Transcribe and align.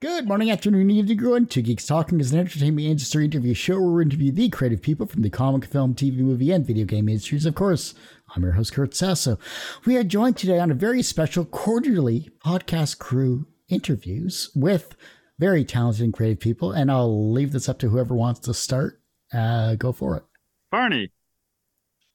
Good 0.00 0.26
morning, 0.28 0.50
afternoon, 0.50 0.90
evening, 0.90 1.18
everyone. 1.18 1.46
Two 1.46 1.62
Geeks 1.62 1.86
Talking 1.86 2.20
is 2.20 2.32
an 2.32 2.40
entertainment 2.40 2.86
industry 2.86 3.24
interview 3.24 3.54
show 3.54 3.80
where 3.80 3.92
we 3.92 4.02
interview 4.02 4.32
the 4.32 4.50
creative 4.50 4.82
people 4.82 5.06
from 5.06 5.22
the 5.22 5.30
comic, 5.30 5.64
film, 5.64 5.94
TV, 5.94 6.18
movie, 6.18 6.50
and 6.50 6.66
video 6.66 6.84
game 6.84 7.08
industries, 7.08 7.46
of 7.46 7.54
course. 7.54 7.94
I'm 8.34 8.42
your 8.42 8.52
host, 8.52 8.74
Kurt 8.74 8.94
Sasso. 8.94 9.38
We 9.86 9.96
are 9.96 10.04
joined 10.04 10.36
today 10.36 10.58
on 10.58 10.70
a 10.70 10.74
very 10.74 11.00
special 11.02 11.46
quarterly 11.46 12.28
podcast 12.44 12.98
crew 12.98 13.46
interviews 13.68 14.50
with 14.54 14.94
very 15.38 15.64
talented 15.64 16.04
and 16.04 16.12
creative 16.12 16.40
people, 16.40 16.72
and 16.72 16.90
I'll 16.90 17.32
leave 17.32 17.52
this 17.52 17.68
up 17.68 17.78
to 17.78 17.88
whoever 17.88 18.14
wants 18.14 18.40
to 18.40 18.52
start. 18.52 19.00
Uh, 19.32 19.76
go 19.76 19.92
for 19.92 20.18
it. 20.18 20.24
Barney. 20.70 21.12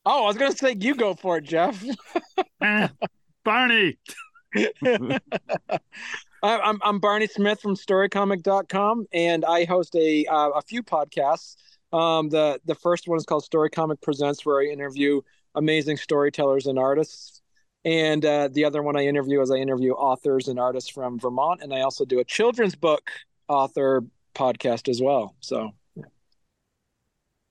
Oh, 0.05 0.25
I 0.25 0.27
was 0.27 0.38
going 0.38 0.52
to 0.52 0.57
say 0.57 0.75
you 0.77 0.93
go 0.93 1.16
for 1.16 1.38
it, 1.38 1.46
Jeff. 1.46 1.84
eh, 2.61 2.89
Barney. 3.43 3.98
I'm 6.41 6.79
I'm 6.83 6.99
Barney 6.99 7.27
Smith 7.27 7.59
from 7.59 7.75
StoryComic.com, 7.75 9.05
and 9.11 9.45
I 9.45 9.65
host 9.65 9.95
a 9.95 10.25
uh, 10.25 10.50
a 10.50 10.61
few 10.61 10.83
podcasts. 10.83 11.55
Um, 11.91 12.29
the 12.29 12.59
the 12.65 12.75
first 12.75 13.07
one 13.07 13.18
is 13.18 13.25
called 13.25 13.43
Story 13.43 13.69
Comic 13.69 14.01
Presents, 14.01 14.45
where 14.45 14.61
I 14.61 14.71
interview 14.71 15.21
amazing 15.55 15.97
storytellers 15.97 16.67
and 16.67 16.79
artists. 16.79 17.41
And 17.86 18.25
uh, 18.25 18.50
the 18.51 18.65
other 18.65 18.83
one 18.83 18.97
I 18.97 19.05
interview 19.05 19.41
is 19.41 19.51
I 19.51 19.55
interview 19.55 19.93
authors 19.93 20.47
and 20.47 20.59
artists 20.59 20.89
from 20.89 21.17
Vermont, 21.19 21.61
and 21.61 21.73
I 21.73 21.81
also 21.81 22.05
do 22.05 22.19
a 22.19 22.25
children's 22.25 22.75
book 22.75 23.09
author 23.47 24.03
podcast 24.36 24.89
as 24.89 25.01
well. 25.01 25.36
So, 25.39 25.71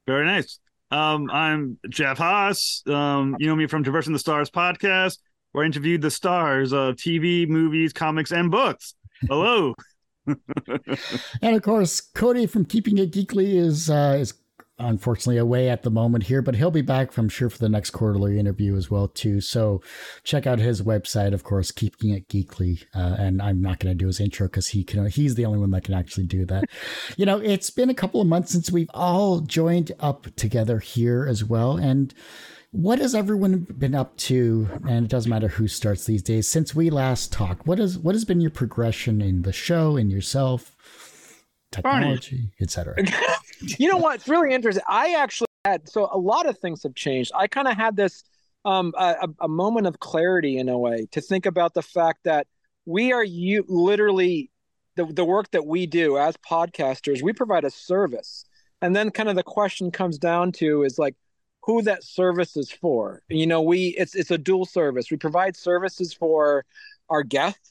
very 0.07 0.27
nice. 0.27 0.59
Um, 0.91 1.31
I'm 1.31 1.79
Jeff 1.89 2.19
Haas. 2.19 2.83
Um, 2.87 3.37
you 3.39 3.47
know 3.47 3.57
me 3.57 3.67
from 3.67 3.83
Traversing 3.83 4.13
the 4.13 4.19
Stars 4.19 4.51
podcast 4.51 5.19
where 5.53 5.65
I 5.65 5.67
interviewed 5.67 6.03
the 6.03 6.11
stars 6.11 6.73
of 6.73 6.97
TV, 6.97 7.49
movies, 7.49 7.93
comics, 7.93 8.31
and 8.31 8.51
books. 8.51 8.95
Hello. 9.27 9.75
and 10.27 11.57
of 11.57 11.63
course, 11.63 12.01
Cody 12.01 12.47
from 12.47 12.65
Keeping 12.65 12.99
It 12.99 13.13
Geekly 13.13 13.55
is 13.55 13.89
uh, 13.89 14.17
is 14.21 14.35
unfortunately 14.79 15.39
away 15.39 15.69
at 15.69 15.83
the 15.83 15.91
moment 15.91 16.25
here, 16.25 16.41
but 16.41 16.55
he'll 16.55 16.71
be 16.71 16.83
back, 16.83 17.17
I'm 17.17 17.29
sure, 17.29 17.51
for 17.51 17.59
the 17.59 17.69
next 17.69 17.91
quarterly 17.91 18.39
interview 18.39 18.77
as 18.77 18.91
well 18.91 19.09
too. 19.09 19.41
So 19.41 19.83
check 20.23 20.47
out 20.47 20.59
his 20.59 20.83
website, 20.83 21.35
of 21.35 21.45
course, 21.45 21.73
Keeping 21.73 22.11
It 22.11 22.29
Geekly. 22.29 22.85
Uh, 22.95 23.17
and 23.19 23.43
I'm 23.43 23.61
not 23.61 23.81
going 23.81 23.93
to 23.93 23.99
do 23.99 24.07
his 24.07 24.21
intro 24.21 24.47
because 24.47 24.69
he 24.69 24.85
can. 24.85 25.07
He's 25.09 25.35
the 25.35 25.45
only 25.45 25.59
one 25.59 25.71
that 25.73 25.85
can 25.85 25.95
actually 25.95 26.27
do 26.27 26.45
that. 26.47 26.65
you 27.17 27.27
know, 27.27 27.39
it's 27.39 27.71
been 27.71 27.91
a 27.91 27.95
couple 27.95 28.21
of 28.21 28.29
months 28.29 28.53
since 28.53 28.71
we've 28.71 28.91
all 28.95 29.41
joined 29.41 29.93
up 29.99 30.35
together 30.37 30.79
here 30.79 31.27
as 31.29 31.45
well, 31.45 31.77
and 31.77 32.15
what 32.71 32.99
has 32.99 33.15
everyone 33.15 33.67
been 33.79 33.95
up 33.95 34.17
to? 34.17 34.69
And 34.87 35.05
it 35.05 35.11
doesn't 35.11 35.31
matter 35.31 35.49
who 35.49 35.69
starts 35.69 36.05
these 36.05 36.23
days. 36.23 36.47
Since 36.47 36.75
we 36.75 36.91
last 36.91 37.33
talked, 37.33 37.67
what 37.67 37.79
has 37.79 37.99
what 37.99 38.15
has 38.15 38.25
been 38.25 38.41
your 38.41 38.51
progression 38.51 39.21
in 39.21 39.43
the 39.43 39.53
show 39.53 39.97
and 39.97 40.11
yourself, 40.11 40.77
technology, 41.73 42.53
etc. 42.61 42.97
you 43.61 43.91
know 43.91 43.97
what? 43.97 44.17
It's 44.17 44.29
really 44.29 44.53
interesting. 44.53 44.85
I 44.89 45.15
actually 45.15 45.49
had 45.65 45.89
so 45.89 46.09
a 46.13 46.19
lot 46.19 46.47
of 46.47 46.59
things 46.59 46.83
have 46.83 46.95
changed. 46.95 47.33
I 47.35 47.47
kind 47.47 47.69
of 47.69 47.77
had 47.77 47.97
this 47.97 48.25
um, 48.65 48.93
a, 48.99 49.29
a 49.41 49.49
moment 49.49 49.87
of 49.87 49.99
clarity 49.99 50.59
in 50.59 50.69
a 50.69 50.79
way 50.79 51.07
to 51.13 51.21
think 51.21 51.47
about 51.47 51.75
the 51.75 51.83
fact 51.83 52.25
that 52.25 52.47
we 52.85 53.13
are 53.13 53.25
you 53.25 53.65
literally 53.69 54.51
the, 54.97 55.07
the 55.07 55.25
work 55.25 55.51
that 55.53 55.65
we 55.65 55.87
do 55.87 56.19
as 56.19 56.37
podcasters 56.39 57.23
we 57.23 57.33
provide 57.33 57.65
a 57.65 57.71
service 57.71 58.45
and 58.83 58.97
then 58.97 59.11
kind 59.11 59.29
of 59.29 59.37
the 59.37 59.43
question 59.43 59.91
comes 59.91 60.19
down 60.19 60.51
to 60.51 60.83
is 60.83 60.99
like 60.99 61.15
who 61.69 61.83
that 61.83 62.03
service 62.03 62.57
is 62.57 62.73
for. 62.73 63.23
You 63.29 63.47
know, 63.47 63.61
we 63.61 63.89
it's 63.99 64.15
it's 64.15 64.31
a 64.31 64.39
dual 64.39 64.65
service. 64.65 65.11
We 65.11 65.19
provide 65.19 65.55
services 65.55 66.15
for 66.15 66.65
our 67.11 67.23
guests, 67.23 67.71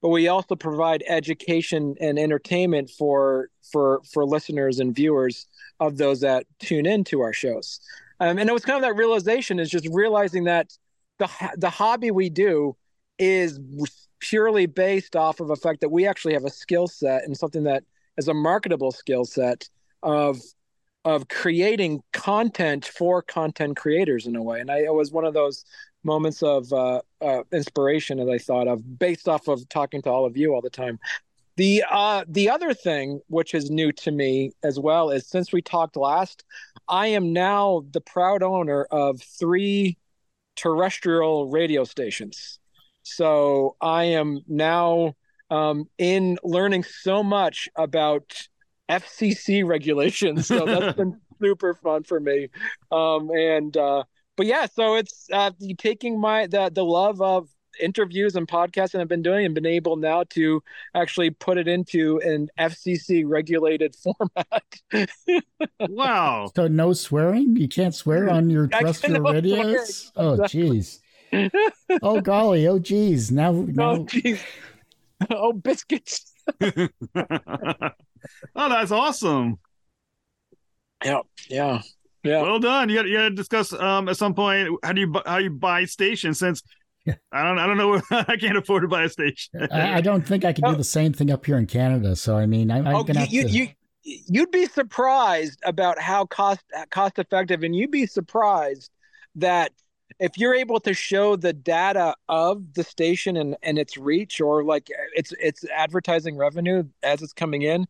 but 0.00 0.10
we 0.10 0.28
also 0.28 0.54
provide 0.54 1.02
education 1.08 1.96
and 2.00 2.20
entertainment 2.20 2.88
for 2.88 3.48
for 3.72 4.00
for 4.12 4.24
listeners 4.24 4.78
and 4.78 4.94
viewers 4.94 5.48
of 5.80 5.96
those 5.98 6.20
that 6.20 6.46
tune 6.60 6.86
into 6.86 7.20
our 7.20 7.32
shows. 7.32 7.80
Um, 8.20 8.38
and 8.38 8.48
it 8.48 8.52
was 8.52 8.64
kind 8.64 8.76
of 8.76 8.88
that 8.88 8.94
realization 8.94 9.58
is 9.58 9.68
just 9.68 9.88
realizing 9.90 10.44
that 10.44 10.70
the 11.18 11.28
the 11.56 11.70
hobby 11.70 12.12
we 12.12 12.30
do 12.30 12.76
is 13.18 13.58
purely 14.20 14.66
based 14.66 15.16
off 15.16 15.40
of 15.40 15.48
the 15.48 15.56
fact 15.56 15.80
that 15.80 15.88
we 15.88 16.06
actually 16.06 16.34
have 16.34 16.44
a 16.44 16.50
skill 16.50 16.86
set 16.86 17.24
and 17.24 17.36
something 17.36 17.64
that 17.64 17.82
is 18.16 18.28
a 18.28 18.34
marketable 18.34 18.92
skill 18.92 19.24
set 19.24 19.68
of 20.04 20.38
of 21.04 21.28
creating 21.28 22.02
content 22.12 22.84
for 22.84 23.22
content 23.22 23.76
creators 23.76 24.26
in 24.26 24.36
a 24.36 24.42
way. 24.42 24.60
And 24.60 24.70
I, 24.70 24.78
it 24.78 24.94
was 24.94 25.10
one 25.10 25.24
of 25.24 25.34
those 25.34 25.64
moments 26.04 26.42
of 26.42 26.72
uh, 26.72 27.00
uh, 27.20 27.42
inspiration 27.52 28.18
that 28.18 28.28
I 28.28 28.38
thought 28.38 28.68
of 28.68 28.98
based 28.98 29.28
off 29.28 29.48
of 29.48 29.68
talking 29.68 30.02
to 30.02 30.10
all 30.10 30.24
of 30.24 30.36
you 30.36 30.54
all 30.54 30.60
the 30.60 30.70
time. 30.70 30.98
The 31.56 31.84
uh, 31.90 32.24
the 32.28 32.48
other 32.48 32.72
thing 32.72 33.20
which 33.28 33.54
is 33.54 33.70
new 33.70 33.92
to 33.92 34.10
me 34.10 34.52
as 34.62 34.78
well 34.78 35.10
is 35.10 35.28
since 35.28 35.52
we 35.52 35.60
talked 35.60 35.96
last, 35.96 36.44
I 36.88 37.08
am 37.08 37.32
now 37.32 37.84
the 37.90 38.00
proud 38.00 38.42
owner 38.42 38.84
of 38.90 39.20
three 39.20 39.98
terrestrial 40.56 41.50
radio 41.50 41.84
stations. 41.84 42.58
So 43.02 43.76
I 43.80 44.04
am 44.04 44.40
now 44.48 45.14
um, 45.50 45.88
in 45.98 46.38
learning 46.42 46.84
so 46.84 47.22
much 47.22 47.68
about 47.76 48.48
FCC 49.00 49.66
regulations. 49.66 50.46
So 50.46 50.66
that's 50.66 50.96
been 50.96 51.20
super 51.40 51.74
fun 51.74 52.04
for 52.04 52.20
me. 52.20 52.48
Um, 52.90 53.30
and 53.30 53.76
uh, 53.76 54.04
but 54.36 54.46
yeah, 54.46 54.66
so 54.66 54.96
it's 54.96 55.26
uh, 55.32 55.50
taking 55.78 56.20
my 56.20 56.46
the 56.46 56.70
the 56.72 56.84
love 56.84 57.20
of 57.20 57.48
interviews 57.80 58.36
and 58.36 58.46
podcasts 58.46 58.92
that 58.92 59.00
I've 59.00 59.08
been 59.08 59.22
doing 59.22 59.46
and 59.46 59.54
been 59.54 59.66
able 59.66 59.96
now 59.96 60.24
to 60.30 60.62
actually 60.94 61.30
put 61.30 61.58
it 61.58 61.68
into 61.68 62.20
an 62.20 62.48
FCC 62.58 63.24
regulated 63.26 63.96
format. 64.02 65.08
wow. 65.80 66.50
So 66.54 66.68
no 66.68 66.92
swearing? 66.92 67.56
You 67.56 67.68
can't 67.68 67.94
swear 67.94 68.30
on 68.30 68.50
your 68.50 68.68
terrestrial 68.68 69.22
radios? 69.22 70.12
Oh 70.16 70.36
jeez. 70.38 71.00
oh 72.02 72.20
golly, 72.20 72.66
oh 72.66 72.78
geez. 72.78 73.30
Now, 73.30 73.52
now... 73.52 73.92
Oh 73.92 74.04
geez. 74.04 74.42
Oh 75.30 75.52
biscuits. 75.52 76.31
oh, 76.60 76.88
that's 78.54 78.90
awesome. 78.90 79.58
Yeah, 81.04 81.20
yeah, 81.48 81.82
yeah. 82.22 82.42
Well 82.42 82.58
done. 82.58 82.88
You 82.88 82.96
got 82.96 83.06
you 83.06 83.16
got 83.16 83.28
to 83.28 83.30
discuss 83.30 83.72
um 83.72 84.08
at 84.08 84.16
some 84.16 84.34
point 84.34 84.68
how 84.82 84.92
do 84.92 85.00
you 85.00 85.12
how 85.26 85.38
you 85.38 85.50
buy 85.50 85.84
stations 85.84 86.38
since 86.38 86.62
I 87.32 87.42
don't 87.42 87.58
I 87.58 87.66
don't 87.66 87.76
know 87.76 88.00
I 88.10 88.36
can't 88.36 88.56
afford 88.56 88.82
to 88.82 88.88
buy 88.88 89.04
a 89.04 89.08
station. 89.08 89.68
I, 89.72 89.94
I 89.94 90.00
don't 90.00 90.26
think 90.26 90.44
I 90.44 90.52
can 90.52 90.70
do 90.70 90.76
the 90.76 90.84
same 90.84 91.12
thing 91.12 91.30
up 91.30 91.44
here 91.44 91.58
in 91.58 91.66
Canada. 91.66 92.16
So 92.16 92.36
I 92.36 92.46
mean, 92.46 92.70
I, 92.70 92.78
I'm 92.78 92.94
oh, 92.94 93.04
gonna 93.04 93.24
you, 93.24 93.42
to... 93.42 93.48
you 93.48 93.68
you'd 94.04 94.50
be 94.50 94.66
surprised 94.66 95.60
about 95.64 95.98
how 95.98 96.26
cost 96.26 96.62
cost 96.90 97.18
effective, 97.18 97.62
and 97.62 97.74
you'd 97.74 97.90
be 97.90 98.06
surprised 98.06 98.90
that 99.36 99.72
if 100.18 100.36
you're 100.36 100.54
able 100.54 100.80
to 100.80 100.94
show 100.94 101.36
the 101.36 101.52
data 101.52 102.14
of 102.28 102.74
the 102.74 102.84
station 102.84 103.36
and, 103.36 103.56
and 103.62 103.78
its 103.78 103.96
reach 103.96 104.40
or 104.40 104.64
like 104.64 104.88
its 105.14 105.32
its 105.40 105.64
advertising 105.74 106.36
revenue 106.36 106.84
as 107.02 107.22
it's 107.22 107.32
coming 107.32 107.62
in 107.62 107.86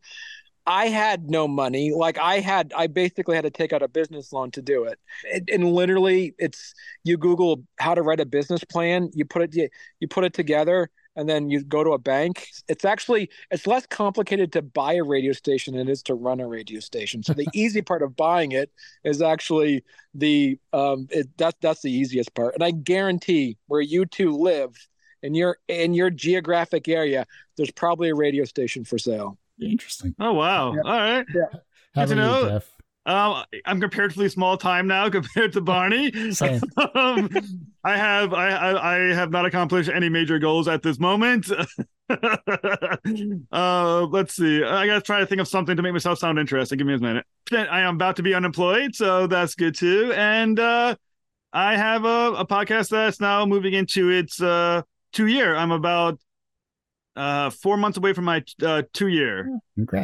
i 0.66 0.86
had 0.86 1.28
no 1.28 1.48
money 1.48 1.92
like 1.92 2.18
i 2.18 2.38
had 2.38 2.72
i 2.76 2.86
basically 2.86 3.34
had 3.34 3.44
to 3.44 3.50
take 3.50 3.72
out 3.72 3.82
a 3.82 3.88
business 3.88 4.32
loan 4.32 4.50
to 4.50 4.62
do 4.62 4.84
it. 4.84 4.98
it 5.24 5.44
and 5.52 5.72
literally 5.72 6.34
it's 6.38 6.74
you 7.04 7.16
google 7.16 7.64
how 7.78 7.94
to 7.94 8.02
write 8.02 8.20
a 8.20 8.26
business 8.26 8.62
plan 8.64 9.10
you 9.12 9.24
put 9.24 9.42
it 9.42 9.54
you, 9.54 9.68
you 10.00 10.06
put 10.06 10.24
it 10.24 10.34
together 10.34 10.88
and 11.16 11.28
then 11.28 11.50
you 11.50 11.62
go 11.62 11.84
to 11.84 11.90
a 11.90 11.98
bank. 11.98 12.48
It's 12.68 12.84
actually 12.84 13.30
it's 13.50 13.66
less 13.66 13.86
complicated 13.86 14.52
to 14.52 14.62
buy 14.62 14.94
a 14.94 15.02
radio 15.04 15.32
station 15.32 15.76
than 15.76 15.88
it 15.88 15.92
is 15.92 16.02
to 16.04 16.14
run 16.14 16.40
a 16.40 16.46
radio 16.46 16.80
station. 16.80 17.22
So 17.22 17.32
the 17.32 17.46
easy 17.54 17.82
part 17.82 18.02
of 18.02 18.16
buying 18.16 18.52
it 18.52 18.70
is 19.04 19.22
actually 19.22 19.84
the 20.14 20.58
um 20.72 21.06
it, 21.10 21.28
that's 21.36 21.56
that's 21.60 21.82
the 21.82 21.92
easiest 21.92 22.34
part. 22.34 22.54
And 22.54 22.64
i 22.64 22.70
guarantee 22.70 23.56
where 23.66 23.80
you 23.80 24.06
two 24.06 24.30
live 24.30 24.76
in 25.22 25.34
your 25.34 25.58
in 25.68 25.94
your 25.94 26.10
geographic 26.10 26.88
area 26.88 27.26
there's 27.56 27.70
probably 27.70 28.10
a 28.10 28.14
radio 28.14 28.44
station 28.44 28.84
for 28.84 28.98
sale. 28.98 29.38
Interesting. 29.60 30.14
Oh 30.18 30.32
wow. 30.32 30.74
Yeah. 30.74 30.80
all 30.84 30.92
right. 30.92 31.26
Yeah. 31.34 31.58
Good 31.94 32.08
to 32.08 32.14
know. 32.14 32.60
Um, 33.04 33.44
I'm 33.64 33.80
comparatively 33.80 34.28
small 34.28 34.56
time 34.56 34.86
now 34.86 35.10
compared 35.10 35.52
to 35.54 35.60
Barney. 35.60 36.12
um, 36.94 37.28
I 37.84 37.96
have 37.96 38.32
I, 38.32 38.48
I, 38.50 38.94
I 38.94 39.14
have 39.14 39.30
not 39.30 39.44
accomplished 39.44 39.90
any 39.90 40.08
major 40.08 40.38
goals 40.38 40.68
at 40.68 40.82
this 40.82 41.00
moment. 41.00 41.50
uh, 43.52 44.06
let's 44.10 44.36
see. 44.36 44.62
I 44.62 44.86
gotta 44.86 45.00
try 45.00 45.20
to 45.20 45.26
think 45.26 45.40
of 45.40 45.48
something 45.48 45.76
to 45.76 45.82
make 45.82 45.92
myself 45.92 46.18
sound 46.18 46.38
interesting. 46.38 46.78
Give 46.78 46.86
me 46.86 46.94
a 46.94 46.98
minute. 46.98 47.26
I 47.52 47.80
am 47.80 47.96
about 47.96 48.16
to 48.16 48.22
be 48.22 48.34
unemployed, 48.34 48.94
so 48.94 49.26
that's 49.26 49.54
good 49.54 49.74
too. 49.74 50.12
And 50.14 50.60
uh, 50.60 50.94
I 51.52 51.76
have 51.76 52.04
a, 52.04 52.34
a 52.38 52.46
podcast 52.46 52.90
that's 52.90 53.20
now 53.20 53.44
moving 53.46 53.74
into 53.74 54.10
its 54.10 54.40
uh, 54.40 54.82
two 55.12 55.26
year. 55.26 55.56
I'm 55.56 55.72
about 55.72 56.20
uh 57.16 57.50
four 57.50 57.76
months 57.76 57.98
away 57.98 58.12
from 58.12 58.24
my 58.24 58.42
uh 58.62 58.82
two 58.92 59.08
year 59.08 59.58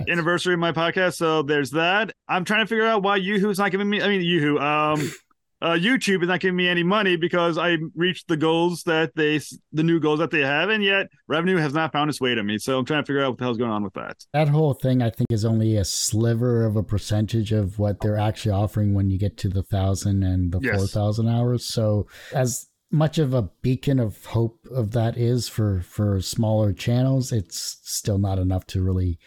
anniversary 0.08 0.54
of 0.54 0.60
my 0.60 0.72
podcast 0.72 1.14
so 1.14 1.42
there's 1.42 1.70
that 1.70 2.12
i'm 2.28 2.44
trying 2.44 2.64
to 2.64 2.66
figure 2.66 2.86
out 2.86 3.02
why 3.02 3.16
yoo-hoo's 3.16 3.58
not 3.58 3.70
giving 3.70 3.88
me 3.88 4.02
i 4.02 4.08
mean 4.08 4.20
yoo-hoo 4.20 4.58
um 4.58 5.10
uh, 5.60 5.72
YouTube 5.72 6.22
is 6.22 6.28
not 6.28 6.40
giving 6.40 6.56
me 6.56 6.68
any 6.68 6.82
money 6.82 7.16
because 7.16 7.58
I 7.58 7.78
reached 7.94 8.28
the 8.28 8.36
goals 8.36 8.84
that 8.84 9.14
they, 9.16 9.40
the 9.72 9.82
new 9.82 9.98
goals 9.98 10.20
that 10.20 10.30
they 10.30 10.40
have, 10.40 10.70
and 10.70 10.84
yet 10.84 11.08
revenue 11.26 11.56
has 11.56 11.74
not 11.74 11.92
found 11.92 12.10
its 12.10 12.20
way 12.20 12.34
to 12.34 12.42
me. 12.42 12.58
So 12.58 12.78
I'm 12.78 12.84
trying 12.84 13.02
to 13.02 13.06
figure 13.06 13.24
out 13.24 13.30
what 13.30 13.38
the 13.38 13.44
hell's 13.44 13.58
going 13.58 13.70
on 13.70 13.82
with 13.82 13.94
that. 13.94 14.24
That 14.32 14.48
whole 14.48 14.74
thing, 14.74 15.02
I 15.02 15.10
think, 15.10 15.32
is 15.32 15.44
only 15.44 15.76
a 15.76 15.84
sliver 15.84 16.64
of 16.64 16.76
a 16.76 16.82
percentage 16.82 17.52
of 17.52 17.78
what 17.78 18.00
they're 18.00 18.18
actually 18.18 18.52
offering 18.52 18.94
when 18.94 19.10
you 19.10 19.18
get 19.18 19.36
to 19.38 19.48
the 19.48 19.64
thousand 19.64 20.22
and 20.22 20.52
the 20.52 20.60
yes. 20.60 20.76
four 20.76 20.86
thousand 20.86 21.28
hours. 21.28 21.66
So 21.66 22.06
as 22.32 22.68
much 22.90 23.18
of 23.18 23.34
a 23.34 23.50
beacon 23.62 23.98
of 23.98 24.24
hope 24.26 24.66
of 24.70 24.92
that 24.92 25.16
is 25.16 25.48
for 25.48 25.80
for 25.82 26.20
smaller 26.20 26.72
channels, 26.72 27.32
it's 27.32 27.78
still 27.82 28.18
not 28.18 28.38
enough 28.38 28.66
to 28.66 28.82
really 28.82 29.18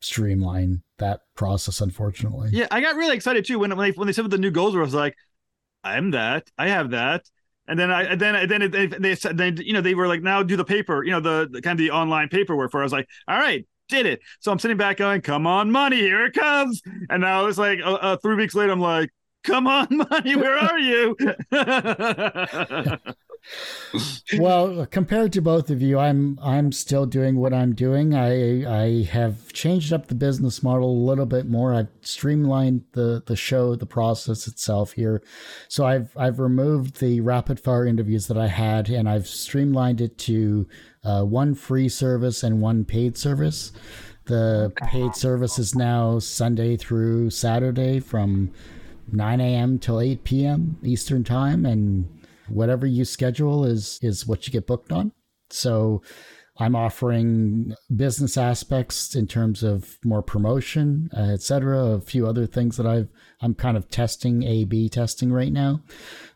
streamline 0.00 0.82
that 0.98 1.20
process. 1.36 1.80
Unfortunately, 1.80 2.50
yeah, 2.52 2.66
I 2.70 2.80
got 2.80 2.96
really 2.96 3.16
excited 3.16 3.44
too 3.44 3.58
when 3.58 3.76
when 3.76 3.90
they 3.90 3.96
when 3.96 4.06
they 4.06 4.12
said 4.12 4.22
what 4.22 4.30
the 4.30 4.38
new 4.38 4.50
goals 4.50 4.74
were. 4.74 4.82
I 4.82 4.84
was 4.84 4.94
like, 4.94 5.14
I'm 5.82 6.10
that, 6.12 6.50
I 6.58 6.68
have 6.68 6.90
that. 6.90 7.24
And 7.68 7.78
then 7.78 7.90
I, 7.92 8.16
then, 8.16 8.48
then 8.48 8.70
they, 8.70 8.86
they 8.86 9.14
said, 9.14 9.38
then, 9.38 9.56
you 9.58 9.72
know, 9.72 9.80
they 9.80 9.94
were 9.94 10.08
like, 10.08 10.22
now 10.22 10.42
do 10.42 10.56
the 10.56 10.64
paper, 10.64 11.04
you 11.04 11.12
know, 11.12 11.20
the, 11.20 11.48
the 11.48 11.62
kind 11.62 11.78
of 11.78 11.78
the 11.78 11.92
online 11.92 12.28
paperwork 12.28 12.72
for, 12.72 12.80
I 12.80 12.82
was 12.82 12.92
like, 12.92 13.06
all 13.28 13.38
right, 13.38 13.64
did 13.88 14.06
it. 14.06 14.20
So 14.40 14.50
I'm 14.50 14.58
sitting 14.58 14.76
back 14.76 14.96
going, 14.96 15.20
come 15.20 15.46
on, 15.46 15.70
money, 15.70 15.98
here 16.00 16.24
it 16.24 16.32
comes. 16.32 16.82
And 17.08 17.20
now 17.22 17.46
it's 17.46 17.58
like 17.58 17.78
uh, 17.80 17.92
uh, 17.94 18.16
three 18.16 18.34
weeks 18.34 18.56
later, 18.56 18.72
I'm 18.72 18.80
like, 18.80 19.10
come 19.42 19.66
on, 19.66 19.88
money, 19.90 20.36
where 20.36 20.58
are 20.58 20.78
you? 20.78 21.16
well, 24.38 24.86
compared 24.86 25.32
to 25.32 25.42
both 25.42 25.70
of 25.70 25.82
you, 25.82 25.98
I'm 25.98 26.38
I'm 26.42 26.72
still 26.72 27.06
doing 27.06 27.36
what 27.36 27.52
I'm 27.52 27.74
doing. 27.74 28.14
I 28.14 28.82
I 28.82 29.02
have 29.04 29.52
changed 29.52 29.92
up 29.92 30.06
the 30.06 30.14
business 30.14 30.62
model 30.62 30.90
a 30.90 31.06
little 31.08 31.26
bit 31.26 31.46
more. 31.46 31.74
I've 31.74 31.88
streamlined 32.02 32.84
the 32.92 33.22
the 33.26 33.36
show, 33.36 33.74
the 33.74 33.86
process 33.86 34.46
itself 34.46 34.92
here. 34.92 35.22
So 35.68 35.84
I've 35.84 36.16
I've 36.16 36.38
removed 36.38 37.00
the 37.00 37.20
rapid 37.20 37.58
fire 37.58 37.86
interviews 37.86 38.26
that 38.28 38.38
I 38.38 38.48
had, 38.48 38.88
and 38.88 39.08
I've 39.08 39.26
streamlined 39.26 40.00
it 40.00 40.18
to 40.18 40.68
uh, 41.02 41.24
one 41.24 41.54
free 41.54 41.88
service 41.88 42.42
and 42.42 42.60
one 42.60 42.84
paid 42.84 43.16
service. 43.16 43.72
The 44.26 44.72
paid 44.76 45.16
service 45.16 45.58
is 45.58 45.74
now 45.74 46.20
Sunday 46.20 46.76
through 46.76 47.30
Saturday 47.30 47.98
from 47.98 48.52
9 49.12 49.40
a.m. 49.40 49.78
till 49.78 50.00
8 50.00 50.24
p.m. 50.24 50.78
Eastern 50.82 51.24
time, 51.24 51.66
and 51.66 52.08
whatever 52.48 52.86
you 52.86 53.04
schedule 53.04 53.64
is 53.64 53.98
is 54.02 54.26
what 54.26 54.46
you 54.46 54.52
get 54.52 54.66
booked 54.66 54.92
on. 54.92 55.12
So 55.50 56.02
I'm 56.60 56.76
offering 56.76 57.74
business 57.94 58.36
aspects 58.36 59.14
in 59.14 59.26
terms 59.26 59.62
of 59.62 59.98
more 60.04 60.22
promotion, 60.22 61.08
uh, 61.16 61.32
etc. 61.32 61.78
A 61.78 62.00
few 62.02 62.26
other 62.26 62.46
things 62.46 62.76
that 62.76 62.86
I've 62.86 63.08
I'm 63.40 63.54
kind 63.54 63.78
of 63.78 63.88
testing 63.88 64.42
A/B 64.42 64.90
testing 64.90 65.32
right 65.32 65.52
now, 65.52 65.80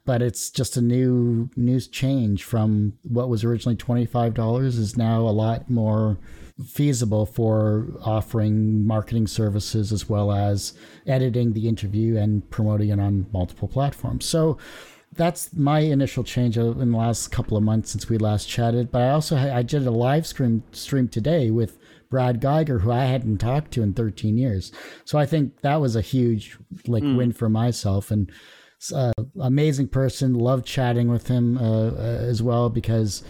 but 0.07 0.23
it's 0.23 0.49
just 0.49 0.79
a 0.79 0.81
new 0.81 1.51
news 1.57 1.87
change 1.87 2.43
from 2.43 2.95
what 3.03 3.29
was 3.29 3.45
originally 3.45 3.77
twenty 3.77 4.07
five 4.07 4.33
dollars 4.33 4.79
is 4.79 4.97
now 4.97 5.21
a 5.21 5.31
lot 5.31 5.69
more 5.69 6.19
feasible 6.67 7.27
for 7.27 7.89
offering 8.03 8.87
marketing 8.87 9.27
services 9.27 9.93
as 9.93 10.09
well 10.09 10.33
as 10.33 10.73
editing 11.07 11.53
the 11.53 11.69
interview 11.69 12.17
and 12.17 12.49
promoting 12.49 12.89
it 12.91 13.01
on 13.01 13.27
multiple 13.33 13.69
platforms. 13.69 14.25
So 14.25 14.57
that's 15.17 15.53
my 15.55 15.81
initial 15.81 16.25
change 16.25 16.57
in 16.57 16.91
the 16.91 16.97
last 16.97 17.29
couple 17.29 17.57
of 17.57 17.63
months 17.63 17.91
since 17.91 18.09
we 18.09 18.19
last 18.19 18.49
chatted. 18.49 18.91
But 18.91 19.03
I 19.03 19.11
also 19.11 19.37
I 19.37 19.63
did 19.63 19.87
a 19.87 19.91
live 19.91 20.27
stream 20.27 20.63
stream 20.73 21.09
today 21.09 21.51
with 21.51 21.79
Brad 22.11 22.41
Guigar, 22.41 22.81
who 22.81 22.91
I 22.91 23.05
hadn't 23.05 23.39
talked 23.39 23.73
to 23.73 23.83
in 23.83 23.95
13 23.95 24.37
years. 24.37 24.73
So 25.05 25.19
I 25.19 25.27
think 25.27 25.61
that 25.61 25.81
was 25.81 25.97
a 25.97 26.01
huge 26.01 26.57
like 26.87 27.03
mm. 27.03 27.17
win 27.17 27.33
for 27.33 27.49
myself 27.49 28.11
and. 28.11 28.31
Uh, 28.95 29.13
amazing 29.41 29.89
person. 29.89 30.35
Love 30.35 30.63
chatting 30.63 31.09
with 31.09 31.29
him 31.29 31.57
uh, 31.57 31.89
uh, 31.89 32.19
as 32.21 32.43
well 32.43 32.69
because 32.69 33.25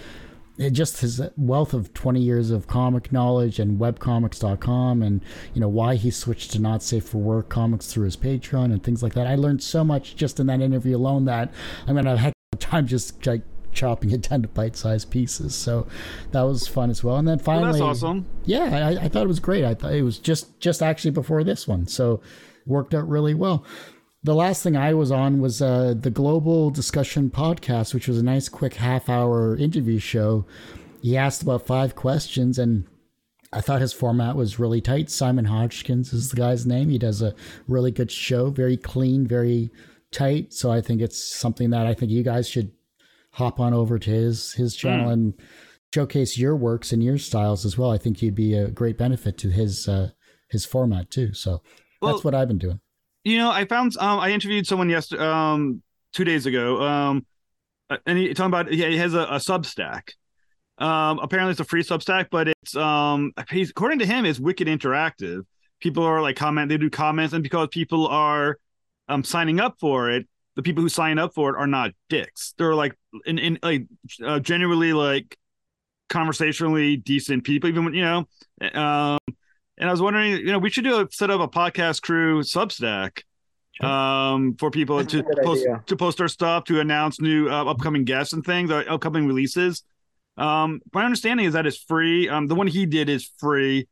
just 0.58 1.00
his 1.00 1.20
wealth 1.36 1.74
of 1.74 1.92
20 1.94 2.20
years 2.20 2.50
of 2.50 2.66
comic 2.66 3.10
knowledge 3.10 3.58
and 3.58 3.78
webcomics.com 3.80 5.02
and 5.02 5.20
you 5.52 5.60
know 5.60 5.68
why 5.68 5.96
he 5.96 6.10
switched 6.10 6.52
to 6.52 6.60
not 6.60 6.82
safe 6.82 7.04
for 7.04 7.18
work 7.18 7.48
comics 7.48 7.92
through 7.92 8.04
his 8.04 8.16
patreon 8.16 8.66
and 8.66 8.82
things 8.82 9.02
like 9.02 9.14
that. 9.14 9.26
I 9.26 9.34
learned 9.34 9.62
so 9.62 9.82
much 9.82 10.14
just 10.16 10.38
in 10.38 10.46
that 10.46 10.60
interview 10.60 10.96
alone 10.96 11.24
that 11.24 11.52
i'm 11.86 11.94
gonna 11.94 12.10
have 12.10 12.18
a 12.18 12.22
heck 12.22 12.34
of 12.52 12.58
a 12.58 12.62
time 12.62 12.86
just 12.86 13.26
like 13.26 13.42
chopping 13.72 14.12
it 14.12 14.28
down 14.28 14.40
to 14.42 14.48
bite-sized 14.48 15.10
pieces. 15.10 15.52
So 15.52 15.88
that 16.30 16.42
was 16.42 16.68
fun 16.68 16.90
as 16.90 17.02
well. 17.02 17.16
And 17.16 17.26
then 17.26 17.40
finally 17.40 17.80
well, 17.80 17.88
that's 17.88 18.02
awesome. 18.04 18.26
Yeah 18.44 18.64
I, 18.64 19.04
I 19.04 19.08
thought 19.08 19.24
it 19.24 19.28
was 19.28 19.40
great. 19.40 19.64
I 19.64 19.74
thought 19.74 19.92
it 19.92 20.02
was 20.02 20.18
just 20.18 20.58
just 20.60 20.82
actually 20.82 21.10
before 21.10 21.42
this 21.42 21.66
one. 21.66 21.88
So 21.88 22.20
worked 22.66 22.94
out 22.94 23.08
really 23.08 23.34
well 23.34 23.64
the 24.24 24.34
last 24.34 24.62
thing 24.62 24.74
I 24.74 24.94
was 24.94 25.12
on 25.12 25.40
was 25.40 25.60
uh, 25.60 25.94
the 25.98 26.10
Global 26.10 26.70
Discussion 26.70 27.30
podcast, 27.30 27.92
which 27.92 28.08
was 28.08 28.18
a 28.18 28.24
nice, 28.24 28.48
quick 28.48 28.74
half 28.74 29.10
hour 29.10 29.54
interview 29.54 29.98
show. 29.98 30.46
He 31.02 31.14
asked 31.14 31.42
about 31.42 31.66
five 31.66 31.94
questions, 31.94 32.58
and 32.58 32.86
I 33.52 33.60
thought 33.60 33.82
his 33.82 33.92
format 33.92 34.34
was 34.34 34.58
really 34.58 34.80
tight. 34.80 35.10
Simon 35.10 35.44
Hodgkins 35.44 36.14
is 36.14 36.30
the 36.30 36.36
guy's 36.36 36.64
name. 36.64 36.88
He 36.88 36.98
does 36.98 37.20
a 37.20 37.34
really 37.68 37.90
good 37.90 38.10
show, 38.10 38.48
very 38.48 38.78
clean, 38.78 39.26
very 39.26 39.70
tight. 40.10 40.54
So 40.54 40.72
I 40.72 40.80
think 40.80 41.02
it's 41.02 41.22
something 41.22 41.68
that 41.70 41.86
I 41.86 41.92
think 41.92 42.10
you 42.10 42.22
guys 42.22 42.48
should 42.48 42.72
hop 43.32 43.60
on 43.60 43.74
over 43.74 43.98
to 43.98 44.10
his 44.10 44.54
his 44.54 44.74
channel 44.74 45.08
mm. 45.08 45.12
and 45.12 45.34
showcase 45.92 46.38
your 46.38 46.56
works 46.56 46.92
and 46.92 47.04
your 47.04 47.18
styles 47.18 47.66
as 47.66 47.76
well. 47.76 47.90
I 47.90 47.98
think 47.98 48.22
you'd 48.22 48.34
be 48.34 48.54
a 48.54 48.68
great 48.68 48.96
benefit 48.96 49.36
to 49.38 49.50
his 49.50 49.86
uh, 49.86 50.12
his 50.48 50.64
format 50.64 51.10
too. 51.10 51.34
So 51.34 51.60
well, 52.00 52.12
that's 52.12 52.24
what 52.24 52.34
I've 52.34 52.48
been 52.48 52.58
doing. 52.58 52.80
You 53.24 53.38
know, 53.38 53.50
I 53.50 53.64
found 53.64 53.96
um, 53.98 54.20
I 54.20 54.30
interviewed 54.30 54.66
someone 54.66 54.90
yesterday, 54.90 55.24
um, 55.24 55.82
two 56.12 56.24
days 56.24 56.44
ago, 56.44 56.82
um, 56.82 57.26
uh, 57.88 57.96
and 58.06 58.18
he 58.18 58.34
talking 58.34 58.50
about 58.50 58.72
yeah, 58.72 58.88
he 58.88 58.98
has 58.98 59.14
a, 59.14 59.20
a 59.20 59.36
Substack. 59.36 60.10
Um, 60.76 61.20
apparently 61.20 61.52
it's 61.52 61.60
a 61.60 61.64
free 61.64 61.82
Substack, 61.82 62.26
but 62.30 62.48
it's 62.48 62.76
um, 62.76 63.32
according 63.36 64.00
to 64.00 64.06
him, 64.06 64.26
it's 64.26 64.38
wicked 64.38 64.68
interactive. 64.68 65.42
People 65.80 66.04
are 66.04 66.20
like 66.20 66.36
comment, 66.36 66.68
they 66.68 66.76
do 66.76 66.90
comments, 66.90 67.32
and 67.32 67.42
because 67.42 67.68
people 67.70 68.06
are 68.08 68.58
um 69.08 69.24
signing 69.24 69.58
up 69.58 69.76
for 69.80 70.10
it, 70.10 70.26
the 70.56 70.62
people 70.62 70.82
who 70.82 70.88
sign 70.90 71.18
up 71.18 71.34
for 71.34 71.50
it 71.50 71.58
are 71.58 71.66
not 71.66 71.92
dicks. 72.10 72.54
They're 72.58 72.74
like 72.74 72.94
in 73.24 73.38
in 73.38 73.58
like 73.62 73.86
uh, 74.22 74.38
genuinely 74.40 74.92
like 74.92 75.38
conversationally 76.10 76.96
decent 76.98 77.44
people, 77.44 77.70
even 77.70 77.86
when 77.86 77.94
you 77.94 78.02
know. 78.02 78.26
Um, 78.74 79.18
and 79.78 79.88
I 79.88 79.92
was 79.92 80.00
wondering, 80.00 80.32
you 80.32 80.52
know, 80.52 80.58
we 80.58 80.70
should 80.70 80.84
do 80.84 81.00
a 81.00 81.08
set 81.10 81.30
up 81.30 81.40
a 81.40 81.48
podcast 81.48 82.02
crew 82.02 82.42
Substack 82.42 83.22
um, 83.80 84.56
for 84.58 84.70
people 84.70 84.98
That's 84.98 85.12
to 85.12 85.24
post 85.42 85.62
idea. 85.62 85.82
to 85.86 85.96
post 85.96 86.20
our 86.20 86.28
stuff, 86.28 86.64
to 86.64 86.80
announce 86.80 87.20
new 87.20 87.48
uh, 87.48 87.64
upcoming 87.64 88.04
guests 88.04 88.32
and 88.32 88.44
things, 88.44 88.70
or 88.70 88.80
uh, 88.88 88.94
upcoming 88.94 89.26
releases. 89.26 89.82
Um, 90.36 90.80
my 90.92 91.04
understanding 91.04 91.46
is 91.46 91.52
that 91.52 91.66
it's 91.66 91.78
free. 91.78 92.28
Um, 92.28 92.46
the 92.46 92.54
one 92.54 92.66
he 92.66 92.86
did 92.86 93.08
is 93.08 93.30
free. 93.38 93.88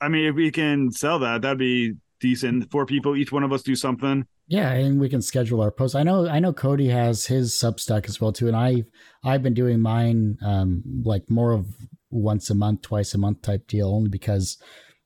I 0.00 0.08
mean, 0.08 0.26
if 0.26 0.34
we 0.34 0.50
can 0.50 0.90
sell 0.90 1.18
that, 1.20 1.42
that'd 1.42 1.58
be 1.58 1.94
decent. 2.20 2.70
for 2.70 2.86
people, 2.86 3.16
each 3.16 3.32
one 3.32 3.42
of 3.42 3.52
us 3.52 3.62
do 3.62 3.76
something. 3.76 4.26
Yeah, 4.48 4.72
and 4.72 5.00
we 5.00 5.08
can 5.08 5.22
schedule 5.22 5.62
our 5.62 5.70
posts. 5.70 5.94
I 5.94 6.02
know, 6.02 6.28
I 6.28 6.38
know, 6.38 6.52
Cody 6.52 6.88
has 6.88 7.26
his 7.26 7.52
Substack 7.52 8.08
as 8.08 8.20
well 8.20 8.32
too, 8.32 8.48
and 8.48 8.56
I, 8.56 8.84
I've 9.22 9.42
been 9.42 9.54
doing 9.54 9.80
mine, 9.80 10.36
um, 10.42 10.82
like 11.02 11.30
more 11.30 11.52
of 11.52 11.66
once 12.14 12.48
a 12.48 12.54
month, 12.54 12.82
twice 12.82 13.14
a 13.14 13.18
month 13.18 13.42
type 13.42 13.66
deal, 13.66 13.90
only 13.90 14.08
because 14.08 14.58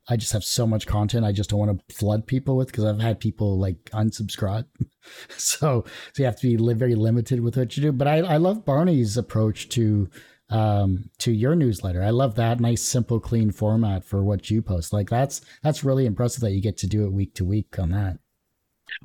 I 0.08 0.16
just 0.16 0.32
have 0.32 0.44
so 0.44 0.66
much 0.66 0.86
content. 0.86 1.24
I 1.24 1.32
just 1.32 1.50
don't 1.50 1.58
want 1.58 1.88
to 1.88 1.94
flood 1.94 2.26
people 2.26 2.56
with 2.56 2.68
because 2.68 2.84
I've 2.84 3.00
had 3.00 3.20
people 3.20 3.58
like 3.58 3.84
unsubscribe. 3.90 4.66
so, 5.36 5.84
so 5.86 6.22
you 6.22 6.24
have 6.24 6.40
to 6.40 6.46
be 6.46 6.56
li- 6.56 6.74
very 6.74 6.94
limited 6.94 7.40
with 7.40 7.56
what 7.56 7.76
you 7.76 7.82
do. 7.82 7.92
But 7.92 8.08
I, 8.08 8.18
I 8.18 8.36
love 8.36 8.64
Barney's 8.64 9.16
approach 9.16 9.68
to 9.70 10.08
um 10.50 11.10
to 11.18 11.30
your 11.30 11.54
newsletter. 11.54 12.02
I 12.02 12.08
love 12.10 12.36
that 12.36 12.58
nice, 12.58 12.82
simple, 12.82 13.20
clean 13.20 13.50
format 13.50 14.02
for 14.02 14.24
what 14.24 14.50
you 14.50 14.62
post. 14.62 14.94
Like 14.94 15.10
that's 15.10 15.42
that's 15.62 15.84
really 15.84 16.06
impressive 16.06 16.40
that 16.40 16.52
you 16.52 16.62
get 16.62 16.78
to 16.78 16.86
do 16.86 17.04
it 17.04 17.12
week 17.12 17.34
to 17.34 17.44
week 17.44 17.78
on 17.78 17.90
that. 17.90 18.18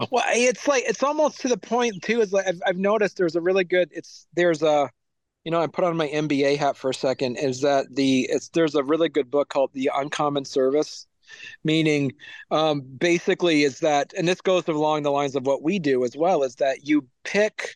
Well, 0.10 0.24
it's 0.30 0.68
like 0.68 0.84
it's 0.86 1.04
almost 1.04 1.42
to 1.42 1.50
the 1.50 1.58
point 1.58 2.02
too. 2.02 2.22
Is 2.22 2.32
like 2.32 2.48
I've, 2.48 2.62
I've 2.66 2.78
noticed 2.78 3.18
there's 3.18 3.36
a 3.36 3.42
really 3.42 3.66
good. 3.66 3.90
It's 3.92 4.26
there's 4.36 4.64
a 4.64 4.90
you 5.44 5.52
know, 5.52 5.62
I 5.62 5.68
put 5.68 5.84
on 5.84 5.98
my 5.98 6.08
MBA 6.08 6.58
hat 6.58 6.78
for 6.78 6.90
a 6.90 6.94
second. 6.94 7.38
Is 7.38 7.62
that 7.62 7.94
the 7.94 8.28
it's 8.30 8.50
there's 8.50 8.76
a 8.76 8.84
really 8.84 9.10
good 9.10 9.30
book 9.30 9.50
called 9.50 9.72
The 9.74 9.92
Uncommon 9.94 10.46
Service, 10.46 11.08
meaning 11.64 12.14
um, 12.52 12.82
basically 12.82 13.64
is 13.64 13.80
that, 13.80 14.14
and 14.18 14.28
this 14.28 14.42
goes 14.42 14.68
along 14.68 15.04
the 15.04 15.12
lines 15.12 15.36
of 15.36 15.46
what 15.46 15.62
we 15.62 15.80
do 15.80 16.04
as 16.06 16.16
well, 16.16 16.44
is 16.44 16.56
that 16.56 16.88
you 16.88 17.08
pick 17.24 17.76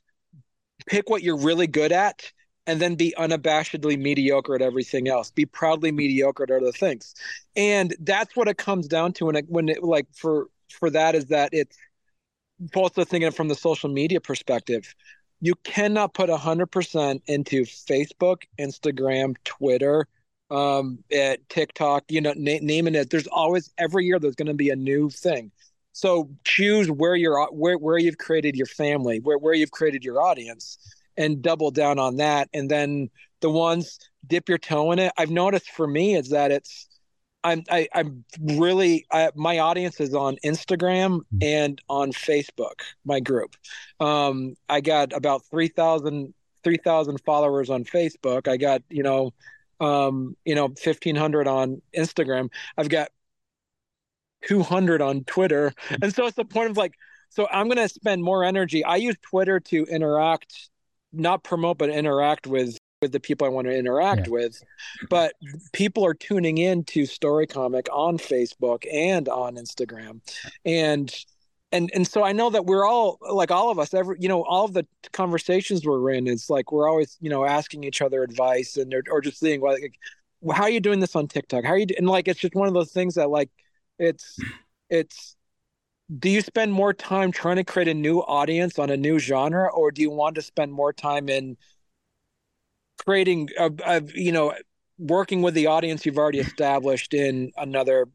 pick 0.86 1.10
what 1.10 1.24
you're 1.24 1.38
really 1.38 1.68
good 1.68 1.92
at 1.92 2.32
and 2.68 2.82
then 2.82 2.96
be 2.96 3.14
unabashedly 3.18 3.98
mediocre 4.00 4.56
at 4.56 4.62
everything 4.62 5.08
else. 5.08 5.32
Be 5.32 5.46
proudly 5.46 5.92
mediocre 5.92 6.44
at 6.44 6.52
other 6.52 6.72
things, 6.72 7.16
and 7.56 7.96
that's 8.00 8.36
what 8.36 8.48
it 8.48 8.58
comes 8.58 8.88
down 8.88 9.14
to. 9.14 9.30
And 9.30 9.46
when 9.50 9.68
it 9.68 9.84
like 9.84 10.08
for 10.14 10.48
for 10.70 10.90
that 10.92 11.16
is 11.16 11.26
that 11.28 11.50
it's 11.54 11.78
also 12.76 13.04
thinking 13.04 13.32
from 13.32 13.48
the 13.48 13.56
social 13.56 13.90
media 13.90 14.20
perspective 14.22 14.96
you 15.42 15.56
cannot 15.64 16.14
put 16.14 16.30
100% 16.30 17.22
into 17.28 17.64
Facebook, 17.64 18.44
Instagram, 18.60 19.36
Twitter, 19.44 20.08
um, 20.50 21.00
at 21.12 21.48
TikTok, 21.50 22.06
you 22.10 22.22
know, 22.22 22.34
na- 22.36 22.60
naming 22.62 22.96
it. 22.96 23.10
There's 23.10 23.28
always, 23.28 23.72
every 23.78 24.06
year, 24.06 24.20
there's 24.20 24.36
going 24.36 24.48
to 24.48 24.54
be 24.54 24.70
a 24.70 24.76
new 24.76 25.10
thing. 25.10 25.52
so 25.94 26.30
choose 26.44 26.90
where 26.92 27.16
you're 27.16 27.46
where 27.52 27.78
where 27.78 27.98
you've 27.98 28.18
created 28.20 28.56
your 28.56 28.68
family, 28.68 29.20
where 29.20 29.38
where 29.38 29.54
you've 29.54 29.72
created 29.72 30.04
your 30.04 30.22
audience, 30.22 30.78
and 31.18 31.42
double 31.42 31.72
down 31.72 32.00
on 32.00 32.18
that. 32.18 32.50
And 32.54 32.70
then 32.70 33.10
the 33.42 33.50
ones 33.50 34.00
dip 34.26 34.50
your 34.50 34.58
toe 34.60 34.92
in 34.92 35.00
it. 35.00 35.12
I've 35.18 35.32
noticed 35.32 35.70
for 35.72 35.88
me 35.88 36.16
is 36.16 36.30
that 36.30 36.52
it's 36.52 36.87
I'm 37.48 37.64
I, 37.70 37.88
am 37.94 38.26
i 38.40 38.44
am 38.46 38.58
really 38.60 39.06
I, 39.12 39.32
my 39.36 39.60
audience 39.60 40.00
is 40.00 40.14
on 40.14 40.38
Instagram 40.44 41.22
hmm. 41.32 41.38
and 41.42 41.82
on 41.90 42.12
Facebook. 42.12 42.82
My 43.06 43.20
group, 43.20 43.56
um, 44.00 44.56
I 44.68 44.82
got 44.82 45.14
about 45.14 45.46
3,000 45.46 46.34
3,000 46.64 47.22
followers 47.22 47.70
on 47.70 47.86
Facebook. 47.86 48.48
I 48.48 48.58
got 48.58 48.82
you 48.90 49.04
know, 49.04 49.34
um, 49.80 50.36
you 50.44 50.56
know, 50.56 50.70
fifteen 50.78 51.16
hundred 51.16 51.48
on 51.48 51.82
Instagram. 51.96 52.50
I've 52.78 52.90
got 52.90 53.10
two 54.46 54.62
hundred 54.62 55.02
on 55.02 55.24
Twitter, 55.24 55.74
hmm. 55.88 55.96
and 56.02 56.14
so 56.14 56.26
it's 56.26 56.36
the 56.36 56.46
point 56.46 56.72
of 56.72 56.78
like, 56.78 56.94
so 57.30 57.48
I'm 57.50 57.70
gonna 57.70 57.88
spend 57.88 58.24
more 58.24 58.44
energy. 58.44 58.84
I 58.84 58.98
use 58.98 59.16
Twitter 59.22 59.60
to 59.62 59.86
interact, 59.86 60.70
not 61.14 61.44
promote, 61.44 61.78
but 61.78 61.90
interact 61.90 62.46
with 62.46 62.78
with 63.02 63.12
the 63.12 63.20
people 63.20 63.46
I 63.46 63.50
want 63.50 63.68
to 63.68 63.78
interact 63.78 64.28
yeah. 64.28 64.34
with. 64.34 64.64
But 65.10 65.34
people 65.74 66.06
are 66.06 66.14
tuning 66.14 66.58
in 66.58 66.84
to 66.86 67.06
Story 67.06 67.48
Comic 67.48 67.88
on 67.92 68.18
Facebook 68.18 68.86
and 68.92 69.30
on 69.30 69.56
Instagram. 69.56 70.22
And 70.66 71.14
and 71.72 71.92
and 71.94 72.08
so 72.08 72.24
I 72.24 72.32
know 72.32 72.50
that 72.50 72.66
we're 72.66 72.86
all 72.86 73.20
like 73.30 73.52
all 73.52 73.70
of 73.70 73.78
us 73.78 73.94
every 73.94 74.18
you 74.20 74.30
know 74.30 74.44
all 74.44 74.66
of 74.66 74.74
the 74.74 74.88
conversations 75.12 75.86
we're 75.86 76.12
in 76.12 76.28
is 76.28 76.50
like 76.50 76.72
we're 76.72 76.90
always 76.90 77.18
you 77.20 77.30
know 77.30 77.46
asking 77.46 77.84
each 77.84 78.02
other 78.02 78.24
advice 78.24 78.78
and 78.78 78.94
or, 78.94 79.04
or 79.12 79.20
just 79.20 79.40
seeing 79.40 79.60
like 79.60 79.94
how 80.54 80.64
are 80.64 80.70
you 80.70 80.80
doing 80.80 81.02
this 81.02 81.14
on 81.14 81.28
TikTok 81.28 81.66
how 81.66 81.72
are 81.72 81.78
you 81.78 81.88
do-? 81.88 81.96
and 81.98 82.08
like 82.08 82.30
it's 82.30 82.40
just 82.40 82.56
one 82.56 82.70
of 82.70 82.74
those 82.74 82.94
things 82.94 83.16
that 83.16 83.30
like 83.30 83.50
it's 84.00 84.40
it's 84.90 85.36
do 86.20 86.30
you 86.30 86.40
spend 86.40 86.72
more 86.72 86.94
time 86.94 87.34
trying 87.34 87.58
to 87.58 87.66
create 87.66 87.90
a 87.90 87.94
new 87.94 88.20
audience 88.20 88.80
on 88.80 88.90
a 88.90 88.96
new 88.96 89.20
genre 89.20 89.70
or 89.74 89.92
do 89.92 90.02
you 90.02 90.10
want 90.10 90.36
to 90.36 90.42
spend 90.42 90.72
more 90.72 90.94
time 90.94 91.28
in 91.28 91.58
creating 92.98 93.50
a, 93.58 93.72
a, 93.86 94.02
you 94.14 94.32
know 94.32 94.54
working 95.00 95.42
with 95.42 95.54
the 95.54 95.68
audience 95.68 96.06
you've 96.06 96.18
already 96.18 96.40
established 96.40 97.14
in 97.14 97.52
another 97.58 98.08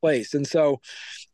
place. 0.00 0.34
And 0.34 0.46
so 0.46 0.80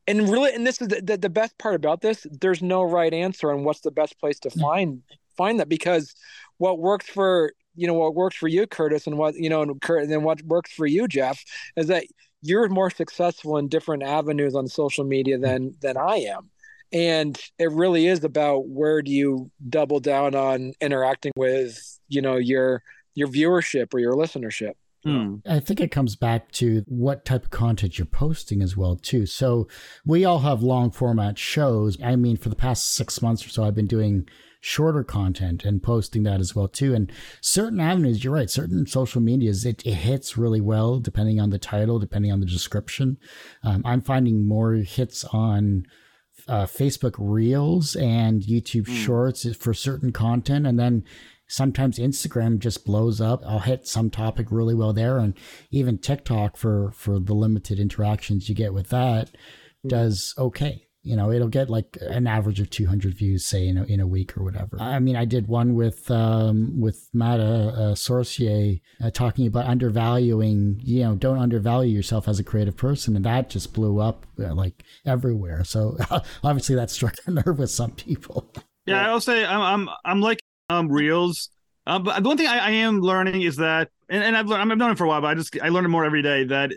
and 0.06 0.28
really 0.28 0.52
and 0.52 0.66
this 0.66 0.80
is 0.80 0.88
the, 0.88 1.00
the, 1.00 1.16
the, 1.16 1.30
best 1.30 1.56
part 1.58 1.74
about 1.74 2.00
this 2.00 2.26
there's 2.40 2.62
no 2.62 2.82
right 2.82 3.12
answer 3.12 3.52
on 3.52 3.64
what's 3.64 3.80
the 3.80 3.90
best 3.90 4.18
place 4.20 4.38
to 4.40 4.50
find 4.50 5.02
find 5.36 5.60
that 5.60 5.68
because 5.68 6.14
what 6.58 6.78
works 6.78 7.06
for 7.06 7.52
you 7.74 7.86
know 7.86 7.94
what 7.94 8.14
works 8.14 8.36
for 8.36 8.48
you 8.48 8.66
curtis 8.66 9.06
and 9.06 9.18
what 9.18 9.34
you 9.34 9.50
know 9.50 9.62
and, 9.62 9.80
Kurt, 9.80 10.02
and 10.02 10.12
then 10.12 10.22
what 10.22 10.42
works 10.42 10.72
for 10.72 10.86
you 10.86 11.06
jeff 11.08 11.42
is 11.76 11.88
that 11.88 12.04
you're 12.42 12.68
more 12.68 12.90
successful 12.90 13.56
in 13.56 13.68
different 13.68 14.02
avenues 14.02 14.54
on 14.54 14.68
social 14.68 15.04
media 15.04 15.38
than 15.38 15.74
than 15.80 15.96
i 15.96 16.16
am. 16.16 16.50
And 16.92 17.38
it 17.58 17.72
really 17.72 18.06
is 18.06 18.22
about 18.22 18.68
where 18.68 19.02
do 19.02 19.10
you 19.10 19.50
double 19.68 19.98
down 19.98 20.36
on 20.36 20.72
interacting 20.80 21.32
with 21.36 21.78
you 22.08 22.22
know 22.22 22.36
your 22.36 22.82
your 23.16 23.26
viewership 23.26 23.92
or 23.92 23.98
your 23.98 24.14
listenership. 24.14 24.74
Hmm. 25.02 25.36
I 25.48 25.60
think 25.60 25.80
it 25.80 25.90
comes 25.90 26.16
back 26.16 26.50
to 26.52 26.84
what 26.86 27.24
type 27.24 27.44
of 27.44 27.50
content 27.50 27.98
you're 27.98 28.06
posting 28.06 28.62
as 28.62 28.76
well 28.76 28.96
too. 28.96 29.24
So 29.26 29.68
we 30.04 30.24
all 30.24 30.40
have 30.40 30.62
long 30.62 30.90
format 30.90 31.38
shows. 31.38 31.96
I 32.02 32.16
mean, 32.16 32.36
for 32.36 32.48
the 32.48 32.56
past 32.56 32.94
six 32.94 33.22
months 33.22 33.44
or 33.46 33.48
so, 33.48 33.64
I've 33.64 33.74
been 33.74 33.86
doing 33.86 34.28
shorter 34.60 35.04
content 35.04 35.64
and 35.64 35.80
posting 35.82 36.24
that 36.24 36.40
as 36.40 36.56
well 36.56 36.66
too. 36.66 36.92
And 36.92 37.10
certain 37.40 37.78
avenues, 37.78 38.24
you're 38.24 38.34
right, 38.34 38.50
certain 38.50 38.84
social 38.86 39.20
medias, 39.20 39.64
it, 39.64 39.86
it 39.86 39.94
hits 39.94 40.36
really 40.36 40.60
well 40.60 40.98
depending 40.98 41.40
on 41.40 41.50
the 41.50 41.58
title, 41.58 42.00
depending 42.00 42.32
on 42.32 42.40
the 42.40 42.46
description. 42.46 43.16
Um, 43.62 43.82
I'm 43.84 44.02
finding 44.02 44.48
more 44.48 44.74
hits 44.74 45.24
on 45.24 45.86
uh, 46.48 46.66
Facebook 46.66 47.14
Reels 47.18 47.94
and 47.96 48.42
YouTube 48.42 48.86
mm. 48.86 49.04
Shorts 49.04 49.46
for 49.56 49.74
certain 49.74 50.12
content, 50.12 50.66
and 50.66 50.78
then 50.78 51.04
sometimes 51.48 51.98
Instagram 51.98 52.58
just 52.58 52.84
blows 52.84 53.20
up. 53.20 53.42
I'll 53.46 53.60
hit 53.60 53.86
some 53.86 54.10
topic 54.10 54.48
really 54.50 54.74
well 54.74 54.92
there, 54.92 55.18
and 55.18 55.34
even 55.70 55.98
TikTok 55.98 56.56
for 56.56 56.92
for 56.92 57.18
the 57.18 57.34
limited 57.34 57.78
interactions 57.78 58.48
you 58.48 58.54
get 58.54 58.74
with 58.74 58.88
that 58.90 59.30
hmm. 59.82 59.88
does 59.88 60.34
okay. 60.38 60.82
You 61.02 61.14
know, 61.14 61.30
it'll 61.30 61.46
get 61.46 61.70
like 61.70 61.96
an 62.00 62.26
average 62.26 62.58
of 62.58 62.68
200 62.68 63.14
views, 63.14 63.46
say 63.46 63.68
in 63.68 63.78
a, 63.78 63.84
in 63.84 64.00
a 64.00 64.08
week 64.08 64.36
or 64.36 64.42
whatever. 64.42 64.76
I 64.80 64.98
mean, 64.98 65.14
I 65.14 65.24
did 65.24 65.46
one 65.46 65.76
with 65.76 66.10
um, 66.10 66.80
with 66.80 67.08
Matt 67.14 67.38
uh, 67.38 67.94
Sorcier 67.94 68.80
uh, 69.00 69.12
talking 69.12 69.46
about 69.46 69.66
undervaluing. 69.66 70.80
You 70.82 71.04
know, 71.04 71.14
don't 71.14 71.38
undervalue 71.38 71.94
yourself 71.94 72.26
as 72.26 72.40
a 72.40 72.44
creative 72.44 72.76
person, 72.76 73.14
and 73.14 73.24
that 73.24 73.50
just 73.50 73.72
blew 73.72 74.00
up 74.00 74.26
uh, 74.40 74.52
like 74.52 74.82
everywhere. 75.04 75.62
So 75.62 75.96
obviously, 76.42 76.74
that 76.74 76.90
struck 76.90 77.14
a 77.24 77.30
nerve 77.30 77.60
with 77.60 77.70
some 77.70 77.92
people. 77.92 78.52
Yeah, 78.84 79.08
I'll 79.08 79.20
say 79.20 79.44
I'm 79.44 79.60
I'm 79.60 79.94
I'm 80.04 80.20
like 80.20 80.40
um, 80.68 80.88
reels. 80.88 81.50
Um, 81.86 82.02
but 82.02 82.22
the 82.22 82.28
one 82.28 82.36
thing 82.36 82.48
I, 82.48 82.58
I, 82.58 82.70
am 82.70 83.00
learning 83.00 83.42
is 83.42 83.56
that, 83.56 83.90
and, 84.08 84.22
and 84.22 84.36
I've 84.36 84.46
learned, 84.46 84.72
I've 84.72 84.78
known 84.78 84.90
it 84.90 84.98
for 84.98 85.04
a 85.04 85.08
while, 85.08 85.20
but 85.20 85.28
I 85.28 85.34
just 85.34 85.56
I 85.62 85.68
learn 85.68 85.84
it 85.84 85.88
more 85.88 86.04
every 86.04 86.22
day 86.22 86.44
that 86.44 86.72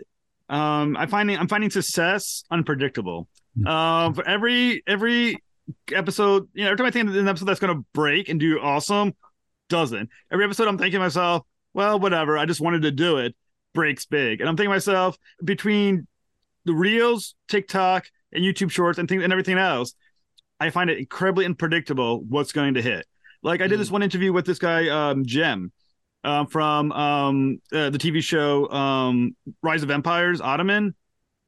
um, 0.48 0.96
I'm 0.96 1.08
finding 1.08 1.36
I'm 1.36 1.48
finding 1.48 1.70
success 1.70 2.44
unpredictable. 2.50 3.28
Hmm. 3.58 3.66
Um, 3.66 4.14
for 4.14 4.26
every 4.26 4.82
every 4.86 5.38
episode, 5.92 6.48
you 6.54 6.64
know, 6.64 6.70
every 6.70 6.78
time 6.78 6.86
I 6.86 6.90
think 6.90 7.10
an 7.10 7.28
episode 7.28 7.46
that's 7.46 7.60
going 7.60 7.76
to 7.76 7.84
break 7.92 8.28
and 8.28 8.38
do 8.38 8.60
awesome, 8.60 9.14
doesn't. 9.68 10.10
Every 10.30 10.44
episode, 10.44 10.68
I'm 10.68 10.78
thinking 10.78 10.98
to 10.98 11.04
myself, 11.04 11.44
well, 11.74 11.98
whatever. 11.98 12.38
I 12.38 12.46
just 12.46 12.60
wanted 12.60 12.82
to 12.82 12.90
do 12.90 13.18
it. 13.18 13.34
Breaks 13.72 14.04
big, 14.04 14.40
and 14.40 14.48
I'm 14.48 14.56
thinking 14.56 14.70
to 14.70 14.74
myself 14.74 15.16
between 15.44 16.06
the 16.64 16.74
reels, 16.74 17.34
TikTok, 17.48 18.06
and 18.32 18.44
YouTube 18.44 18.70
Shorts, 18.70 18.98
and 18.98 19.08
things 19.08 19.22
and 19.22 19.32
everything 19.32 19.58
else, 19.58 19.94
I 20.58 20.70
find 20.70 20.90
it 20.90 20.98
incredibly 20.98 21.44
unpredictable 21.44 22.20
what's 22.20 22.52
going 22.52 22.74
to 22.74 22.82
hit. 22.82 23.06
Like 23.42 23.60
I 23.60 23.66
did 23.66 23.80
this 23.80 23.88
mm. 23.88 23.92
one 23.92 24.02
interview 24.02 24.32
with 24.32 24.46
this 24.46 24.58
guy, 24.58 24.88
um, 24.88 25.26
Cem, 25.28 25.72
uh, 26.24 26.44
from 26.46 26.92
um, 26.92 27.58
uh, 27.72 27.90
the 27.90 27.98
TV 27.98 28.22
show 28.22 28.70
um, 28.70 29.36
Rise 29.62 29.82
of 29.82 29.90
Empires, 29.90 30.40
Ottoman, 30.40 30.94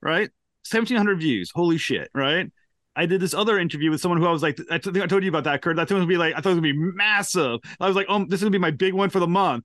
right? 0.01 0.31
1700 0.71 1.19
views. 1.19 1.51
Holy 1.55 1.77
shit, 1.77 2.09
right? 2.15 2.51
I 2.95 3.07
did 3.07 3.21
this 3.21 3.35
other 3.35 3.59
interview 3.59 3.91
with 3.91 4.01
someone 4.01 4.21
who 4.21 4.27
I 4.27 4.33
was 4.33 4.43
like, 4.43 4.59
I 4.71 4.79
think 4.79 4.99
I 4.99 5.07
told 5.07 5.23
you 5.23 5.31
about 5.31 5.45
that, 5.45 5.63
Kurt. 5.63 5.77
Thought 5.77 5.91
it 5.91 5.95
would 5.95 6.09
be 6.09 6.19
like, 6.19 6.35
I 6.35 6.41
thought 6.41 6.51
it 6.51 6.55
would 6.55 6.63
be 6.63 6.75
massive. 6.77 7.61
I 7.81 7.87
was 7.87 7.97
like, 7.97 8.07
oh, 8.09 8.25
this 8.27 8.41
is 8.41 8.43
gonna 8.43 8.51
be 8.51 8.59
my 8.59 8.71
big 8.71 8.93
one 8.93 9.09
for 9.09 9.19
the 9.19 9.27
month 9.27 9.65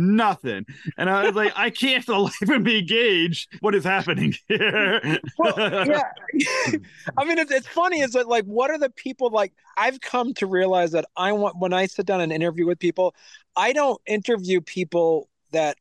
nothing. 0.00 0.66
And 0.96 1.08
I 1.08 1.24
was 1.24 1.34
like, 1.34 1.52
I 1.56 1.70
can't 1.70 2.04
for 2.04 2.12
the 2.12 2.18
life 2.18 2.42
of 2.42 2.62
me 2.62 2.82
gauge 2.82 3.48
what 3.60 3.74
is 3.74 3.84
happening 3.84 4.34
here. 4.48 5.18
well, 5.38 5.86
yeah. 5.86 6.02
I 7.16 7.24
mean, 7.24 7.38
it's, 7.38 7.52
it's 7.52 7.68
funny 7.68 8.00
is 8.00 8.12
that 8.12 8.28
like, 8.28 8.44
what 8.44 8.70
are 8.70 8.78
the 8.78 8.90
people 8.90 9.30
like? 9.30 9.52
I've 9.76 10.00
come 10.00 10.34
to 10.34 10.46
realize 10.46 10.92
that 10.92 11.06
I 11.16 11.32
want, 11.32 11.58
when 11.58 11.72
I 11.72 11.86
sit 11.86 12.06
down 12.06 12.20
and 12.20 12.32
interview 12.32 12.66
with 12.66 12.78
people, 12.78 13.14
I 13.56 13.72
don't 13.72 14.00
interview 14.06 14.60
people 14.60 15.28
that 15.52 15.76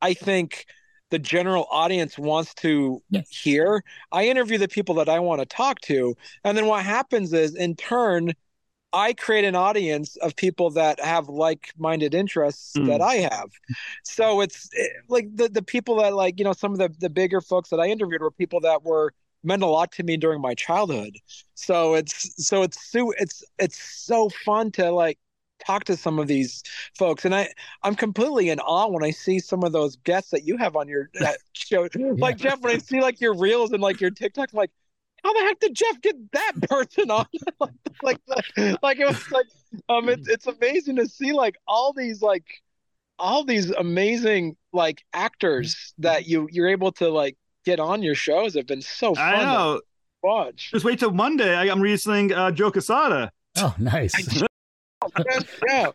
I 0.00 0.14
think 0.14 0.66
the 1.10 1.18
general 1.18 1.66
audience 1.70 2.18
wants 2.18 2.54
to 2.54 3.02
yeah. 3.10 3.22
hear. 3.30 3.82
I 4.12 4.24
interview 4.24 4.58
the 4.58 4.68
people 4.68 4.96
that 4.96 5.08
I 5.08 5.20
want 5.20 5.40
to 5.40 5.46
talk 5.46 5.80
to. 5.82 6.16
And 6.44 6.56
then 6.56 6.66
what 6.66 6.84
happens 6.84 7.32
is, 7.32 7.54
in 7.54 7.76
turn, 7.76 8.34
I 8.92 9.12
create 9.12 9.44
an 9.44 9.54
audience 9.54 10.16
of 10.16 10.34
people 10.34 10.70
that 10.70 10.98
have 11.00 11.28
like-minded 11.28 12.14
interests 12.14 12.72
mm. 12.76 12.86
that 12.86 13.00
I 13.00 13.16
have. 13.16 13.50
So 14.04 14.40
it's 14.40 14.68
it, 14.72 14.90
eh, 14.94 15.00
like 15.08 15.28
the 15.34 15.48
the 15.48 15.62
people 15.62 15.96
that 15.96 16.14
like 16.14 16.38
you 16.38 16.44
know 16.44 16.52
some 16.52 16.72
of 16.72 16.78
the 16.78 16.94
the 16.98 17.10
bigger 17.10 17.40
folks 17.40 17.70
that 17.70 17.80
I 17.80 17.86
interviewed 17.86 18.22
were 18.22 18.30
people 18.30 18.60
that 18.60 18.84
were 18.84 19.12
meant 19.44 19.62
a 19.62 19.66
lot 19.66 19.92
to 19.92 20.02
me 20.02 20.16
during 20.16 20.40
my 20.40 20.54
childhood. 20.54 21.16
So 21.54 21.94
it's 21.94 22.46
so 22.46 22.62
it's 22.62 22.90
so 22.90 23.12
it's 23.18 23.44
it's 23.58 23.80
so 23.80 24.30
fun 24.30 24.72
to 24.72 24.90
like 24.90 25.18
talk 25.64 25.84
to 25.84 25.96
some 25.96 26.18
of 26.20 26.28
these 26.28 26.62
folks 26.96 27.24
and 27.24 27.34
i 27.34 27.48
i'm 27.82 27.96
completely 27.96 28.48
in 28.48 28.60
awe 28.60 28.86
when 28.86 29.02
i 29.02 29.10
see 29.10 29.40
some 29.40 29.64
of 29.64 29.72
those 29.72 29.96
guests 29.96 30.30
that 30.30 30.44
you 30.44 30.56
have 30.56 30.76
on 30.76 30.86
your 30.86 31.10
show 31.52 31.88
like 32.16 32.36
jeff 32.36 32.60
when 32.60 32.74
i 32.74 32.78
see 32.78 33.00
like 33.00 33.20
your 33.20 33.34
reels 33.34 33.72
and 33.72 33.82
like 33.82 34.00
your 34.00 34.10
tiktok 34.10 34.52
like 34.52 34.70
how 35.28 35.40
the 35.40 35.46
heck 35.46 35.60
did 35.60 35.74
Jeff 35.74 36.00
get 36.00 36.32
that 36.32 36.52
person 36.68 37.10
on? 37.10 37.26
like, 38.02 38.18
like, 38.26 38.82
like, 38.82 38.98
it 38.98 39.06
was 39.06 39.30
like, 39.30 39.46
um, 39.88 40.08
it's 40.08 40.28
it's 40.28 40.46
amazing 40.46 40.96
to 40.96 41.06
see 41.06 41.32
like 41.32 41.56
all 41.66 41.92
these 41.92 42.22
like, 42.22 42.46
all 43.18 43.44
these 43.44 43.70
amazing 43.70 44.56
like 44.72 45.04
actors 45.12 45.94
that 45.98 46.26
you 46.26 46.48
you're 46.50 46.68
able 46.68 46.92
to 46.92 47.08
like 47.08 47.36
get 47.64 47.80
on 47.80 48.02
your 48.02 48.14
shows 48.14 48.54
have 48.54 48.66
been 48.66 48.82
so 48.82 49.14
fun. 49.14 49.34
I 49.34 49.42
know. 49.42 49.80
watch. 50.22 50.70
Just 50.72 50.84
wait 50.84 50.98
till 51.00 51.10
Monday. 51.10 51.54
I, 51.54 51.66
am 51.66 51.80
releasing 51.80 52.32
uh, 52.32 52.50
Joe 52.50 52.70
Quesada. 52.70 53.30
Oh, 53.56 53.74
nice. 53.78 54.14
yeah. 55.68 55.90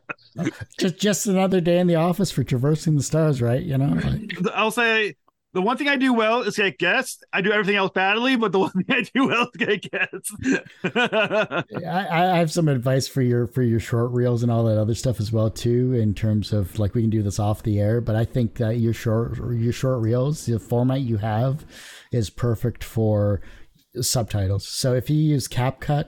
just 0.80 0.98
just 0.98 1.26
another 1.28 1.62
day 1.62 1.80
in 1.80 1.88
the 1.88 1.96
office 1.96 2.32
for 2.32 2.44
traversing 2.44 2.96
the 2.96 3.04
stars, 3.04 3.42
right? 3.42 3.62
You 3.62 3.78
know. 3.78 3.96
Like... 3.96 4.54
I'll 4.54 4.72
say 4.72 5.16
the 5.54 5.62
one 5.62 5.78
thing 5.78 5.88
I 5.88 5.96
do 5.96 6.14
well 6.14 6.42
is 6.42 6.58
get 6.58 6.80
guests. 6.80 7.24
I 7.32 7.42
do 7.42 7.52
everything 7.52 7.76
else 7.76 7.92
badly, 7.94 8.36
but 8.36 8.52
the 8.52 8.60
one 8.60 8.72
thing 8.72 8.86
I 8.90 9.02
do 9.02 9.28
well 9.28 9.50
is 9.54 9.56
get 9.56 9.92
guests. 9.92 10.36
I, 11.86 12.08
I, 12.10 12.38
have 12.38 12.52
some 12.52 12.68
advice 12.68 13.08
for 13.08 13.22
your 13.22 13.48
for 13.48 13.62
your 13.62 13.80
short 13.80 14.12
reels 14.12 14.42
and 14.44 14.52
all 14.52 14.64
that 14.66 14.80
other 14.80 14.96
stuff 14.96 15.20
as 15.20 15.32
well 15.32 15.50
too. 15.50 15.94
In 15.94 16.14
terms 16.14 16.54
of 16.54 16.80
like 16.80 16.96
we 16.96 17.02
can 17.02 17.10
do 17.10 17.22
this 17.22 17.40
off 17.40 17.64
the 17.64 17.80
air, 17.80 18.02
but 18.02 18.16
I 18.16 18.26
think 18.26 18.56
that 18.56 18.80
your 18.80 18.94
short 18.94 19.38
your 19.38 19.74
short 19.74 20.02
reels, 20.02 20.46
the 20.46 20.60
format 20.60 21.02
you 21.02 21.18
have, 21.18 21.66
is 22.12 22.30
perfect 22.30 22.84
for 22.84 23.42
subtitles. 24.02 24.68
So 24.68 24.94
if 24.94 25.10
you 25.10 25.18
use 25.18 25.48
CapCut 25.48 26.08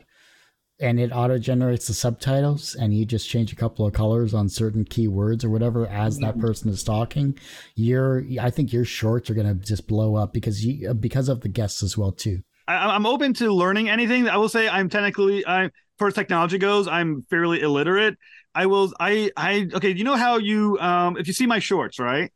and 0.80 1.00
it 1.00 1.12
auto 1.12 1.38
generates 1.38 1.88
the 1.88 1.94
subtitles 1.94 2.76
and 2.76 2.94
you 2.94 3.06
just 3.06 3.30
change 3.30 3.54
a 3.54 3.56
couple 3.56 3.86
of 3.86 3.94
colors 3.94 4.34
on 4.34 4.50
certain 4.50 4.84
keywords 4.84 5.44
or 5.44 5.50
whatever 5.50 5.88
as 5.88 6.18
that 6.20 6.38
person 6.40 6.70
is 6.70 6.84
talking, 6.84 7.38
your 7.76 8.24
I 8.42 8.50
think 8.50 8.74
your 8.74 8.86
shorts 8.86 9.30
are 9.30 9.34
going 9.34 9.48
to 9.48 9.66
just 9.66 9.88
blow 9.88 10.16
up 10.16 10.34
because 10.34 10.66
you 10.66 10.94
because 10.94 11.30
of 11.30 11.42
the 11.42 11.50
guests 11.50 11.82
as 11.82 11.98
well 11.98 12.12
too. 12.12 12.42
I, 12.68 12.96
am 12.96 13.06
open 13.06 13.34
to 13.36 13.54
learning 13.54 13.90
anything. 13.90 14.28
I 14.28 14.38
will 14.38 14.50
say 14.50 14.68
I'm 14.68 14.90
technically 14.90 15.46
I 15.48 15.70
far 15.98 16.10
as 16.10 16.14
technology 16.14 16.58
goes, 16.58 16.88
I'm 16.88 17.26
fairly 17.30 17.62
illiterate. 17.62 18.18
I 18.54 18.66
will 18.66 18.92
I 19.00 19.32
I 19.38 19.70
okay, 19.76 19.92
you 19.92 20.04
know 20.04 20.16
how 20.18 20.38
you 20.38 20.78
um 20.80 21.16
if 21.18 21.28
you 21.28 21.34
see 21.34 21.46
my 21.46 21.60
shorts, 21.60 22.00
right? 22.00 22.32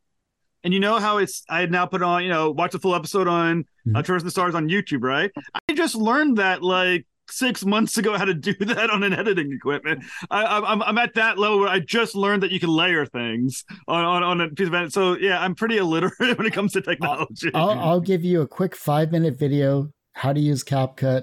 And 0.62 0.74
you 0.74 0.80
know 0.80 0.98
how 0.98 1.18
it's 1.18 1.42
I 1.48 1.66
now 1.66 1.86
put 1.86 2.02
on, 2.02 2.22
you 2.22 2.28
know, 2.28 2.50
watch 2.50 2.72
the 2.72 2.78
full 2.78 2.94
episode 2.94 3.26
on 3.26 3.62
mm-hmm. 3.62 3.96
uh, 3.96 4.02
Traversing 4.02 4.26
the 4.26 4.30
Stars 4.30 4.54
on 4.54 4.68
YouTube, 4.68 5.02
right? 5.02 5.30
I 5.68 5.72
just 5.74 5.94
learned 5.94 6.36
that 6.36 6.62
like 6.62 7.06
six 7.32 7.64
months 7.64 7.98
ago 7.98 8.16
how 8.16 8.24
to 8.24 8.34
do 8.34 8.54
that 8.60 8.90
on 8.90 9.02
an 9.02 9.12
editing 9.12 9.52
equipment. 9.52 10.04
I, 10.30 10.56
am 10.56 10.64
I'm, 10.64 10.82
I'm 10.82 10.98
at 10.98 11.14
that 11.14 11.38
level 11.38 11.60
where 11.60 11.68
I 11.68 11.80
just 11.80 12.14
learned 12.14 12.42
that 12.42 12.50
you 12.50 12.60
can 12.60 12.70
layer 12.70 13.06
things 13.06 13.64
on, 13.88 14.04
on, 14.04 14.22
on 14.22 14.40
a 14.40 14.48
piece 14.48 14.68
of 14.68 14.74
edit. 14.74 14.92
So 14.92 15.16
yeah, 15.16 15.40
I'm 15.40 15.54
pretty 15.54 15.78
illiterate 15.78 16.14
when 16.38 16.46
it 16.46 16.52
comes 16.52 16.72
to 16.72 16.80
technology. 16.80 17.50
I'll, 17.54 17.70
I'll 17.70 18.00
give 18.00 18.24
you 18.24 18.40
a 18.42 18.46
quick 18.46 18.74
five 18.76 19.12
minute 19.12 19.38
video 19.38 19.88
how 20.14 20.32
to 20.32 20.40
use 20.40 20.64
CapCut. 20.64 21.22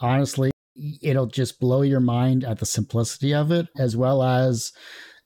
Honestly, 0.00 0.50
it'll 1.00 1.26
just 1.26 1.60
blow 1.60 1.82
your 1.82 2.00
mind 2.00 2.44
at 2.44 2.58
the 2.58 2.66
simplicity 2.66 3.34
of 3.34 3.52
it, 3.52 3.66
as 3.78 3.96
well 3.96 4.22
as 4.22 4.72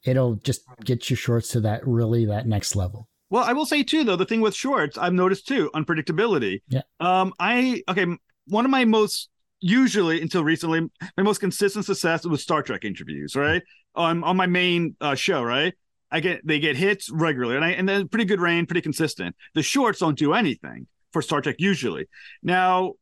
it'll 0.04 0.37
just 0.37 0.62
get 0.85 1.09
your 1.09 1.16
shorts 1.16 1.49
to 1.49 1.61
that 1.61 1.87
really 1.87 2.26
that 2.26 2.47
next 2.47 2.76
level. 2.76 3.09
Well, 3.30 3.45
I 3.45 3.52
will 3.52 3.66
say 3.66 3.83
too, 3.83 4.04
though, 4.04 4.16
the 4.16 4.25
thing 4.25 4.40
with 4.40 4.54
shorts, 4.54 4.97
I've 4.97 5.12
noticed 5.12 5.49
too, 5.49 5.71
unpredictability. 5.75 6.62
Yeah. 6.68 6.83
Um, 7.00 7.33
I 7.40 7.83
okay, 7.88 8.06
one 8.47 8.64
of 8.64 8.71
my 8.71 8.85
most 8.85 9.28
usually 9.61 10.21
until 10.21 10.45
recently, 10.45 10.81
my 11.17 11.23
most 11.23 11.39
consistent 11.39 11.85
success 11.85 12.27
was 12.27 12.43
Star 12.43 12.63
Trek 12.63 12.85
interviews, 12.85 13.37
right? 13.37 13.63
On 13.95 14.23
on 14.25 14.37
my 14.37 14.47
main 14.47 14.97
uh, 15.01 15.15
show, 15.15 15.43
right? 15.43 15.75
I 16.11 16.21
get 16.21 16.47
they 16.47 16.59
get 16.59 16.77
hits 16.77 17.11
regularly, 17.11 17.57
and 17.57 17.65
I 17.65 17.71
and 17.71 17.89
then 17.89 18.09
pretty 18.09 18.27
good 18.27 18.41
rain, 18.41 18.67
pretty 18.67 18.83
consistent. 18.83 19.35
The 19.55 19.63
shorts 19.63 20.01
don't 20.01 20.19
do 20.19 20.35
anything 20.35 20.87
for 21.13 21.23
Star 21.23 21.41
Trek 21.41 21.57
usually. 21.59 22.07
Now, 22.43 22.95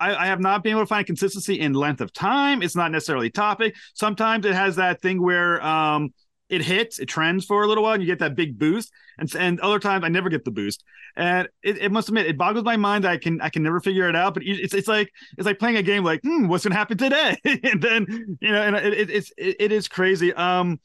I, 0.00 0.14
I, 0.14 0.26
have 0.26 0.40
not 0.40 0.62
been 0.62 0.70
able 0.72 0.82
to 0.82 0.86
find 0.86 1.04
consistency 1.04 1.58
in 1.58 1.72
length 1.72 2.00
of 2.00 2.12
time. 2.12 2.62
It's 2.62 2.76
not 2.76 2.92
necessarily 2.92 3.30
topic. 3.30 3.74
Sometimes 3.94 4.46
it 4.46 4.54
has 4.54 4.76
that 4.76 5.02
thing 5.02 5.20
where 5.20 5.64
um, 5.64 6.10
it 6.48 6.62
hits, 6.62 6.98
it 6.98 7.06
trends 7.06 7.44
for 7.44 7.62
a 7.62 7.66
little 7.66 7.82
while, 7.84 7.94
and 7.94 8.02
you 8.02 8.06
get 8.06 8.20
that 8.20 8.34
big 8.34 8.58
boost. 8.58 8.92
And 9.18 9.32
and 9.34 9.60
other 9.60 9.78
times 9.78 10.04
I 10.04 10.08
never 10.08 10.28
get 10.28 10.44
the 10.44 10.50
boost. 10.50 10.84
And 11.16 11.48
it, 11.62 11.78
it 11.78 11.92
must 11.92 12.08
admit, 12.08 12.26
it 12.26 12.38
boggles 12.38 12.64
my 12.64 12.76
mind 12.76 13.04
that 13.04 13.10
I 13.10 13.16
can 13.18 13.40
I 13.40 13.48
can 13.48 13.62
never 13.62 13.80
figure 13.80 14.08
it 14.08 14.16
out. 14.16 14.34
But 14.34 14.44
it's 14.44 14.74
it's 14.74 14.88
like 14.88 15.10
it's 15.36 15.46
like 15.46 15.58
playing 15.58 15.76
a 15.76 15.82
game 15.82 16.04
like, 16.04 16.20
hmm, 16.22 16.48
what's 16.48 16.64
gonna 16.64 16.74
happen 16.74 16.98
today? 16.98 17.36
and 17.44 17.82
then 17.82 18.38
you 18.40 18.52
know, 18.52 18.62
and 18.62 18.76
it, 18.76 18.94
it, 18.94 19.10
it's 19.10 19.32
it, 19.36 19.56
it 19.60 19.72
is 19.72 19.88
crazy. 19.88 20.32
Um, 20.34 20.80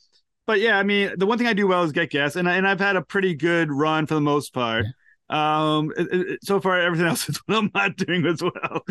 but 0.45 0.59
yeah, 0.59 0.77
I 0.77 0.83
mean, 0.83 1.11
the 1.17 1.25
one 1.25 1.37
thing 1.37 1.47
I 1.47 1.53
do 1.53 1.67
well 1.67 1.83
is 1.83 1.91
get 1.91 2.09
guests, 2.09 2.35
and 2.35 2.47
and 2.47 2.67
I've 2.67 2.79
had 2.79 2.95
a 2.95 3.01
pretty 3.01 3.35
good 3.35 3.71
run 3.71 4.05
for 4.05 4.15
the 4.15 4.21
most 4.21 4.53
part. 4.53 4.85
Um, 5.29 5.91
so 6.43 6.59
far 6.59 6.79
everything 6.79 7.07
else 7.09 7.29
is 7.29 7.37
what 7.45 7.57
I'm 7.57 7.71
not 7.73 7.95
doing 7.95 8.25
as 8.25 8.41
well. 8.41 8.83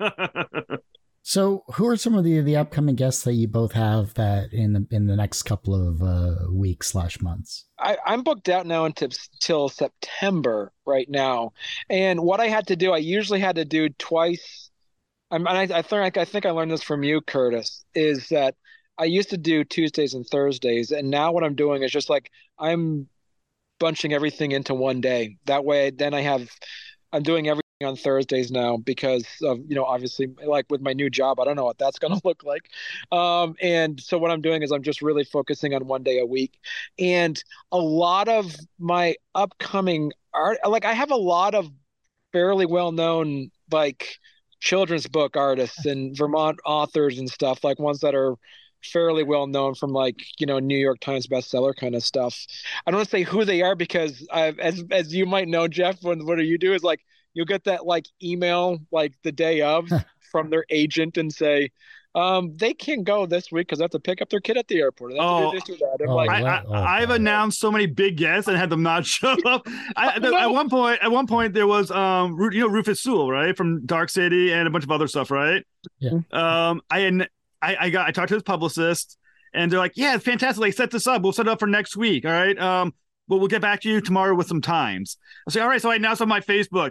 So, 1.24 1.62
who 1.74 1.86
are 1.86 1.96
some 1.96 2.14
of 2.16 2.24
the 2.24 2.40
the 2.40 2.56
upcoming 2.56 2.96
guests 2.96 3.22
that 3.22 3.34
you 3.34 3.46
both 3.46 3.72
have 3.72 4.12
that 4.14 4.52
in 4.52 4.72
the 4.72 4.86
in 4.90 5.06
the 5.06 5.14
next 5.14 5.44
couple 5.44 5.72
of 5.74 6.02
uh, 6.02 6.50
weeks 6.50 6.88
slash 6.88 7.20
months? 7.20 7.66
I, 7.78 7.96
am 8.06 8.24
booked 8.24 8.48
out 8.48 8.66
now 8.66 8.84
until 8.86 9.68
September 9.68 10.72
right 10.84 11.08
now, 11.08 11.52
and 11.88 12.20
what 12.20 12.40
I 12.40 12.48
had 12.48 12.66
to 12.68 12.76
do, 12.76 12.92
I 12.92 12.98
usually 12.98 13.38
had 13.38 13.56
to 13.56 13.64
do 13.64 13.88
twice. 13.88 14.70
I'm, 15.30 15.46
and 15.46 15.72
I, 15.72 15.78
I 15.78 15.82
think 15.82 16.18
I 16.18 16.24
think 16.24 16.44
I 16.44 16.50
learned 16.50 16.72
this 16.72 16.82
from 16.82 17.04
you, 17.04 17.20
Curtis, 17.20 17.84
is 17.94 18.28
that 18.30 18.56
I 18.98 19.04
used 19.04 19.30
to 19.30 19.38
do 19.38 19.62
Tuesdays 19.62 20.14
and 20.14 20.26
Thursdays, 20.26 20.90
and 20.90 21.08
now 21.08 21.30
what 21.30 21.44
I'm 21.44 21.54
doing 21.54 21.84
is 21.84 21.92
just 21.92 22.10
like 22.10 22.32
I'm 22.58 23.08
bunching 23.78 24.12
everything 24.12 24.50
into 24.52 24.74
one 24.74 25.00
day. 25.00 25.36
That 25.46 25.64
way, 25.64 25.90
then 25.90 26.14
I 26.14 26.22
have 26.22 26.50
I'm 27.12 27.22
doing 27.22 27.48
every 27.48 27.61
on 27.84 27.96
Thursdays 27.96 28.50
now 28.50 28.76
because 28.76 29.26
of 29.42 29.58
you 29.68 29.74
know 29.74 29.84
obviously 29.84 30.28
like 30.44 30.66
with 30.70 30.80
my 30.80 30.92
new 30.92 31.10
job 31.10 31.40
I 31.40 31.44
don't 31.44 31.56
know 31.56 31.64
what 31.64 31.78
that's 31.78 31.98
going 32.00 32.14
to 32.14 32.20
look 32.24 32.42
like 32.44 32.70
um, 33.10 33.54
and 33.60 34.00
so 34.00 34.18
what 34.18 34.30
I'm 34.30 34.40
doing 34.40 34.62
is 34.62 34.72
I'm 34.72 34.82
just 34.82 35.02
really 35.02 35.24
focusing 35.24 35.74
on 35.74 35.86
one 35.86 36.02
day 36.02 36.18
a 36.18 36.26
week 36.26 36.58
and 36.98 37.42
a 37.70 37.78
lot 37.78 38.28
of 38.28 38.54
my 38.78 39.16
upcoming 39.34 40.12
art 40.34 40.58
like 40.66 40.84
I 40.84 40.92
have 40.92 41.10
a 41.10 41.16
lot 41.16 41.54
of 41.54 41.70
fairly 42.32 42.66
well 42.66 42.92
known 42.92 43.50
like 43.70 44.18
children's 44.60 45.06
book 45.08 45.36
artists 45.36 45.86
and 45.86 46.16
Vermont 46.16 46.58
authors 46.64 47.18
and 47.18 47.28
stuff 47.28 47.64
like 47.64 47.78
ones 47.78 48.00
that 48.00 48.14
are 48.14 48.36
fairly 48.84 49.22
well 49.22 49.46
known 49.46 49.74
from 49.74 49.90
like 49.92 50.22
you 50.38 50.46
know 50.46 50.58
New 50.58 50.78
York 50.78 51.00
Times 51.00 51.26
bestseller 51.26 51.74
kind 51.74 51.94
of 51.94 52.02
stuff. 52.02 52.46
I 52.86 52.90
don't 52.90 52.98
want 52.98 53.08
to 53.08 53.16
say 53.16 53.22
who 53.22 53.44
they 53.44 53.62
are 53.62 53.74
because 53.74 54.26
I've, 54.32 54.58
as 54.58 54.82
as 54.90 55.14
you 55.14 55.26
might 55.26 55.48
know, 55.48 55.68
Jeff, 55.68 56.02
when 56.02 56.24
what 56.26 56.38
do 56.38 56.44
you 56.44 56.58
do 56.58 56.74
is 56.74 56.82
like 56.82 57.00
you'll 57.34 57.46
get 57.46 57.64
that 57.64 57.86
like 57.86 58.06
email 58.22 58.78
like 58.90 59.14
the 59.22 59.32
day 59.32 59.62
of 59.62 59.88
from 60.32 60.50
their 60.50 60.64
agent 60.70 61.18
and 61.18 61.32
say, 61.32 61.70
um, 62.14 62.54
they 62.56 62.74
can't 62.74 63.04
go 63.04 63.24
this 63.24 63.50
week 63.50 63.68
because 63.68 63.78
they 63.78 63.84
have 63.84 63.90
to 63.92 64.00
pick 64.00 64.20
up 64.20 64.28
their 64.28 64.40
kid 64.40 64.58
at 64.58 64.68
the 64.68 64.78
airport. 64.80 65.14
oh, 65.18 65.54
oh, 65.54 66.14
like, 66.14 66.30
I, 66.30 67.00
have 67.00 67.10
oh, 67.10 67.14
announced 67.14 67.58
so 67.58 67.72
many 67.72 67.86
big 67.86 68.18
guests 68.18 68.48
and 68.48 68.56
had 68.56 68.68
them 68.68 68.82
not 68.82 69.06
show 69.06 69.34
up. 69.46 69.66
I, 69.96 70.18
no. 70.18 70.36
At 70.36 70.50
one 70.50 70.68
point, 70.68 70.98
at 71.02 71.10
one 71.10 71.26
point, 71.26 71.54
there 71.54 71.66
was 71.66 71.90
um, 71.90 72.36
you 72.52 72.60
know, 72.60 72.68
Rufus 72.68 73.00
Sewell, 73.00 73.30
right, 73.30 73.56
from 73.56 73.86
Dark 73.86 74.10
City 74.10 74.52
and 74.52 74.66
a 74.68 74.70
bunch 74.70 74.84
of 74.84 74.90
other 74.90 75.06
stuff, 75.06 75.30
right? 75.30 75.64
Yeah. 76.00 76.18
Um, 76.32 76.82
I 76.90 77.26
I, 77.62 77.76
I 77.80 77.90
got 77.90 78.08
I 78.08 78.10
talked 78.10 78.28
to 78.28 78.34
his 78.34 78.42
publicist, 78.42 79.16
and 79.54 79.72
they're 79.72 79.78
like, 79.78 79.92
"Yeah, 79.94 80.18
fantastic. 80.18 80.60
Like, 80.60 80.74
set 80.74 80.90
this 80.90 81.06
up. 81.06 81.22
We'll 81.22 81.32
set 81.32 81.46
it 81.46 81.50
up 81.50 81.60
for 81.60 81.66
next 81.66 81.96
week. 81.96 82.26
All 82.26 82.32
right. 82.32 82.58
Um, 82.58 82.92
well, 83.28 83.38
we'll 83.38 83.48
get 83.48 83.62
back 83.62 83.80
to 83.82 83.88
you 83.88 84.02
tomorrow 84.02 84.34
with 84.34 84.48
some 84.48 84.60
times." 84.60 85.16
I 85.48 85.52
say, 85.52 85.60
"All 85.60 85.68
right." 85.68 85.80
So 85.80 85.90
I 85.90 85.94
announced 85.94 86.20
on 86.20 86.28
my 86.28 86.40
Facebook, 86.40 86.90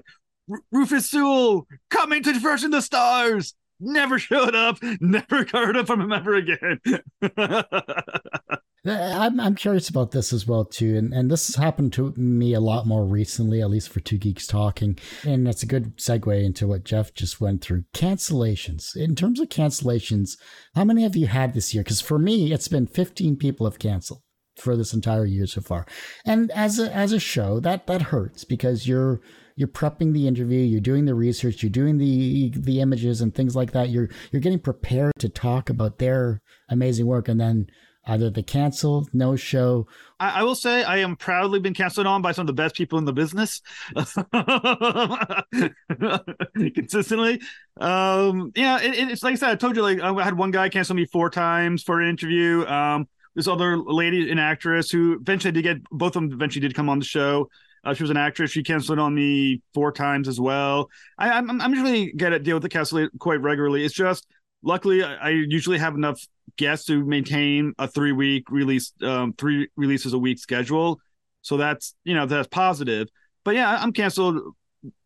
Rufus 0.71 1.09
Sewell 1.09 1.67
coming 1.89 2.23
to 2.23 2.31
Traversing 2.31 2.71
the 2.71 2.81
Stars. 2.81 3.53
Never 3.79 4.19
showed 4.19 4.55
up. 4.55 4.77
Never 4.99 5.45
heard 5.51 5.75
of 5.75 5.89
him 5.89 6.11
ever 6.11 6.35
again. 6.35 6.79
Uh, 8.83 8.93
I'm 9.15 9.39
I'm 9.39 9.53
curious 9.53 9.89
about 9.89 10.09
this 10.09 10.33
as 10.33 10.47
well 10.47 10.65
too, 10.65 10.97
and 10.97 11.13
and 11.13 11.29
this 11.29 11.45
has 11.45 11.55
happened 11.55 11.93
to 11.93 12.13
me 12.17 12.55
a 12.55 12.59
lot 12.59 12.87
more 12.87 13.05
recently, 13.05 13.61
at 13.61 13.69
least 13.69 13.89
for 13.89 13.99
Two 13.99 14.17
Geeks 14.17 14.47
Talking, 14.47 14.97
and 15.23 15.45
that's 15.45 15.61
a 15.61 15.67
good 15.67 15.97
segue 15.97 16.43
into 16.43 16.65
what 16.65 16.83
Jeff 16.83 17.13
just 17.13 17.39
went 17.39 17.61
through. 17.61 17.83
Cancellations. 17.93 18.95
In 18.95 19.15
terms 19.15 19.39
of 19.39 19.49
cancellations, 19.49 20.31
how 20.73 20.83
many 20.83 21.03
have 21.03 21.15
you 21.15 21.27
had 21.27 21.53
this 21.53 21.75
year? 21.75 21.83
Because 21.83 22.01
for 22.01 22.17
me, 22.17 22.51
it's 22.51 22.67
been 22.67 22.87
15 22.87 23.35
people 23.35 23.67
have 23.67 23.77
canceled 23.77 24.23
for 24.61 24.77
this 24.77 24.93
entire 24.93 25.25
year 25.25 25.47
so 25.47 25.61
far, 25.61 25.85
and 26.25 26.51
as 26.51 26.79
a 26.79 26.93
as 26.95 27.11
a 27.11 27.19
show, 27.19 27.59
that 27.59 27.87
that 27.87 28.03
hurts 28.03 28.43
because 28.43 28.87
you're 28.87 29.21
you're 29.55 29.67
prepping 29.67 30.13
the 30.13 30.27
interview, 30.27 30.59
you're 30.59 30.81
doing 30.81 31.05
the 31.05 31.15
research, 31.15 31.61
you're 31.61 31.69
doing 31.69 31.97
the 31.97 32.51
the 32.55 32.81
images 32.81 33.21
and 33.21 33.35
things 33.35 33.55
like 33.55 33.71
that. 33.71 33.89
You're 33.89 34.09
you're 34.31 34.41
getting 34.41 34.59
prepared 34.59 35.13
to 35.19 35.29
talk 35.29 35.69
about 35.69 35.97
their 35.97 36.41
amazing 36.69 37.05
work, 37.05 37.27
and 37.27 37.39
then 37.39 37.67
either 38.07 38.29
the 38.29 38.43
cancel, 38.43 39.07
no 39.13 39.35
show. 39.35 39.87
I, 40.19 40.39
I, 40.39 40.43
will 40.43 40.55
say 40.55 40.83
I 40.83 40.97
am 40.97 41.15
proudly 41.15 41.59
been 41.59 41.73
canceled 41.73 42.07
on 42.07 42.21
by 42.21 42.31
some 42.31 42.43
of 42.43 42.47
the 42.47 42.53
best 42.53 42.75
people 42.75 42.97
in 42.97 43.05
the 43.05 43.13
business 43.13 43.61
consistently. 46.75 47.41
Um, 47.79 48.51
yeah, 48.55 48.81
it, 48.81 49.11
it's 49.11 49.23
like 49.23 49.33
I 49.33 49.35
said, 49.35 49.49
I 49.49 49.55
told 49.55 49.75
you, 49.75 49.83
like 49.83 50.01
I 50.01 50.23
had 50.23 50.37
one 50.37 50.51
guy 50.51 50.69
cancel 50.69 50.95
me 50.95 51.05
four 51.05 51.29
times 51.29 51.83
for 51.83 52.01
an 52.01 52.09
interview. 52.09 52.65
Um, 52.65 53.07
this 53.35 53.47
other 53.47 53.77
lady, 53.77 54.29
an 54.31 54.39
actress 54.39 54.91
who 54.91 55.17
eventually 55.21 55.51
did 55.51 55.63
get 55.63 55.83
both 55.89 56.15
of 56.15 56.23
them 56.23 56.31
eventually 56.31 56.61
did 56.61 56.75
come 56.75 56.89
on 56.89 56.99
the 56.99 57.05
show. 57.05 57.49
Uh, 57.83 57.93
she 57.93 58.03
was 58.03 58.09
an 58.11 58.17
actress. 58.17 58.51
She 58.51 58.61
canceled 58.61 58.99
on 58.99 59.15
me 59.15 59.61
four 59.73 59.91
times 59.91 60.27
as 60.27 60.39
well. 60.39 60.89
I, 61.17 61.37
am 61.37 61.49
I'm, 61.49 61.61
I'm 61.61 61.73
usually 61.73 62.11
get 62.11 62.29
to 62.29 62.39
deal 62.39 62.55
with 62.55 62.63
the 62.63 62.69
cancel 62.69 63.07
quite 63.19 63.41
regularly. 63.41 63.83
It's 63.83 63.93
just 63.93 64.27
luckily 64.61 65.03
I, 65.03 65.15
I 65.15 65.29
usually 65.29 65.79
have 65.79 65.95
enough 65.95 66.19
guests 66.57 66.85
to 66.87 67.03
maintain 67.03 67.73
a 67.79 67.87
three 67.87 68.11
week 68.11 68.51
release, 68.51 68.93
um, 69.01 69.33
three 69.33 69.69
releases 69.75 70.13
a 70.13 70.19
week 70.19 70.37
schedule. 70.37 70.99
So 71.41 71.57
that's 71.57 71.95
you 72.03 72.13
know 72.13 72.25
that's 72.25 72.47
positive. 72.47 73.07
But 73.43 73.55
yeah, 73.55 73.79
I'm 73.81 73.93
canceled 73.93 74.55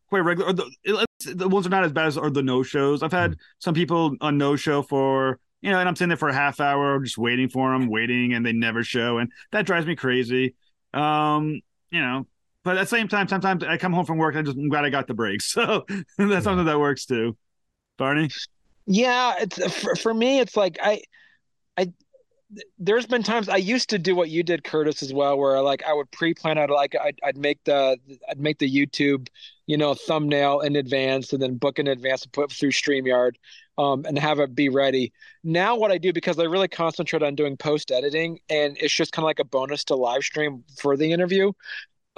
quite 0.09 0.19
regular. 0.19 0.51
The, 0.51 1.05
the 1.33 1.47
ones 1.47 1.65
are 1.65 1.69
not 1.69 1.85
as 1.85 1.93
bad 1.93 2.07
as 2.07 2.17
are 2.17 2.29
the 2.29 2.43
no 2.43 2.63
shows. 2.63 3.03
I've 3.03 3.11
had 3.11 3.31
mm-hmm. 3.31 3.39
some 3.59 3.73
people 3.73 4.15
on 4.21 4.37
no 4.37 4.55
show 4.55 4.81
for 4.81 5.39
you 5.61 5.71
know, 5.71 5.79
and 5.79 5.87
I'm 5.87 5.95
sitting 5.95 6.09
there 6.09 6.17
for 6.17 6.29
a 6.29 6.33
half 6.33 6.59
hour 6.59 6.99
just 6.99 7.17
waiting 7.17 7.49
for 7.49 7.71
them, 7.71 7.89
waiting, 7.89 8.33
and 8.33 8.45
they 8.45 8.53
never 8.53 8.83
show, 8.83 9.17
and 9.17 9.31
that 9.51 9.65
drives 9.65 9.85
me 9.85 9.95
crazy. 9.95 10.55
Um, 10.93 11.61
you 11.89 12.01
know, 12.01 12.27
but 12.63 12.77
at 12.77 12.81
the 12.81 12.87
same 12.87 13.07
time, 13.07 13.27
sometimes 13.27 13.63
I 13.63 13.77
come 13.77 13.93
home 13.93 14.05
from 14.05 14.17
work. 14.17 14.35
I 14.35 14.41
just 14.41 14.57
I'm 14.57 14.69
glad 14.69 14.85
I 14.85 14.89
got 14.89 15.07
the 15.07 15.13
breaks. 15.13 15.53
So 15.53 15.85
that's 15.87 16.05
yeah. 16.19 16.39
something 16.39 16.65
that 16.65 16.79
works 16.79 17.05
too. 17.05 17.37
Barney. 17.97 18.29
Yeah, 18.85 19.35
it's 19.39 19.73
for, 19.81 19.95
for 19.95 20.13
me. 20.13 20.39
It's 20.39 20.55
like 20.55 20.77
I, 20.81 21.01
I. 21.77 21.91
There's 22.77 23.07
been 23.07 23.23
times 23.23 23.49
I 23.49 23.57
used 23.57 23.89
to 23.89 23.97
do 23.97 24.15
what 24.15 24.29
you 24.29 24.43
did, 24.43 24.63
Curtis, 24.63 25.01
as 25.01 25.13
well, 25.13 25.37
where 25.37 25.61
like 25.61 25.83
I 25.83 25.93
would 25.93 26.11
pre-plan 26.11 26.57
out 26.57 26.69
like 26.69 26.95
I'd, 26.95 27.19
I'd 27.23 27.37
make 27.37 27.63
the 27.63 27.97
I'd 28.29 28.39
make 28.39 28.59
the 28.59 28.69
YouTube 28.69 29.27
you 29.67 29.77
know, 29.77 29.93
thumbnail 29.93 30.59
in 30.61 30.75
advance 30.75 31.33
and 31.33 31.41
then 31.41 31.55
book 31.55 31.79
in 31.79 31.87
advance 31.87 32.23
and 32.23 32.31
put 32.31 32.51
through 32.51 32.71
StreamYard 32.71 33.35
um, 33.77 34.05
and 34.05 34.17
have 34.17 34.39
it 34.39 34.55
be 34.55 34.69
ready. 34.69 35.11
Now, 35.43 35.75
what 35.75 35.91
I 35.91 35.97
do 35.97 36.13
because 36.13 36.39
I 36.39 36.43
really 36.43 36.67
concentrate 36.67 37.23
on 37.23 37.35
doing 37.35 37.57
post 37.57 37.91
editing 37.91 38.39
and 38.49 38.77
it's 38.79 38.93
just 38.93 39.11
kind 39.11 39.23
of 39.23 39.27
like 39.27 39.39
a 39.39 39.45
bonus 39.45 39.83
to 39.85 39.95
live 39.95 40.23
stream 40.23 40.63
for 40.77 40.97
the 40.97 41.11
interview. 41.11 41.51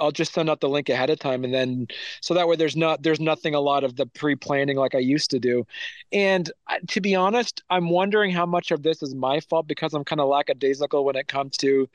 I'll 0.00 0.12
just 0.12 0.32
send 0.32 0.48
out 0.48 0.60
the 0.60 0.68
link 0.68 0.88
ahead 0.88 1.10
of 1.10 1.18
time 1.18 1.42
and 1.42 1.52
then 1.52 1.88
so 2.20 2.34
that 2.34 2.46
way 2.46 2.54
there's 2.54 2.76
not 2.76 3.02
there's 3.02 3.18
nothing 3.18 3.54
a 3.56 3.60
lot 3.60 3.82
of 3.82 3.96
the 3.96 4.06
pre-planning 4.06 4.76
like 4.76 4.94
I 4.94 4.98
used 4.98 5.30
to 5.32 5.40
do. 5.40 5.64
And 6.12 6.50
to 6.88 7.00
be 7.00 7.16
honest, 7.16 7.62
I'm 7.68 7.90
wondering 7.90 8.30
how 8.30 8.46
much 8.46 8.70
of 8.70 8.82
this 8.82 9.02
is 9.02 9.14
my 9.14 9.40
fault 9.40 9.66
because 9.66 9.94
I'm 9.94 10.04
kind 10.04 10.20
of 10.20 10.28
lackadaisical 10.28 11.04
when 11.04 11.16
it 11.16 11.26
comes 11.28 11.56
to 11.58 11.88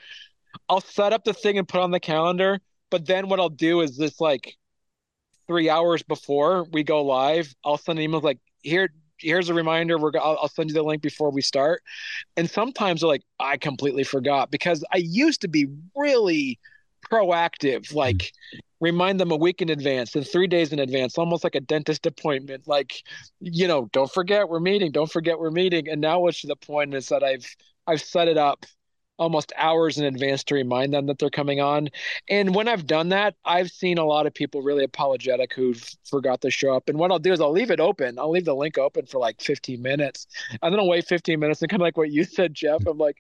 I'll 0.70 0.82
set 0.82 1.14
up 1.14 1.24
the 1.24 1.34
thing 1.34 1.58
and 1.58 1.68
put 1.68 1.82
on 1.82 1.92
the 1.92 2.00
calendar, 2.00 2.60
but 2.90 3.06
then 3.06 3.30
what 3.30 3.40
I'll 3.40 3.50
do 3.50 3.82
is 3.82 3.98
this 3.98 4.20
like 4.22 4.58
three 5.48 5.70
hours 5.70 6.04
before 6.04 6.66
we 6.72 6.84
go 6.84 7.04
live, 7.04 7.54
I'll 7.66 7.78
send 7.78 8.00
an 8.00 8.04
email 8.04 8.22
like 8.22 8.40
here 8.62 8.90
here's 9.18 9.50
a 9.50 9.54
reminder 9.54 9.98
we're 9.98 10.12
I'll, 10.16 10.38
I'll 10.42 10.50
send 10.50 10.70
you 10.70 10.74
the 10.74 10.84
link 10.84 11.02
before 11.02 11.32
we 11.32 11.42
start. 11.42 11.82
And 12.38 12.50
sometimes 12.50 13.02
they're 13.02 13.08
like 13.08 13.24
i 13.40 13.58
completely 13.58 14.04
forgot 14.04 14.52
because 14.52 14.84
i 14.94 14.98
used 14.98 15.42
to 15.42 15.48
be 15.48 15.68
really 15.96 16.60
proactive 17.12 17.94
like 17.94 18.18
mm-hmm. 18.18 18.60
remind 18.80 19.20
them 19.20 19.32
a 19.32 19.36
week 19.36 19.62
in 19.62 19.70
advance 19.70 20.16
and 20.16 20.28
three 20.28 20.48
days 20.48 20.72
in 20.72 20.80
advance 20.80 21.18
almost 21.18 21.44
like 21.44 21.56
a 21.56 21.60
dentist 21.60 22.06
appointment. 22.06 22.68
Like 22.68 23.04
you 23.40 23.68
know 23.68 23.90
don't 23.92 24.12
forget 24.12 24.50
we're 24.50 24.60
meeting 24.60 24.92
don't 24.92 25.12
forget 25.12 25.40
we're 25.40 25.52
meeting. 25.52 25.90
And 25.90 26.02
now 26.02 26.20
what's 26.20 26.42
to 26.42 26.48
the 26.48 26.56
point 26.56 26.94
is 26.94 27.10
that 27.10 27.24
i've 27.24 27.48
i've 27.88 28.02
set 28.02 28.28
it 28.28 28.38
up 28.38 28.66
almost 29.18 29.54
hours 29.58 29.98
in 29.98 30.06
advance 30.06 30.44
to 30.46 30.56
remind 30.56 30.94
them 30.94 31.06
that 31.06 31.20
they're 31.20 31.30
coming 31.30 31.62
on. 31.62 31.90
And 32.30 32.56
when 32.56 32.68
I've 32.68 32.88
done 32.88 33.10
that, 33.10 33.36
I've 33.46 33.70
seen 33.70 33.98
a 33.98 34.06
lot 34.06 34.26
of 34.26 34.34
people 34.34 34.62
really 34.62 34.84
apologetic 34.84 35.54
who 35.54 35.76
forgot 36.10 36.42
to 36.42 36.52
show 36.52 36.76
up. 36.76 36.90
And 36.90 36.98
what 36.98 37.12
I'll 37.12 37.20
do 37.20 37.32
is 37.32 37.40
I'll 37.40 37.52
leave 37.52 37.72
it 37.72 37.80
open. 37.80 38.18
I'll 38.18 38.32
leave 38.32 38.46
the 38.46 38.56
link 38.56 38.78
open 38.78 39.06
for 39.06 39.20
like 39.20 39.42
15 39.42 39.82
minutes 39.82 40.28
and 40.62 40.74
then 40.74 40.80
I'll 40.80 40.88
wait 40.88 41.06
15 41.06 41.40
minutes 41.40 41.62
and 41.62 41.70
kind 41.70 41.82
of 41.82 41.86
like 41.86 41.98
what 41.98 42.12
you 42.12 42.24
said, 42.24 42.54
Jeff. 42.54 42.86
I'm 42.88 42.98
like, 42.98 43.18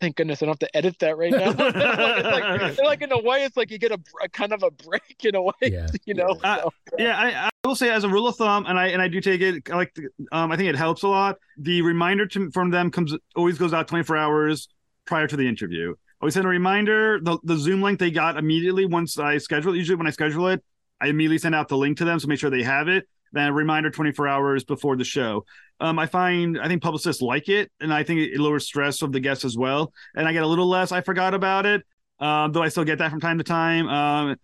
thank 0.00 0.16
goodness 0.16 0.42
I 0.42 0.46
don't 0.46 0.60
have 0.60 0.70
to 0.70 0.76
edit 0.76 0.98
that 1.00 1.16
right 1.16 1.32
now. 1.32 1.50
like, 1.52 2.78
like, 2.84 3.02
in 3.02 3.12
a 3.12 3.18
way, 3.18 3.44
it's 3.44 3.56
like 3.56 3.70
you 3.70 3.78
get 3.78 3.92
a, 3.92 4.00
a 4.22 4.28
kind 4.28 4.52
of 4.52 4.62
a 4.62 4.70
break 4.70 5.24
in 5.24 5.34
a 5.34 5.42
way, 5.42 5.52
yeah. 5.62 5.86
you 6.04 6.14
know. 6.14 6.38
Uh, 6.42 6.62
so. 6.62 6.72
Yeah, 6.98 7.18
I, 7.18 7.46
I, 7.46 7.50
will 7.64 7.74
say 7.74 7.90
as 7.90 8.04
a 8.04 8.08
rule 8.08 8.28
of 8.28 8.36
thumb, 8.36 8.66
and 8.66 8.78
I 8.78 8.88
and 8.88 9.00
I 9.00 9.08
do 9.08 9.20
take 9.20 9.40
it. 9.40 9.70
I 9.70 9.76
like, 9.76 9.94
the, 9.94 10.08
um, 10.32 10.52
I 10.52 10.56
think 10.56 10.68
it 10.68 10.76
helps 10.76 11.02
a 11.02 11.08
lot. 11.08 11.38
The 11.56 11.82
reminder 11.82 12.26
to, 12.26 12.50
from 12.50 12.70
them 12.70 12.90
comes 12.90 13.14
always 13.34 13.58
goes 13.58 13.72
out 13.72 13.88
24 13.88 14.16
hours 14.16 14.68
prior 15.06 15.26
to 15.26 15.36
the 15.36 15.48
interview. 15.48 15.92
I 15.92 16.24
always 16.24 16.34
send 16.34 16.46
a 16.46 16.48
reminder. 16.48 17.20
The, 17.20 17.38
the 17.44 17.56
Zoom 17.56 17.82
link 17.82 17.98
they 17.98 18.10
got 18.10 18.36
immediately 18.36 18.86
once 18.86 19.18
I 19.18 19.38
schedule 19.38 19.74
it. 19.74 19.78
Usually 19.78 19.96
when 19.96 20.06
I 20.06 20.10
schedule 20.10 20.48
it, 20.48 20.62
I 21.00 21.08
immediately 21.08 21.38
send 21.38 21.54
out 21.54 21.68
the 21.68 21.76
link 21.76 21.98
to 21.98 22.04
them 22.04 22.18
so 22.18 22.28
make 22.28 22.38
sure 22.38 22.50
they 22.50 22.62
have 22.62 22.88
it. 22.88 23.06
Then 23.32 23.48
a 23.48 23.52
reminder 23.52 23.90
24 23.90 24.28
hours 24.28 24.64
before 24.64 24.96
the 24.96 25.04
show. 25.04 25.44
Um, 25.80 25.98
I 25.98 26.06
find 26.06 26.58
I 26.60 26.68
think 26.68 26.82
publicists 26.82 27.20
like 27.20 27.48
it, 27.48 27.70
and 27.80 27.92
I 27.92 28.04
think 28.04 28.20
it 28.20 28.38
lowers 28.38 28.64
stress 28.64 29.02
of 29.02 29.10
the 29.10 29.18
guests 29.18 29.44
as 29.44 29.56
well. 29.56 29.92
And 30.14 30.28
I 30.28 30.32
get 30.32 30.44
a 30.44 30.46
little 30.46 30.68
less. 30.68 30.92
I 30.92 31.00
forgot 31.00 31.34
about 31.34 31.66
it, 31.66 31.82
um, 32.20 32.52
though 32.52 32.62
I 32.62 32.68
still 32.68 32.84
get 32.84 32.98
that 32.98 33.10
from 33.10 33.20
time 33.20 33.38
to 33.38 33.44
time. 33.44 33.88
Um, 33.88 34.36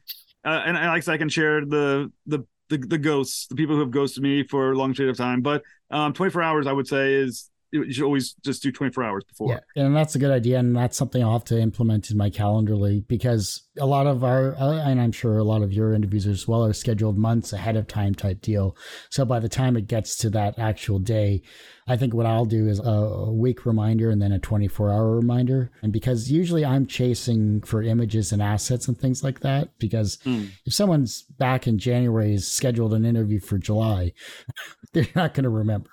uh, 0.45 0.63
and, 0.67 0.77
and 0.77 0.87
like 0.87 1.07
I 1.09 1.19
can 1.19 1.29
share 1.29 1.65
the 1.65 2.11
the 2.27 2.45
the, 2.69 2.79
the 2.79 2.99
ghosts, 2.99 3.47
the 3.49 3.55
people 3.55 3.75
who 3.75 3.81
have 3.81 3.91
ghosted 3.91 4.23
me 4.23 4.45
for 4.45 4.73
a 4.73 4.77
long 4.77 4.95
period 4.95 5.11
of 5.11 5.17
time. 5.17 5.43
But 5.43 5.63
um, 5.91 6.13
24 6.13 6.43
hours, 6.43 6.67
I 6.67 6.73
would 6.73 6.87
say, 6.87 7.15
is 7.15 7.51
you 7.73 7.93
should 7.93 8.05
always 8.05 8.35
just 8.45 8.63
do 8.63 8.73
24 8.73 9.05
hours 9.05 9.25
before. 9.25 9.61
Yeah, 9.75 9.85
and 9.85 9.97
that's 9.97 10.15
a 10.15 10.19
good 10.19 10.31
idea, 10.31 10.59
and 10.59 10.75
that's 10.75 10.97
something 10.97 11.23
I'll 11.23 11.33
have 11.33 11.45
to 11.45 11.61
implement 11.61 12.11
in 12.11 12.17
my 12.17 12.31
Calendarly 12.31 13.07
because 13.07 13.63
a 13.79 13.87
lot 13.87 14.07
of 14.07 14.25
our, 14.25 14.55
uh, 14.57 14.79
and 14.79 15.01
I'm 15.01 15.13
sure 15.13 15.39
a 15.39 15.45
lot 15.45 15.63
of 15.63 15.73
your 15.73 15.95
interviews 15.95 16.27
as 16.27 16.47
well, 16.49 16.65
are 16.65 16.73
scheduled 16.73 17.17
months 17.17 17.53
ahead 17.53 17.77
of 17.77 17.87
time 17.87 18.15
type 18.15 18.41
deal. 18.41 18.77
So 19.09 19.25
by 19.25 19.41
the 19.41 19.49
time 19.49 19.77
it 19.77 19.87
gets 19.87 20.17
to 20.19 20.31
that 20.31 20.59
actual 20.59 20.99
day, 20.99 21.43
I 21.87 21.97
think 21.97 22.15
what 22.15 22.27
I'll 22.27 22.45
do 22.45 22.69
is 22.69 22.79
a, 22.79 22.83
a 22.83 23.33
week 23.33 23.67
reminder 23.67 24.11
and 24.11 24.21
then 24.21 24.33
a 24.33 24.39
24 24.39 24.91
hour 24.91 25.17
reminder. 25.17 25.71
And 25.83 25.93
because 25.93 26.31
usually 26.31 26.65
I'm 26.65 26.87
chasing 26.87 27.63
for 27.63 27.83
images 27.83 28.33
and 28.33 28.43
assets 28.43 28.87
and 28.87 28.99
things 28.99 29.25
like 29.25 29.41
that, 29.41 29.77
because 29.79 30.19
mm. 30.19 30.49
if 30.67 30.75
someone's 30.75 31.23
back 31.23 31.67
in 31.67 31.79
January 31.79 32.35
is 32.35 32.47
scheduled 32.47 32.95
an 32.95 33.05
interview 33.05 33.41
for 33.41 33.59
July, 33.59 34.13
they're 34.93 35.07
not 35.15 35.35
going 35.35 35.45
to 35.45 35.51
remember. 35.51 35.91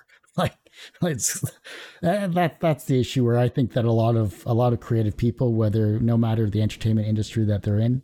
It's 1.02 1.44
that 2.02 2.60
that's 2.60 2.84
the 2.84 3.00
issue 3.00 3.24
where 3.24 3.38
I 3.38 3.48
think 3.48 3.72
that 3.72 3.84
a 3.84 3.92
lot 3.92 4.16
of 4.16 4.44
a 4.46 4.54
lot 4.54 4.72
of 4.72 4.80
creative 4.80 5.16
people, 5.16 5.54
whether 5.54 5.98
no 6.00 6.16
matter 6.16 6.48
the 6.48 6.62
entertainment 6.62 7.08
industry 7.08 7.44
that 7.44 7.62
they're 7.62 7.78
in, 7.78 8.02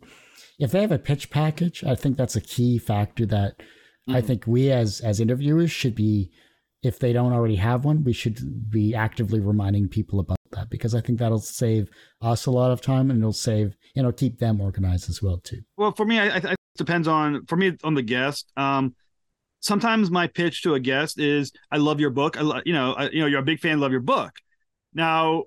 if 0.59 0.71
they 0.71 0.81
have 0.81 0.91
a 0.91 0.99
pitch 0.99 1.29
package, 1.29 1.83
I 1.83 1.95
think 1.95 2.17
that's 2.17 2.35
a 2.35 2.41
key 2.41 2.77
factor 2.77 3.25
that 3.27 3.57
mm-hmm. 3.59 4.15
I 4.15 4.21
think 4.21 4.45
we 4.47 4.71
as 4.71 5.01
as 5.01 5.19
interviewers 5.19 5.71
should 5.71 5.95
be 5.95 6.31
if 6.85 6.99
they 6.99 7.13
don't 7.13 7.33
already 7.33 7.55
have 7.55 7.83
one, 7.83 8.03
we 8.03 8.13
should 8.13 8.69
be 8.69 8.93
actively 8.93 9.39
reminding 9.39 9.87
people 9.87 10.19
about 10.19 10.37
that 10.51 10.69
because 10.69 10.93
I 10.93 11.01
think 11.01 11.17
that'll 11.17 11.39
save 11.39 11.89
us 12.21 12.45
a 12.45 12.51
lot 12.51 12.71
of 12.71 12.79
time 12.79 13.09
and 13.09 13.19
it'll 13.19 13.33
save, 13.33 13.75
you 13.95 14.03
know, 14.03 14.11
keep 14.11 14.37
them 14.37 14.61
organized 14.61 15.09
as 15.09 15.21
well 15.21 15.39
too. 15.39 15.61
Well, 15.77 15.93
for 15.93 16.05
me, 16.05 16.19
I, 16.19 16.35
I 16.35 16.37
it 16.37 16.57
depends 16.77 17.07
on 17.07 17.45
for 17.47 17.55
me 17.55 17.75
on 17.83 17.95
the 17.95 18.03
guest. 18.03 18.51
Um, 18.55 18.95
sometimes 19.65 20.11
my 20.11 20.27
pitch 20.27 20.61
to 20.63 20.75
a 20.75 20.79
guest 20.79 21.19
is, 21.19 21.51
"I 21.71 21.77
love 21.77 21.99
your 21.99 22.11
book. 22.11 22.37
I 22.37 22.41
lo- 22.41 22.61
you 22.65 22.73
know, 22.73 22.93
I, 22.93 23.09
you 23.09 23.19
know, 23.21 23.25
you're 23.25 23.39
a 23.39 23.43
big 23.43 23.59
fan. 23.59 23.79
Love 23.79 23.91
your 23.91 24.01
book." 24.01 24.33
Now, 24.93 25.45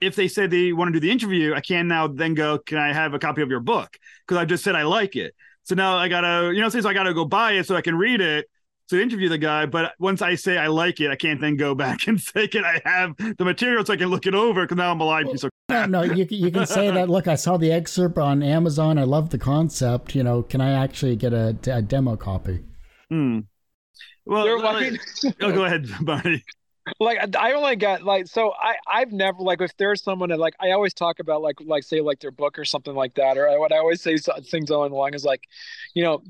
if 0.00 0.16
they 0.16 0.28
say 0.28 0.46
they 0.46 0.72
want 0.72 0.88
to 0.88 1.00
do 1.00 1.06
the 1.06 1.12
interview, 1.12 1.54
I 1.54 1.60
can 1.60 1.86
now 1.88 2.08
then 2.08 2.34
go, 2.34 2.58
"Can 2.58 2.78
I 2.78 2.92
have 2.92 3.14
a 3.14 3.18
copy 3.18 3.42
of 3.42 3.50
your 3.50 3.60
book?" 3.60 3.96
Because 4.26 4.40
I 4.40 4.44
just 4.44 4.64
said 4.64 4.74
I 4.74 4.82
like 4.82 5.14
it. 5.16 5.34
So 5.64 5.74
now 5.74 5.96
I 5.96 6.08
gotta, 6.08 6.52
you 6.54 6.60
know, 6.60 6.68
so 6.68 6.88
I 6.88 6.94
gotta 6.94 7.14
go 7.14 7.24
buy 7.24 7.52
it 7.52 7.66
so 7.66 7.76
I 7.76 7.82
can 7.82 7.96
read 7.96 8.20
it 8.20 8.46
to 8.88 9.00
interview 9.00 9.28
the 9.28 9.38
guy. 9.38 9.66
But 9.66 9.92
once 9.98 10.20
I 10.22 10.34
say 10.34 10.58
I 10.58 10.66
like 10.66 11.00
it, 11.00 11.10
I 11.10 11.16
can't 11.16 11.40
then 11.40 11.56
go 11.56 11.74
back 11.74 12.00
and 12.08 12.20
say, 12.20 12.48
"Can 12.48 12.64
I 12.64 12.80
have 12.84 13.16
the 13.16 13.44
material 13.44 13.84
so 13.84 13.92
I 13.92 13.96
can 13.96 14.08
look 14.08 14.26
it 14.26 14.34
over?" 14.34 14.62
Because 14.62 14.76
now 14.76 14.90
I'm 14.90 15.00
a 15.00 15.04
live 15.04 15.30
piece 15.30 15.44
of. 15.44 15.50
No, 15.70 15.86
no, 15.86 16.02
you 16.02 16.26
you 16.28 16.50
can 16.50 16.66
say 16.66 16.90
that. 16.90 17.08
Look, 17.08 17.26
I 17.26 17.36
saw 17.36 17.56
the 17.56 17.72
excerpt 17.72 18.18
on 18.18 18.42
Amazon. 18.42 18.98
I 18.98 19.04
love 19.04 19.30
the 19.30 19.38
concept. 19.38 20.14
You 20.14 20.22
know, 20.22 20.42
can 20.42 20.60
I 20.60 20.72
actually 20.72 21.16
get 21.16 21.32
a, 21.32 21.56
a 21.66 21.80
demo 21.80 22.16
copy? 22.16 22.60
Hmm. 23.08 23.40
Well, 24.24 24.62
like, 24.62 24.94
oh, 25.40 25.52
go 25.52 25.64
ahead, 25.64 25.88
Barney. 26.00 26.44
Like 27.00 27.34
I 27.36 27.52
only 27.52 27.76
got 27.76 28.02
like 28.02 28.26
so 28.26 28.52
I 28.52 28.74
I've 28.86 29.10
never 29.10 29.38
like 29.38 29.62
if 29.62 29.74
there's 29.78 30.02
someone 30.02 30.28
that 30.28 30.38
like 30.38 30.54
I 30.60 30.72
always 30.72 30.92
talk 30.92 31.18
about 31.18 31.40
like 31.40 31.56
like 31.64 31.82
say 31.82 32.00
like 32.02 32.20
their 32.20 32.30
book 32.30 32.58
or 32.58 32.66
something 32.66 32.94
like 32.94 33.14
that 33.14 33.38
or 33.38 33.58
what 33.58 33.72
I 33.72 33.78
always 33.78 34.02
say 34.02 34.18
things 34.18 34.68
along 34.68 34.90
the 34.90 34.96
line 34.96 35.14
is 35.14 35.24
like, 35.24 35.44
you 35.94 36.04
know, 36.04 36.22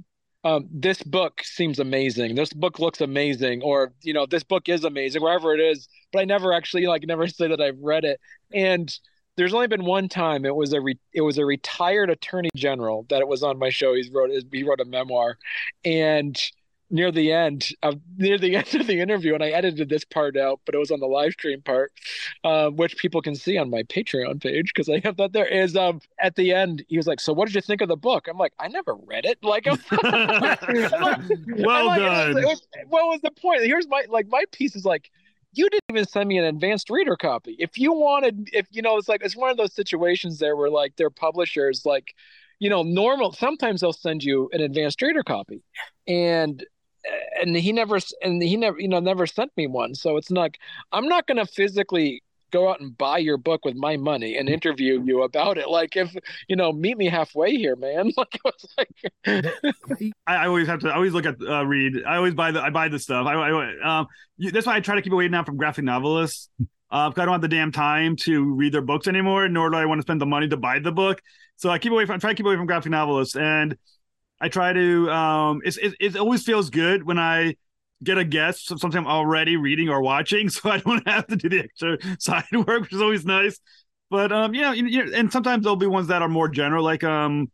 um, 0.44 0.68
this 0.70 1.02
book 1.02 1.40
seems 1.42 1.78
amazing. 1.78 2.34
This 2.34 2.52
book 2.52 2.78
looks 2.78 3.00
amazing, 3.00 3.62
or 3.62 3.94
you 4.02 4.12
know, 4.12 4.26
this 4.26 4.44
book 4.44 4.68
is 4.68 4.84
amazing, 4.84 5.22
wherever 5.22 5.54
it 5.54 5.60
is. 5.60 5.88
But 6.12 6.20
I 6.20 6.24
never 6.24 6.52
actually 6.52 6.86
like 6.86 7.02
never 7.04 7.26
say 7.28 7.48
that 7.48 7.60
I've 7.60 7.80
read 7.80 8.04
it. 8.04 8.20
And 8.52 8.94
there's 9.36 9.54
only 9.54 9.66
been 9.66 9.84
one 9.84 10.08
time 10.08 10.44
it 10.44 10.54
was 10.54 10.72
a 10.72 10.80
re- 10.80 11.00
it 11.12 11.22
was 11.22 11.38
a 11.38 11.46
retired 11.46 12.10
attorney 12.10 12.50
general 12.54 13.06
that 13.08 13.20
it 13.20 13.28
was 13.28 13.42
on 13.42 13.58
my 13.58 13.70
show. 13.70 13.94
He 13.94 14.08
wrote 14.12 14.30
he 14.52 14.62
wrote 14.62 14.80
a 14.80 14.84
memoir, 14.84 15.38
and 15.84 16.38
near 16.90 17.10
the 17.10 17.32
end 17.32 17.70
of 17.82 18.00
near 18.16 18.38
the 18.38 18.56
end 18.56 18.74
of 18.74 18.86
the 18.86 19.00
interview, 19.00 19.34
and 19.34 19.42
I 19.42 19.48
edited 19.50 19.88
this 19.88 20.04
part 20.04 20.36
out, 20.36 20.60
but 20.64 20.74
it 20.74 20.78
was 20.78 20.90
on 20.90 21.00
the 21.00 21.06
live 21.06 21.32
stream 21.32 21.62
part, 21.62 21.92
uh, 22.44 22.70
which 22.70 22.96
people 22.96 23.22
can 23.22 23.34
see 23.34 23.56
on 23.58 23.70
my 23.70 23.82
Patreon 23.84 24.42
page 24.42 24.72
because 24.74 24.88
I 24.88 25.00
have 25.04 25.16
that 25.16 25.32
there. 25.32 25.46
Is 25.46 25.76
um 25.76 26.00
at 26.20 26.36
the 26.36 26.52
end 26.52 26.84
he 26.88 26.96
was 26.96 27.06
like, 27.06 27.20
"So 27.20 27.32
what 27.32 27.46
did 27.46 27.54
you 27.54 27.60
think 27.60 27.80
of 27.80 27.88
the 27.88 27.96
book?" 27.96 28.28
I'm 28.28 28.38
like, 28.38 28.52
"I 28.58 28.68
never 28.68 28.94
read 28.94 29.24
it." 29.24 29.38
Like, 29.42 29.66
like 29.66 29.80
well 29.90 31.86
like, 31.86 32.00
done. 32.00 32.30
It 32.30 32.34
was, 32.34 32.36
it 32.36 32.46
was, 32.46 32.62
what 32.88 33.06
was 33.06 33.20
the 33.22 33.30
point? 33.30 33.62
Here's 33.62 33.88
my 33.88 34.04
like 34.08 34.28
my 34.28 34.44
piece 34.52 34.76
is 34.76 34.84
like 34.84 35.10
you 35.56 35.68
didn't 35.70 35.84
even 35.90 36.06
send 36.06 36.28
me 36.28 36.38
an 36.38 36.44
advanced 36.44 36.90
reader 36.90 37.16
copy. 37.16 37.56
If 37.58 37.78
you 37.78 37.92
wanted, 37.92 38.50
if 38.52 38.66
you 38.70 38.82
know, 38.82 38.98
it's 38.98 39.08
like 39.08 39.22
it's 39.24 39.36
one 39.36 39.50
of 39.50 39.56
those 39.56 39.72
situations 39.72 40.38
there 40.38 40.56
where 40.56 40.70
like 40.70 40.96
their 40.96 41.10
publishers 41.10 41.86
like, 41.86 42.14
you 42.58 42.68
know, 42.68 42.82
normal. 42.82 43.32
Sometimes 43.32 43.80
they'll 43.80 43.92
send 43.92 44.24
you 44.24 44.48
an 44.52 44.60
advanced 44.60 45.00
reader 45.02 45.22
copy, 45.22 45.62
and 46.06 46.64
and 47.40 47.56
he 47.56 47.72
never 47.72 47.98
and 48.22 48.42
he 48.42 48.56
never 48.56 48.80
you 48.80 48.88
know 48.88 49.00
never 49.00 49.26
sent 49.26 49.52
me 49.56 49.66
one. 49.66 49.94
So 49.94 50.16
it's 50.16 50.30
not 50.30 50.52
i'm 50.92 51.06
not 51.08 51.26
going 51.26 51.38
to 51.38 51.46
physically 51.46 52.22
go 52.50 52.70
out 52.70 52.80
and 52.80 52.96
buy 52.96 53.18
your 53.18 53.36
book 53.36 53.64
with 53.64 53.74
my 53.74 53.96
money 53.96 54.36
and 54.36 54.48
interview 54.48 55.02
you 55.04 55.22
about 55.22 55.58
it. 55.58 55.68
Like 55.68 55.96
if 55.96 56.14
you 56.48 56.56
know 56.56 56.72
meet 56.72 56.96
me 56.96 57.06
halfway 57.06 57.56
here 57.56 57.76
man. 57.76 58.12
Like, 58.76 59.40
like 59.88 60.12
I, 60.26 60.46
always 60.46 60.66
have 60.66 60.80
to 60.80 60.88
I 60.88 60.94
always 60.94 61.12
look 61.12 61.26
at 61.26 61.36
uh, 61.40 61.64
read 61.64 62.02
i 62.06 62.16
always 62.16 62.34
buy 62.34 62.50
the 62.50 62.60
i 62.60 62.70
buy 62.70 62.88
the 62.88 62.98
stuff. 62.98 63.26
I, 63.26 63.34
I 63.34 63.98
um 64.00 64.06
you, 64.36 64.50
that's 64.50 64.66
why 64.66 64.76
i 64.76 64.80
try 64.80 64.94
to 64.96 65.02
keep 65.02 65.12
away 65.12 65.28
now 65.28 65.44
from 65.44 65.56
graphic 65.56 65.84
novelists 65.84 66.48
uh, 66.94 67.10
I 67.16 67.24
don't 67.24 67.32
have 67.32 67.40
the 67.40 67.48
damn 67.48 67.72
time 67.72 68.14
to 68.18 68.54
read 68.54 68.72
their 68.72 68.80
books 68.80 69.08
anymore, 69.08 69.48
nor 69.48 69.68
do 69.68 69.76
I 69.76 69.84
want 69.84 69.98
to 69.98 70.02
spend 70.02 70.20
the 70.20 70.26
money 70.26 70.46
to 70.48 70.56
buy 70.56 70.78
the 70.78 70.92
book. 70.92 71.20
So 71.56 71.68
I 71.68 71.78
keep 71.78 71.90
away 71.90 72.06
from 72.06 72.14
I 72.14 72.18
try 72.18 72.30
to 72.30 72.36
keep 72.36 72.46
away 72.46 72.54
from 72.54 72.66
graphic 72.66 72.92
novelists. 72.92 73.34
And 73.34 73.76
I 74.40 74.48
try 74.48 74.72
to. 74.72 75.10
Um, 75.10 75.62
it's, 75.64 75.76
it, 75.78 75.94
it 76.00 76.16
always 76.16 76.44
feels 76.44 76.70
good 76.70 77.04
when 77.04 77.18
I 77.18 77.56
get 78.02 78.18
a 78.18 78.24
guest 78.24 78.78
sometime 78.78 79.06
already 79.06 79.56
reading 79.56 79.88
or 79.88 80.02
watching, 80.02 80.48
so 80.50 80.70
I 80.70 80.78
don't 80.78 81.06
have 81.08 81.26
to 81.28 81.36
do 81.36 81.48
the 81.48 81.60
extra 81.60 81.98
side 82.20 82.44
work, 82.52 82.82
which 82.82 82.92
is 82.92 83.02
always 83.02 83.24
nice. 83.24 83.58
But 84.10 84.32
um, 84.32 84.54
yeah, 84.54 84.72
you 84.72 85.04
know, 85.06 85.12
and 85.14 85.32
sometimes 85.32 85.64
there'll 85.64 85.76
be 85.76 85.86
ones 85.86 86.08
that 86.08 86.22
are 86.22 86.28
more 86.28 86.48
general, 86.48 86.84
like 86.84 87.04
um, 87.04 87.50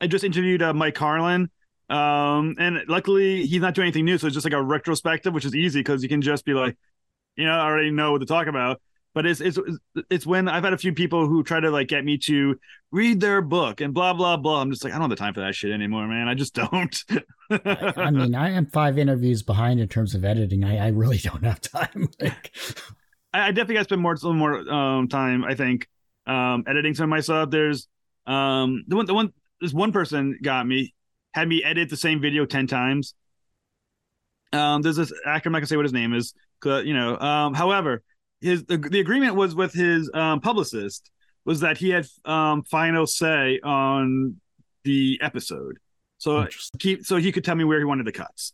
I 0.00 0.06
just 0.06 0.24
interviewed 0.24 0.62
uh, 0.62 0.72
Mike 0.74 0.94
Carlin 0.94 1.50
Um, 1.88 2.56
and 2.58 2.80
luckily 2.88 3.46
he's 3.46 3.60
not 3.62 3.74
doing 3.74 3.86
anything 3.86 4.04
new, 4.04 4.18
so 4.18 4.26
it's 4.26 4.34
just 4.34 4.46
like 4.46 4.54
a 4.54 4.62
retrospective, 4.62 5.34
which 5.34 5.44
is 5.44 5.54
easy 5.54 5.80
because 5.80 6.02
you 6.02 6.08
can 6.08 6.22
just 6.22 6.44
be 6.44 6.54
like, 6.54 6.76
you 7.36 7.46
know, 7.46 7.52
I 7.52 7.66
already 7.66 7.90
know 7.90 8.12
what 8.12 8.20
to 8.20 8.26
talk 8.26 8.46
about. 8.48 8.80
But 9.12 9.26
it's 9.26 9.40
it's 9.40 9.58
it's 10.08 10.24
when 10.24 10.48
I've 10.48 10.62
had 10.62 10.72
a 10.72 10.78
few 10.78 10.92
people 10.92 11.26
who 11.26 11.42
try 11.42 11.58
to 11.58 11.70
like 11.70 11.88
get 11.88 12.04
me 12.04 12.16
to 12.26 12.58
read 12.92 13.20
their 13.20 13.42
book 13.42 13.80
and 13.80 13.92
blah 13.92 14.12
blah 14.12 14.36
blah. 14.36 14.60
I'm 14.60 14.70
just 14.70 14.84
like, 14.84 14.92
I 14.92 14.96
don't 14.96 15.02
have 15.02 15.10
the 15.10 15.16
time 15.16 15.34
for 15.34 15.40
that 15.40 15.54
shit 15.54 15.72
anymore, 15.72 16.06
man. 16.06 16.28
I 16.28 16.34
just 16.34 16.54
don't. 16.54 17.04
I, 17.50 17.92
I, 17.96 18.10
mean, 18.10 18.36
I 18.36 18.50
am 18.50 18.66
five 18.66 18.98
interviews 18.98 19.42
behind 19.42 19.80
in 19.80 19.88
terms 19.88 20.14
of 20.14 20.24
editing. 20.24 20.64
I, 20.64 20.86
I 20.86 20.88
really 20.88 21.18
don't 21.18 21.44
have 21.44 21.60
time. 21.60 22.08
like, 22.20 22.52
I, 23.32 23.48
I 23.48 23.50
definitely 23.50 23.74
got 23.74 23.80
to 23.80 23.84
spend 23.84 24.02
more 24.02 24.16
some 24.16 24.38
more 24.38 24.68
um, 24.70 25.08
time. 25.08 25.44
I 25.44 25.54
think 25.56 25.88
um, 26.26 26.64
editing 26.68 26.94
some 26.94 27.04
of 27.04 27.10
my 27.10 27.20
stuff. 27.20 27.50
There's 27.50 27.88
um, 28.26 28.84
the 28.86 28.96
one 28.96 29.06
the 29.06 29.14
one 29.14 29.32
this 29.60 29.72
one 29.72 29.92
person 29.92 30.38
got 30.40 30.66
me 30.66 30.94
had 31.32 31.48
me 31.48 31.62
edit 31.64 31.90
the 31.90 31.96
same 31.96 32.20
video 32.20 32.44
10 32.44 32.66
times. 32.66 33.14
Um, 34.52 34.82
there's 34.82 34.96
this 34.96 35.12
actor, 35.26 35.48
I'm 35.48 35.52
not 35.52 35.60
gonna 35.60 35.66
say 35.66 35.76
what 35.76 35.84
his 35.84 35.92
name 35.92 36.12
is, 36.12 36.34
you 36.64 36.94
know. 36.94 37.16
Um, 37.18 37.54
however, 37.54 38.02
his 38.40 38.64
the, 38.64 38.78
the 38.78 39.00
agreement 39.00 39.34
was 39.34 39.54
with 39.54 39.72
his 39.72 40.10
um, 40.14 40.40
publicist 40.40 41.10
was 41.44 41.60
that 41.60 41.78
he 41.78 41.90
had 41.90 42.06
um, 42.24 42.62
final 42.62 43.06
say 43.06 43.60
on 43.62 44.36
the 44.84 45.18
episode. 45.22 45.78
So 46.18 46.46
he 46.80 47.02
so 47.02 47.16
he 47.16 47.32
could 47.32 47.44
tell 47.44 47.54
me 47.54 47.64
where 47.64 47.78
he 47.78 47.84
wanted 47.84 48.06
the 48.06 48.12
cuts. 48.12 48.52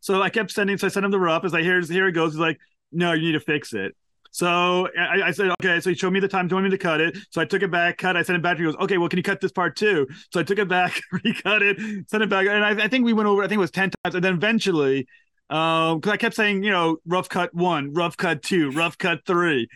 So 0.00 0.22
I 0.22 0.28
kept 0.28 0.50
sending, 0.50 0.76
so 0.78 0.86
I 0.86 0.90
sent 0.90 1.04
him 1.04 1.10
the 1.10 1.18
rough. 1.18 1.44
As 1.44 1.52
like, 1.52 1.64
here's 1.64 1.88
here 1.88 2.06
it 2.06 2.12
goes. 2.12 2.32
He's 2.32 2.40
like, 2.40 2.58
no, 2.92 3.12
you 3.12 3.22
need 3.22 3.32
to 3.32 3.40
fix 3.40 3.72
it. 3.72 3.96
So 4.30 4.88
I, 4.98 5.28
I, 5.28 5.30
said, 5.30 5.50
okay. 5.62 5.80
So 5.80 5.88
he 5.88 5.96
showed 5.96 6.12
me 6.12 6.20
the 6.20 6.28
time, 6.28 6.46
told 6.46 6.62
me 6.62 6.68
to 6.68 6.76
cut 6.76 7.00
it. 7.00 7.16
So 7.30 7.40
I 7.40 7.46
took 7.46 7.62
it 7.62 7.70
back, 7.70 7.96
cut. 7.96 8.18
I 8.18 8.22
sent 8.22 8.36
it 8.36 8.42
back. 8.42 8.58
He 8.58 8.64
goes, 8.64 8.76
okay, 8.76 8.98
well, 8.98 9.08
can 9.08 9.16
you 9.16 9.22
cut 9.22 9.40
this 9.40 9.52
part 9.52 9.76
too? 9.76 10.06
So 10.30 10.38
I 10.38 10.42
took 10.42 10.58
it 10.58 10.68
back, 10.68 11.00
recut 11.12 11.62
it, 11.62 11.78
sent 12.10 12.22
it 12.22 12.28
back, 12.28 12.46
and 12.46 12.62
I, 12.62 12.84
I, 12.84 12.88
think 12.88 13.06
we 13.06 13.14
went 13.14 13.28
over. 13.28 13.42
I 13.42 13.48
think 13.48 13.56
it 13.56 13.60
was 13.60 13.70
ten 13.70 13.90
times, 14.04 14.14
and 14.14 14.22
then 14.22 14.34
eventually, 14.34 15.08
because 15.48 16.06
um, 16.06 16.12
I 16.12 16.16
kept 16.16 16.34
saying, 16.34 16.62
you 16.62 16.70
know, 16.70 16.98
rough 17.06 17.28
cut 17.28 17.54
one, 17.54 17.92
rough 17.92 18.16
cut 18.16 18.42
two, 18.42 18.70
rough 18.70 18.98
cut 18.98 19.20
three. 19.26 19.68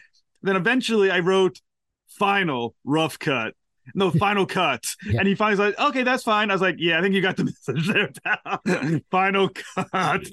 Then 0.42 0.56
eventually, 0.56 1.10
I 1.10 1.20
wrote 1.20 1.60
final 2.08 2.74
rough 2.84 3.18
cut. 3.18 3.54
No, 3.94 4.10
final 4.18 4.46
cut. 4.46 4.84
Yeah. 5.04 5.20
And 5.20 5.28
he 5.28 5.34
finally 5.34 5.70
like, 5.70 5.78
okay, 5.78 6.02
that's 6.02 6.22
fine. 6.22 6.50
I 6.50 6.54
was 6.54 6.62
like, 6.62 6.76
yeah, 6.78 6.98
I 6.98 7.02
think 7.02 7.14
you 7.14 7.22
got 7.22 7.36
the 7.36 7.44
message 7.68 7.88
there. 7.88 9.00
final 9.10 9.50
cut. 9.50 10.26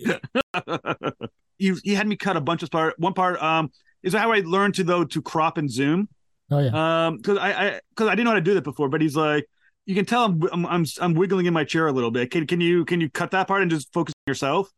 he, 1.57 1.73
he 1.83 1.93
had 1.93 2.07
me 2.07 2.15
cut 2.15 2.37
a 2.37 2.41
bunch 2.41 2.63
of 2.63 2.71
part. 2.71 2.97
One 2.99 3.13
part, 3.13 3.41
um, 3.41 3.71
is 4.03 4.13
how 4.13 4.31
I 4.31 4.39
learned 4.39 4.75
to 4.75 4.83
though 4.83 5.03
to 5.03 5.21
crop 5.21 5.57
and 5.57 5.69
zoom. 5.69 6.07
Oh 6.49 6.59
yeah. 6.59 7.07
Um, 7.07 7.17
because 7.17 7.37
I 7.37 7.51
I 7.51 7.79
because 7.89 8.07
I 8.07 8.11
didn't 8.11 8.25
know 8.25 8.31
how 8.31 8.35
to 8.35 8.41
do 8.41 8.53
that 8.53 8.63
before, 8.63 8.89
but 8.89 9.01
he's 9.01 9.15
like, 9.15 9.45
you 9.85 9.95
can 9.95 10.05
tell 10.05 10.25
I'm 10.25 10.41
I'm 10.51 10.65
I'm, 10.65 10.85
I'm 11.01 11.13
wiggling 11.13 11.45
in 11.45 11.53
my 11.53 11.63
chair 11.63 11.87
a 11.87 11.91
little 11.91 12.11
bit. 12.11 12.31
Can 12.31 12.47
can 12.47 12.61
you 12.61 12.85
can 12.85 13.01
you 13.01 13.09
cut 13.09 13.31
that 13.31 13.47
part 13.47 13.61
and 13.61 13.71
just 13.71 13.91
focus 13.93 14.13
on 14.25 14.31
yourself? 14.31 14.71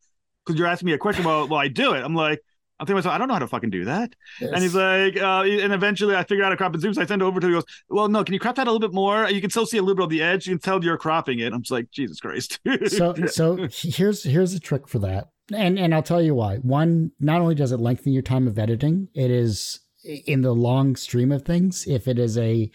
Because 0.50 0.60
you're 0.60 0.68
asking 0.68 0.88
me 0.88 0.94
a 0.94 0.98
question. 0.98 1.26
Well, 1.26 1.48
well, 1.48 1.60
I 1.60 1.68
do 1.68 1.94
it. 1.94 2.04
I'm 2.04 2.16
like. 2.16 2.42
I'm 2.82 2.86
thinking 2.86 3.00
myself, 3.00 3.14
I 3.14 3.18
don't 3.18 3.28
know 3.28 3.34
how 3.34 3.40
to 3.40 3.48
fucking 3.48 3.72
do 3.72 3.84
that. 3.84 4.16
Yes. 4.40 4.52
And 4.54 4.64
he's 4.64 4.74
like, 4.74 5.18
uh, 5.18 5.44
and 5.44 5.74
eventually 5.74 6.16
I 6.16 6.24
figured 6.24 6.46
out 6.46 6.54
a 6.54 6.56
crop 6.56 6.72
and 6.72 6.82
zoom. 6.82 6.94
So 6.94 7.02
I 7.02 7.06
send 7.06 7.22
it 7.22 7.26
over 7.26 7.42
to 7.42 7.46
him. 7.46 7.52
He 7.52 7.58
goes, 7.58 7.66
Well, 7.90 8.08
no, 8.08 8.24
can 8.24 8.34
you 8.34 8.40
crop 8.40 8.56
that 8.56 8.68
a 8.68 8.72
little 8.72 8.80
bit 8.80 8.94
more? 8.94 9.30
You 9.30 9.42
can 9.42 9.50
still 9.50 9.66
see 9.66 9.80
a 9.80 9.82
little 9.82 9.98
bit 9.98 10.04
of 10.06 10.10
the 10.10 10.22
edge. 10.22 10.48
You 10.48 10.54
can 10.54 10.62
tell 10.62 10.82
you're 10.82 10.98
cropping 10.98 11.40
it. 11.40 11.52
I'm 11.52 11.62
just 11.62 11.72
like, 11.72 11.92
Jesus 11.92 12.22
Christ. 12.22 12.58
so, 12.88 13.14
so 13.26 13.68
here's 13.70 14.24
here's 14.24 14.54
a 14.54 14.62
trick 14.62 14.88
for 14.88 15.00
that 15.00 15.28
and 15.54 15.80
and 15.80 15.94
I'll 15.94 16.04
tell 16.04 16.22
you 16.22 16.36
why. 16.36 16.58
One, 16.58 17.12
not 17.20 17.42
only 17.42 17.56
does 17.56 17.72
it 17.72 17.80
lengthen 17.80 18.14
your 18.14 18.22
time 18.22 18.48
of 18.48 18.58
editing, 18.60 19.10
it 19.14 19.32
is 19.32 19.80
in 20.04 20.42
the 20.42 20.54
long 20.54 20.96
stream 20.96 21.32
of 21.32 21.44
things. 21.44 21.86
If 21.88 22.08
it 22.08 22.20
is 22.20 22.38
a, 22.38 22.72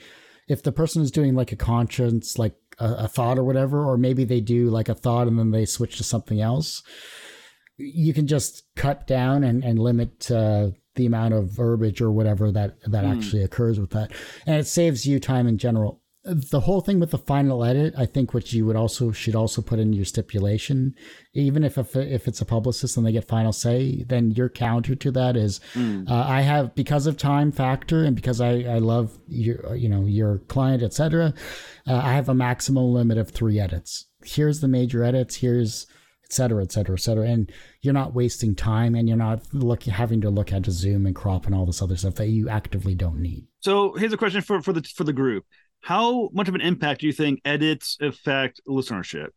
if 0.49 0.63
the 0.63 0.73
person 0.73 1.03
is 1.03 1.11
doing 1.11 1.35
like 1.35 1.53
a 1.53 1.57
conscience, 1.57 2.39
like 2.39 2.55
a, 2.79 2.95
a 3.01 3.09
thought 3.09 3.39
or 3.39 3.45
whatever, 3.45 3.85
or 3.85 3.97
maybe 3.97 4.25
they 4.25 4.41
do 4.41 4.69
like 4.69 4.89
a 4.89 4.95
thought 4.95 5.27
and 5.27 5.39
then 5.39 5.51
they 5.51 5.65
switch 5.65 5.97
to 5.99 6.05
something 6.05 6.41
else, 6.41 6.83
you 7.77 8.15
can 8.15 8.27
just 8.27 8.65
cut 8.77 9.07
down 9.07 9.45
and 9.45 9.65
and 9.65 9.79
limit. 9.79 10.31
Uh, 10.31 10.71
the 10.97 11.07
amount 11.07 11.35
of 11.35 11.51
verbiage 11.51 12.01
or 12.01 12.13
whatever 12.13 12.53
that 12.53 12.77
that 12.87 13.03
mm. 13.03 13.17
actually 13.17 13.43
occurs 13.43 13.81
with 13.81 13.91
that 13.91 14.13
and 14.47 14.55
it 14.61 14.65
saves 14.65 15.05
you 15.05 15.19
time 15.19 15.49
in 15.49 15.59
general 15.59 16.01
the 16.25 16.61
whole 16.61 16.81
thing 16.81 17.01
with 17.01 17.11
the 17.11 17.19
final 17.19 17.63
edit, 17.63 17.93
I 17.99 18.07
think, 18.07 18.33
what 18.33 18.51
you 18.53 18.65
would 18.65 18.77
also 18.77 19.13
should 19.13 19.35
also 19.35 19.61
put 19.61 19.79
in 19.79 19.93
your 19.93 20.07
stipulation, 20.07 20.95
even 21.35 21.65
if 21.65 21.77
if, 21.77 21.95
if 21.97 22.27
it's 22.27 22.41
a 22.41 22.47
publicist 22.47 22.97
and 22.97 23.07
they 23.07 23.13
get 23.13 23.29
final 23.29 23.53
say, 23.53 24.05
then 24.05 24.31
your 24.31 24.49
counter 24.49 24.95
to 24.95 25.11
that 25.13 25.37
is, 25.37 25.61
mm. 25.75 26.09
uh, 26.11 26.25
I 26.27 26.41
have 26.41 26.75
because 26.75 27.07
of 27.07 27.19
time 27.19 27.53
factor 27.53 28.05
and 28.05 28.17
because 28.17 28.41
I 28.41 28.61
I 28.61 28.79
love 28.79 29.19
your 29.29 29.77
you 29.77 29.89
know 29.89 30.07
your 30.07 30.39
client 30.39 30.83
etc. 30.83 31.35
Uh, 31.87 31.97
I 31.97 32.15
have 32.15 32.31
a 32.31 32.35
maximum 32.35 32.85
limit 32.85 33.19
of 33.19 33.31
three 33.31 33.61
edits. 33.61 34.07
Here's 34.25 34.61
the 34.61 34.69
major 34.69 35.05
edits. 35.05 35.37
Here's 35.37 35.87
et 36.25 36.33
cetera, 36.33 36.63
et 36.63 36.73
cetera, 36.73 36.95
et 36.95 37.01
cetera. 37.01 37.27
And 37.27 37.53
you're 37.83 37.95
not 37.95 38.15
wasting 38.15 38.55
time 38.55 38.95
and 38.95 39.09
you're 39.09 39.17
not 39.19 39.43
looking 39.53 39.93
having 39.93 40.21
to 40.23 40.31
look 40.31 40.53
at 40.53 40.65
to 40.65 40.71
zoom 40.71 41.07
and 41.07 41.15
crop 41.15 41.47
and 41.47 41.55
all 41.55 41.67
this 41.67 41.83
other 41.83 41.97
stuff 41.97 42.15
that 42.17 42.29
you 42.29 42.49
actively 42.49 42.95
don't 42.95 43.21
need. 43.21 43.47
So 43.61 43.95
here's 43.95 44.13
a 44.13 44.17
question 44.17 44.41
for, 44.41 44.61
for 44.63 44.73
the 44.73 44.83
for 44.83 45.05
the 45.05 45.13
group 45.13 45.45
how 45.85 46.31
much 46.33 46.49
of 46.49 46.55
an 46.55 46.63
impact 46.63 47.03
do 47.03 47.07
you 47.07 47.13
think 47.13 47.43
edits 47.45 47.99
affect 48.01 48.61
listenership? 48.67 49.29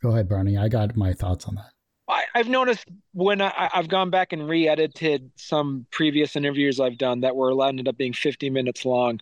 Go 0.00 0.10
ahead, 0.10 0.28
Barney. 0.28 0.56
I 0.56 0.68
got 0.68 0.96
my 0.96 1.12
thoughts 1.12 1.46
on 1.46 1.56
that. 1.56 1.72
I, 2.10 2.24
have 2.34 2.48
noticed 2.48 2.86
when 3.12 3.40
I, 3.40 3.70
have 3.72 3.88
gone 3.88 4.10
back 4.10 4.32
and 4.32 4.48
re-edited 4.48 5.30
some 5.36 5.86
previous 5.90 6.36
interviews 6.36 6.80
I've 6.80 6.98
done 6.98 7.20
that 7.20 7.36
were 7.36 7.50
ended 7.66 7.88
up 7.88 7.96
being 7.96 8.12
50 8.12 8.50
minutes 8.50 8.84
long. 8.84 9.20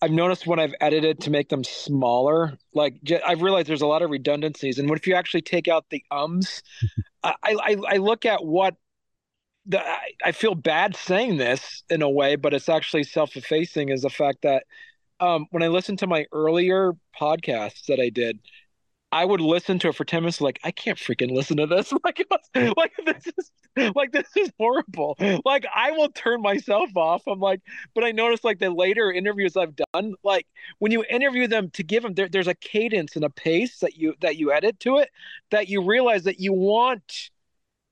I've 0.00 0.10
noticed 0.10 0.46
when 0.46 0.58
I've 0.58 0.74
edited 0.80 1.20
to 1.20 1.30
make 1.30 1.48
them 1.48 1.64
smaller, 1.64 2.58
like 2.74 2.94
I've 3.26 3.42
realized 3.42 3.68
there's 3.68 3.82
a 3.82 3.86
lot 3.86 4.02
of 4.02 4.10
redundancies. 4.10 4.78
And 4.78 4.88
what 4.88 4.98
if 4.98 5.06
you 5.06 5.14
actually 5.14 5.42
take 5.42 5.68
out 5.68 5.86
the 5.90 6.02
ums? 6.10 6.62
I, 7.22 7.34
I, 7.44 7.76
I 7.88 7.96
look 7.98 8.24
at 8.26 8.44
what 8.44 8.74
the, 9.66 9.80
I, 9.80 10.12
I 10.24 10.32
feel 10.32 10.54
bad 10.54 10.96
saying 10.96 11.36
this 11.36 11.84
in 11.88 12.02
a 12.02 12.10
way, 12.10 12.36
but 12.36 12.52
it's 12.54 12.68
actually 12.68 13.04
self-effacing. 13.04 13.90
Is 13.90 14.02
the 14.02 14.10
fact 14.10 14.42
that 14.42 14.64
um, 15.20 15.46
when 15.50 15.62
I 15.62 15.68
listened 15.68 16.00
to 16.00 16.08
my 16.08 16.26
earlier 16.32 16.92
podcasts 17.18 17.86
that 17.86 18.00
I 18.00 18.08
did, 18.08 18.40
I 19.12 19.26
would 19.26 19.42
listen 19.42 19.78
to 19.80 19.88
it 19.88 19.94
for 19.94 20.04
10 20.04 20.22
minutes, 20.22 20.40
like, 20.40 20.58
I 20.64 20.70
can't 20.70 20.98
freaking 20.98 21.30
listen 21.30 21.58
to 21.58 21.66
this. 21.66 21.92
Like, 22.04 22.20
it 22.20 22.26
was, 22.30 22.74
like 22.76 22.92
this 23.04 23.26
is 23.38 23.50
like 23.94 24.12
this 24.12 24.28
is 24.36 24.50
horrible. 24.58 25.16
Like, 25.44 25.64
I 25.74 25.92
will 25.92 26.08
turn 26.10 26.42
myself 26.42 26.90
off. 26.96 27.22
I'm 27.26 27.40
like, 27.40 27.60
but 27.94 28.04
I 28.04 28.10
noticed 28.12 28.44
like 28.44 28.58
the 28.58 28.70
later 28.70 29.12
interviews 29.12 29.56
I've 29.56 29.74
done, 29.76 30.14
like 30.24 30.46
when 30.78 30.92
you 30.92 31.04
interview 31.08 31.46
them 31.46 31.70
to 31.70 31.82
give 31.82 32.02
them 32.02 32.14
there, 32.14 32.28
there's 32.28 32.48
a 32.48 32.54
cadence 32.54 33.16
and 33.16 33.24
a 33.24 33.30
pace 33.30 33.78
that 33.80 33.96
you 33.96 34.14
that 34.20 34.36
you 34.36 34.52
edit 34.52 34.80
to 34.80 34.98
it 34.98 35.10
that 35.50 35.68
you 35.68 35.84
realize 35.84 36.24
that 36.24 36.40
you 36.40 36.52
want 36.52 37.30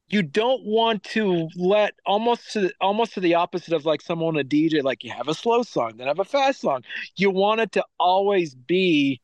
you 0.09 0.23
don't 0.23 0.65
want 0.65 1.03
to 1.05 1.49
let 1.57 1.95
almost 2.05 2.53
to 2.53 2.71
almost 2.81 3.15
to 3.15 3.21
the 3.21 3.35
opposite 3.35 3.73
of 3.75 3.85
like 3.85 4.03
someone 4.03 4.37
a 4.39 4.45
DJ 4.45 4.83
like 4.83 5.05
you 5.05 5.11
have 5.11 5.29
a 5.29 5.35
slow 5.35 5.63
song 5.63 5.93
then 5.97 6.09
have 6.09 6.19
a 6.19 6.25
fast 6.25 6.61
song 6.61 6.83
you 7.17 7.31
want 7.31 7.61
it 7.61 7.73
to 7.73 7.85
always 7.99 8.55
be 8.55 9.21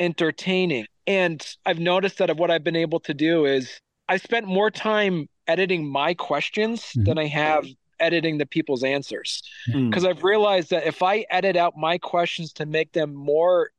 entertaining. 0.00 0.86
And 1.06 1.44
I've 1.66 1.78
noticed 1.78 2.18
that 2.18 2.30
of 2.30 2.38
what 2.38 2.50
I've 2.50 2.64
been 2.64 2.76
able 2.76 3.00
to 3.00 3.14
do 3.14 3.46
is 3.46 3.80
I 4.08 4.16
spent 4.16 4.46
more 4.46 4.70
time 4.70 5.28
editing 5.46 5.88
my 5.88 6.14
questions 6.14 6.82
mm-hmm. 6.82 7.04
than 7.04 7.18
I 7.18 7.26
have 7.26 7.66
editing 8.00 8.38
the 8.38 8.46
people's 8.46 8.82
answers. 8.82 9.42
Because 9.66 10.04
mm. 10.04 10.08
I've 10.08 10.24
realized 10.24 10.70
that 10.70 10.86
if 10.86 11.02
I 11.02 11.24
edit 11.30 11.56
out 11.56 11.76
my 11.76 11.98
questions 11.98 12.52
to 12.54 12.66
make 12.66 12.92
them 12.92 13.14
more 13.14 13.70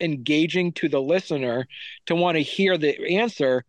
engaging 0.00 0.72
to 0.72 0.88
the 0.88 1.00
listener 1.00 1.66
to 2.06 2.14
want 2.14 2.36
to 2.36 2.42
hear 2.42 2.76
the 2.76 3.16
answer 3.16 3.64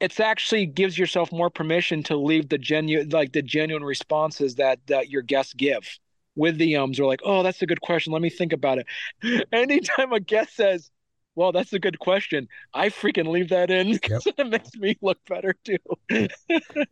it's 0.00 0.18
actually 0.18 0.66
gives 0.66 0.98
yourself 0.98 1.30
more 1.30 1.50
permission 1.50 2.02
to 2.02 2.16
leave 2.16 2.48
the 2.48 2.58
genuine 2.58 3.08
like 3.10 3.32
the 3.32 3.42
genuine 3.42 3.84
responses 3.84 4.56
that 4.56 4.80
that 4.86 5.10
your 5.10 5.22
guests 5.22 5.52
give 5.52 5.98
with 6.34 6.56
the 6.58 6.76
ums. 6.76 6.98
Or 6.98 7.06
like 7.06 7.20
oh 7.22 7.42
that's 7.42 7.62
a 7.62 7.66
good 7.66 7.80
question. 7.80 8.12
Let 8.12 8.22
me 8.22 8.30
think 8.30 8.52
about 8.52 8.78
it. 8.78 9.46
Anytime 9.52 10.12
a 10.12 10.20
guest 10.20 10.56
says 10.56 10.90
well 11.34 11.52
that's 11.52 11.72
a 11.72 11.78
good 11.78 11.98
question. 11.98 12.48
I 12.74 12.88
freaking 12.88 13.28
leave 13.28 13.48
that 13.50 13.70
in. 13.70 13.92
Because 13.92 14.26
yep. 14.26 14.34
it 14.38 14.48
makes 14.48 14.74
me 14.76 14.96
look 15.00 15.18
better 15.26 15.54
too. 15.64 15.78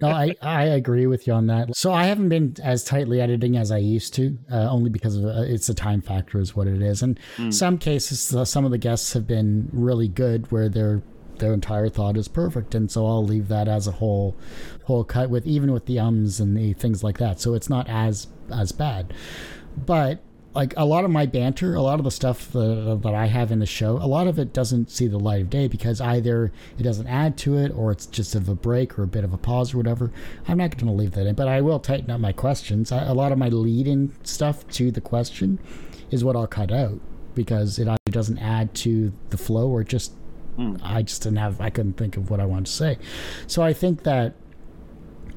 No 0.01 0.09
i 0.09 0.35
i 0.43 0.65
agree 0.65 1.07
with 1.07 1.27
you 1.27 1.33
on 1.33 1.47
that. 1.49 1.77
So 1.77 1.93
i 1.93 2.05
haven't 2.05 2.29
been 2.29 2.57
as 2.63 2.85
tightly 2.85 3.21
editing 3.21 3.57
as 3.57 3.71
i 3.71 3.79
used 3.79 4.15
to 4.15 4.39
uh, 4.51 4.69
only 4.71 4.91
because 4.91 5.17
of 5.17 5.25
uh, 5.25 5.43
it's 5.43 5.69
a 5.69 5.75
time 5.75 6.01
factor 6.01 6.41
is 6.41 6.55
what 6.55 6.67
it 6.67 6.83
is. 6.83 7.03
And 7.03 7.19
mm. 7.37 7.53
some 7.53 7.79
cases 7.79 8.35
uh, 8.35 8.45
some 8.45 8.65
of 8.65 8.71
the 8.71 8.79
guests 8.79 9.13
have 9.13 9.27
been 9.27 9.69
really 9.73 10.09
good 10.09 10.51
where 10.51 10.69
they're 10.69 11.03
their 11.39 11.53
entire 11.55 11.89
thought 11.89 12.17
is 12.17 12.29
perfect. 12.29 12.75
And 12.75 12.91
so 12.91 13.07
i'll 13.07 13.25
leave 13.25 13.49
that 13.49 13.69
as 13.69 13.87
a 13.87 13.93
whole 13.93 14.37
whole 14.85 15.05
cut 15.05 15.31
with 15.31 15.47
even 15.47 15.73
with 15.73 15.87
the 15.87 15.99
ums 15.99 16.41
and 16.41 16.57
the 16.57 16.73
things 16.75 17.03
like 17.03 17.19
that. 17.19 17.41
So 17.41 17.55
it's 17.55 17.69
not 17.69 17.89
as 17.89 18.29
as 18.51 18.73
bad. 18.73 19.13
But 19.77 20.23
like 20.59 20.75
a 20.77 20.85
lot 20.85 21.05
of 21.05 21.11
my 21.13 21.25
banter 21.25 21.77
a 21.77 21.81
lot 21.81 22.01
of 22.01 22.05
the 22.05 22.11
stuff 22.11 22.51
that, 22.51 22.99
that 23.05 23.15
i 23.15 23.27
have 23.27 23.53
in 23.53 23.61
the 23.61 23.67
show 23.67 23.93
a 23.99 24.09
lot 24.09 24.27
of 24.27 24.41
it 24.41 24.53
doesn't 24.53 24.91
see 24.91 25.07
the 25.07 25.19
light 25.19 25.41
of 25.41 25.49
day 25.49 25.69
because 25.69 26.01
either 26.01 26.51
it 26.77 26.83
doesn't 26.83 27.07
add 27.07 27.39
to 27.39 27.57
it 27.57 27.71
or 27.77 27.93
it's 27.93 28.07
just 28.07 28.35
of 28.35 28.49
a 28.49 28.57
break 28.57 28.99
or 28.99 29.05
a 29.05 29.07
bit 29.07 29.23
of 29.23 29.33
a 29.33 29.39
pause 29.39 29.73
or 29.73 29.77
whatever 29.77 30.11
i'm 30.49 30.59
not 30.59 30.77
going 30.77 30.89
to 30.89 30.93
leave 30.93 31.13
that 31.13 31.29
in 31.29 31.35
but 31.37 31.47
i 31.47 31.61
will 31.61 31.79
tighten 31.79 32.11
up 32.11 32.19
my 32.19 32.33
questions 32.33 32.91
I, 32.91 33.05
a 33.05 33.15
lot 33.15 33.31
of 33.31 33.39
my 33.39 33.49
lead-in 33.49 34.13
stuff 34.25 34.67
to 34.73 34.91
the 34.91 35.01
question 35.01 35.61
is 36.11 36.25
what 36.25 36.35
i'll 36.35 36.49
cut 36.49 36.73
out 36.73 36.99
because 37.37 37.79
it 37.79 37.87
either 37.87 38.11
doesn't 38.11 38.39
add 38.39 38.75
to 38.75 39.13
the 39.31 39.39
flow 39.39 39.69
or 39.69 39.85
just 39.85 40.13
hmm. 40.57 40.75
I 40.83 41.03
just 41.03 41.23
didn't 41.23 41.39
have, 41.39 41.61
I 41.61 41.71
couldn't 41.71 41.93
think 41.93 42.17
of 42.17 42.31
what 42.31 42.41
I 42.41 42.47
wanted 42.47 42.67
to 42.67 42.73
say. 42.73 42.99
So 43.47 43.63
I 43.63 43.73
think 43.73 44.03
that 44.03 44.35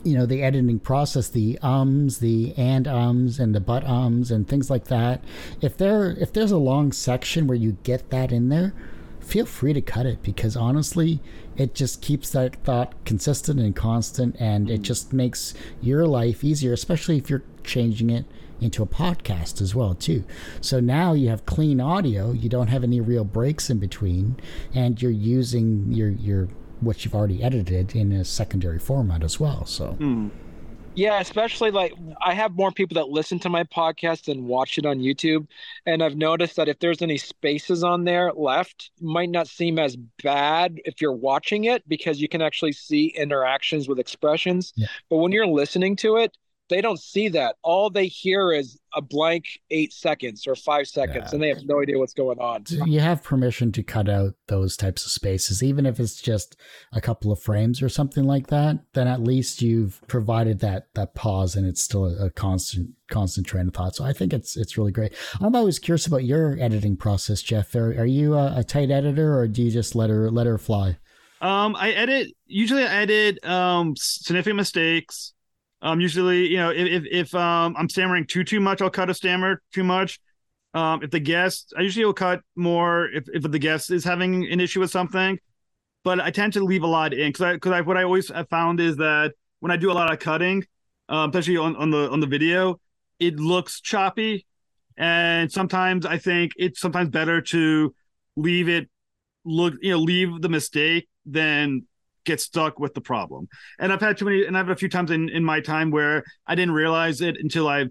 you 0.03 0.17
know 0.17 0.25
the 0.25 0.41
editing 0.41 0.79
process 0.79 1.29
the 1.29 1.57
ums 1.61 2.19
the 2.19 2.53
and 2.57 2.87
ums 2.87 3.39
and 3.39 3.53
the 3.53 3.59
but 3.59 3.83
ums 3.85 4.31
and 4.31 4.47
things 4.47 4.69
like 4.69 4.85
that 4.85 5.23
if 5.61 5.77
there 5.77 6.11
if 6.11 6.33
there's 6.33 6.51
a 6.51 6.57
long 6.57 6.91
section 6.91 7.47
where 7.47 7.57
you 7.57 7.77
get 7.83 8.09
that 8.09 8.31
in 8.31 8.49
there 8.49 8.73
feel 9.19 9.45
free 9.45 9.73
to 9.73 9.81
cut 9.81 10.05
it 10.05 10.21
because 10.23 10.57
honestly 10.57 11.19
it 11.55 11.75
just 11.75 12.01
keeps 12.01 12.31
that 12.31 12.55
thought 12.63 12.93
consistent 13.05 13.59
and 13.59 13.75
constant 13.75 14.35
and 14.39 14.69
it 14.69 14.81
mm. 14.81 14.83
just 14.83 15.13
makes 15.13 15.53
your 15.81 16.05
life 16.05 16.43
easier 16.43 16.73
especially 16.73 17.17
if 17.17 17.29
you're 17.29 17.43
changing 17.63 18.09
it 18.09 18.25
into 18.61 18.83
a 18.83 18.85
podcast 18.85 19.59
as 19.59 19.73
well 19.73 19.95
too. 19.95 20.23
So 20.61 20.79
now 20.79 21.13
you 21.13 21.29
have 21.29 21.45
clean 21.45 21.81
audio 21.81 22.31
you 22.31 22.47
don't 22.47 22.67
have 22.67 22.83
any 22.83 23.01
real 23.01 23.25
breaks 23.25 23.69
in 23.69 23.79
between 23.79 24.37
and 24.73 25.01
you're 25.01 25.11
using 25.11 25.91
your 25.91 26.09
your 26.09 26.47
what 26.81 27.05
you've 27.05 27.15
already 27.15 27.41
edited 27.43 27.95
in 27.95 28.11
a 28.11 28.25
secondary 28.25 28.79
format 28.79 29.23
as 29.23 29.39
well. 29.39 29.65
So. 29.65 29.95
Mm. 29.99 30.31
Yeah, 30.93 31.21
especially 31.21 31.71
like 31.71 31.93
I 32.21 32.33
have 32.33 32.53
more 32.55 32.71
people 32.71 32.95
that 32.95 33.07
listen 33.07 33.39
to 33.39 33.49
my 33.49 33.63
podcast 33.63 34.25
than 34.25 34.45
watch 34.45 34.77
it 34.77 34.85
on 34.85 34.99
YouTube. 34.99 35.47
And 35.85 36.03
I've 36.03 36.17
noticed 36.17 36.57
that 36.57 36.67
if 36.67 36.79
there's 36.79 37.01
any 37.01 37.17
spaces 37.17 37.83
on 37.83 38.03
there 38.03 38.33
left, 38.33 38.91
might 38.99 39.29
not 39.29 39.47
seem 39.47 39.79
as 39.79 39.95
bad 40.21 40.81
if 40.83 40.99
you're 40.99 41.13
watching 41.13 41.65
it 41.65 41.87
because 41.87 42.19
you 42.19 42.27
can 42.27 42.41
actually 42.41 42.73
see 42.73 43.07
interactions 43.17 43.87
with 43.87 43.99
expressions. 43.99 44.73
Yeah. 44.75 44.87
But 45.09 45.17
when 45.17 45.31
you're 45.31 45.47
listening 45.47 45.95
to 45.97 46.17
it, 46.17 46.35
they 46.69 46.81
don't 46.81 46.99
see 46.99 47.29
that. 47.29 47.55
All 47.63 47.89
they 47.89 48.07
hear 48.07 48.51
is 48.51 48.77
a 48.93 49.01
blank 49.01 49.45
eight 49.69 49.93
seconds 49.93 50.47
or 50.47 50.55
five 50.55 50.87
seconds, 50.87 51.25
yeah. 51.27 51.29
and 51.33 51.41
they 51.41 51.49
have 51.49 51.65
no 51.65 51.81
idea 51.81 51.97
what's 51.97 52.13
going 52.13 52.39
on. 52.39 52.65
You 52.85 52.99
have 52.99 53.23
permission 53.23 53.71
to 53.73 53.83
cut 53.83 54.09
out 54.09 54.33
those 54.47 54.75
types 54.75 55.05
of 55.05 55.11
spaces, 55.11 55.63
even 55.63 55.85
if 55.85 55.99
it's 55.99 56.21
just 56.21 56.55
a 56.91 57.01
couple 57.01 57.31
of 57.31 57.41
frames 57.41 57.81
or 57.81 57.89
something 57.89 58.25
like 58.25 58.47
that. 58.47 58.79
Then 58.93 59.07
at 59.07 59.21
least 59.21 59.61
you've 59.61 60.01
provided 60.07 60.59
that 60.59 60.87
that 60.95 61.15
pause, 61.15 61.55
and 61.55 61.65
it's 61.65 61.83
still 61.83 62.05
a, 62.05 62.25
a 62.25 62.29
constant 62.29 62.91
constant 63.09 63.47
train 63.47 63.67
of 63.67 63.73
thought. 63.73 63.95
So 63.95 64.03
I 64.03 64.13
think 64.13 64.33
it's 64.33 64.57
it's 64.57 64.77
really 64.77 64.91
great. 64.91 65.13
I'm 65.39 65.55
always 65.55 65.79
curious 65.79 66.07
about 66.07 66.23
your 66.23 66.57
editing 66.59 66.97
process, 66.97 67.41
Jeff. 67.41 67.73
Are, 67.75 67.91
are 67.91 68.05
you 68.05 68.35
a, 68.35 68.59
a 68.59 68.63
tight 68.63 68.91
editor, 68.91 69.37
or 69.37 69.47
do 69.47 69.63
you 69.63 69.71
just 69.71 69.95
let 69.95 70.09
her 70.09 70.29
let 70.29 70.47
her 70.47 70.57
fly? 70.57 70.97
Um, 71.41 71.75
I 71.75 71.91
edit. 71.91 72.33
Usually, 72.45 72.83
I 72.83 73.01
edit 73.01 73.45
um 73.45 73.95
significant 73.97 74.57
mistakes 74.57 75.33
um, 75.81 75.99
usually, 75.99 76.47
you 76.47 76.57
know, 76.57 76.69
if 76.69 76.87
if, 76.87 77.03
if 77.11 77.35
um, 77.35 77.75
I'm 77.77 77.89
stammering 77.89 78.27
too 78.27 78.43
too 78.43 78.59
much, 78.59 78.81
I'll 78.81 78.89
cut 78.89 79.09
a 79.09 79.13
stammer 79.13 79.61
too 79.73 79.83
much. 79.83 80.19
Um, 80.73 81.03
if 81.03 81.11
the 81.11 81.19
guest, 81.19 81.73
I 81.77 81.81
usually 81.81 82.05
will 82.05 82.13
cut 82.13 82.41
more 82.55 83.09
if 83.09 83.25
if 83.33 83.43
the 83.43 83.59
guest 83.59 83.91
is 83.91 84.03
having 84.03 84.49
an 84.51 84.59
issue 84.59 84.79
with 84.79 84.91
something, 84.91 85.39
but 86.03 86.19
I 86.19 86.29
tend 86.31 86.53
to 86.53 86.63
leave 86.63 86.83
a 86.83 86.87
lot 86.87 87.13
in 87.13 87.29
because 87.29 87.53
because 87.55 87.71
I 87.71 87.81
what 87.81 87.97
I 87.97 88.03
always 88.03 88.29
have 88.29 88.47
found 88.49 88.79
is 88.79 88.97
that 88.97 89.33
when 89.59 89.71
I 89.71 89.77
do 89.77 89.91
a 89.91 89.93
lot 89.93 90.11
of 90.11 90.19
cutting, 90.19 90.63
um, 91.09 91.29
especially 91.29 91.57
on 91.57 91.75
on 91.75 91.89
the 91.89 92.09
on 92.11 92.19
the 92.19 92.27
video, 92.27 92.79
it 93.19 93.37
looks 93.37 93.81
choppy, 93.81 94.45
and 94.97 95.51
sometimes 95.51 96.05
I 96.05 96.19
think 96.19 96.51
it's 96.57 96.79
sometimes 96.79 97.09
better 97.09 97.41
to 97.41 97.93
leave 98.35 98.69
it 98.69 98.87
look 99.43 99.73
you 99.81 99.91
know 99.91 99.97
leave 99.99 100.41
the 100.41 100.49
mistake 100.49 101.09
than 101.25 101.87
get 102.25 102.39
stuck 102.39 102.79
with 102.79 102.93
the 102.93 103.01
problem. 103.01 103.47
And 103.79 103.91
I've 103.91 104.01
had 104.01 104.17
too 104.17 104.25
many, 104.25 104.45
and 104.45 104.57
I've 104.57 104.67
had 104.67 104.75
a 104.75 104.79
few 104.79 104.89
times 104.89 105.11
in, 105.11 105.29
in 105.29 105.43
my 105.43 105.59
time 105.59 105.91
where 105.91 106.23
I 106.45 106.55
didn't 106.55 106.73
realize 106.73 107.21
it 107.21 107.37
until 107.37 107.67
I 107.67 107.87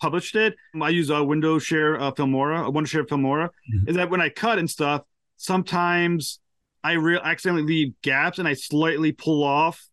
published 0.00 0.36
it. 0.36 0.54
I 0.80 0.90
use 0.90 1.10
a 1.10 1.14
Wondershare 1.14 2.00
uh, 2.00 2.12
Filmora, 2.12 2.66
a 2.66 2.72
Wondershare 2.72 3.06
Filmora. 3.06 3.48
Mm-hmm. 3.48 3.88
Is 3.88 3.96
that 3.96 4.10
when 4.10 4.20
I 4.20 4.28
cut 4.28 4.58
and 4.58 4.68
stuff, 4.68 5.02
sometimes 5.36 6.40
I 6.82 6.92
re- 6.92 7.20
accidentally 7.22 7.66
leave 7.66 7.94
gaps 8.02 8.38
and 8.38 8.46
I 8.46 8.54
slightly 8.54 9.12
pull 9.12 9.42
off 9.42 9.88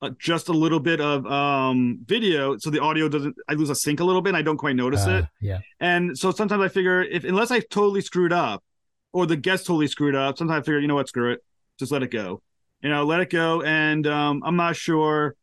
uh, 0.00 0.10
just 0.18 0.48
a 0.48 0.52
little 0.52 0.80
bit 0.80 1.00
of 1.00 1.24
um, 1.26 1.98
video, 2.04 2.56
so 2.58 2.70
the 2.70 2.80
audio 2.80 3.08
doesn't. 3.08 3.36
I 3.48 3.54
lose 3.54 3.70
a 3.70 3.74
sync 3.74 4.00
a 4.00 4.04
little 4.04 4.20
bit. 4.20 4.30
and 4.30 4.36
I 4.36 4.42
don't 4.42 4.56
quite 4.56 4.74
notice 4.74 5.06
uh, 5.06 5.10
it. 5.10 5.24
Yeah. 5.40 5.60
And 5.78 6.18
so 6.18 6.32
sometimes 6.32 6.62
I 6.62 6.68
figure 6.68 7.02
if 7.02 7.24
unless 7.24 7.50
I 7.52 7.60
totally 7.60 8.00
screwed 8.00 8.32
up, 8.32 8.64
or 9.12 9.26
the 9.26 9.36
guest 9.36 9.66
totally 9.66 9.86
screwed 9.86 10.16
up, 10.16 10.38
sometimes 10.38 10.62
I 10.62 10.64
figure 10.64 10.80
you 10.80 10.88
know 10.88 10.96
what, 10.96 11.08
screw 11.08 11.32
it, 11.32 11.44
just 11.78 11.92
let 11.92 12.02
it 12.02 12.10
go 12.10 12.42
you 12.82 12.90
know, 12.90 13.04
let 13.04 13.20
it 13.20 13.30
go. 13.30 13.62
And 13.62 14.06
um, 14.06 14.42
I'm 14.44 14.56
not 14.56 14.76
sure. 14.76 15.36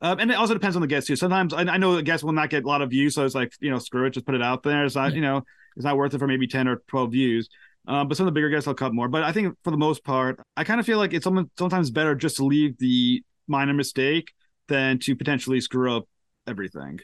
Uh, 0.00 0.16
and 0.18 0.30
it 0.30 0.34
also 0.34 0.54
depends 0.54 0.76
on 0.76 0.82
the 0.82 0.88
guest 0.88 1.06
too. 1.06 1.16
Sometimes 1.16 1.54
I, 1.54 1.62
I 1.62 1.76
know 1.76 1.96
the 1.96 2.02
guest 2.02 2.24
will 2.24 2.32
not 2.32 2.50
get 2.50 2.64
a 2.64 2.66
lot 2.66 2.82
of 2.82 2.90
views, 2.90 3.14
so 3.14 3.24
it's 3.24 3.34
like 3.34 3.52
you 3.60 3.70
know, 3.70 3.78
screw 3.78 4.06
it, 4.06 4.10
just 4.10 4.26
put 4.26 4.34
it 4.34 4.42
out 4.42 4.62
there. 4.62 4.84
It's 4.84 4.94
not 4.94 5.10
yeah. 5.10 5.16
you 5.16 5.22
know, 5.22 5.42
it's 5.76 5.84
not 5.84 5.96
worth 5.96 6.14
it 6.14 6.18
for 6.18 6.26
maybe 6.26 6.46
ten 6.46 6.68
or 6.68 6.82
twelve 6.88 7.12
views. 7.12 7.48
Um, 7.86 8.08
but 8.08 8.16
some 8.16 8.26
of 8.26 8.32
the 8.32 8.38
bigger 8.38 8.48
guests 8.48 8.66
I'll 8.66 8.74
cut 8.74 8.94
more. 8.94 9.08
But 9.08 9.24
I 9.24 9.32
think 9.32 9.56
for 9.62 9.70
the 9.70 9.76
most 9.76 10.04
part, 10.04 10.40
I 10.56 10.64
kind 10.64 10.80
of 10.80 10.86
feel 10.86 10.98
like 10.98 11.12
it's 11.12 11.24
sometimes 11.24 11.90
better 11.90 12.14
just 12.14 12.36
to 12.36 12.44
leave 12.44 12.78
the 12.78 13.22
minor 13.46 13.74
mistake 13.74 14.32
than 14.68 14.98
to 15.00 15.14
potentially 15.14 15.60
screw 15.60 15.94
up 15.94 16.08
everything. 16.46 17.00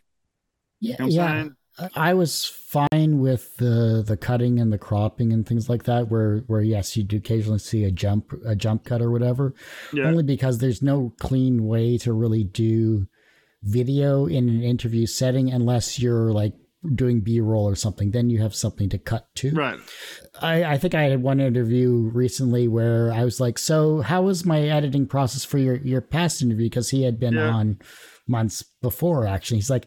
Yeah, 0.80 0.96
you 0.98 1.04
know 1.04 1.10
yeah. 1.10 1.48
I 1.94 2.14
was 2.14 2.44
fine 2.44 3.18
with 3.18 3.56
the 3.56 4.02
the 4.06 4.16
cutting 4.16 4.58
and 4.58 4.72
the 4.72 4.78
cropping 4.78 5.32
and 5.32 5.46
things 5.46 5.68
like 5.68 5.84
that. 5.84 6.08
Where 6.08 6.38
where 6.46 6.62
yes, 6.62 6.96
you 6.96 7.02
do 7.02 7.16
occasionally 7.16 7.58
see 7.58 7.84
a 7.84 7.90
jump 7.90 8.32
a 8.44 8.54
jump 8.54 8.84
cut 8.84 9.02
or 9.02 9.10
whatever. 9.10 9.54
Yeah. 9.92 10.04
Only 10.04 10.22
because 10.22 10.58
there's 10.58 10.82
no 10.82 11.12
clean 11.18 11.66
way 11.66 11.98
to 11.98 12.12
really 12.12 12.44
do 12.44 13.06
video 13.62 14.26
in 14.26 14.48
an 14.48 14.62
interview 14.62 15.06
setting 15.06 15.50
unless 15.52 15.98
you're 15.98 16.32
like 16.32 16.54
doing 16.94 17.20
B 17.20 17.40
roll 17.40 17.68
or 17.68 17.74
something. 17.74 18.10
Then 18.10 18.30
you 18.30 18.40
have 18.40 18.54
something 18.54 18.88
to 18.88 18.98
cut 18.98 19.26
to. 19.36 19.50
Right. 19.52 19.78
I, 20.40 20.64
I 20.64 20.78
think 20.78 20.94
I 20.94 21.02
had 21.02 21.22
one 21.22 21.40
interview 21.40 22.10
recently 22.12 22.68
where 22.68 23.12
I 23.12 23.24
was 23.24 23.40
like, 23.40 23.58
"So 23.58 24.00
how 24.00 24.22
was 24.22 24.44
my 24.44 24.62
editing 24.62 25.06
process 25.06 25.44
for 25.44 25.58
your 25.58 25.76
your 25.76 26.00
past 26.00 26.42
interview?" 26.42 26.66
Because 26.66 26.90
he 26.90 27.02
had 27.02 27.20
been 27.20 27.34
yeah. 27.34 27.48
on 27.48 27.78
months 28.26 28.62
before. 28.80 29.26
Actually, 29.26 29.58
he's 29.58 29.70
like 29.70 29.86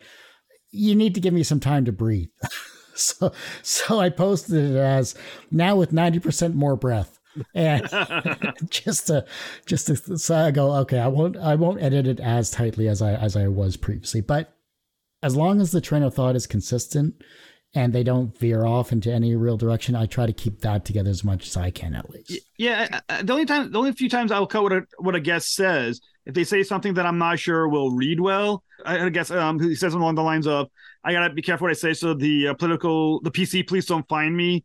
you 0.74 0.96
need 0.96 1.16
to 1.16 1.22
give 1.22 1.34
me 1.34 1.44
some 1.44 1.60
time 1.60 1.86
to 1.86 1.92
breathe. 1.92 2.30
so 2.96 3.32
so 3.62 4.00
I 4.00 4.10
posted 4.10 4.72
it 4.72 4.76
as 4.76 5.16
now 5.52 5.76
with 5.76 5.92
90% 5.92 6.54
more 6.54 6.76
breath. 6.76 7.20
and 7.56 7.88
just 8.70 9.08
to 9.08 9.26
just 9.66 9.88
to 9.88 10.18
so 10.18 10.36
I 10.36 10.52
go, 10.52 10.74
okay, 10.78 11.00
I 11.00 11.08
won't 11.08 11.38
I 11.38 11.56
won't 11.56 11.82
edit 11.82 12.08
it 12.08 12.20
as 12.20 12.52
tightly 12.52 12.88
as 12.88 13.02
I 13.02 13.14
as 13.14 13.36
I 13.36 13.48
was 13.48 13.78
previously. 13.78 14.22
But 14.22 14.54
as 15.22 15.36
long 15.36 15.62
as 15.62 15.72
the 15.72 15.82
train 15.82 16.04
of 16.04 16.14
thought 16.14 16.36
is 16.36 16.48
consistent 16.48 17.16
and 17.76 17.94
they 17.94 18.04
don't 18.04 18.38
veer 18.38 18.66
off 18.66 18.92
into 18.92 19.12
any 19.12 19.36
real 19.36 19.58
direction, 19.58 19.96
I 19.96 20.06
try 20.06 20.26
to 20.28 20.34
keep 20.34 20.62
that 20.62 20.86
together 20.86 21.10
as 21.10 21.24
much 21.24 21.48
as 21.48 21.58
I 21.58 21.72
can 21.72 21.96
at 21.96 22.10
least. 22.10 22.38
Yeah, 22.58 22.88
uh, 22.92 23.00
uh, 23.10 23.24
the 23.24 23.34
only 23.34 23.46
time 23.46 23.72
the 23.72 23.80
only 23.80 23.94
few 23.94 24.10
times 24.10 24.32
I'll 24.32 24.46
cut 24.46 24.64
what 24.64 24.74
a 24.74 24.82
what 24.98 25.16
a 25.16 25.20
guest 25.20 25.56
says 25.56 26.02
if 26.26 26.34
they 26.34 26.44
say 26.44 26.64
something 26.64 26.94
that 26.94 27.06
I'm 27.06 27.18
not 27.18 27.40
sure 27.40 27.68
will 27.68 27.92
read 27.92 28.20
well, 28.20 28.64
I, 28.86 29.06
I 29.06 29.10
guess 29.10 29.32
um, 29.32 29.60
he 29.60 29.76
says 29.76 29.93
along 29.93 30.15
the 30.15 30.24
lines 30.24 30.48
of, 30.48 30.67
"I 31.04 31.13
gotta 31.13 31.34
be 31.34 31.41
careful 31.41 31.65
what 31.65 31.72
I 31.72 31.74
say, 31.74 31.93
so 31.93 32.13
the 32.13 32.50
uh, 32.50 32.54
political, 32.54 33.22
the 33.22 33.32
PC, 33.32 33.67
please 33.67 33.86
don't 33.86 34.08
find 34.08 34.36
me." 34.36 34.63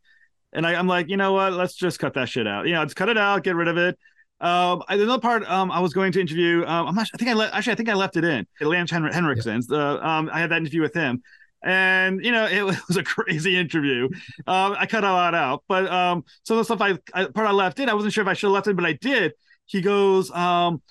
And 0.52 0.66
I, 0.66 0.74
am 0.74 0.86
like, 0.86 1.08
you 1.08 1.16
know 1.16 1.32
what? 1.32 1.52
Let's 1.52 1.74
just 1.74 1.98
cut 1.98 2.14
that 2.14 2.28
shit 2.28 2.46
out. 2.46 2.66
You 2.66 2.72
know, 2.72 2.84
just 2.84 2.96
cut 2.96 3.08
it 3.08 3.18
out, 3.18 3.44
get 3.44 3.54
rid 3.54 3.68
of 3.68 3.76
it. 3.76 3.98
Um, 4.40 4.82
another 4.88 5.20
part, 5.20 5.48
um, 5.50 5.70
I 5.70 5.80
was 5.80 5.92
going 5.92 6.12
to 6.12 6.20
interview. 6.20 6.64
Um, 6.64 6.88
I'm 6.88 6.94
not. 6.94 7.08
I 7.12 7.16
think 7.16 7.30
I 7.30 7.34
le- 7.34 7.50
actually, 7.50 7.72
I 7.72 7.76
think 7.76 7.88
I 7.88 7.94
left 7.94 8.16
it 8.16 8.24
in. 8.24 8.46
Lance 8.60 8.90
Hen- 8.90 9.12
Henriksen. 9.12 9.62
Yeah. 9.68 9.98
um, 10.00 10.30
I 10.32 10.40
had 10.40 10.50
that 10.50 10.58
interview 10.58 10.80
with 10.80 10.94
him, 10.94 11.22
and 11.62 12.24
you 12.24 12.30
know, 12.30 12.46
it 12.46 12.62
was 12.88 12.96
a 12.96 13.02
crazy 13.02 13.56
interview. 13.58 14.08
Um, 14.46 14.76
I 14.78 14.86
cut 14.86 15.04
a 15.04 15.12
lot 15.12 15.34
out, 15.34 15.64
but 15.68 15.90
um, 15.90 16.24
some 16.44 16.56
of 16.56 16.66
the 16.66 16.76
stuff 16.76 16.80
I, 16.80 17.20
I 17.20 17.26
part 17.26 17.48
I 17.48 17.52
left 17.52 17.80
in, 17.80 17.88
I 17.88 17.94
wasn't 17.94 18.12
sure 18.12 18.22
if 18.22 18.28
I 18.28 18.34
should 18.34 18.46
have 18.46 18.54
left 18.54 18.68
it, 18.68 18.76
but 18.76 18.86
I 18.86 18.92
did. 18.92 19.32
He 19.66 19.80
goes, 19.80 20.30
um, 20.30 20.82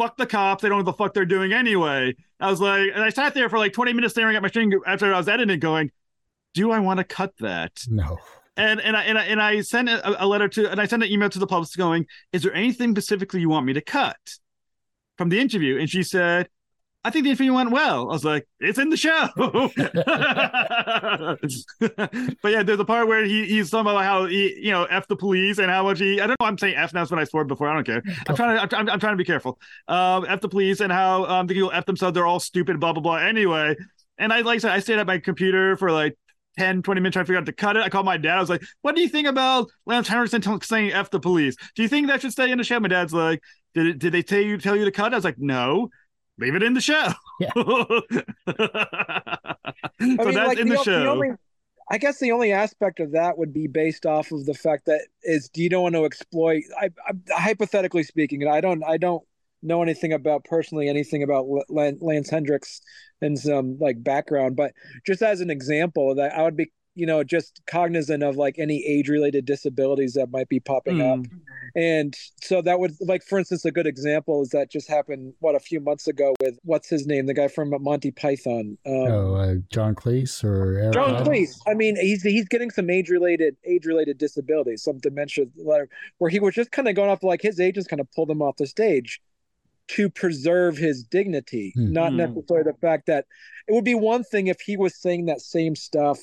fuck 0.00 0.16
the 0.16 0.26
cops. 0.26 0.62
They 0.62 0.68
don't 0.68 0.78
know 0.78 0.84
what 0.84 0.96
the 0.96 1.04
fuck 1.04 1.14
they're 1.14 1.26
doing 1.26 1.52
anyway. 1.52 2.14
I 2.40 2.50
was 2.50 2.60
like, 2.60 2.90
and 2.94 3.02
I 3.02 3.10
sat 3.10 3.34
there 3.34 3.48
for 3.50 3.58
like 3.58 3.72
20 3.72 3.92
minutes 3.92 4.14
staring 4.14 4.34
at 4.34 4.42
my 4.42 4.48
screen 4.48 4.72
after 4.86 5.12
I 5.12 5.18
was 5.18 5.28
editing, 5.28 5.60
going, 5.60 5.90
do 6.54 6.70
I 6.70 6.78
want 6.78 6.98
to 6.98 7.04
cut 7.04 7.34
that? 7.40 7.72
No. 7.88 8.18
And 8.56 8.80
and 8.80 8.96
I 8.96 9.04
and 9.04 9.18
I, 9.18 9.24
and 9.24 9.40
I 9.40 9.60
sent 9.60 9.88
a, 9.88 10.24
a 10.24 10.26
letter 10.26 10.48
to 10.48 10.70
and 10.70 10.80
I 10.80 10.86
sent 10.86 11.02
an 11.02 11.10
email 11.10 11.28
to 11.30 11.38
the 11.38 11.46
publicist 11.46 11.76
going, 11.76 12.06
is 12.32 12.42
there 12.42 12.54
anything 12.54 12.92
specifically 12.92 13.40
you 13.40 13.48
want 13.48 13.66
me 13.66 13.74
to 13.74 13.80
cut 13.80 14.18
from 15.16 15.28
the 15.28 15.38
interview? 15.38 15.78
And 15.78 15.88
she 15.88 16.02
said, 16.02 16.48
I 17.02 17.08
think 17.08 17.24
the 17.24 17.30
interview 17.30 17.54
went 17.54 17.70
well. 17.70 18.10
I 18.10 18.12
was 18.12 18.24
like, 18.24 18.46
it's 18.58 18.78
in 18.78 18.90
the 18.90 18.96
show. 18.96 19.28
but 19.36 19.72
yeah, 22.52 22.62
there's 22.62 22.78
a 22.78 22.84
part 22.84 23.08
where 23.08 23.24
he, 23.24 23.46
he's 23.46 23.70
talking 23.70 23.90
about 23.90 24.04
how 24.04 24.26
he, 24.26 24.54
you 24.60 24.70
know, 24.70 24.84
F 24.84 25.08
the 25.08 25.16
police 25.16 25.58
and 25.58 25.70
how 25.70 25.84
much 25.84 25.98
he, 25.98 26.20
I 26.20 26.26
don't 26.26 26.38
know, 26.38 26.46
I'm 26.46 26.58
saying 26.58 26.76
F 26.76 26.92
now, 26.92 27.00
that's 27.00 27.10
what 27.10 27.18
I 27.18 27.24
swore 27.24 27.44
before. 27.44 27.68
I 27.68 27.74
don't 27.74 27.86
care. 27.86 28.02
I'm 28.28 28.36
trying 28.36 28.68
to, 28.68 28.76
I'm, 28.76 28.90
I'm 28.90 29.00
trying 29.00 29.14
to 29.14 29.16
be 29.16 29.24
careful. 29.24 29.58
Um, 29.88 30.26
F 30.28 30.42
the 30.42 30.48
police 30.48 30.80
and 30.80 30.92
how 30.92 31.24
um, 31.24 31.46
the 31.46 31.54
people 31.54 31.70
F 31.72 31.86
themselves, 31.86 32.14
they're 32.14 32.26
all 32.26 32.40
stupid, 32.40 32.78
blah, 32.78 32.92
blah, 32.92 33.02
blah. 33.02 33.16
Anyway. 33.16 33.76
And 34.18 34.30
I, 34.30 34.42
like 34.42 34.56
I 34.56 34.58
said, 34.58 34.72
I 34.72 34.80
stayed 34.80 34.98
at 34.98 35.06
my 35.06 35.18
computer 35.18 35.78
for 35.78 35.90
like 35.90 36.18
10, 36.58 36.82
20 36.82 37.00
minutes 37.00 37.14
trying 37.14 37.24
to 37.24 37.28
figure 37.28 37.38
out 37.38 37.46
to 37.46 37.52
cut 37.52 37.78
it. 37.78 37.82
I 37.82 37.88
called 37.88 38.04
my 38.04 38.18
dad. 38.18 38.36
I 38.36 38.40
was 38.40 38.50
like, 38.50 38.62
what 38.82 38.94
do 38.94 39.00
you 39.00 39.08
think 39.08 39.26
about 39.26 39.70
Lance 39.86 40.06
Henriksen 40.06 40.42
saying 40.60 40.92
F 40.92 41.10
the 41.10 41.18
police? 41.18 41.56
Do 41.74 41.82
you 41.82 41.88
think 41.88 42.08
that 42.08 42.20
should 42.20 42.32
stay 42.32 42.50
in 42.50 42.58
the 42.58 42.64
show? 42.64 42.78
My 42.78 42.88
dad's 42.88 43.14
like, 43.14 43.40
did 43.72 43.98
did 43.98 44.12
they 44.12 44.22
tell 44.22 44.40
you 44.40 44.58
tell 44.58 44.76
you 44.76 44.84
to 44.84 44.90
cut? 44.90 45.14
I 45.14 45.16
was 45.16 45.24
like, 45.24 45.38
no 45.38 45.88
leave 46.40 46.54
it 46.54 46.62
in 46.62 46.74
the 46.74 46.80
show. 46.80 47.08
Yeah. 47.38 47.50
so 47.56 47.62
I 48.54 49.56
mean, 49.98 50.16
that's 50.16 50.48
like, 50.48 50.58
in 50.58 50.68
the, 50.68 50.76
the 50.76 50.82
show. 50.82 51.00
The 51.00 51.10
only, 51.10 51.30
I 51.90 51.98
guess 51.98 52.18
the 52.18 52.32
only 52.32 52.52
aspect 52.52 53.00
of 53.00 53.12
that 53.12 53.36
would 53.36 53.52
be 53.52 53.66
based 53.66 54.06
off 54.06 54.30
of 54.32 54.46
the 54.46 54.54
fact 54.54 54.86
that 54.86 55.06
is 55.22 55.48
do 55.48 55.62
you 55.62 55.68
don't 55.68 55.82
want 55.82 55.94
to 55.96 56.04
exploit 56.04 56.62
I, 56.80 56.90
I 57.06 57.40
hypothetically 57.40 58.04
speaking 58.04 58.42
and 58.42 58.50
I 58.50 58.60
don't 58.60 58.84
I 58.84 58.96
don't 58.96 59.24
know 59.62 59.82
anything 59.82 60.12
about 60.12 60.44
personally 60.44 60.88
anything 60.88 61.22
about 61.22 61.46
Lance 61.68 62.30
Henriksen 62.30 62.82
and 63.20 63.38
some 63.38 63.76
like 63.78 64.02
background 64.02 64.56
but 64.56 64.72
just 65.04 65.20
as 65.20 65.40
an 65.40 65.50
example 65.50 66.14
that 66.14 66.32
I 66.32 66.42
would 66.42 66.56
be 66.56 66.70
you 67.00 67.06
know 67.06 67.24
just 67.24 67.62
cognizant 67.66 68.22
of 68.22 68.36
like 68.36 68.58
any 68.58 68.84
age 68.86 69.08
related 69.08 69.46
disabilities 69.46 70.12
that 70.12 70.30
might 70.30 70.50
be 70.50 70.60
popping 70.60 70.98
mm. 70.98 71.18
up 71.18 71.26
and 71.74 72.14
so 72.42 72.60
that 72.60 72.78
would 72.78 72.92
like 73.00 73.22
for 73.22 73.38
instance 73.38 73.64
a 73.64 73.72
good 73.72 73.86
example 73.86 74.42
is 74.42 74.50
that 74.50 74.70
just 74.70 74.86
happened 74.86 75.32
what 75.40 75.54
a 75.54 75.60
few 75.60 75.80
months 75.80 76.06
ago 76.06 76.34
with 76.42 76.58
what's 76.62 76.90
his 76.90 77.06
name 77.06 77.24
the 77.24 77.32
guy 77.32 77.48
from 77.48 77.72
monty 77.80 78.10
python 78.10 78.76
um, 78.86 78.92
oh 78.92 79.34
uh, 79.34 79.54
john 79.72 79.94
cleese 79.94 80.44
or 80.44 80.78
Eric 80.78 80.92
john 80.92 81.14
Adams? 81.14 81.28
cleese 81.28 81.58
i 81.66 81.72
mean 81.72 81.96
he's 81.96 82.22
he's 82.22 82.46
getting 82.48 82.70
some 82.70 82.90
age 82.90 83.08
related 83.08 83.56
age 83.64 83.86
related 83.86 84.18
disabilities 84.18 84.82
some 84.82 84.98
dementia 84.98 85.46
where 85.56 86.30
he 86.30 86.38
was 86.38 86.54
just 86.54 86.70
kind 86.70 86.86
of 86.86 86.94
going 86.94 87.08
off 87.08 87.22
like 87.22 87.40
his 87.40 87.58
agents 87.58 87.88
kind 87.88 88.00
of 88.00 88.12
pulled 88.12 88.30
him 88.30 88.42
off 88.42 88.56
the 88.56 88.66
stage 88.66 89.22
to 89.88 90.08
preserve 90.08 90.76
his 90.76 91.02
dignity, 91.02 91.74
mm-hmm. 91.76 91.92
not 91.92 92.12
necessarily 92.12 92.62
the 92.62 92.78
fact 92.80 93.06
that 93.06 93.26
it 93.66 93.72
would 93.72 93.84
be 93.84 93.96
one 93.96 94.22
thing 94.22 94.46
if 94.46 94.60
he 94.60 94.76
was 94.76 94.94
saying 94.94 95.26
that 95.26 95.40
same 95.40 95.74
stuff 95.74 96.20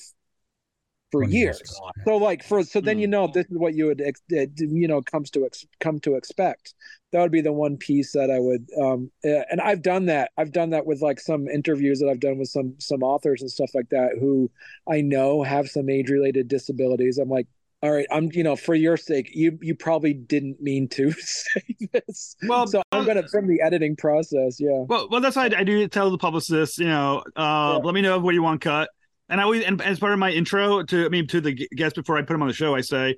for 1.12 1.24
years. 1.24 1.62
So 2.05 2.18
like 2.18 2.43
for 2.43 2.64
so 2.64 2.82
then 2.82 2.99
you 2.99 3.08
hmm. 3.08 3.12
know 3.12 3.28
this 3.28 3.45
is 3.45 3.58
what 3.58 3.76
you 3.76 3.88
would 3.88 4.01
you 4.30 4.88
know 4.88 5.01
comes 5.01 5.30
to 5.32 5.45
ex, 5.45 5.66
come 5.80 5.99
to 6.01 6.16
expect. 6.16 6.74
That 7.14 7.22
would 7.22 7.32
be 7.32 7.41
the 7.41 7.53
one 7.53 7.78
piece 7.78 8.12
that 8.12 8.30
I 8.30 8.39
would 8.39 8.68
um 8.82 9.12
and 9.24 9.62
I've 9.62 9.82
done 9.82 10.05
that. 10.08 10.32
I've 10.38 10.51
done 10.51 10.72
that 10.72 10.86
with 10.86 11.01
like 11.01 11.20
some 11.20 11.47
interviews 11.47 11.99
that 11.99 12.10
I've 12.10 12.20
done 12.20 12.38
with 12.38 12.49
some 12.49 12.76
some 12.80 13.03
authors 13.03 13.41
and 13.41 13.51
stuff 13.51 13.72
like 13.74 13.89
that 13.89 14.18
who 14.20 14.51
I 14.89 15.01
know 15.01 15.43
have 15.43 15.70
some 15.70 15.89
age 15.89 16.10
related 16.10 16.47
disabilities. 16.47 17.18
I'm 17.18 17.30
like 17.30 17.47
all 17.84 17.91
right 17.91 18.08
i'm 18.10 18.28
you 18.34 18.43
know 18.43 18.55
for 18.55 18.74
your 18.74 18.97
sake 18.97 19.30
you 19.34 19.58
you 19.62 19.76
probably 19.76 20.12
didn't 20.12 20.60
mean 20.60 20.88
to 20.88 21.12
say 21.20 21.76
this 21.93 22.36
well 22.47 22.66
so 22.66 22.82
i'm 22.91 23.05
gonna 23.05 23.28
from 23.28 23.47
the 23.47 23.62
editing 23.62 23.95
process 23.95 24.60
yeah 24.60 24.84
well 24.88 25.08
well 25.12 25.22
that's 25.22 25.36
why 25.36 25.43
i, 25.43 25.60
I 25.60 25.64
do 25.64 25.88
tell 25.88 26.10
the 26.10 26.18
publicist 26.18 26.80
you 26.80 26.88
know 26.88 27.24
uh 27.36 27.78
yeah. 27.78 27.86
let 27.86 27.93
me 27.93 28.01
know 28.01 28.18
what 28.18 28.34
you 28.34 28.41
want 28.41 28.62
cut 28.62 28.89
and 29.30 29.39
I 29.39 29.43
always 29.43 29.63
and 29.63 29.82
as 29.82 29.99
part 29.99 30.13
of 30.13 30.19
my 30.19 30.32
intro 30.32 30.84
to 30.84 31.05
I 31.05 31.09
mean 31.09 31.28
to 31.28 31.41
the 31.41 31.53
guest 31.53 31.95
before 31.95 32.17
I 32.17 32.21
put 32.21 32.34
them 32.34 32.41
on 32.41 32.47
the 32.47 32.53
show, 32.53 32.75
I 32.75 32.82
say, 32.82 33.15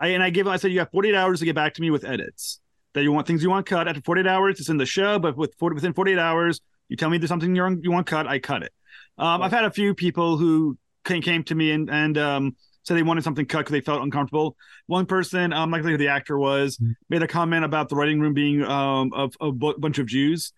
I 0.00 0.08
and 0.08 0.22
I 0.22 0.30
give 0.30 0.46
I 0.46 0.56
said 0.56 0.72
you 0.72 0.80
have 0.80 0.90
48 0.90 1.14
hours 1.14 1.38
to 1.40 1.44
get 1.44 1.54
back 1.54 1.74
to 1.74 1.82
me 1.82 1.90
with 1.90 2.04
edits 2.04 2.60
that 2.94 3.02
you 3.02 3.12
want 3.12 3.26
things 3.26 3.42
you 3.42 3.50
want 3.50 3.66
cut 3.66 3.88
after 3.88 4.02
48 4.02 4.26
hours. 4.26 4.60
It's 4.60 4.68
in 4.68 4.76
the 4.76 4.86
show, 4.86 5.18
but 5.18 5.36
with 5.36 5.54
40, 5.58 5.74
within 5.74 5.92
48 5.92 6.18
hours, 6.18 6.60
you 6.88 6.96
tell 6.96 7.10
me 7.10 7.18
there's 7.18 7.28
something 7.28 7.54
you 7.54 7.80
you 7.82 7.90
want 7.90 8.06
cut, 8.06 8.26
I 8.26 8.38
cut 8.38 8.62
it. 8.62 8.72
Um, 9.18 9.42
I've 9.42 9.52
had 9.52 9.64
a 9.64 9.70
few 9.70 9.94
people 9.94 10.36
who 10.36 10.76
came 11.04 11.22
came 11.22 11.44
to 11.44 11.54
me 11.54 11.70
and 11.70 11.90
and 11.90 12.18
um, 12.18 12.56
said 12.82 12.96
they 12.96 13.02
wanted 13.02 13.24
something 13.24 13.46
cut 13.46 13.60
because 13.60 13.72
they 13.72 13.80
felt 13.80 14.02
uncomfortable. 14.02 14.56
One 14.86 15.06
person, 15.06 15.52
um, 15.52 15.70
like 15.70 15.82
who 15.82 15.96
the 15.96 16.08
actor 16.08 16.38
was, 16.38 16.76
mm-hmm. 16.76 16.92
made 17.08 17.22
a 17.22 17.28
comment 17.28 17.64
about 17.64 17.88
the 17.88 17.96
writing 17.96 18.20
room 18.20 18.34
being 18.34 18.64
um 18.64 19.12
of 19.12 19.34
a 19.40 19.52
bunch 19.52 19.98
of 19.98 20.06
Jews. 20.06 20.52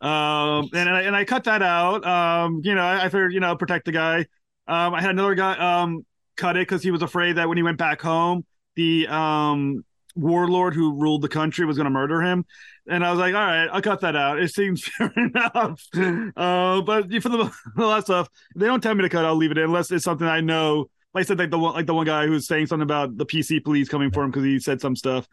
Um, 0.00 0.68
and 0.74 0.88
I, 0.88 1.02
and 1.02 1.16
I 1.16 1.24
cut 1.24 1.44
that 1.44 1.62
out. 1.62 2.06
Um, 2.06 2.60
you 2.62 2.74
know, 2.74 2.82
I, 2.82 3.04
I 3.04 3.08
figured, 3.08 3.32
you 3.32 3.40
know, 3.40 3.56
protect 3.56 3.84
the 3.84 3.92
guy. 3.92 4.26
Um, 4.68 4.94
I 4.94 5.00
had 5.00 5.10
another 5.10 5.34
guy 5.34 5.56
um, 5.56 6.04
cut 6.36 6.56
it 6.56 6.60
because 6.60 6.82
he 6.82 6.90
was 6.90 7.02
afraid 7.02 7.34
that 7.34 7.48
when 7.48 7.56
he 7.56 7.62
went 7.62 7.78
back 7.78 8.00
home, 8.00 8.44
the 8.76 9.08
um, 9.08 9.84
warlord 10.14 10.74
who 10.74 10.94
ruled 10.94 11.22
the 11.22 11.28
country 11.28 11.64
was 11.64 11.76
going 11.76 11.86
to 11.86 11.90
murder 11.90 12.20
him. 12.20 12.44
And 12.88 13.04
I 13.04 13.10
was 13.10 13.18
like, 13.18 13.34
all 13.34 13.40
right, 13.40 13.66
I'll 13.66 13.82
cut 13.82 14.00
that 14.02 14.16
out. 14.16 14.38
It 14.38 14.52
seems 14.52 14.84
fair 14.98 15.12
enough. 15.16 15.82
Uh, 15.94 16.82
but 16.82 17.10
for 17.22 17.28
the, 17.28 17.52
last 17.76 18.04
stuff, 18.04 18.28
they 18.54 18.66
don't 18.66 18.82
tell 18.82 18.94
me 18.94 19.02
to 19.02 19.08
cut, 19.08 19.24
I'll 19.24 19.36
leave 19.36 19.50
it 19.50 19.58
in 19.58 19.64
unless 19.64 19.90
it's 19.90 20.04
something 20.04 20.26
I 20.26 20.40
know. 20.40 20.90
Like 21.14 21.24
I 21.24 21.26
said, 21.26 21.38
like 21.38 21.50
the 21.50 21.58
one, 21.58 21.74
like 21.74 21.86
the 21.86 21.94
one 21.94 22.06
guy 22.06 22.26
who's 22.26 22.46
saying 22.46 22.66
something 22.66 22.82
about 22.82 23.16
the 23.16 23.26
PC 23.26 23.64
police 23.64 23.88
coming 23.88 24.10
for 24.10 24.22
him 24.22 24.30
because 24.30 24.44
he 24.44 24.60
said 24.60 24.80
some 24.80 24.94
stuff. 24.94 25.26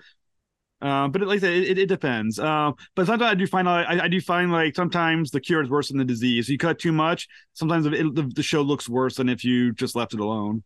Um, 0.81 1.11
but 1.11 1.21
like 1.21 1.37
I 1.37 1.39
said, 1.39 1.53
it, 1.53 1.77
it 1.77 1.85
depends. 1.87 2.37
Uh, 2.37 2.71
but 2.95 3.05
sometimes 3.05 3.31
I 3.31 3.35
do 3.35 3.47
find 3.47 3.67
I, 3.67 4.03
I 4.03 4.07
do 4.07 4.19
find 4.19 4.51
like 4.51 4.75
sometimes 4.75 5.31
the 5.31 5.39
cure 5.39 5.63
is 5.63 5.69
worse 5.69 5.89
than 5.89 5.97
the 5.97 6.05
disease. 6.05 6.49
You 6.49 6.57
cut 6.57 6.79
too 6.79 6.91
much, 6.91 7.27
sometimes 7.53 7.85
it, 7.85 7.93
the, 8.15 8.29
the 8.35 8.43
show 8.43 8.61
looks 8.61 8.89
worse 8.89 9.15
than 9.15 9.29
if 9.29 9.43
you 9.43 9.73
just 9.73 9.95
left 9.95 10.13
it 10.13 10.19
alone. 10.19 10.63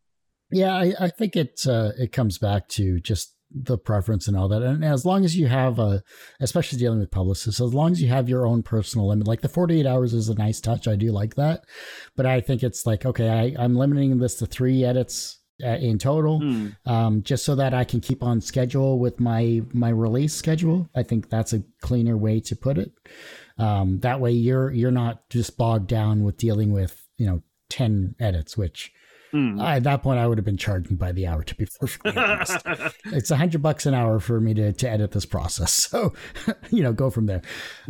Yeah, 0.51 0.73
I, 0.73 0.93
I 0.99 1.09
think 1.09 1.35
it 1.35 1.61
uh, 1.67 1.91
it 1.97 2.11
comes 2.11 2.37
back 2.37 2.67
to 2.69 2.99
just 2.99 3.35
the 3.51 3.77
preference 3.77 4.27
and 4.27 4.37
all 4.37 4.47
that. 4.47 4.61
And 4.61 4.85
as 4.85 5.05
long 5.05 5.25
as 5.25 5.35
you 5.35 5.47
have 5.47 5.79
a, 5.79 6.03
especially 6.39 6.77
dealing 6.77 6.99
with 6.99 7.11
publicists, 7.11 7.59
as 7.59 7.73
long 7.73 7.91
as 7.91 8.01
you 8.01 8.07
have 8.09 8.29
your 8.29 8.45
own 8.45 8.61
personal 8.61 9.07
limit, 9.07 9.27
like 9.27 9.41
the 9.41 9.49
48 9.49 9.85
hours 9.87 10.13
is 10.13 10.29
a 10.29 10.35
nice 10.35 10.61
touch. 10.61 10.87
I 10.87 10.95
do 10.95 11.11
like 11.11 11.35
that. 11.35 11.63
But 12.15 12.25
I 12.27 12.41
think 12.41 12.61
it's 12.61 12.85
like, 12.85 13.05
okay, 13.05 13.29
I, 13.29 13.63
I'm 13.63 13.75
limiting 13.75 14.19
this 14.19 14.35
to 14.35 14.45
three 14.45 14.83
edits 14.83 15.38
uh, 15.63 15.77
in 15.77 15.97
total, 15.97 16.39
mm. 16.39 16.75
um, 16.85 17.23
just 17.23 17.45
so 17.45 17.55
that 17.55 17.73
I 17.73 17.83
can 17.83 17.99
keep 17.99 18.23
on 18.23 18.41
schedule 18.41 18.99
with 18.99 19.19
my 19.19 19.61
my 19.73 19.89
release 19.89 20.33
schedule. 20.33 20.89
I 20.95 21.03
think 21.03 21.29
that's 21.29 21.53
a 21.53 21.63
cleaner 21.81 22.17
way 22.17 22.39
to 22.41 22.55
put 22.55 22.77
it. 22.77 22.91
Um, 23.57 23.99
that 23.99 24.19
way, 24.19 24.31
you're 24.31 24.71
you're 24.71 24.91
not 24.91 25.29
just 25.29 25.57
bogged 25.57 25.87
down 25.87 26.23
with 26.23 26.37
dealing 26.37 26.71
with 26.71 27.07
you 27.17 27.27
know 27.27 27.41
ten 27.69 28.15
edits, 28.19 28.57
which 28.57 28.91
mm. 29.33 29.61
I, 29.61 29.77
at 29.77 29.83
that 29.83 30.01
point 30.01 30.19
I 30.19 30.27
would 30.27 30.37
have 30.37 30.45
been 30.45 30.57
charging 30.57 30.95
by 30.95 31.11
the 31.11 31.27
hour. 31.27 31.43
To 31.43 31.55
be 31.55 31.67
perfectly 31.79 32.15
honest, 32.17 32.57
it's 33.05 33.31
a 33.31 33.37
hundred 33.37 33.61
bucks 33.61 33.85
an 33.85 33.93
hour 33.93 34.19
for 34.19 34.39
me 34.39 34.53
to 34.53 34.73
to 34.73 34.89
edit 34.89 35.11
this 35.11 35.25
process. 35.25 35.71
So 35.89 36.13
you 36.69 36.83
know, 36.83 36.93
go 36.93 37.09
from 37.09 37.25
there. 37.25 37.41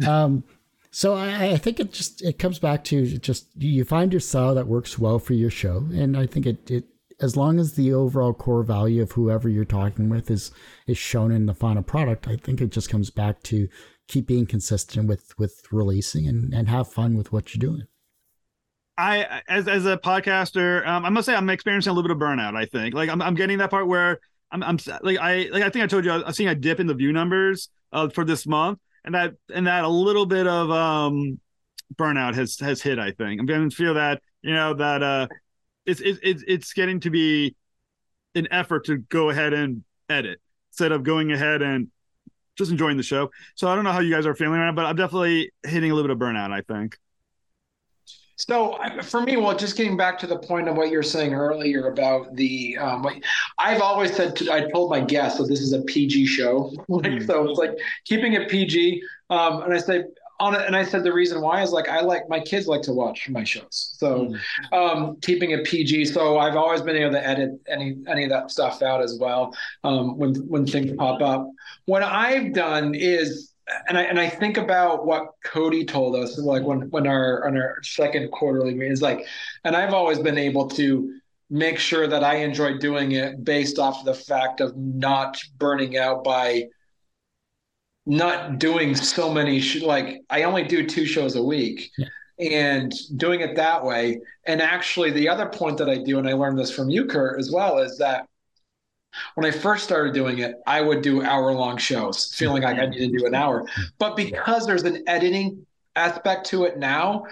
Um, 0.07 0.43
so 0.91 1.13
I, 1.13 1.51
I, 1.51 1.57
think 1.57 1.80
it 1.80 1.93
just 1.93 2.24
it 2.24 2.39
comes 2.39 2.57
back 2.57 2.84
to 2.86 3.05
just 3.05 3.47
you 3.55 3.84
find 3.84 4.11
your 4.11 4.20
style 4.20 4.55
that 4.55 4.67
works 4.67 4.97
well 4.97 5.20
for 5.20 5.34
your 5.34 5.51
show, 5.51 5.88
and 5.93 6.17
I 6.17 6.26
think 6.26 6.45
it 6.47 6.72
it 6.72 6.86
as 7.22 7.36
long 7.36 7.59
as 7.59 7.74
the 7.74 7.93
overall 7.93 8.34
core 8.34 8.63
value 8.63 9.01
of 9.01 9.11
whoever 9.13 9.49
you're 9.49 9.65
talking 9.65 10.09
with 10.09 10.32
is 10.32 10.51
is 10.88 10.97
shown 10.97 11.32
in 11.32 11.45
the 11.45 11.53
final 11.53 11.84
product, 11.84 12.28
I 12.28 12.38
think 12.38 12.61
it 12.61 12.72
just 12.72 12.89
comes 12.89 13.09
back 13.09 13.43
to 13.43 13.67
keep 14.07 14.28
being 14.28 14.45
consistent 14.45 15.07
with 15.07 15.38
with 15.38 15.61
releasing 15.72 16.28
and 16.28 16.53
and 16.53 16.70
have 16.70 16.91
fun 16.91 17.15
with 17.15 17.32
what 17.32 17.53
you're 17.53 17.59
doing. 17.59 17.88
I 18.97 19.41
as 19.47 19.67
as 19.67 19.86
a 19.86 19.97
podcaster, 19.97 20.86
um, 20.88 21.05
I 21.05 21.09
must 21.09 21.26
say 21.26 21.36
I'm 21.36 21.49
experiencing 21.49 21.91
a 21.91 21.93
little 21.93 22.07
bit 22.07 22.15
of 22.15 22.22
burnout. 22.22 22.55
I 22.55 22.65
think 22.65 22.93
like 22.93 23.09
I'm 23.09 23.22
I'm 23.22 23.36
getting 23.36 23.57
that 23.59 23.70
part 23.70 23.88
where 23.88 24.20
I'm 24.51 24.63
I'm 24.63 24.78
like 25.01 25.17
I 25.17 25.49
like 25.51 25.63
I 25.63 25.70
think 25.70 25.84
I 25.84 25.88
told 25.88 26.05
you 26.05 26.11
I'm 26.11 26.34
seeing 26.34 26.49
a 26.49 26.55
dip 26.55 26.80
in 26.80 26.88
the 26.88 26.93
view 26.93 27.13
numbers 27.13 27.70
uh, 27.91 28.09
for 28.09 28.26
this 28.26 28.47
month, 28.47 28.80
and 29.05 29.15
that 29.15 29.34
and 29.53 29.67
that 29.67 29.84
a 29.84 29.89
little 29.89 30.26
bit 30.26 30.47
of 30.47 30.70
um 30.72 31.39
burnout 31.95 32.36
has 32.36 32.57
has 32.59 32.82
hit. 32.82 32.99
I 32.99 33.11
think 33.11 33.39
I'm 33.39 33.45
going 33.45 33.70
to 33.70 33.76
feel 33.76 33.93
that 33.93 34.22
you 34.41 34.53
know 34.53 34.74
that 34.74 35.03
uh 35.03 35.28
it's 35.90 36.20
it's 36.24 36.44
it's 36.48 36.74
getting 36.74 37.00
to 37.02 37.10
be 37.10 37.56
an 38.36 38.48
effort 38.52 38.86
to 38.86 38.98
go 38.98 39.30
ahead 39.30 39.54
and 39.54 39.84
edit 40.10 40.40
instead 40.72 40.92
of 40.92 41.04
going 41.04 41.32
ahead 41.32 41.62
and 41.62 41.88
just 42.58 42.72
enjoying 42.72 42.98
the 42.98 43.04
show. 43.04 43.30
So 43.56 43.68
I 43.68 43.76
don't 43.76 43.84
know 43.84 43.92
how 43.92 44.02
you 44.02 44.14
guys 44.14 44.26
are 44.26 44.36
feeling 44.36 44.60
right 44.60 44.68
now, 44.68 44.72
but 44.72 44.86
I'm 44.86 44.96
definitely 44.96 45.52
hitting 45.66 45.92
a 45.92 45.96
little 45.96 46.08
bit 46.08 46.16
of 46.16 46.20
burnout. 46.22 46.52
I 46.52 46.62
think. 46.62 46.98
So 48.40 48.78
for 49.04 49.22
me, 49.22 49.36
well, 49.36 49.56
just 49.56 49.76
getting 49.76 49.98
back 49.98 50.18
to 50.20 50.28
the 50.28 50.40
point 50.40 50.70
of 50.70 50.78
what 50.78 50.90
you're 50.90 51.04
saying 51.04 51.34
earlier 51.34 51.90
about 51.90 52.34
the, 52.38 52.78
um, 52.78 53.06
I've 53.58 53.82
always 53.82 54.16
said, 54.16 54.34
to, 54.38 54.54
I 54.54 54.72
told 54.72 54.90
my 54.90 55.02
guests, 55.02 55.40
that 55.40 55.50
this 55.50 55.60
is 55.60 55.74
a 55.74 55.82
PG 55.82 56.26
show, 56.26 56.72
like 56.88 57.04
mm. 57.04 57.28
so 57.28 57.50
it's 57.50 57.60
like 57.60 57.78
keeping 58.06 58.34
it 58.34 58.48
PG. 58.48 59.04
Um, 59.30 59.64
and 59.64 59.74
I 59.74 59.78
say 59.78 60.06
on 60.40 60.56
it, 60.56 60.66
and 60.66 60.76
I 60.76 60.84
said 60.86 61.04
the 61.04 61.14
reason 61.14 61.42
why 61.42 61.62
is 61.62 61.72
like 61.72 61.90
I 61.90 62.00
like 62.02 62.30
my 62.30 62.40
kids 62.40 62.68
like 62.68 62.82
to 62.84 62.94
watch 62.94 63.28
my 63.30 63.44
shows, 63.44 63.96
so 63.98 64.34
mm. 64.72 64.74
um, 64.74 65.18
keeping 65.22 65.52
it 65.52 65.66
PG. 65.66 66.06
So 66.06 66.38
I've 66.38 66.56
always 66.56 66.82
been 66.82 66.96
able 66.96 67.12
to 67.12 67.28
edit 67.28 67.52
any 67.68 67.98
any 68.08 68.24
of 68.24 68.30
that 68.30 68.50
stuff 68.52 68.82
out 68.82 69.02
as 69.02 69.18
well 69.20 69.54
um, 69.84 70.18
when 70.18 70.36
when 70.48 70.66
things 70.66 70.92
pop 70.98 71.22
up. 71.22 71.50
What 71.86 72.04
I've 72.04 72.54
done 72.54 72.96
is, 72.96 73.52
and 73.88 73.98
I 73.98 74.04
and 74.04 74.20
I 74.20 74.30
think 74.30 74.58
about 74.58 75.06
what 75.06 75.28
Cody 75.44 75.86
told 75.86 76.16
us, 76.16 76.38
like 76.38 76.64
when 76.64 76.90
when 76.90 77.06
our 77.06 77.46
on 77.46 77.58
our 77.58 77.78
second 77.84 78.32
quarterly 78.32 78.74
meeting 78.74 78.94
is 78.94 79.02
like, 79.02 79.26
and 79.66 79.76
I've 79.76 79.94
always 79.94 80.20
been 80.20 80.38
able 80.38 80.70
to 80.70 81.20
make 81.50 81.80
sure 81.80 82.08
that 82.08 82.24
I 82.24 82.36
enjoy 82.36 82.78
doing 82.78 83.14
it 83.14 83.44
based 83.44 83.80
off 83.80 84.06
the 84.06 84.14
fact 84.14 84.62
of 84.62 84.78
not 84.78 85.42
burning 85.58 85.98
out 85.98 86.24
by 86.24 86.68
not 88.06 88.60
doing 88.60 88.95
so 88.95 89.32
many 89.32 89.60
sh- 89.60 89.82
like 89.82 90.22
I 90.30 90.43
only 90.43 90.64
do 90.64 90.86
two 90.86 91.06
shows 91.06 91.36
a 91.36 91.43
week. 91.43 91.91
Yeah. 91.97 92.08
And 92.39 92.93
doing 93.18 93.41
it 93.41 93.58
that 93.58 93.84
way. 93.84 94.22
And 94.45 94.62
actually, 94.62 95.12
the 95.12 95.28
other 95.28 95.47
point 95.47 95.78
that 95.80 95.89
I 95.89 95.97
do, 95.97 96.20
and 96.20 96.30
I 96.30 96.32
learned 96.32 96.58
this 96.58 96.72
from 96.72 96.89
you, 96.89 97.06
Kurt, 97.06 97.38
as 97.38 97.52
well, 97.52 97.80
is 97.80 97.97
that 97.97 98.28
when 99.36 99.45
I 99.45 99.52
first 99.52 99.84
started 99.84 100.14
doing 100.14 100.39
it, 100.39 100.56
I 100.66 100.80
would 100.80 101.02
do 101.02 101.22
hour 101.22 101.52
long 101.52 101.78
shows, 101.78 102.34
feeling 102.34 102.64
like 102.64 102.78
I 102.78 102.86
need 102.86 103.12
to 103.12 103.18
do 103.18 103.26
an 103.26 103.36
hour. 103.36 103.66
But 103.97 104.16
because 104.16 104.66
there's 104.66 104.84
an 104.84 105.04
editing 105.08 105.66
aspect 105.95 106.45
to 106.47 106.64
it 106.64 106.78
now, 106.78 107.26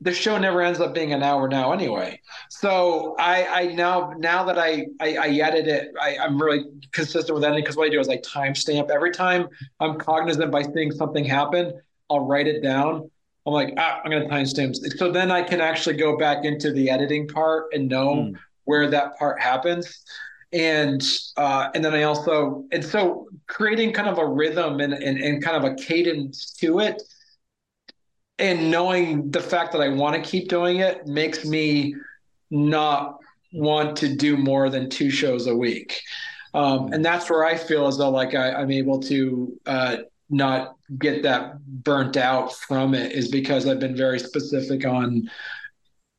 the 0.00 0.12
show 0.12 0.38
never 0.38 0.62
ends 0.62 0.80
up 0.80 0.94
being 0.94 1.12
an 1.12 1.22
hour 1.22 1.48
now 1.48 1.72
anyway. 1.72 2.20
So 2.48 3.14
I, 3.18 3.46
I 3.46 3.66
now 3.66 4.12
now 4.18 4.44
that 4.44 4.58
I, 4.58 4.86
I, 4.98 5.16
I 5.16 5.28
edit 5.28 5.68
it, 5.68 5.92
I, 6.00 6.16
I'm 6.18 6.40
really 6.40 6.64
consistent 6.92 7.34
with 7.34 7.44
editing 7.44 7.62
because 7.62 7.76
what 7.76 7.86
I 7.86 7.90
do 7.90 8.00
is 8.00 8.08
I 8.08 8.18
timestamp 8.18 8.90
every 8.90 9.10
time 9.10 9.48
I'm 9.78 9.98
cognizant 9.98 10.50
by 10.50 10.62
seeing 10.62 10.90
something 10.90 11.24
happen, 11.24 11.80
I'll 12.08 12.26
write 12.26 12.46
it 12.46 12.62
down. 12.62 13.10
I'm 13.46 13.52
like, 13.52 13.74
ah, 13.76 14.00
I'm 14.04 14.10
gonna 14.10 14.28
timestamp. 14.28 14.76
So 14.96 15.10
then 15.10 15.30
I 15.30 15.42
can 15.42 15.60
actually 15.60 15.96
go 15.96 16.16
back 16.16 16.44
into 16.44 16.72
the 16.72 16.90
editing 16.90 17.28
part 17.28 17.66
and 17.72 17.88
know 17.88 18.14
mm. 18.14 18.34
where 18.64 18.88
that 18.90 19.18
part 19.18 19.40
happens 19.40 20.04
and 20.52 21.06
uh, 21.36 21.68
and 21.74 21.84
then 21.84 21.94
I 21.94 22.02
also 22.04 22.64
and 22.72 22.84
so 22.84 23.28
creating 23.46 23.92
kind 23.92 24.08
of 24.08 24.18
a 24.18 24.26
rhythm 24.26 24.80
and, 24.80 24.92
and 24.92 25.18
and 25.18 25.42
kind 25.42 25.56
of 25.56 25.64
a 25.64 25.74
cadence 25.76 26.52
to 26.54 26.80
it, 26.80 27.02
and 28.40 28.70
knowing 28.70 29.30
the 29.30 29.40
fact 29.40 29.72
that 29.72 29.80
I 29.80 29.88
want 29.88 30.16
to 30.16 30.28
keep 30.28 30.48
doing 30.48 30.78
it 30.78 31.06
makes 31.06 31.44
me 31.44 31.94
not 32.50 33.18
want 33.52 33.96
to 33.98 34.14
do 34.16 34.36
more 34.36 34.70
than 34.70 34.88
two 34.88 35.10
shows 35.10 35.46
a 35.46 35.54
week, 35.54 36.00
um, 36.54 36.92
and 36.92 37.04
that's 37.04 37.30
where 37.30 37.44
I 37.44 37.56
feel 37.56 37.86
as 37.86 37.98
though 37.98 38.10
like 38.10 38.34
I, 38.34 38.60
am 38.60 38.70
able 38.70 39.00
to 39.00 39.60
uh, 39.66 39.96
not 40.30 40.76
get 40.98 41.22
that 41.22 41.64
burnt 41.64 42.16
out 42.16 42.54
from 42.54 42.94
it 42.94 43.12
is 43.12 43.28
because 43.28 43.66
I've 43.66 43.80
been 43.80 43.96
very 43.96 44.18
specific 44.18 44.84
on 44.84 45.30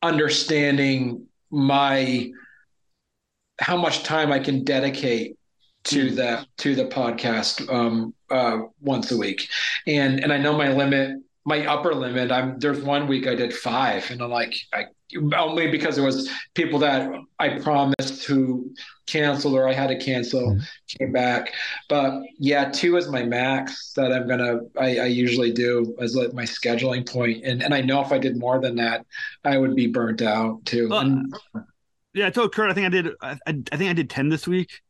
understanding 0.02 1.26
my 1.50 2.30
how 3.60 3.76
much 3.76 4.02
time 4.02 4.32
I 4.32 4.38
can 4.38 4.64
dedicate 4.64 5.36
to 5.84 6.10
mm. 6.10 6.16
the 6.16 6.46
to 6.58 6.74
the 6.74 6.86
podcast 6.86 7.72
um, 7.72 8.14
uh, 8.30 8.60
once 8.80 9.10
a 9.10 9.16
week, 9.16 9.48
and 9.86 10.20
and 10.20 10.32
I 10.32 10.38
know 10.38 10.56
my 10.56 10.72
limit, 10.72 11.18
my 11.44 11.66
upper 11.66 11.94
limit. 11.94 12.30
I'm 12.30 12.58
there's 12.58 12.80
one 12.80 13.06
week 13.06 13.26
I 13.26 13.34
did 13.34 13.54
five, 13.54 14.10
and 14.10 14.22
I'm 14.22 14.30
like 14.30 14.54
I 14.72 14.86
only 15.36 15.70
because 15.70 15.98
it 15.98 16.02
was 16.02 16.30
people 16.54 16.78
that 16.78 17.10
I 17.38 17.58
promised 17.58 18.24
who 18.24 18.72
canceled 19.06 19.54
or 19.54 19.68
I 19.68 19.74
had 19.74 19.88
to 19.88 19.98
cancel 19.98 20.54
mm. 20.54 20.62
came 20.98 21.12
back. 21.12 21.52
But 21.88 22.22
yeah, 22.38 22.70
two 22.70 22.96
is 22.96 23.08
my 23.08 23.22
max 23.22 23.92
that 23.94 24.12
I'm 24.12 24.28
gonna 24.28 24.60
I, 24.78 24.98
I 24.98 25.06
usually 25.06 25.52
do 25.52 25.94
as 26.00 26.14
like 26.14 26.32
my 26.32 26.44
scheduling 26.44 27.08
point, 27.08 27.44
and 27.44 27.62
and 27.62 27.74
I 27.74 27.80
know 27.80 28.00
if 28.00 28.12
I 28.12 28.18
did 28.18 28.38
more 28.38 28.60
than 28.60 28.76
that, 28.76 29.04
I 29.44 29.58
would 29.58 29.74
be 29.74 29.86
burnt 29.88 30.22
out 30.22 30.64
too. 30.64 30.88
Well, 30.88 31.00
and, 31.00 31.34
yeah, 32.14 32.26
I 32.26 32.30
told 32.30 32.54
Kurt 32.54 32.70
I 32.70 32.74
think 32.74 32.86
I 32.86 32.90
did. 32.90 33.08
I, 33.20 33.38
I 33.46 33.76
think 33.76 33.90
I 33.90 33.94
did 33.94 34.10
ten 34.10 34.28
this 34.28 34.46
week. 34.46 34.80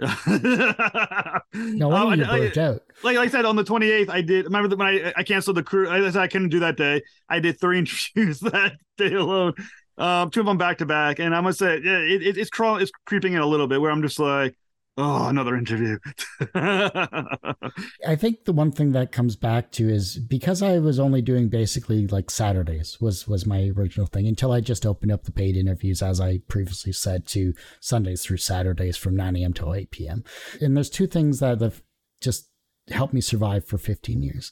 No, 0.00 1.92
um, 1.92 2.08
I, 2.08 2.14
like, 2.14 2.56
out. 2.56 2.82
Like, 3.02 3.16
like 3.16 3.28
I 3.28 3.28
said 3.28 3.44
on 3.44 3.56
the 3.56 3.64
28th, 3.64 4.08
I 4.08 4.20
did. 4.22 4.46
Remember 4.46 4.74
when 4.74 4.86
I, 4.86 5.12
I 5.16 5.22
canceled 5.22 5.56
the 5.56 5.62
crew? 5.62 5.88
I 5.88 6.10
said 6.10 6.22
I 6.22 6.28
couldn't 6.28 6.48
do 6.48 6.60
that 6.60 6.76
day. 6.76 7.02
I 7.28 7.38
did 7.40 7.60
three 7.60 7.78
interviews 7.80 8.40
that 8.40 8.72
day 8.96 9.14
alone. 9.14 9.54
Um, 9.98 10.30
two 10.30 10.40
of 10.40 10.46
them 10.46 10.56
back 10.56 10.78
to 10.78 10.86
back, 10.86 11.18
and 11.18 11.34
I 11.34 11.40
must 11.42 11.58
say, 11.58 11.80
yeah, 11.84 11.98
it, 11.98 12.22
it, 12.22 12.38
it's 12.38 12.48
crawling, 12.48 12.80
it's 12.80 12.90
creeping 13.04 13.34
in 13.34 13.40
a 13.40 13.46
little 13.46 13.66
bit 13.66 13.80
where 13.80 13.90
I'm 13.90 14.00
just 14.00 14.18
like, 14.18 14.56
oh, 14.96 15.28
another 15.28 15.56
interview. 15.56 15.98
I 16.54 18.16
think 18.16 18.44
the 18.44 18.52
one 18.52 18.72
thing 18.72 18.92
that 18.92 19.12
comes 19.12 19.36
back 19.36 19.72
to 19.72 19.88
is 19.88 20.18
because 20.18 20.62
I 20.62 20.78
was 20.78 20.98
only 20.98 21.22
doing 21.22 21.48
basically 21.48 22.06
like 22.06 22.30
Saturdays 22.30 23.00
was 23.00 23.26
was 23.26 23.46
my 23.46 23.70
original 23.76 24.06
thing 24.06 24.26
until 24.26 24.52
I 24.52 24.60
just 24.60 24.86
opened 24.86 25.12
up 25.12 25.24
the 25.24 25.32
paid 25.32 25.56
interviews 25.56 26.02
as 26.02 26.20
I 26.20 26.40
previously 26.48 26.92
said 26.92 27.26
to 27.28 27.54
Sundays 27.80 28.22
through 28.22 28.38
Saturdays 28.38 28.96
from 28.96 29.16
9 29.16 29.36
a.m. 29.36 29.52
till 29.52 29.74
8 29.74 29.90
p.m. 29.90 30.24
And 30.60 30.76
there's 30.76 30.90
two 30.90 31.06
things 31.06 31.40
that 31.40 31.60
have 31.60 31.82
just 32.20 32.48
helped 32.90 33.14
me 33.14 33.20
survive 33.20 33.64
for 33.64 33.78
15 33.78 34.22
years. 34.22 34.50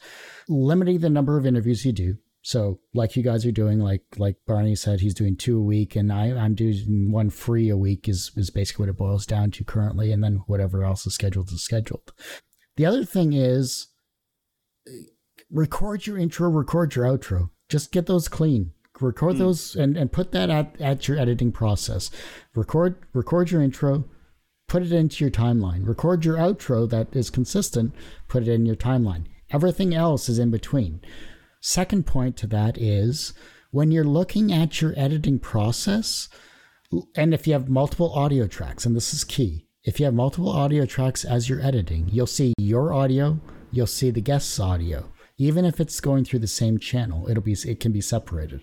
Limiting 0.48 0.98
the 0.98 1.10
number 1.10 1.36
of 1.36 1.46
interviews 1.46 1.84
you 1.84 1.92
do 1.92 2.16
so 2.48 2.80
like 2.94 3.14
you 3.14 3.22
guys 3.22 3.44
are 3.44 3.52
doing, 3.52 3.78
like 3.78 4.04
like 4.16 4.36
Barney 4.46 4.74
said, 4.74 5.00
he's 5.00 5.12
doing 5.12 5.36
two 5.36 5.58
a 5.58 5.62
week, 5.62 5.94
and 5.94 6.10
I, 6.10 6.28
I'm 6.28 6.54
doing 6.54 7.12
one 7.12 7.28
free 7.28 7.68
a 7.68 7.76
week 7.76 8.08
is 8.08 8.30
is 8.36 8.48
basically 8.48 8.84
what 8.84 8.88
it 8.88 8.96
boils 8.96 9.26
down 9.26 9.50
to 9.50 9.64
currently, 9.64 10.12
and 10.12 10.24
then 10.24 10.36
whatever 10.46 10.82
else 10.82 11.06
is 11.06 11.12
scheduled 11.12 11.52
is 11.52 11.62
scheduled. 11.62 12.10
The 12.76 12.86
other 12.86 13.04
thing 13.04 13.34
is 13.34 13.88
record 15.50 16.06
your 16.06 16.16
intro, 16.16 16.48
record 16.48 16.94
your 16.94 17.04
outro. 17.04 17.50
Just 17.68 17.92
get 17.92 18.06
those 18.06 18.28
clean. 18.28 18.72
Record 18.98 19.34
mm. 19.34 19.40
those 19.40 19.76
and, 19.76 19.98
and 19.98 20.10
put 20.10 20.32
that 20.32 20.48
at, 20.48 20.80
at 20.80 21.06
your 21.06 21.18
editing 21.18 21.52
process. 21.52 22.10
Record 22.54 22.96
record 23.12 23.50
your 23.50 23.60
intro, 23.60 24.04
put 24.68 24.82
it 24.82 24.90
into 24.90 25.22
your 25.22 25.30
timeline. 25.30 25.86
Record 25.86 26.24
your 26.24 26.38
outro 26.38 26.88
that 26.88 27.14
is 27.14 27.28
consistent, 27.28 27.94
put 28.26 28.44
it 28.44 28.48
in 28.48 28.64
your 28.64 28.74
timeline. 28.74 29.26
Everything 29.50 29.94
else 29.94 30.30
is 30.30 30.38
in 30.38 30.50
between. 30.50 31.02
Second 31.60 32.06
point 32.06 32.36
to 32.38 32.46
that 32.48 32.78
is 32.78 33.32
when 33.70 33.90
you're 33.90 34.04
looking 34.04 34.52
at 34.52 34.80
your 34.80 34.94
editing 34.96 35.38
process, 35.38 36.28
and 37.16 37.34
if 37.34 37.46
you 37.46 37.52
have 37.52 37.68
multiple 37.68 38.12
audio 38.12 38.46
tracks, 38.46 38.86
and 38.86 38.96
this 38.96 39.12
is 39.12 39.24
key, 39.24 39.66
if 39.84 39.98
you 39.98 40.04
have 40.06 40.14
multiple 40.14 40.50
audio 40.50 40.86
tracks 40.86 41.24
as 41.24 41.48
you're 41.48 41.60
editing, 41.60 42.08
you'll 42.10 42.26
see 42.26 42.54
your 42.58 42.92
audio, 42.92 43.40
you'll 43.70 43.86
see 43.86 44.10
the 44.10 44.20
guest's 44.20 44.58
audio. 44.58 45.12
Even 45.36 45.64
if 45.64 45.80
it's 45.80 46.00
going 46.00 46.24
through 46.24 46.40
the 46.40 46.46
same 46.46 46.78
channel, 46.78 47.28
it'll 47.28 47.42
be 47.42 47.52
it 47.52 47.80
can 47.80 47.92
be 47.92 48.00
separated. 48.00 48.62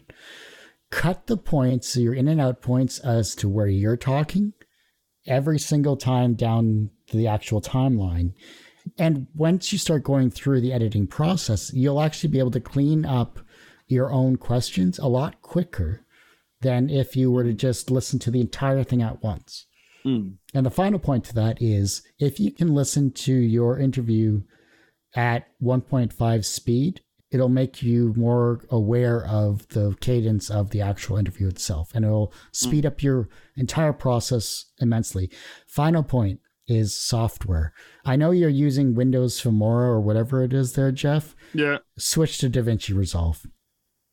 Cut 0.91 1.27
the 1.27 1.37
points, 1.37 1.95
your 1.95 2.13
in 2.13 2.27
and 2.27 2.41
out 2.41 2.61
points 2.61 2.99
as 2.99 3.35
to 3.35 3.49
where 3.49 3.67
you're 3.67 3.97
talking 3.97 4.53
every 5.27 5.57
single 5.57 5.97
time 5.97 6.35
down 6.35 6.91
the 7.11 7.27
actual 7.27 7.61
timeline 7.61 8.33
and 8.97 9.27
once 9.35 9.71
you 9.71 9.77
start 9.77 10.03
going 10.03 10.29
through 10.29 10.61
the 10.61 10.73
editing 10.73 11.07
process, 11.07 11.73
you'll 11.73 12.01
actually 12.01 12.29
be 12.29 12.39
able 12.39 12.51
to 12.51 12.59
clean 12.59 13.05
up 13.05 13.39
your 13.87 14.11
own 14.11 14.37
questions 14.37 14.99
a 14.99 15.07
lot 15.07 15.41
quicker 15.41 16.05
than 16.61 16.89
if 16.89 17.15
you 17.15 17.31
were 17.31 17.43
to 17.43 17.53
just 17.53 17.91
listen 17.91 18.19
to 18.19 18.31
the 18.31 18.41
entire 18.41 18.83
thing 18.83 19.01
at 19.01 19.21
once. 19.21 19.67
Mm. 20.05 20.35
And 20.53 20.65
the 20.65 20.71
final 20.71 20.99
point 20.99 21.25
to 21.25 21.35
that 21.35 21.61
is 21.61 22.03
if 22.19 22.39
you 22.39 22.51
can 22.51 22.73
listen 22.73 23.11
to 23.11 23.33
your 23.33 23.79
interview 23.79 24.43
at 25.15 25.47
1.5 25.61 26.45
speed, 26.45 27.01
it'll 27.31 27.49
make 27.49 27.81
you 27.81 28.13
more 28.15 28.61
aware 28.69 29.25
of 29.25 29.67
the 29.69 29.95
cadence 29.99 30.49
of 30.49 30.69
the 30.69 30.81
actual 30.81 31.17
interview 31.17 31.47
itself 31.47 31.91
and 31.93 32.05
it'll 32.05 32.33
speed 32.51 32.83
mm. 32.83 32.87
up 32.87 33.03
your 33.03 33.29
entire 33.55 33.93
process 33.93 34.65
immensely. 34.79 35.29
Final 35.67 36.03
point 36.03 36.39
is 36.67 36.95
software. 36.95 37.73
I 38.03 38.15
know 38.15 38.31
you're 38.31 38.49
using 38.49 38.95
Windows 38.95 39.41
Filmora 39.41 39.87
or 39.87 40.01
whatever 40.01 40.43
it 40.43 40.53
is 40.53 40.73
there, 40.73 40.91
Jeff. 40.91 41.35
Yeah. 41.53 41.79
Switch 41.97 42.37
to 42.39 42.49
DaVinci 42.49 42.95
Resolve. 42.95 43.45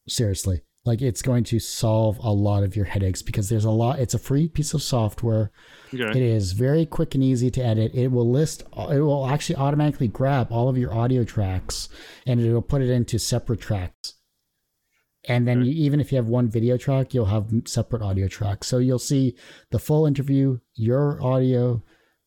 Seriously. 0.08 0.62
Like 0.84 1.00
it's 1.00 1.22
going 1.22 1.44
to 1.44 1.60
solve 1.60 2.18
a 2.18 2.32
lot 2.32 2.64
of 2.64 2.74
your 2.74 2.86
headaches 2.86 3.22
because 3.22 3.48
there's 3.48 3.64
a 3.64 3.70
lot 3.70 4.00
it's 4.00 4.14
a 4.14 4.18
free 4.18 4.48
piece 4.48 4.74
of 4.74 4.82
software. 4.82 5.52
Okay. 5.94 6.10
It 6.10 6.16
is 6.16 6.52
very 6.52 6.86
quick 6.86 7.14
and 7.14 7.22
easy 7.22 7.52
to 7.52 7.64
edit. 7.64 7.94
It 7.94 8.08
will 8.08 8.28
list 8.28 8.64
it 8.90 9.00
will 9.00 9.28
actually 9.28 9.56
automatically 9.56 10.08
grab 10.08 10.48
all 10.50 10.68
of 10.68 10.76
your 10.76 10.92
audio 10.92 11.22
tracks 11.22 11.88
and 12.26 12.40
it'll 12.40 12.62
put 12.62 12.82
it 12.82 12.90
into 12.90 13.18
separate 13.18 13.60
tracks. 13.60 14.14
And 15.28 15.46
then 15.46 15.60
okay. 15.60 15.68
you, 15.68 15.84
even 15.84 16.00
if 16.00 16.10
you 16.10 16.16
have 16.16 16.26
one 16.26 16.48
video 16.48 16.76
track, 16.76 17.14
you'll 17.14 17.26
have 17.26 17.48
separate 17.64 18.02
audio 18.02 18.26
tracks. 18.26 18.66
So 18.66 18.78
you'll 18.78 18.98
see 18.98 19.36
the 19.70 19.78
full 19.78 20.04
interview, 20.04 20.58
your 20.74 21.22
audio, 21.22 21.80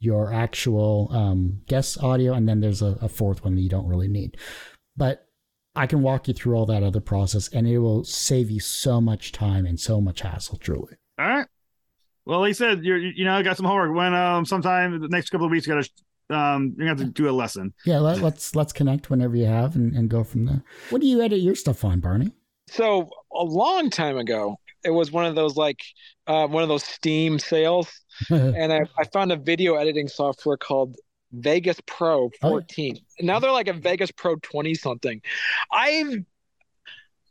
your 0.05 0.31
actual 0.31 1.09
um, 1.11 1.61
guest 1.67 2.01
audio, 2.03 2.33
and 2.33 2.47
then 2.47 2.61
there's 2.61 2.81
a, 2.81 2.97
a 3.01 3.09
fourth 3.09 3.43
one 3.43 3.55
that 3.55 3.61
you 3.61 3.69
don't 3.69 3.87
really 3.87 4.07
need. 4.07 4.37
But 4.95 5.27
I 5.75 5.87
can 5.87 6.01
walk 6.01 6.27
you 6.27 6.33
through 6.33 6.55
all 6.55 6.65
that 6.67 6.83
other 6.83 7.01
process, 7.01 7.49
and 7.49 7.67
it 7.67 7.79
will 7.79 8.03
save 8.03 8.49
you 8.49 8.59
so 8.59 9.01
much 9.01 9.31
time 9.31 9.65
and 9.65 9.79
so 9.79 9.99
much 9.99 10.21
hassle. 10.21 10.57
Truly. 10.57 10.93
All 11.19 11.27
right. 11.27 11.47
Well, 12.25 12.43
he 12.43 12.53
said 12.53 12.83
you're 12.83 12.97
you 12.97 13.25
know 13.25 13.35
I 13.35 13.43
got 13.43 13.57
some 13.57 13.65
homework. 13.65 13.95
When 13.95 14.13
um 14.13 14.45
sometime 14.45 14.99
the 14.99 15.09
next 15.09 15.29
couple 15.29 15.45
of 15.45 15.51
weeks, 15.51 15.67
you 15.67 15.73
gotta 15.73 15.89
um 16.29 16.75
you're 16.77 16.87
gonna 16.87 16.99
have 16.99 17.07
to 17.07 17.13
do 17.13 17.29
a 17.29 17.31
lesson. 17.31 17.73
Yeah, 17.85 17.99
let, 17.99 18.17
us 18.17 18.21
let's, 18.21 18.55
let's 18.55 18.73
connect 18.73 19.09
whenever 19.09 19.35
you 19.35 19.45
have 19.45 19.75
and, 19.75 19.93
and 19.95 20.09
go 20.09 20.23
from 20.23 20.45
there. 20.45 20.63
What 20.89 21.01
do 21.01 21.07
you 21.07 21.21
edit 21.21 21.39
your 21.39 21.55
stuff 21.55 21.83
on, 21.83 21.99
Barney? 21.99 22.31
So 22.67 23.09
a 23.31 23.43
long 23.43 23.89
time 23.89 24.17
ago, 24.17 24.57
it 24.85 24.91
was 24.91 25.11
one 25.11 25.25
of 25.25 25.35
those 25.35 25.57
like 25.57 25.83
uh, 26.27 26.47
one 26.47 26.63
of 26.63 26.69
those 26.69 26.83
Steam 26.83 27.39
sales, 27.39 27.89
and 28.29 28.71
I, 28.71 28.81
I 28.97 29.03
found 29.05 29.31
a 29.31 29.35
video 29.35 29.75
editing 29.75 30.07
software 30.07 30.57
called 30.57 30.95
Vegas 31.31 31.79
Pro 31.85 32.29
14. 32.41 32.97
Oh. 32.97 33.25
Now 33.25 33.39
they're 33.39 33.51
like 33.51 33.67
a 33.67 33.73
Vegas 33.73 34.11
Pro 34.11 34.35
20 34.35 34.75
something. 34.75 35.21
I've 35.71 36.23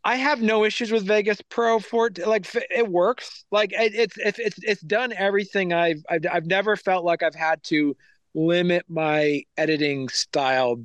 I 0.07 0.17
have 0.17 0.43
no 0.43 0.65
issues 0.65 0.93
with 0.93 1.07
Vegas 1.07 1.41
Pro 1.49 1.79
14. 1.79 2.27
Like 2.27 2.47
it 2.71 2.89
works. 2.89 3.45
Like 3.51 3.73
it, 3.73 3.95
it's 3.95 4.17
it's 4.19 4.39
it's 4.39 4.59
it's 4.63 4.83
done 4.83 5.15
everything 5.17 5.73
I've, 5.73 6.05
I've 6.11 6.27
I've 6.31 6.47
never 6.47 6.77
felt 6.77 7.05
like 7.05 7.23
I've 7.23 7.35
had 7.35 7.63
to 7.65 7.97
limit 8.35 8.85
my 8.89 9.43
editing 9.57 10.09
style 10.09 10.83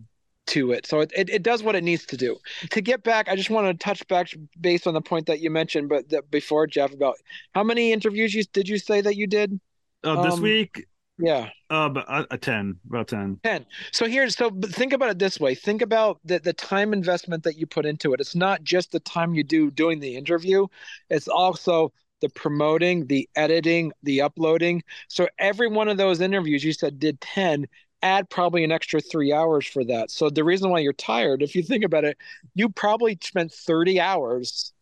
to 0.49 0.71
it. 0.71 0.85
So 0.85 0.99
it, 0.99 1.11
it, 1.15 1.29
it, 1.29 1.43
does 1.43 1.63
what 1.63 1.75
it 1.75 1.83
needs 1.83 2.05
to 2.07 2.17
do. 2.17 2.37
To 2.71 2.81
get 2.81 3.03
back, 3.03 3.29
I 3.29 3.35
just 3.35 3.49
want 3.49 3.67
to 3.67 3.83
touch 3.83 4.05
back 4.07 4.29
based 4.59 4.87
on 4.87 4.93
the 4.93 5.01
point 5.01 5.25
that 5.27 5.39
you 5.39 5.49
mentioned, 5.49 5.89
but 5.89 6.09
the, 6.09 6.21
before 6.29 6.67
Jeff 6.67 6.93
about 6.93 7.15
how 7.53 7.63
many 7.63 7.91
interviews 7.91 8.33
you 8.33 8.43
did 8.51 8.67
you 8.67 8.77
say 8.77 9.01
that 9.01 9.15
you 9.15 9.27
did? 9.27 9.59
Uh, 10.03 10.21
this 10.23 10.35
um, 10.35 10.41
week, 10.41 10.85
yeah, 11.17 11.49
uh, 11.69 11.89
a, 12.07 12.25
a 12.31 12.37
ten, 12.37 12.77
about 12.87 13.07
ten. 13.09 13.39
Ten. 13.43 13.65
So 13.91 14.07
here's 14.07 14.35
so 14.35 14.51
think 14.51 14.93
about 14.93 15.09
it 15.09 15.19
this 15.19 15.39
way. 15.39 15.55
Think 15.55 15.81
about 15.81 16.19
the 16.23 16.39
the 16.39 16.53
time 16.53 16.93
investment 16.93 17.43
that 17.43 17.57
you 17.57 17.65
put 17.65 17.85
into 17.85 18.13
it. 18.13 18.21
It's 18.21 18.35
not 18.35 18.63
just 18.63 18.91
the 18.91 19.01
time 19.01 19.33
you 19.33 19.43
do 19.43 19.71
doing 19.71 19.99
the 19.99 20.15
interview. 20.15 20.67
It's 21.09 21.27
also 21.27 21.91
the 22.21 22.29
promoting, 22.29 23.07
the 23.07 23.29
editing, 23.35 23.91
the 24.03 24.21
uploading. 24.21 24.83
So 25.07 25.27
every 25.37 25.67
one 25.67 25.87
of 25.87 25.97
those 25.97 26.21
interviews 26.21 26.63
you 26.63 26.73
said 26.73 26.99
did 26.99 27.19
10 27.21 27.67
add 28.01 28.29
probably 28.29 28.63
an 28.63 28.71
extra 28.71 29.01
three 29.01 29.33
hours 29.33 29.67
for 29.67 29.83
that. 29.85 30.11
So 30.11 30.29
the 30.29 30.43
reason 30.43 30.69
why 30.69 30.79
you're 30.79 30.93
tired, 30.93 31.41
if 31.41 31.55
you 31.55 31.63
think 31.63 31.83
about 31.83 32.05
it, 32.05 32.17
you 32.55 32.69
probably 32.69 33.17
spent 33.21 33.51
30 33.51 33.99
hours 33.99 34.73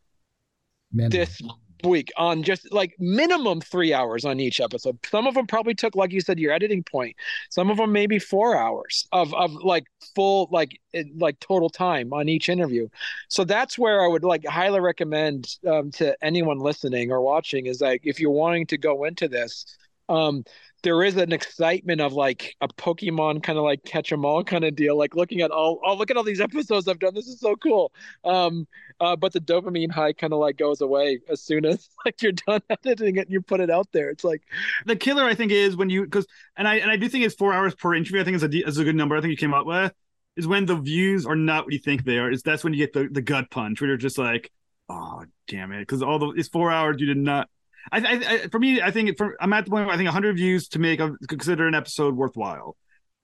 this 0.91 1.41
week 1.83 2.11
on 2.17 2.43
just 2.43 2.71
like 2.71 2.95
minimum 2.99 3.61
three 3.61 3.93
hours 3.93 4.25
on 4.25 4.39
each 4.39 4.59
episode. 4.59 4.97
Some 5.05 5.27
of 5.27 5.35
them 5.35 5.47
probably 5.47 5.75
took, 5.75 5.95
like 5.95 6.11
you 6.11 6.21
said, 6.21 6.39
your 6.39 6.51
editing 6.51 6.83
point. 6.83 7.15
Some 7.49 7.69
of 7.69 7.77
them 7.77 7.91
maybe 7.91 8.19
four 8.19 8.57
hours 8.57 9.07
of 9.11 9.33
of 9.33 9.53
like 9.53 9.85
full 10.15 10.47
like 10.51 10.79
like 11.15 11.39
total 11.39 11.69
time 11.69 12.13
on 12.13 12.29
each 12.29 12.49
interview. 12.49 12.87
So 13.29 13.43
that's 13.43 13.77
where 13.77 14.03
I 14.03 14.07
would 14.07 14.23
like 14.23 14.45
highly 14.45 14.79
recommend 14.79 15.57
um, 15.67 15.91
to 15.91 16.15
anyone 16.23 16.59
listening 16.59 17.11
or 17.11 17.21
watching 17.21 17.67
is 17.67 17.81
like 17.81 18.01
if 18.03 18.19
you're 18.19 18.31
wanting 18.31 18.67
to 18.67 18.77
go 18.77 19.03
into 19.03 19.27
this. 19.27 19.65
Um, 20.09 20.45
there 20.83 21.03
is 21.03 21.17
an 21.17 21.33
excitement 21.33 22.01
of 22.01 22.13
like 22.13 22.55
a 22.61 22.67
Pokemon 22.67 23.43
kind 23.43 23.57
of 23.57 23.63
like 23.63 23.83
catch 23.83 24.11
'em 24.11 24.25
all 24.25 24.43
kind 24.43 24.63
of 24.63 24.75
deal, 24.75 24.97
like 24.97 25.15
looking 25.15 25.41
at 25.41 25.51
all 25.51 25.79
oh 25.83 25.95
look 25.95 26.11
at 26.11 26.17
all 26.17 26.23
these 26.23 26.41
episodes 26.49 26.87
I've 26.87 26.99
done. 26.99 27.13
This 27.13 27.27
is 27.27 27.39
so 27.39 27.55
cool. 27.55 27.91
Um, 28.23 28.67
uh, 28.99 29.15
but 29.15 29.33
the 29.33 29.39
dopamine 29.41 29.91
high 29.91 30.13
kind 30.13 30.33
of 30.33 30.39
like 30.39 30.57
goes 30.57 30.81
away 30.81 31.19
as 31.29 31.41
soon 31.41 31.65
as 31.65 31.89
like 32.05 32.21
you're 32.21 32.31
done 32.31 32.61
editing 32.69 33.17
it 33.17 33.27
and 33.27 33.31
you 33.31 33.41
put 33.41 33.59
it 33.59 33.69
out 33.69 33.87
there. 33.91 34.09
It's 34.09 34.23
like 34.23 34.41
the 34.85 34.95
killer 34.95 35.23
I 35.23 35.35
think 35.35 35.51
is 35.51 35.75
when 35.75 35.89
you 35.89 36.03
because 36.03 36.27
and 36.55 36.67
I 36.67 36.75
and 36.75 36.91
I 36.91 36.97
do 36.97 37.09
think 37.09 37.25
it's 37.25 37.35
four 37.35 37.53
hours 37.53 37.75
per 37.75 37.93
interview. 37.95 38.21
I 38.21 38.23
think 38.23 38.35
is 38.35 38.43
a 38.43 38.67
is 38.67 38.77
a 38.77 38.83
good 38.83 38.95
number. 38.95 39.15
I 39.15 39.21
think 39.21 39.31
you 39.31 39.37
came 39.37 39.53
up 39.53 39.65
with 39.65 39.93
is 40.35 40.47
when 40.47 40.65
the 40.65 40.75
views 40.75 41.25
are 41.25 41.35
not 41.35 41.65
what 41.65 41.73
you 41.73 41.79
think 41.79 42.03
they 42.03 42.17
are. 42.19 42.31
Is 42.31 42.43
that's 42.43 42.63
when 42.63 42.73
you 42.73 42.79
get 42.79 42.93
the 42.93 43.07
the 43.11 43.21
gut 43.21 43.49
punch 43.51 43.81
where 43.81 43.89
you're 43.89 43.97
just 43.97 44.17
like, 44.17 44.51
oh 44.89 45.23
damn 45.47 45.71
it, 45.71 45.79
because 45.79 46.03
all 46.03 46.19
the 46.19 46.29
it's 46.31 46.49
four 46.49 46.71
hours 46.71 46.97
you 46.99 47.07
did 47.07 47.17
not 47.17 47.49
I, 47.91 47.99
I, 47.99 48.11
I, 48.13 48.47
for 48.47 48.59
me, 48.59 48.81
I 48.81 48.91
think 48.91 49.17
for, 49.17 49.35
I'm 49.39 49.53
at 49.53 49.65
the 49.65 49.71
point 49.71 49.85
where 49.85 49.93
I 49.93 49.97
think 49.97 50.07
100 50.07 50.35
views 50.35 50.67
to 50.69 50.79
make 50.79 50.99
a, 50.99 51.11
consider 51.27 51.67
an 51.67 51.75
episode 51.75 52.15
worthwhile. 52.15 52.75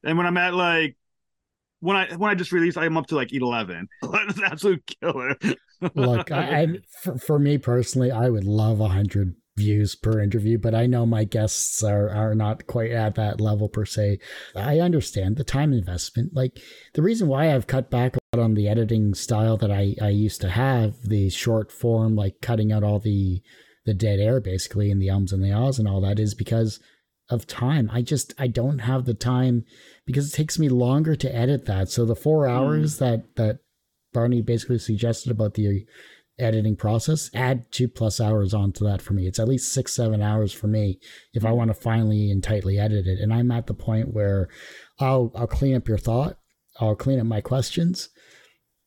And 0.04 0.18
when 0.18 0.28
I'm 0.28 0.38
at 0.38 0.54
like 0.54 0.98
when 1.80 1.98
I 1.98 2.16
when 2.16 2.32
I 2.32 2.36
just 2.36 2.52
released, 2.52 2.78
I'm 2.78 2.98
up 2.98 3.08
to 3.08 3.16
like 3.16 3.34
11. 3.34 3.88
That's 4.02 4.42
absolute 4.42 4.84
killer. 5.02 5.36
Look, 5.96 6.32
I, 6.32 6.62
I 6.62 6.68
for, 7.02 7.18
for, 7.18 7.40
me 7.40 7.58
personally, 7.58 8.10
I 8.10 8.30
would 8.30 8.46
love 8.46 8.80
100 8.80 9.36
views 9.58 9.96
per 9.96 10.22
interview, 10.22 10.58
but 10.58 10.74
I 10.74 10.86
know 10.86 11.06
my 11.06 11.26
guests 11.26 11.84
are 11.84 12.10
are 12.10 12.36
not 12.36 12.68
quite 12.68 12.92
at 12.92 13.16
that 13.16 13.42
level 13.42 13.68
per 13.68 13.86
se. 13.86 14.20
I 14.56 14.80
understand 14.80 15.36
the 15.36 15.44
time 15.44 15.74
investment. 15.74 16.34
Like 16.34 16.58
the 16.94 17.02
reason 17.02 17.28
why 17.28 17.54
I've 17.54 17.68
cut 17.68 17.92
back 17.92 18.16
on 18.34 18.54
the 18.54 18.70
editing 18.70 19.14
style 19.14 19.58
that 19.58 19.72
I 19.72 19.96
I 20.02 20.10
used 20.10 20.40
to 20.42 20.50
have, 20.50 20.96
the 21.04 21.30
short 21.30 21.72
form, 21.72 22.16
like 22.16 22.42
cutting 22.42 22.72
out 22.72 22.84
all 22.84 23.00
the 23.00 23.42
the 23.86 23.94
dead 23.94 24.20
air 24.20 24.40
basically 24.40 24.90
and 24.90 25.02
the 25.02 25.10
ums 25.10 25.34
and 25.34 25.44
the 25.44 25.52
ahs 25.52 25.80
and 25.80 25.88
all 25.88 26.02
that 26.02 26.20
is 26.20 26.34
because 26.34 26.80
of 27.30 27.48
time. 27.48 27.90
I 27.92 28.02
just 28.02 28.34
I 28.38 28.48
don't 28.48 28.80
have 28.80 29.06
the 29.06 29.14
time 29.14 29.66
because 30.06 30.32
it 30.32 30.36
takes 30.36 30.60
me 30.60 30.70
longer 30.70 31.16
to 31.16 31.36
edit 31.36 31.66
that. 31.66 31.90
So 31.90 32.06
the 32.06 32.16
four 32.16 32.48
hmm. 32.48 32.54
hours 32.54 32.96
mm. 32.96 33.00
that 33.00 33.36
that 33.36 33.60
Barney 34.14 34.42
basically 34.42 34.78
suggested 34.78 35.32
about 35.32 35.56
the 35.56 35.86
editing 36.40 36.76
process, 36.76 37.30
add 37.34 37.72
two 37.72 37.88
plus 37.88 38.20
hours 38.20 38.54
onto 38.54 38.86
that 38.86 39.02
for 39.02 39.14
me. 39.14 39.28
It's 39.28 39.40
at 39.40 39.48
least 39.48 39.74
six, 39.74 39.96
seven 39.96 40.22
hours 40.22 40.52
for 40.52 40.68
me 40.68 41.00
if 41.34 41.46
I 41.46 41.52
want 41.52 41.70
to 41.70 41.74
finally 41.74 42.32
and 42.32 42.44
tightly 42.44 42.80
edit 42.80 43.08
it. 43.08 43.20
And 43.20 43.34
I'm 43.34 43.52
at 43.52 43.68
the 43.68 43.74
point 43.74 44.14
where 44.14 44.50
I'll 45.00 45.32
I'll 45.36 45.48
clean 45.48 45.76
up 45.76 45.88
your 45.88 45.98
thought, 45.98 46.38
I'll 46.80 46.96
clean 46.96 47.20
up 47.20 47.26
my 47.26 47.42
questions, 47.42 48.10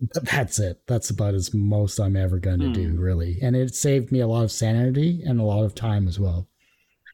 that's 0.00 0.58
it. 0.58 0.82
That's 0.86 1.10
about 1.10 1.34
as 1.34 1.54
most 1.54 1.98
I'm 1.98 2.16
ever 2.16 2.38
going 2.38 2.60
to 2.60 2.66
mm. 2.66 2.74
do, 2.74 2.90
hmm. 2.90 3.00
really. 3.00 3.38
And 3.40 3.56
it 3.56 3.74
saved 3.74 4.12
me 4.12 4.20
a 4.20 4.26
lot 4.26 4.44
of 4.44 4.52
sanity 4.52 5.22
and 5.24 5.40
a 5.40 5.44
lot 5.44 5.64
of 5.64 5.74
time 5.74 6.06
as 6.06 6.20
well. 6.20 6.48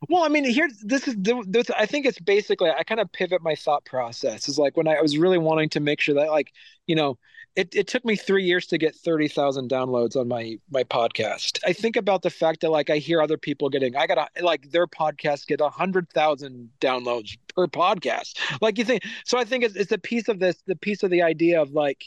Well, 0.09 0.24
I 0.24 0.28
mean, 0.28 0.45
here, 0.45 0.68
this 0.83 1.07
is 1.07 1.14
this. 1.16 1.70
I 1.70 1.87
think 1.87 2.07
it's 2.07 2.18
basically 2.18 2.70
I 2.70 2.83
kind 2.83 3.01
of 3.01 3.12
pivot 3.12 3.41
my 3.41 3.55
thought 3.55 3.85
process. 3.85 4.49
Is 4.49 4.59
like 4.59 4.76
when 4.76 4.89
I 4.89 5.01
was 5.01 5.16
really 5.16 5.39
wanting 5.39 5.68
to 5.70 5.80
make 5.80 6.01
sure 6.01 6.16
that, 6.16 6.28
like, 6.28 6.53
you 6.89 6.97
know, 6.97 7.18
it, 7.55 7.74
it 7.74 7.87
took 7.87 8.05
me 8.05 8.16
three 8.16 8.45
years 8.45 8.66
to 8.68 8.78
get 8.78 8.95
30,000 8.95 9.68
downloads 9.68 10.16
on 10.16 10.26
my 10.26 10.59
my 10.70 10.85
podcast. 10.85 11.61
I 11.64 11.72
think 11.72 11.97
about 11.97 12.22
the 12.22 12.30
fact 12.30 12.62
that 12.62 12.70
like 12.70 12.91
I 12.91 12.97
hear 12.97 13.20
other 13.20 13.37
people 13.37 13.68
getting 13.68 13.95
I 13.95 14.07
got 14.07 14.18
a, 14.18 14.43
like 14.43 14.70
their 14.70 14.87
podcasts 14.87 15.47
get 15.47 15.61
100,000 15.61 16.70
downloads 16.80 17.37
per 17.55 17.66
podcast. 17.66 18.39
Like 18.61 18.78
you 18.78 18.85
think 18.85 19.03
so 19.24 19.39
I 19.39 19.45
think 19.45 19.64
it's, 19.64 19.76
it's 19.76 19.93
a 19.93 19.99
piece 19.99 20.28
of 20.28 20.39
this 20.39 20.57
the 20.66 20.76
piece 20.76 21.03
of 21.03 21.11
the 21.11 21.22
idea 21.22 21.61
of 21.61 21.72
like 21.72 22.05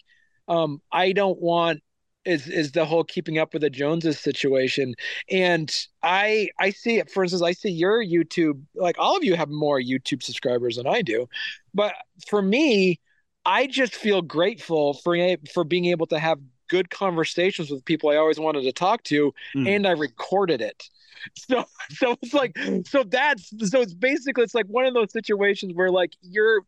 um, 0.47 0.81
I 0.91 1.11
don't 1.11 1.41
want 1.41 1.81
is 2.25 2.47
is 2.47 2.71
the 2.71 2.85
whole 2.85 3.03
keeping 3.03 3.37
up 3.37 3.53
with 3.53 3.61
the 3.61 3.69
Joneses 3.69 4.19
situation. 4.19 4.95
And 5.29 5.73
I 6.03 6.49
I 6.59 6.71
see 6.71 6.97
it, 6.97 7.09
for 7.11 7.23
instance, 7.23 7.43
I 7.43 7.51
see 7.51 7.69
your 7.69 8.03
YouTube, 8.03 8.61
like 8.73 8.97
all 8.97 9.15
of 9.15 9.23
you 9.23 9.35
have 9.35 9.49
more 9.49 9.79
YouTube 9.79 10.23
subscribers 10.23 10.77
than 10.77 10.87
I 10.87 11.01
do. 11.01 11.27
But 11.73 11.93
for 12.27 12.41
me, 12.41 12.99
I 13.45 13.67
just 13.67 13.95
feel 13.95 14.21
grateful 14.21 14.95
for 14.95 15.15
for 15.53 15.63
being 15.63 15.85
able 15.85 16.07
to 16.07 16.19
have 16.19 16.39
good 16.67 16.89
conversations 16.89 17.69
with 17.69 17.85
people 17.85 18.09
I 18.09 18.15
always 18.15 18.39
wanted 18.39 18.63
to 18.63 18.71
talk 18.71 19.03
to, 19.03 19.31
mm. 19.55 19.69
and 19.69 19.85
I 19.87 19.91
recorded 19.91 20.61
it. 20.61 20.89
So 21.35 21.65
so 21.89 22.15
it's 22.21 22.35
like 22.35 22.55
so 22.85 23.03
that's 23.03 23.51
so 23.71 23.81
it's 23.81 23.95
basically 23.95 24.43
it's 24.43 24.53
like 24.53 24.67
one 24.67 24.85
of 24.85 24.93
those 24.93 25.11
situations 25.11 25.73
where 25.73 25.89
like 25.89 26.13
you're 26.21 26.61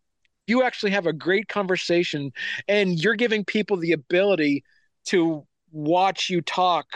you 0.48 0.64
actually 0.64 0.92
have 0.92 1.06
a 1.06 1.14
great 1.14 1.48
conversation 1.48 2.32
and 2.68 3.02
you're 3.02 3.16
giving 3.16 3.46
people 3.46 3.78
the 3.78 3.92
ability 3.92 4.64
to 5.06 5.46
watch 5.72 6.30
you 6.30 6.42
talk 6.42 6.88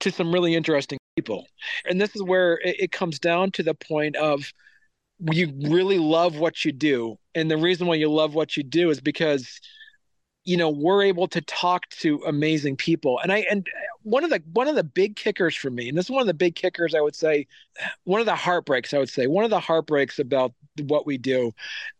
to 0.00 0.10
some 0.10 0.32
really 0.32 0.54
interesting 0.54 0.98
people. 1.16 1.46
And 1.88 2.00
this 2.00 2.14
is 2.14 2.22
where 2.22 2.54
it, 2.58 2.76
it 2.80 2.92
comes 2.92 3.18
down 3.18 3.50
to 3.52 3.62
the 3.62 3.74
point 3.74 4.16
of 4.16 4.52
you 5.30 5.52
really 5.68 5.98
love 5.98 6.36
what 6.36 6.64
you 6.64 6.72
do. 6.72 7.16
And 7.34 7.50
the 7.50 7.56
reason 7.56 7.86
why 7.86 7.94
you 7.94 8.10
love 8.10 8.34
what 8.34 8.56
you 8.56 8.62
do 8.62 8.90
is 8.90 9.00
because 9.00 9.60
you 10.44 10.56
know 10.56 10.68
we're 10.68 11.02
able 11.02 11.28
to 11.28 11.40
talk 11.42 11.88
to 11.90 12.22
amazing 12.26 12.76
people. 12.76 13.20
And 13.22 13.32
i 13.32 13.44
and 13.50 13.66
one 14.02 14.24
of 14.24 14.30
the 14.30 14.42
one 14.52 14.68
of 14.68 14.74
the 14.74 14.84
big 14.84 15.16
kickers 15.16 15.54
for 15.54 15.70
me 15.70 15.88
and 15.88 15.96
this 15.96 16.06
is 16.06 16.10
one 16.10 16.20
of 16.20 16.26
the 16.26 16.34
big 16.34 16.56
kickers 16.56 16.94
i 16.94 17.00
would 17.00 17.14
say 17.14 17.46
one 18.04 18.18
of 18.18 18.26
the 18.26 18.34
heartbreaks 18.34 18.92
i 18.92 18.98
would 18.98 19.08
say 19.08 19.28
one 19.28 19.44
of 19.44 19.50
the 19.50 19.60
heartbreaks 19.60 20.18
about 20.18 20.52
what 20.86 21.06
we 21.06 21.16
do 21.16 21.52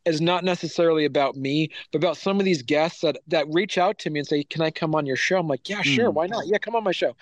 is 0.04 0.20
not 0.20 0.42
necessarily 0.42 1.04
about 1.04 1.36
me 1.36 1.70
but 1.92 1.98
about 1.98 2.16
some 2.16 2.38
of 2.38 2.44
these 2.44 2.62
guests 2.62 3.00
that 3.02 3.18
that 3.28 3.46
reach 3.50 3.78
out 3.78 3.98
to 3.98 4.10
me 4.10 4.18
and 4.18 4.26
say 4.26 4.42
can 4.42 4.62
i 4.62 4.70
come 4.70 4.94
on 4.94 5.06
your 5.06 5.16
show? 5.16 5.38
I'm 5.38 5.46
like 5.46 5.68
yeah 5.68 5.82
sure 5.82 6.10
mm. 6.10 6.14
why 6.14 6.26
not? 6.26 6.46
Yeah 6.46 6.58
come 6.58 6.74
on 6.74 6.84
my 6.84 6.92
show. 6.92 7.14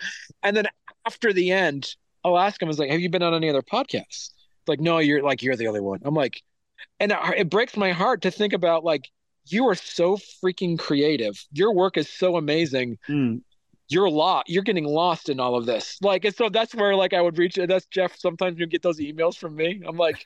And 0.42 0.56
then 0.56 0.66
after 1.06 1.32
the 1.32 1.50
end 1.50 1.94
i'll 2.24 2.38
ask 2.38 2.60
them 2.60 2.68
is 2.68 2.78
like 2.78 2.90
have 2.90 3.00
you 3.00 3.10
been 3.10 3.22
on 3.22 3.34
any 3.34 3.50
other 3.50 3.62
podcasts? 3.62 4.30
Like 4.66 4.80
no 4.80 4.98
you're 4.98 5.22
like 5.22 5.42
you're 5.42 5.56
the 5.56 5.68
only 5.68 5.80
one. 5.80 6.00
I'm 6.04 6.14
like 6.14 6.42
and 6.98 7.12
it, 7.12 7.18
it 7.36 7.50
breaks 7.50 7.76
my 7.76 7.92
heart 7.92 8.22
to 8.22 8.30
think 8.30 8.54
about 8.54 8.84
like 8.84 9.10
you 9.46 9.68
are 9.68 9.74
so 9.74 10.16
freaking 10.16 10.78
creative. 10.78 11.44
Your 11.52 11.74
work 11.74 11.96
is 11.96 12.08
so 12.08 12.36
amazing. 12.36 12.98
Mm. 13.08 13.42
You're 13.88 14.04
a 14.04 14.10
lot. 14.10 14.44
You're 14.48 14.62
getting 14.62 14.84
lost 14.84 15.28
in 15.28 15.40
all 15.40 15.56
of 15.56 15.66
this. 15.66 15.98
Like, 16.00 16.24
and 16.24 16.34
so 16.34 16.48
that's 16.48 16.74
where 16.74 16.94
like 16.94 17.12
I 17.12 17.20
would 17.20 17.38
reach. 17.38 17.56
That's 17.56 17.86
Jeff. 17.86 18.16
Sometimes 18.16 18.58
you 18.58 18.66
get 18.66 18.82
those 18.82 19.00
emails 19.00 19.36
from 19.36 19.56
me. 19.56 19.82
I'm 19.86 19.96
like, 19.96 20.24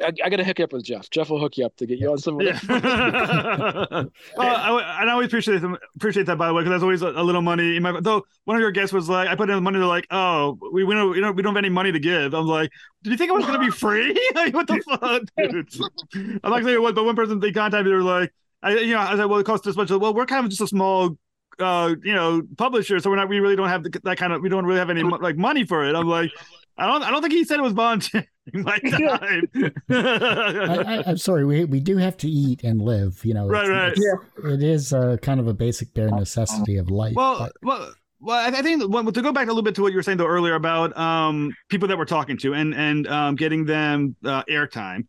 I, 0.00 0.10
I 0.24 0.30
got 0.30 0.36
to 0.36 0.44
hook 0.44 0.58
you 0.58 0.64
up 0.64 0.72
with 0.72 0.84
Jeff. 0.84 1.10
Jeff 1.10 1.28
will 1.28 1.38
hook 1.38 1.58
you 1.58 1.66
up 1.66 1.76
to 1.76 1.86
get 1.86 1.98
you 1.98 2.10
on 2.10 2.16
some. 2.16 2.40
Yeah. 2.40 2.58
well, 2.68 4.10
I, 4.36 5.02
I 5.02 5.10
always 5.10 5.26
appreciate 5.26 5.60
them, 5.60 5.76
appreciate 5.96 6.24
that 6.26 6.38
by 6.38 6.46
the 6.46 6.54
way, 6.54 6.62
because 6.62 6.70
there's 6.70 6.82
always 6.82 7.02
a, 7.02 7.10
a, 7.10 7.22
little 7.22 7.42
money 7.42 7.76
in 7.76 7.82
my. 7.82 8.00
Though 8.00 8.24
one 8.44 8.56
of 8.56 8.60
your 8.62 8.70
guests 8.70 8.92
was 8.92 9.10
like, 9.10 9.28
I 9.28 9.34
put 9.34 9.50
in 9.50 9.56
the 9.56 9.60
money. 9.60 9.78
They're 9.78 9.86
like, 9.86 10.06
oh, 10.10 10.58
we 10.72 10.84
we 10.84 10.94
don't, 10.94 11.10
we 11.10 11.20
don't 11.20 11.36
we 11.36 11.42
don't 11.42 11.54
have 11.54 11.62
any 11.62 11.68
money 11.68 11.92
to 11.92 11.98
give. 11.98 12.32
I'm 12.32 12.46
like, 12.46 12.70
did 13.02 13.10
you 13.10 13.18
think 13.18 13.30
it 13.30 13.34
was 13.34 13.44
going 13.44 13.60
to 13.60 13.66
be 13.66 13.70
free? 13.76 14.18
like, 14.34 14.54
what 14.54 14.66
the 14.66 14.80
fuck, 14.80 15.22
dude? 15.36 16.40
I'm 16.42 16.50
like 16.50 16.64
saying 16.64 16.80
was. 16.80 16.94
but 16.94 17.04
one 17.04 17.16
person 17.16 17.38
they 17.38 17.52
contacted 17.52 17.84
me, 17.84 17.90
they 17.90 17.96
were 17.96 18.02
like, 18.02 18.32
I 18.62 18.78
you 18.78 18.94
know 18.94 19.00
I 19.00 19.16
said, 19.16 19.26
well, 19.26 19.40
it 19.40 19.46
costs 19.46 19.66
this 19.66 19.76
much. 19.76 19.90
Well, 19.90 20.14
we're 20.14 20.26
kind 20.26 20.44
of 20.44 20.50
just 20.50 20.62
a 20.62 20.68
small 20.68 21.16
uh, 21.58 21.94
you 22.02 22.14
know, 22.14 22.42
publisher, 22.56 22.98
so 23.00 23.10
we're 23.10 23.16
not. 23.16 23.28
We 23.28 23.40
really 23.40 23.56
don't 23.56 23.68
have 23.68 23.82
the, 23.84 24.00
that 24.04 24.18
kind 24.18 24.32
of. 24.32 24.42
We 24.42 24.48
don't 24.48 24.64
really 24.64 24.78
have 24.78 24.90
any 24.90 25.02
like 25.02 25.36
money 25.36 25.64
for 25.64 25.84
it. 25.84 25.94
I'm 25.94 26.08
like, 26.08 26.30
I 26.78 26.86
don't. 26.86 27.02
I 27.02 27.10
don't 27.10 27.22
think 27.22 27.32
he 27.32 27.44
said 27.44 27.58
it 27.58 27.62
was 27.62 27.72
volunteering 27.72 28.26
my 28.52 28.78
time. 28.90 29.48
I, 29.90 31.02
am 31.06 31.16
sorry. 31.18 31.44
We 31.44 31.64
we 31.64 31.80
do 31.80 31.96
have 31.96 32.16
to 32.18 32.28
eat 32.28 32.64
and 32.64 32.80
live. 32.80 33.24
You 33.24 33.34
know, 33.34 33.46
right, 33.46 33.68
right. 33.68 33.96
yeah. 33.96 34.50
It 34.52 34.62
is 34.62 34.92
uh, 34.92 35.16
kind 35.22 35.40
of 35.40 35.46
a 35.46 35.54
basic 35.54 35.94
bare 35.94 36.10
necessity 36.10 36.76
of 36.76 36.90
life. 36.90 37.14
Well, 37.14 37.38
but. 37.38 37.52
well. 37.62 37.94
Well, 38.24 38.54
I 38.54 38.62
think 38.62 38.88
well, 38.88 39.10
to 39.10 39.20
go 39.20 39.32
back 39.32 39.46
a 39.46 39.50
little 39.50 39.64
bit 39.64 39.74
to 39.74 39.82
what 39.82 39.90
you 39.90 39.98
were 39.98 40.02
saying 40.04 40.18
though 40.18 40.28
earlier 40.28 40.54
about 40.54 40.96
um, 40.96 41.52
people 41.68 41.88
that 41.88 41.98
we're 41.98 42.04
talking 42.04 42.38
to 42.38 42.54
and 42.54 42.72
and 42.72 43.08
um, 43.08 43.34
getting 43.34 43.64
them 43.64 44.14
uh, 44.24 44.44
airtime. 44.44 45.08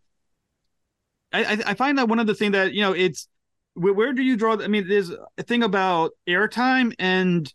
I, 1.31 1.61
I 1.63 1.73
find 1.75 1.99
that 1.99 2.07
one 2.07 2.17
of 2.17 2.25
the 2.25 2.33
things 2.33 2.53
that 2.53 2.73
you 2.73 2.81
know 2.81 2.93
it's 2.93 3.27
where, 3.75 3.93
where 3.93 4.13
do 4.13 4.21
you 4.21 4.37
draw? 4.37 4.55
The, 4.55 4.65
I 4.65 4.67
mean, 4.67 4.87
there's 4.87 5.09
a 5.09 5.43
thing 5.43 5.63
about 5.63 6.11
airtime 6.27 6.93
and 6.99 7.51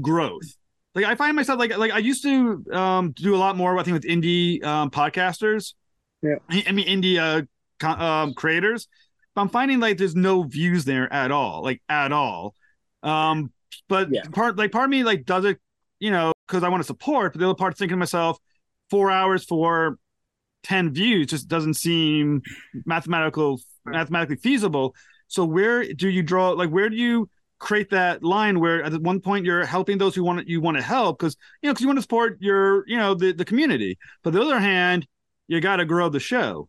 growth. 0.00 0.56
Like 0.94 1.04
I 1.04 1.14
find 1.14 1.36
myself 1.36 1.58
like 1.58 1.76
like 1.76 1.92
I 1.92 1.98
used 1.98 2.22
to 2.24 2.64
um, 2.72 3.12
do 3.12 3.34
a 3.34 3.38
lot 3.38 3.56
more. 3.56 3.78
I 3.78 3.82
think 3.82 3.94
with 3.94 4.04
indie 4.04 4.62
um, 4.64 4.90
podcasters. 4.90 5.74
Yeah, 6.22 6.36
I 6.50 6.72
mean 6.72 6.86
indie 6.86 7.18
uh, 7.18 7.86
um, 7.86 8.34
creators. 8.34 8.88
But 9.34 9.42
I'm 9.42 9.48
finding 9.48 9.78
like 9.78 9.98
there's 9.98 10.16
no 10.16 10.42
views 10.42 10.84
there 10.84 11.10
at 11.12 11.30
all, 11.30 11.62
like 11.62 11.80
at 11.88 12.12
all. 12.12 12.54
Um, 13.02 13.52
but 13.88 14.08
yeah. 14.10 14.22
part 14.32 14.56
like 14.56 14.72
part 14.72 14.84
of 14.84 14.90
me 14.90 15.04
like 15.04 15.24
does 15.24 15.44
it, 15.44 15.58
you 16.00 16.10
know, 16.10 16.32
because 16.48 16.64
I 16.64 16.68
want 16.68 16.82
to 16.82 16.86
support. 16.86 17.32
But 17.32 17.38
the 17.38 17.46
other 17.46 17.54
part's 17.54 17.78
thinking 17.78 17.94
to 17.94 17.98
myself, 17.98 18.38
four 18.90 19.10
hours 19.12 19.44
for 19.44 19.96
10 20.64 20.92
views 20.92 21.28
just 21.28 21.48
doesn't 21.48 21.74
seem 21.74 22.42
mathematical 22.84 23.60
mathematically 23.86 24.36
feasible 24.36 24.94
so 25.30 25.44
where 25.44 25.92
do 25.92 26.08
you 26.08 26.22
draw 26.22 26.50
like 26.50 26.70
where 26.70 26.90
do 26.90 26.96
you 26.96 27.28
create 27.58 27.90
that 27.90 28.22
line 28.22 28.58
where 28.58 28.82
at 28.82 28.92
one 29.02 29.20
point 29.20 29.44
you're 29.44 29.64
helping 29.64 29.98
those 29.98 30.14
who 30.14 30.24
want 30.24 30.48
you 30.48 30.60
want 30.60 30.76
to 30.76 30.82
help 30.82 31.18
because 31.18 31.36
you 31.62 31.68
know 31.68 31.72
because 31.72 31.82
you 31.82 31.86
want 31.86 31.98
to 31.98 32.02
support 32.02 32.36
your 32.40 32.86
you 32.88 32.96
know 32.96 33.14
the, 33.14 33.32
the 33.32 33.44
community. 33.44 33.98
But 34.22 34.32
the 34.32 34.42
other 34.42 34.58
hand 34.58 35.06
you 35.48 35.60
got 35.60 35.76
to 35.76 35.84
grow 35.84 36.08
the 36.08 36.20
show. 36.20 36.68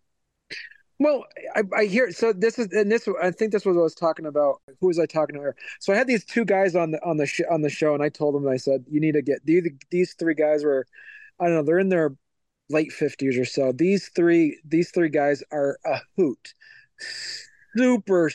Well 1.00 1.26
I, 1.56 1.64
I, 1.76 1.86
hear 1.86 2.12
so 2.12 2.32
this 2.34 2.60
is 2.60 2.68
and 2.72 2.92
this 2.92 3.08
i 3.22 3.32
think 3.32 3.52
this 3.52 3.66
was 3.66 3.76
what 3.76 3.82
i 3.82 3.84
was 3.84 3.96
talking 3.96 4.28
about. 4.28 4.62
Who 4.80 4.88
was 4.88 5.00
i 5.00 5.06
talking 5.08 5.36
to 5.36 5.54
so 5.80 5.94
i 5.94 5.96
had 5.96 6.08
these 6.08 6.24
two 6.24 6.46
guys 6.46 6.76
on 6.76 6.92
the 6.92 7.04
on 7.04 7.18
the 7.18 7.26
sh- 7.26 7.42
on 7.50 7.62
the 7.62 7.70
show 7.70 7.96
and 7.96 8.04
i 8.04 8.10
told 8.10 8.36
them 8.36 8.48
i 8.48 8.58
said 8.58 8.86
you 8.90 9.00
need 9.00 9.14
to 9.14 9.22
get 9.24 9.44
these 9.46 9.68
these 9.90 10.14
three 10.14 10.36
guys 10.36 10.64
were 10.64 10.86
i 11.40 11.46
don't 11.46 11.56
know 11.56 11.64
they're 11.64 11.80
in 11.80 11.90
their 11.90 12.16
late 12.72 12.92
50s 12.92 13.40
or 13.40 13.46
so. 13.46 13.72
These 13.72 14.10
three 14.16 14.60
these 14.66 14.92
three 14.92 15.10
guys 15.10 15.44
are 15.52 15.78
a 15.86 16.00
hoot. 16.18 16.54
Super 17.76 18.32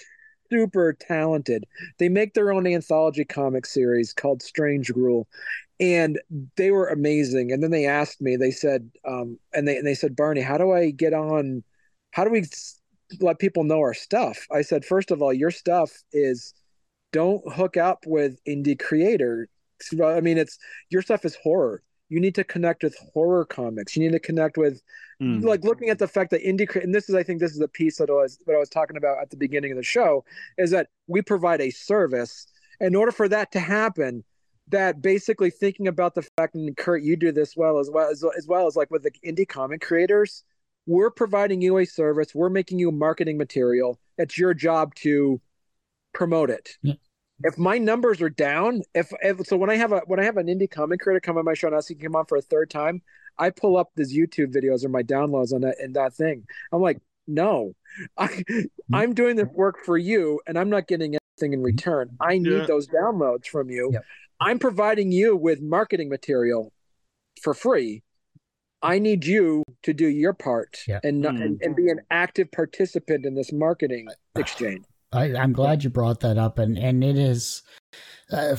super 0.51 0.93
talented. 0.93 1.65
They 1.99 2.09
make 2.09 2.35
their 2.35 2.53
own 2.53 2.67
anthology 2.67 3.25
comic 3.25 3.67
series 3.67 4.13
called 4.13 4.43
Strange 4.43 4.91
Rule, 4.91 5.27
and 5.81 6.19
they 6.57 6.71
were 6.71 6.89
amazing. 6.89 7.53
And 7.53 7.63
then 7.63 7.71
they 7.71 7.87
asked 7.87 8.21
me, 8.21 8.37
they 8.37 8.51
said, 8.51 8.91
um, 9.07 9.39
and 9.53 9.67
they 9.67 9.77
and 9.77 9.87
they 9.87 9.95
said, 9.95 10.17
Barney, 10.17 10.41
how 10.41 10.59
do 10.59 10.73
I 10.73 10.91
get 10.91 11.13
on? 11.13 11.63
How 12.13 12.25
do 12.25 12.31
we 12.31 12.45
let 13.21 13.39
people 13.39 13.65
know 13.65 13.81
our 13.81 13.95
stuff? 13.95 14.47
I 14.51 14.63
said, 14.63 14.85
first 14.85 15.11
of 15.11 15.23
all, 15.23 15.33
your 15.33 15.51
stuff 15.51 15.91
is 16.13 16.55
don't 17.13 17.43
hook 17.53 17.77
up 17.77 18.05
with 18.07 18.39
indie 18.45 18.79
creators. 18.79 19.49
I 20.03 20.21
mean, 20.21 20.39
it's 20.39 20.59
your 20.91 21.03
stuff 21.03 21.25
is 21.25 21.37
horror. 21.37 21.83
You 22.09 22.21
need 22.21 22.35
to 22.37 22.45
connect 22.45 22.83
with 22.83 22.97
horror 23.13 23.45
comics. 23.45 23.97
You 23.97 24.03
need 24.05 24.13
to 24.13 24.21
connect 24.21 24.57
with 24.57 24.83
Mm. 25.21 25.43
Like 25.45 25.65
looking 25.65 25.89
at 25.89 25.99
the 25.99 26.09
fact 26.09 26.31
that 26.33 26.43
indie, 26.43 26.75
and 26.83 26.95
this 26.95 27.09
is, 27.09 27.15
I 27.15 27.23
think, 27.23 27.41
this 27.41 27.53
is 27.53 27.61
a 27.61 27.69
piece 27.69 27.97
that 27.99 28.11
I 28.11 28.13
was 28.13 28.39
that 28.47 28.55
I 28.55 28.59
was 28.59 28.69
talking 28.69 28.97
about 28.97 29.19
at 29.19 29.31
the 29.31 29.37
beginning 29.37 29.73
of 29.73 29.77
the 29.77 29.83
show, 29.83 30.25
is 30.59 30.71
that 30.73 30.89
we 31.07 31.23
provide 31.23 31.61
a 31.61 31.71
service. 31.71 32.47
In 32.81 32.95
order 32.95 33.13
for 33.13 33.27
that 33.29 33.53
to 33.53 33.61
happen, 33.61 34.23
that 34.69 35.01
basically 35.01 35.51
thinking 35.51 35.89
about 35.89 36.15
the 36.15 36.23
fact, 36.37 36.55
and 36.55 36.77
Kurt, 36.77 37.03
you 37.03 37.17
do 37.17 37.33
this 37.33 37.57
well 37.57 37.79
as 37.79 37.91
well 37.91 38.11
as, 38.11 38.23
as 38.37 38.47
well 38.47 38.67
as 38.67 38.77
like 38.77 38.91
with 38.91 39.05
the 39.05 39.13
indie 39.25 39.49
comic 39.49 39.81
creators, 39.81 40.45
we're 40.85 41.11
providing 41.11 41.63
you 41.63 41.79
a 41.79 41.87
service. 41.87 42.35
We're 42.35 42.51
making 42.51 42.79
you 42.79 42.93
marketing 42.93 43.39
material. 43.39 43.99
It's 44.19 44.37
your 44.37 44.53
job 44.53 44.95
to 44.97 45.41
promote 46.13 46.51
it. 46.51 46.77
Yeah 47.43 47.51
if 47.51 47.59
my 47.59 47.79
numbers 47.79 48.23
are 48.23 48.31
down, 48.31 48.83
if, 48.95 49.13
if, 49.23 49.47
so 49.47 49.57
when 49.57 49.71
I 49.71 49.77
have 49.77 49.93
a 49.93 50.01
when 50.07 50.19
I 50.21 50.25
have 50.25 50.37
an 50.37 50.47
indie 50.47 50.71
comic 50.71 51.01
creator 51.01 51.21
come 51.21 51.37
on 51.37 51.45
my 51.45 51.55
show 51.55 51.69
and 51.69 51.77
ask 51.77 51.89
to 51.89 51.95
come 51.95 52.17
on 52.17 52.27
for 52.27 52.39
a 52.39 52.43
third 52.43 52.71
time, 52.71 53.03
I 53.39 53.51
pull 53.51 53.77
up 53.77 53.91
these 53.95 54.17
YouTube 54.17 54.55
videos 54.55 54.85
or 54.85 54.89
my 54.89 55.03
downloads 55.03 55.53
on 55.53 55.61
that 55.63 55.77
and 55.79 55.95
that 55.97 56.15
thing. 56.15 56.47
I'm 56.73 56.81
like, 56.81 57.01
no, 57.27 57.75
I 58.17 58.29
mm-hmm. 58.29 58.95
I'm 58.95 59.15
doing 59.15 59.37
this 59.37 59.49
work 59.53 59.85
for 59.85 59.99
you 59.99 60.41
and 60.47 60.59
I'm 60.59 60.71
not 60.71 60.87
getting 60.89 61.17
anything 61.39 61.53
in 61.53 61.63
return. 61.63 62.17
I 62.21 62.39
need 62.39 62.53
yeah. 62.53 62.67
those 62.67 62.89
downloads 62.89 63.47
from 63.47 63.71
you. 63.71 63.91
Yep. 63.93 64.05
I'm 64.41 64.59
providing 64.59 65.13
you 65.13 65.37
with 65.37 65.61
marketing 65.61 66.09
material 66.09 66.73
for 67.43 67.55
free. 67.55 68.03
I 68.83 68.99
need 68.99 69.25
you 69.25 69.65
to 69.83 69.95
do 69.95 70.07
your 70.07 70.35
part 70.35 70.79
yeah. 70.87 71.01
and, 71.03 71.21
not, 71.21 71.35
mm. 71.35 71.43
and 71.43 71.61
and 71.63 71.75
be 71.75 71.89
an 71.89 72.01
active 72.11 72.53
participant 72.53 73.25
in 73.25 73.35
this 73.35 73.53
marketing 73.53 74.09
exchange. 74.37 74.85
I, 75.17 75.43
am 75.43 75.53
glad 75.53 75.85
you 75.85 75.91
brought 75.91 76.21
that 76.21 76.39
up, 76.39 76.59
and 76.59 76.79
and 76.79 77.03
it 77.03 77.17
is. 77.17 77.63
Uh, 78.31 78.57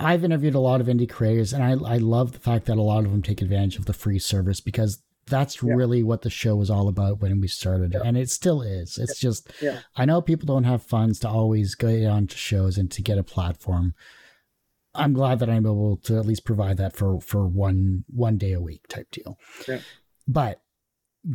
I've 0.00 0.24
interviewed 0.24 0.54
a 0.54 0.60
lot 0.60 0.80
of 0.80 0.86
indie 0.86 1.08
creators, 1.08 1.52
and 1.52 1.62
I 1.62 1.72
I 1.72 1.98
love 1.98 2.32
the 2.32 2.38
fact 2.38 2.66
that 2.66 2.76
a 2.76 2.82
lot 2.82 3.04
of 3.04 3.10
them 3.10 3.22
take 3.22 3.42
advantage 3.42 3.78
of 3.78 3.86
the 3.86 3.92
free 3.92 4.18
service 4.18 4.60
because 4.60 5.02
that's 5.26 5.62
yeah. 5.62 5.74
really 5.74 6.02
what 6.02 6.22
the 6.22 6.30
show 6.30 6.56
was 6.56 6.70
all 6.70 6.88
about 6.88 7.20
when 7.20 7.40
we 7.40 7.48
started, 7.48 7.92
yeah. 7.94 8.02
and 8.04 8.16
it 8.16 8.30
still 8.30 8.62
is. 8.62 8.98
It's 8.98 9.22
yeah. 9.22 9.28
just 9.28 9.52
I 9.96 10.04
know 10.04 10.20
people 10.20 10.46
don't 10.46 10.64
have 10.64 10.82
funds 10.82 11.18
to 11.20 11.28
always 11.28 11.74
go 11.74 11.88
on 12.08 12.26
to 12.28 12.36
shows 12.36 12.78
and 12.78 12.90
to 12.90 13.02
get 13.02 13.18
a 13.18 13.22
platform. 13.22 13.94
I'm 14.94 15.12
glad 15.12 15.40
that 15.40 15.50
I'm 15.50 15.66
able 15.66 15.96
to 16.04 16.18
at 16.18 16.26
least 16.26 16.44
provide 16.44 16.76
that 16.76 16.96
for 16.96 17.20
for 17.20 17.46
one 17.46 18.04
one 18.08 18.38
day 18.38 18.52
a 18.52 18.60
week 18.60 18.86
type 18.88 19.10
deal. 19.10 19.38
But 20.26 20.60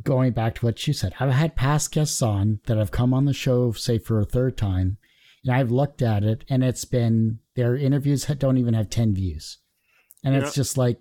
going 0.03 0.33
back 0.33 0.55
to 0.55 0.65
what 0.65 0.87
you 0.87 0.93
said, 0.93 1.13
I've 1.19 1.31
had 1.31 1.55
past 1.55 1.91
guests 1.91 2.21
on 2.21 2.59
that 2.65 2.77
have 2.77 2.91
come 2.91 3.13
on 3.13 3.25
the 3.25 3.33
show, 3.33 3.71
say 3.71 3.97
for 3.97 4.19
a 4.19 4.25
third 4.25 4.57
time, 4.57 4.97
and 5.43 5.53
I've 5.53 5.71
looked 5.71 6.01
at 6.01 6.23
it, 6.23 6.43
and 6.49 6.63
it's 6.63 6.85
been 6.85 7.39
their 7.55 7.75
interviews 7.75 8.25
don't 8.25 8.57
even 8.57 8.73
have 8.73 8.89
ten 8.89 9.13
views, 9.13 9.57
and 10.23 10.33
yeah. 10.33 10.41
it's 10.41 10.53
just 10.53 10.77
like, 10.77 10.99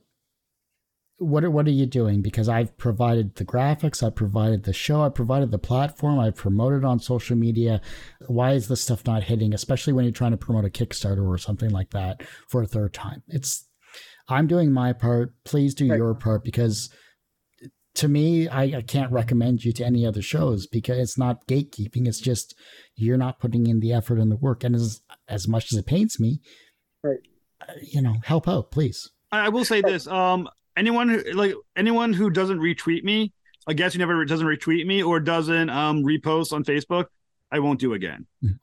what 1.18 1.43
are, 1.43 1.51
what 1.51 1.66
are 1.66 1.72
you 1.72 1.86
doing? 1.86 2.22
Because 2.22 2.49
I've 2.49 2.76
provided 2.78 3.34
the 3.34 3.45
graphics, 3.45 4.03
I've 4.03 4.14
provided 4.14 4.62
the 4.62 4.72
show, 4.72 5.03
I've 5.03 5.14
provided 5.14 5.51
the 5.51 5.59
platform, 5.59 6.18
I've 6.20 6.36
promoted 6.36 6.84
on 6.84 7.01
social 7.01 7.36
media. 7.36 7.80
Why 8.28 8.53
is 8.53 8.68
this 8.68 8.80
stuff 8.80 9.05
not 9.05 9.24
hitting? 9.24 9.53
Especially 9.53 9.93
when 9.93 10.05
you're 10.05 10.12
trying 10.12 10.30
to 10.30 10.36
promote 10.36 10.64
a 10.64 10.70
Kickstarter 10.70 11.26
or 11.28 11.36
something 11.36 11.70
like 11.70 11.91
that 11.91 12.22
for 12.47 12.62
a 12.62 12.66
third 12.66 12.95
time. 12.95 13.22
It's 13.26 13.66
I'm 14.28 14.47
doing 14.47 14.70
my 14.70 14.93
part. 14.93 15.34
Please 15.45 15.74
do 15.74 15.89
right. 15.89 15.97
your 15.97 16.14
part 16.14 16.45
because 16.45 16.91
to 17.99 18.07
me, 18.07 18.46
I, 18.46 18.62
I, 18.62 18.82
can't 18.82 19.11
recommend 19.11 19.64
you 19.64 19.72
to 19.72 19.84
any 19.84 20.07
other 20.07 20.22
shows 20.22 20.68
because 20.68 20.99
it's 20.99 21.18
not 21.18 21.49
gatekeeping. 21.49 22.07
It's 22.07 22.20
just 22.20 22.55
you're 22.94 23.16
not 23.16 23.40
putting 23.40 23.66
in 23.66 23.80
the 23.80 23.92
effort 23.92 24.20
and 24.20 24.30
the 24.30 24.36
work. 24.36 24.62
And 24.62 24.76
as 24.76 25.01
as 25.26 25.49
much 25.49 25.72
as 25.72 25.78
it 25.78 25.86
pains 25.86 26.20
me, 26.20 26.40
right. 27.03 27.18
Uh, 27.61 27.72
you 27.82 28.01
know, 28.01 28.14
help 28.22 28.46
out, 28.46 28.70
please. 28.70 29.11
I 29.32 29.49
will 29.49 29.64
say 29.64 29.82
this: 29.82 30.07
um, 30.07 30.49
anyone 30.76 31.09
who 31.09 31.22
like 31.32 31.55
anyone 31.76 32.12
who 32.12 32.30
doesn't 32.30 32.61
retweet 32.61 33.03
me, 33.03 33.32
I 33.66 33.72
guess 33.72 33.94
you 33.94 33.99
never 33.99 34.24
doesn't 34.24 34.46
retweet 34.46 34.86
me 34.86 35.03
or 35.03 35.18
doesn't 35.18 35.68
um 35.68 36.05
repost 36.05 36.53
on 36.53 36.62
Facebook, 36.62 37.07
I 37.51 37.59
won't 37.59 37.80
do 37.80 37.94
again. 37.94 38.26
Mm-hmm. 38.44 38.55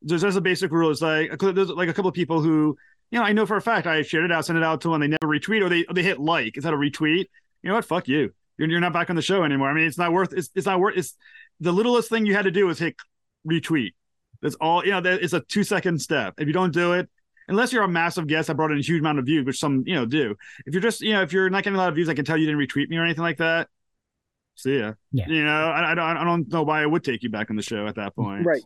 There's 0.00 0.22
just 0.22 0.38
a 0.38 0.40
basic 0.40 0.72
rule. 0.72 0.90
It's 0.90 1.02
like 1.02 1.38
there's 1.38 1.68
like 1.68 1.90
a 1.90 1.92
couple 1.92 2.08
of 2.08 2.14
people 2.14 2.40
who 2.40 2.74
you 3.10 3.18
know 3.18 3.24
I 3.24 3.34
know 3.34 3.44
for 3.44 3.58
a 3.58 3.62
fact 3.62 3.86
I 3.86 4.00
shared 4.00 4.24
it 4.24 4.32
out, 4.32 4.46
sent 4.46 4.56
it 4.56 4.64
out 4.64 4.80
to 4.80 4.92
them, 4.92 5.02
they 5.02 5.08
never 5.08 5.26
retweet 5.26 5.62
or 5.62 5.68
they 5.68 5.84
or 5.84 5.92
they 5.92 6.02
hit 6.02 6.18
like 6.18 6.56
instead 6.56 6.72
of 6.72 6.80
retweet. 6.80 7.26
You 7.62 7.68
know 7.68 7.74
what? 7.74 7.84
Fuck 7.84 8.08
you 8.08 8.32
you're, 8.58 8.68
you're 8.68 8.80
not 8.80 8.92
back 8.92 9.08
on 9.10 9.16
the 9.16 9.22
show 9.22 9.44
anymore. 9.44 9.70
I 9.70 9.74
mean, 9.74 9.86
it's 9.86 9.98
not 9.98 10.12
worth 10.12 10.32
it's, 10.32 10.50
it's 10.54 10.66
not 10.66 10.80
worth 10.80 10.96
it's 10.96 11.14
the 11.60 11.72
littlest 11.72 12.08
thing 12.08 12.26
you 12.26 12.34
had 12.34 12.44
to 12.44 12.50
do 12.50 12.66
was 12.66 12.78
hit 12.78 12.96
retweet. 13.48 13.92
That's 14.42 14.54
all, 14.56 14.84
you 14.84 14.92
know, 14.92 15.00
that 15.00 15.22
it's 15.22 15.32
a 15.32 15.40
two 15.40 15.64
second 15.64 16.00
step. 16.00 16.34
If 16.38 16.46
you 16.46 16.52
don't 16.52 16.72
do 16.72 16.92
it, 16.92 17.08
unless 17.48 17.72
you're 17.72 17.82
a 17.82 17.88
massive 17.88 18.26
guest 18.26 18.48
that 18.48 18.54
brought 18.54 18.70
in 18.70 18.78
a 18.78 18.82
huge 18.82 19.00
amount 19.00 19.18
of 19.18 19.26
views, 19.26 19.44
which 19.44 19.58
some, 19.58 19.82
you 19.86 19.94
know, 19.94 20.06
do. 20.06 20.36
If 20.66 20.74
you're 20.74 20.82
just, 20.82 21.00
you 21.00 21.14
know, 21.14 21.22
if 21.22 21.32
you're 21.32 21.50
not 21.50 21.64
getting 21.64 21.76
a 21.76 21.78
lot 21.78 21.88
of 21.88 21.94
views, 21.94 22.08
I 22.08 22.14
can 22.14 22.24
tell 22.24 22.36
you 22.36 22.46
didn't 22.46 22.60
retweet 22.60 22.88
me 22.88 22.98
or 22.98 23.04
anything 23.04 23.22
like 23.22 23.38
that. 23.38 23.68
See 24.54 24.78
ya. 24.78 24.94
Yeah. 25.12 25.28
You 25.28 25.44
know, 25.44 25.50
I, 25.50 25.92
I 25.92 25.94
don't 25.94 26.16
I 26.16 26.24
don't 26.24 26.52
know 26.52 26.62
why 26.62 26.82
I 26.82 26.86
would 26.86 27.04
take 27.04 27.22
you 27.22 27.30
back 27.30 27.50
on 27.50 27.56
the 27.56 27.62
show 27.62 27.86
at 27.86 27.94
that 27.94 28.14
point. 28.14 28.44
Right. 28.44 28.62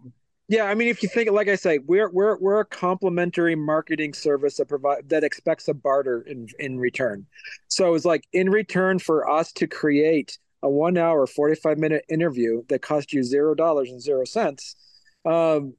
Yeah, 0.53 0.64
I 0.64 0.74
mean, 0.74 0.88
if 0.88 1.03
you 1.03 1.09
think, 1.09 1.30
like 1.30 1.48
I 1.48 1.55
say, 1.55 1.78
we're 1.78 2.11
we're 2.11 2.36
we're 2.36 2.61
a 2.61 2.66
complementary 2.66 3.55
marketing 3.55 4.12
service 4.12 4.59
that 4.59 4.68
provide 4.68 5.09
that 5.09 5.24
expects 5.24 5.66
a 5.66 5.72
barter 5.72 6.20
in 6.20 6.46
in 6.59 6.78
return. 6.78 7.24
So 7.68 7.94
it's 7.94 8.05
like 8.05 8.24
in 8.34 8.50
return 8.50 8.98
for 8.98 9.26
us 9.30 9.50
to 9.53 9.66
create 9.66 10.38
a 10.62 10.68
one 10.68 10.98
hour, 10.98 11.26
forty 11.26 11.55
five 11.55 11.78
minute 11.78 12.05
interview 12.11 12.64
that 12.68 12.82
cost 12.82 13.14
you 13.14 13.22
zero 13.22 13.55
dollars 13.55 13.88
and 13.88 13.98
zero 13.98 14.26
cents. 14.26 14.76
Um, 15.24 15.72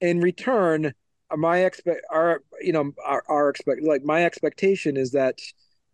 in 0.00 0.20
return, 0.20 0.94
my 1.36 1.64
expect 1.64 2.02
our 2.08 2.44
you 2.60 2.72
know 2.72 2.92
our, 3.04 3.24
our 3.28 3.48
expect 3.48 3.82
like 3.82 4.04
my 4.04 4.24
expectation 4.24 4.96
is 4.96 5.10
that 5.12 5.40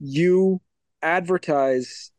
you 0.00 0.60
advertise, 1.00 2.10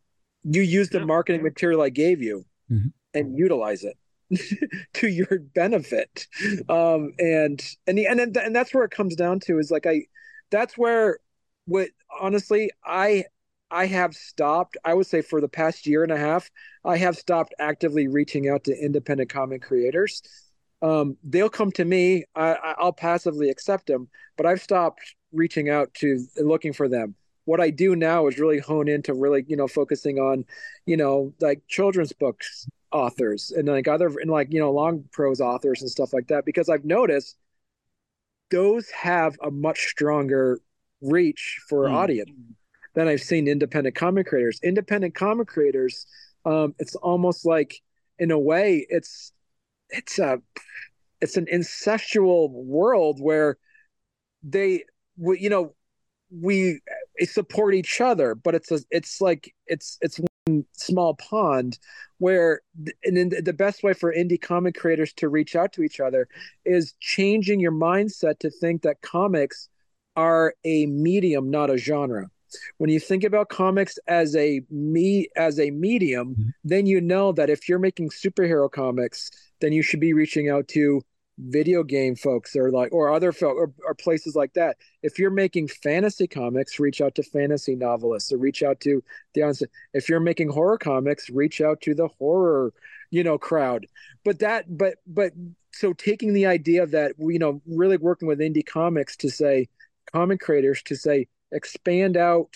you 0.41 0.63
use 0.63 0.89
the 0.89 1.05
marketing 1.05 1.43
material 1.43 1.83
I 1.83 1.89
gave 1.89 2.19
you, 2.19 2.45
mm-hmm. 2.71 2.87
and 3.13 3.37
utilize 3.37 3.83
it. 3.83 3.95
to 4.93 5.07
your 5.07 5.39
benefit. 5.53 6.28
Um 6.69 7.13
and 7.19 7.63
and 7.88 7.97
the, 7.97 8.07
and 8.07 8.36
and 8.38 8.55
that's 8.55 8.74
where 8.74 8.84
it 8.84 8.91
comes 8.91 9.15
down 9.15 9.39
to 9.41 9.59
is 9.59 9.71
like 9.71 9.86
i 9.86 10.03
that's 10.51 10.78
where 10.78 11.19
what 11.65 11.89
honestly 12.19 12.69
i 12.86 13.24
i 13.71 13.86
have 13.86 14.13
stopped 14.13 14.78
i 14.86 14.93
would 14.93 15.07
say 15.07 15.21
for 15.21 15.41
the 15.41 15.47
past 15.47 15.88
year 15.88 16.03
and 16.03 16.11
a 16.11 16.17
half 16.17 16.49
i 16.86 16.97
have 16.97 17.17
stopped 17.17 17.53
actively 17.59 18.07
reaching 18.07 18.49
out 18.49 18.63
to 18.65 18.78
independent 18.78 19.30
comic 19.30 19.61
creators. 19.61 20.21
Um 20.82 21.17
they'll 21.24 21.49
come 21.49 21.71
to 21.74 21.86
me 21.86 22.26
I, 22.36 22.76
i'll 22.78 22.93
passively 22.93 23.49
accept 23.49 23.88
them 23.88 24.09
but 24.38 24.45
i've 24.45 24.61
stopped 24.61 25.15
reaching 25.32 25.69
out 25.69 25.93
to 25.95 26.26
looking 26.38 26.74
for 26.74 26.88
them. 26.88 27.15
What 27.45 27.59
I 27.59 27.71
do 27.71 27.95
now 27.95 28.28
is 28.28 28.39
really 28.39 28.59
hone 28.59 28.88
into 28.88 29.13
really, 29.13 29.43
you 29.47 29.57
know, 29.57 29.67
focusing 29.67 30.17
on, 30.19 30.45
you 30.86 30.95
know, 30.95 31.34
like 31.41 31.61
children's 31.67 32.13
books 32.13 32.67
authors 32.93 33.51
and 33.51 33.67
like 33.67 33.87
other 33.87 34.07
and 34.21 34.29
like 34.29 34.53
you 34.53 34.59
know 34.59 34.71
long 34.71 35.03
prose 35.11 35.41
authors 35.41 35.81
and 35.81 35.89
stuff 35.89 36.13
like 36.13 36.27
that 36.27 36.45
because 36.45 36.69
I've 36.69 36.85
noticed 36.85 37.37
those 38.51 38.89
have 38.91 39.35
a 39.43 39.49
much 39.49 39.79
stronger 39.87 40.59
reach 41.01 41.59
for 41.67 41.87
mm. 41.87 41.93
audience 41.93 42.31
than 42.93 43.07
I've 43.07 43.21
seen 43.21 43.47
independent 43.47 43.95
comic 43.95 44.27
creators. 44.27 44.59
Independent 44.63 45.15
comic 45.15 45.47
creators, 45.47 46.05
um, 46.45 46.75
it's 46.77 46.95
almost 46.95 47.45
like 47.45 47.81
in 48.19 48.31
a 48.31 48.39
way 48.39 48.85
it's 48.89 49.31
it's 49.89 50.19
a 50.19 50.39
it's 51.21 51.37
an 51.37 51.47
incestual 51.51 52.51
world 52.51 53.19
where 53.19 53.57
they 54.43 54.83
you 55.17 55.49
know 55.49 55.73
we 56.31 56.79
support 57.23 57.75
each 57.75 58.01
other 58.01 58.33
but 58.35 58.55
it's 58.55 58.71
a, 58.71 58.79
it's 58.89 59.21
like 59.21 59.53
it's 59.67 59.97
it's 60.01 60.19
small 60.73 61.15
pond 61.15 61.79
where 62.17 62.61
and 63.05 63.15
then 63.15 63.31
the 63.43 63.53
best 63.53 63.81
way 63.81 63.93
for 63.93 64.13
indie 64.13 64.41
comic 64.41 64.75
creators 64.75 65.13
to 65.13 65.29
reach 65.29 65.55
out 65.55 65.71
to 65.71 65.83
each 65.83 66.01
other 66.01 66.27
is 66.65 66.93
changing 66.99 67.61
your 67.61 67.71
mindset 67.71 68.39
to 68.39 68.49
think 68.49 68.81
that 68.81 69.01
comics 69.01 69.69
are 70.17 70.53
a 70.65 70.85
medium 70.87 71.49
not 71.49 71.69
a 71.69 71.77
genre 71.77 72.29
when 72.77 72.89
you 72.89 72.99
think 72.99 73.23
about 73.23 73.47
comics 73.47 73.97
as 74.07 74.35
a 74.35 74.61
me 74.69 75.29
as 75.37 75.59
a 75.61 75.71
medium 75.71 76.31
mm-hmm. 76.31 76.49
then 76.65 76.85
you 76.85 76.99
know 76.99 77.31
that 77.31 77.49
if 77.49 77.69
you're 77.69 77.79
making 77.79 78.09
superhero 78.09 78.69
comics 78.69 79.31
then 79.61 79.71
you 79.71 79.81
should 79.81 80.01
be 80.01 80.13
reaching 80.13 80.49
out 80.49 80.67
to 80.67 81.01
video 81.39 81.84
game 81.84 82.15
folks 82.15 82.55
or 82.55 82.69
like 82.69 82.91
or 82.93 83.11
other 83.11 83.31
folk 83.31 83.55
or, 83.55 83.73
or, 83.88 83.95
places 83.95 84.36
like 84.36 84.53
that 84.53 84.77
if 85.01 85.17
you're 85.17 85.31
making 85.31 85.67
fantasy 85.67 86.27
comics 86.27 86.79
reach 86.79 87.01
out 87.01 87.15
to 87.15 87.23
fantasy 87.23 87.75
novelists 87.75 88.31
or 88.31 88.38
reach 88.38 88.61
out 88.61 88.79
to 88.79 89.03
the 89.34 89.67
if 89.93 90.07
you're 90.07 90.19
making 90.19 90.47
horror 90.47 90.77
comics 90.77 91.31
reach 91.31 91.59
out 91.59 91.81
to 91.81 91.95
the 91.95 92.07
horror 92.19 92.71
you 93.13 93.23
know 93.23 93.38
crowd. 93.38 93.86
But 94.25 94.39
that 94.39 94.75
but 94.75 94.95
but 95.05 95.34
so 95.71 95.93
taking 95.93 96.34
the 96.34 96.47
idea 96.47 96.88
that 96.88 97.13
you 97.19 97.38
know 97.38 97.61
really 97.67 97.97
working 97.97 98.27
with 98.27 98.39
indie 98.39 98.65
comics 98.65 99.15
to 99.17 99.29
say 99.29 99.69
comic 100.11 100.39
creators 100.39 100.81
to 100.84 100.95
say 100.95 101.27
expand 101.51 102.17
out 102.17 102.55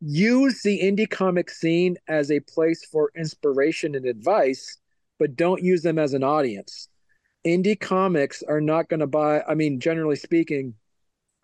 use 0.00 0.62
the 0.62 0.80
indie 0.82 1.08
comic 1.08 1.50
scene 1.50 1.98
as 2.08 2.30
a 2.30 2.40
place 2.40 2.86
for 2.86 3.10
inspiration 3.14 3.94
and 3.94 4.06
advice 4.06 4.78
but 5.18 5.36
don't 5.36 5.62
use 5.62 5.82
them 5.82 5.98
as 5.98 6.14
an 6.14 6.24
audience 6.24 6.88
indie 7.46 7.78
comics 7.78 8.42
are 8.42 8.60
not 8.60 8.88
going 8.88 9.00
to 9.00 9.06
buy 9.06 9.40
i 9.48 9.54
mean 9.54 9.78
generally 9.80 10.16
speaking 10.16 10.74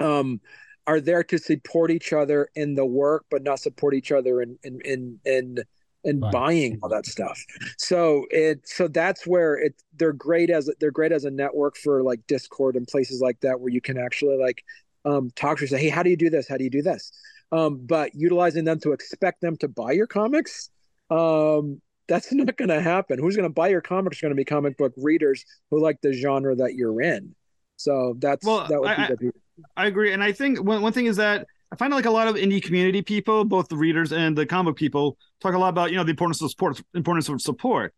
um 0.00 0.40
are 0.86 1.00
there 1.00 1.22
to 1.22 1.38
support 1.38 1.90
each 1.90 2.12
other 2.12 2.48
in 2.54 2.74
the 2.74 2.84
work 2.84 3.24
but 3.30 3.42
not 3.42 3.60
support 3.60 3.94
each 3.94 4.12
other 4.12 4.42
in 4.42 4.58
in 4.64 4.80
in 4.84 5.20
in, 5.24 5.58
in 6.04 6.20
right. 6.20 6.32
buying 6.32 6.78
all 6.82 6.88
that 6.88 7.06
stuff. 7.06 7.40
So 7.78 8.26
it 8.30 8.66
so 8.66 8.88
that's 8.88 9.26
where 9.26 9.54
it 9.54 9.74
they're 9.96 10.12
great 10.12 10.50
as 10.50 10.70
they're 10.80 10.90
great 10.90 11.12
as 11.12 11.24
a 11.24 11.30
network 11.30 11.76
for 11.76 12.02
like 12.02 12.26
discord 12.26 12.76
and 12.76 12.86
places 12.86 13.20
like 13.20 13.40
that 13.40 13.60
where 13.60 13.72
you 13.72 13.80
can 13.80 13.98
actually 13.98 14.36
like 14.38 14.64
um 15.04 15.30
talk 15.36 15.58
to 15.58 15.66
say 15.66 15.78
hey 15.78 15.88
how 15.88 16.02
do 16.02 16.10
you 16.10 16.16
do 16.16 16.30
this? 16.30 16.48
How 16.48 16.56
do 16.56 16.64
you 16.64 16.70
do 16.70 16.82
this? 16.82 17.12
Um 17.52 17.86
but 17.86 18.14
utilizing 18.14 18.64
them 18.64 18.80
to 18.80 18.92
expect 18.92 19.40
them 19.40 19.56
to 19.58 19.68
buy 19.68 19.92
your 19.92 20.06
comics 20.06 20.70
um 21.10 21.80
that's 22.12 22.30
not 22.32 22.56
going 22.56 22.68
to 22.68 22.80
happen. 22.80 23.18
Who's 23.18 23.36
going 23.36 23.48
to 23.48 23.54
buy 23.54 23.68
your 23.68 23.80
comics? 23.80 24.18
Are 24.18 24.26
going 24.26 24.32
to 24.32 24.36
be 24.36 24.44
comic 24.44 24.76
book 24.76 24.92
readers 24.96 25.44
who 25.70 25.80
like 25.80 26.00
the 26.02 26.12
genre 26.12 26.54
that 26.56 26.74
you're 26.74 27.00
in. 27.00 27.34
So 27.76 28.14
that's 28.18 28.44
well, 28.44 28.66
that 28.68 28.80
would 28.80 28.90
I, 28.90 29.08
be 29.08 29.14
the 29.14 29.32
I 29.76 29.86
agree, 29.86 30.12
and 30.12 30.22
I 30.22 30.32
think 30.32 30.62
one 30.62 30.82
one 30.82 30.92
thing 30.92 31.06
is 31.06 31.16
that 31.16 31.46
I 31.72 31.76
find 31.76 31.92
like 31.92 32.04
a 32.04 32.10
lot 32.10 32.28
of 32.28 32.36
indie 32.36 32.62
community 32.62 33.02
people, 33.02 33.44
both 33.44 33.68
the 33.68 33.76
readers 33.76 34.12
and 34.12 34.36
the 34.36 34.46
comic 34.46 34.76
people, 34.76 35.16
talk 35.40 35.54
a 35.54 35.58
lot 35.58 35.70
about 35.70 35.90
you 35.90 35.96
know 35.96 36.04
the 36.04 36.10
importance 36.10 36.42
of 36.42 36.50
support, 36.50 36.80
importance 36.94 37.28
of 37.28 37.40
support, 37.40 37.94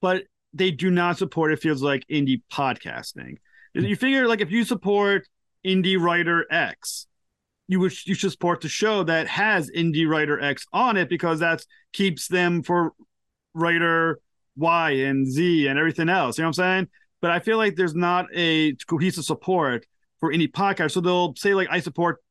but 0.00 0.24
they 0.52 0.70
do 0.70 0.90
not 0.90 1.18
support. 1.18 1.52
It 1.52 1.60
feels 1.60 1.82
like 1.82 2.04
indie 2.10 2.42
podcasting. 2.52 3.36
You 3.74 3.94
figure 3.94 4.26
like 4.26 4.40
if 4.40 4.50
you 4.50 4.64
support 4.64 5.28
indie 5.64 6.00
writer 6.00 6.46
X, 6.50 7.06
you 7.68 7.78
would 7.78 7.92
you 8.06 8.14
should 8.14 8.32
support 8.32 8.62
the 8.62 8.68
show 8.68 9.04
that 9.04 9.28
has 9.28 9.70
indie 9.70 10.08
writer 10.08 10.40
X 10.40 10.66
on 10.72 10.96
it 10.96 11.08
because 11.08 11.38
that 11.38 11.64
keeps 11.92 12.26
them 12.26 12.62
for 12.62 12.94
writer 13.54 14.20
Y 14.56 14.90
and 14.90 15.26
Z 15.26 15.66
and 15.66 15.78
everything 15.78 16.08
else. 16.08 16.38
You 16.38 16.42
know 16.42 16.48
what 16.48 16.58
I'm 16.58 16.64
saying? 16.64 16.88
But 17.20 17.30
I 17.30 17.40
feel 17.40 17.56
like 17.56 17.76
there's 17.76 17.94
not 17.94 18.26
a 18.34 18.74
cohesive 18.86 19.24
support 19.24 19.86
for 20.20 20.32
indie 20.32 20.50
podcast. 20.50 20.92
So 20.92 21.00
they'll 21.00 21.34
say 21.36 21.54
like 21.54 21.68
I 21.70 21.80
support 21.80 22.22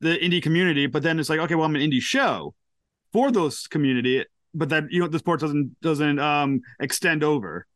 the 0.00 0.16
indie 0.16 0.42
community, 0.42 0.86
but 0.86 1.02
then 1.02 1.18
it's 1.18 1.28
like 1.28 1.40
okay, 1.40 1.54
well 1.54 1.64
I'm 1.64 1.74
an 1.74 1.82
indie 1.82 2.00
show 2.00 2.54
for 3.12 3.30
those 3.30 3.66
community, 3.66 4.24
but 4.54 4.68
that 4.68 4.84
you 4.90 5.00
know 5.00 5.08
the 5.08 5.18
sport 5.18 5.40
doesn't 5.40 5.80
doesn't 5.80 6.18
um 6.18 6.60
extend 6.80 7.24
over. 7.24 7.66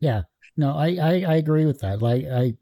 Yeah, 0.00 0.22
no, 0.56 0.76
I 0.76 0.96
I, 1.00 1.24
I 1.28 1.34
agree 1.36 1.66
with 1.66 1.80
that. 1.80 2.02
Like 2.02 2.24
I. 2.24 2.54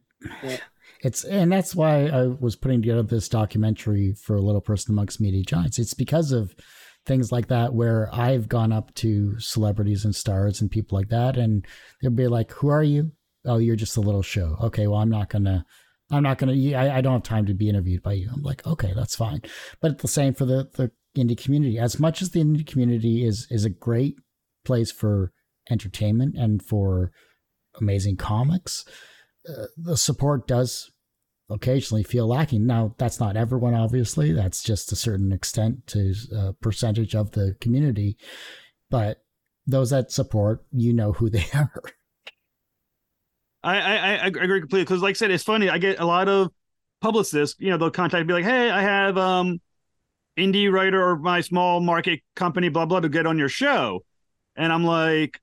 Yeah. 0.42 0.58
It's 1.02 1.24
and 1.24 1.52
that's 1.52 1.74
why 1.74 2.06
I 2.06 2.26
was 2.26 2.56
putting 2.56 2.80
together 2.80 3.02
this 3.02 3.28
documentary 3.28 4.14
for 4.14 4.34
a 4.34 4.40
little 4.40 4.62
person 4.62 4.94
amongst 4.94 5.20
media 5.20 5.42
giants. 5.42 5.78
It's 5.78 5.92
because 5.92 6.32
of 6.32 6.54
things 7.06 7.32
like 7.32 7.48
that 7.48 7.72
where 7.72 8.08
I've 8.12 8.48
gone 8.48 8.72
up 8.72 8.92
to 8.96 9.38
celebrities 9.38 10.04
and 10.04 10.14
stars 10.14 10.60
and 10.60 10.70
people 10.70 10.98
like 10.98 11.08
that, 11.08 11.36
and 11.36 11.64
they'll 12.02 12.10
be 12.10 12.28
like, 12.28 12.52
"Who 12.52 12.68
are 12.68 12.82
you? 12.82 13.12
Oh, 13.44 13.58
you're 13.58 13.76
just 13.76 13.96
a 13.96 14.00
little 14.02 14.22
show. 14.22 14.56
Okay, 14.62 14.86
well, 14.86 15.00
I'm 15.00 15.10
not 15.10 15.30
gonna." 15.30 15.64
I'm 16.08 16.22
not 16.22 16.38
gonna. 16.38 16.52
I, 16.52 16.98
I 16.98 17.00
don't 17.00 17.14
have 17.14 17.22
time 17.24 17.46
to 17.46 17.54
be 17.54 17.68
interviewed 17.68 18.00
by 18.00 18.12
you. 18.12 18.30
I'm 18.32 18.42
like, 18.42 18.64
okay, 18.64 18.92
that's 18.94 19.16
fine. 19.16 19.42
But 19.80 19.98
the 19.98 20.06
same 20.08 20.34
for 20.34 20.44
the 20.44 20.68
the 20.74 20.92
indie 21.16 21.36
community. 21.36 21.78
As 21.78 21.98
much 21.98 22.22
as 22.22 22.30
the 22.30 22.40
indie 22.40 22.66
community 22.66 23.26
is 23.26 23.46
is 23.50 23.64
a 23.64 23.70
great 23.70 24.16
place 24.64 24.92
for 24.92 25.32
entertainment 25.70 26.36
and 26.36 26.62
for 26.62 27.10
amazing 27.80 28.16
comics, 28.16 28.84
uh, 29.48 29.66
the 29.76 29.96
support 29.96 30.46
does 30.46 30.90
occasionally 31.48 32.02
feel 32.02 32.26
lacking. 32.26 32.66
Now, 32.66 32.94
that's 32.98 33.20
not 33.20 33.36
everyone, 33.36 33.74
obviously. 33.74 34.32
That's 34.32 34.62
just 34.62 34.92
a 34.92 34.96
certain 34.96 35.32
extent 35.32 35.86
to 35.88 36.14
a 36.34 36.52
percentage 36.54 37.14
of 37.14 37.32
the 37.32 37.56
community. 37.60 38.16
But 38.90 39.22
those 39.66 39.90
that 39.90 40.10
support, 40.10 40.64
you 40.72 40.92
know 40.92 41.12
who 41.12 41.30
they 41.30 41.46
are. 41.54 41.72
I, 43.62 43.78
I, 43.78 44.14
I 44.16 44.26
agree 44.26 44.60
completely 44.60 44.84
because, 44.84 45.02
like 45.02 45.10
I 45.10 45.18
said, 45.18 45.30
it's 45.30 45.42
funny. 45.42 45.68
I 45.68 45.78
get 45.78 45.98
a 45.98 46.06
lot 46.06 46.28
of 46.28 46.52
publicists. 47.00 47.56
You 47.58 47.70
know, 47.70 47.76
they'll 47.76 47.90
contact 47.90 48.26
me 48.26 48.34
like, 48.34 48.44
"Hey, 48.44 48.70
I 48.70 48.80
have 48.80 49.18
um, 49.18 49.60
indie 50.38 50.70
writer 50.70 51.02
or 51.02 51.18
my 51.18 51.40
small 51.40 51.80
market 51.80 52.20
company, 52.36 52.68
blah 52.68 52.86
blah, 52.86 53.00
to 53.00 53.08
get 53.08 53.26
on 53.26 53.38
your 53.38 53.48
show," 53.48 54.04
and 54.54 54.72
I'm 54.72 54.84
like, 54.84 55.40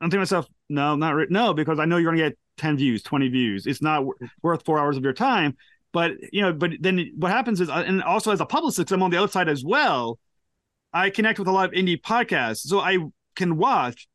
I'm 0.00 0.06
thinking 0.06 0.18
to 0.18 0.34
myself, 0.34 0.48
"No, 0.68 0.96
not 0.96 1.14
re- 1.14 1.26
no," 1.30 1.54
because 1.54 1.78
I 1.78 1.84
know 1.84 1.96
you're 1.96 2.10
gonna 2.10 2.28
get 2.28 2.38
10 2.56 2.76
views 2.76 3.02
20 3.02 3.28
views. 3.28 3.66
It's 3.66 3.82
not 3.82 3.98
w- 3.98 4.14
worth 4.42 4.64
four 4.64 4.78
hours 4.78 4.96
of 4.96 5.04
your 5.04 5.12
time 5.12 5.56
but 5.92 6.12
you 6.32 6.42
know 6.42 6.52
but 6.52 6.72
then 6.80 7.10
what 7.16 7.30
happens 7.30 7.60
is 7.60 7.70
uh, 7.70 7.84
and 7.86 8.02
also 8.02 8.32
as 8.32 8.40
a 8.40 8.44
publicist 8.44 8.90
i'm 8.90 9.02
on 9.02 9.10
the 9.10 9.16
other 9.16 9.30
side 9.30 9.48
as 9.48 9.64
well 9.64 10.18
i 10.92 11.08
connect 11.08 11.38
with 11.38 11.48
a 11.48 11.52
lot 11.52 11.66
of 11.66 11.72
indie 11.72 11.98
podcasts. 11.98 12.66
So 12.66 12.80
i 12.80 12.98
can 13.36 13.56
watch 13.56 14.06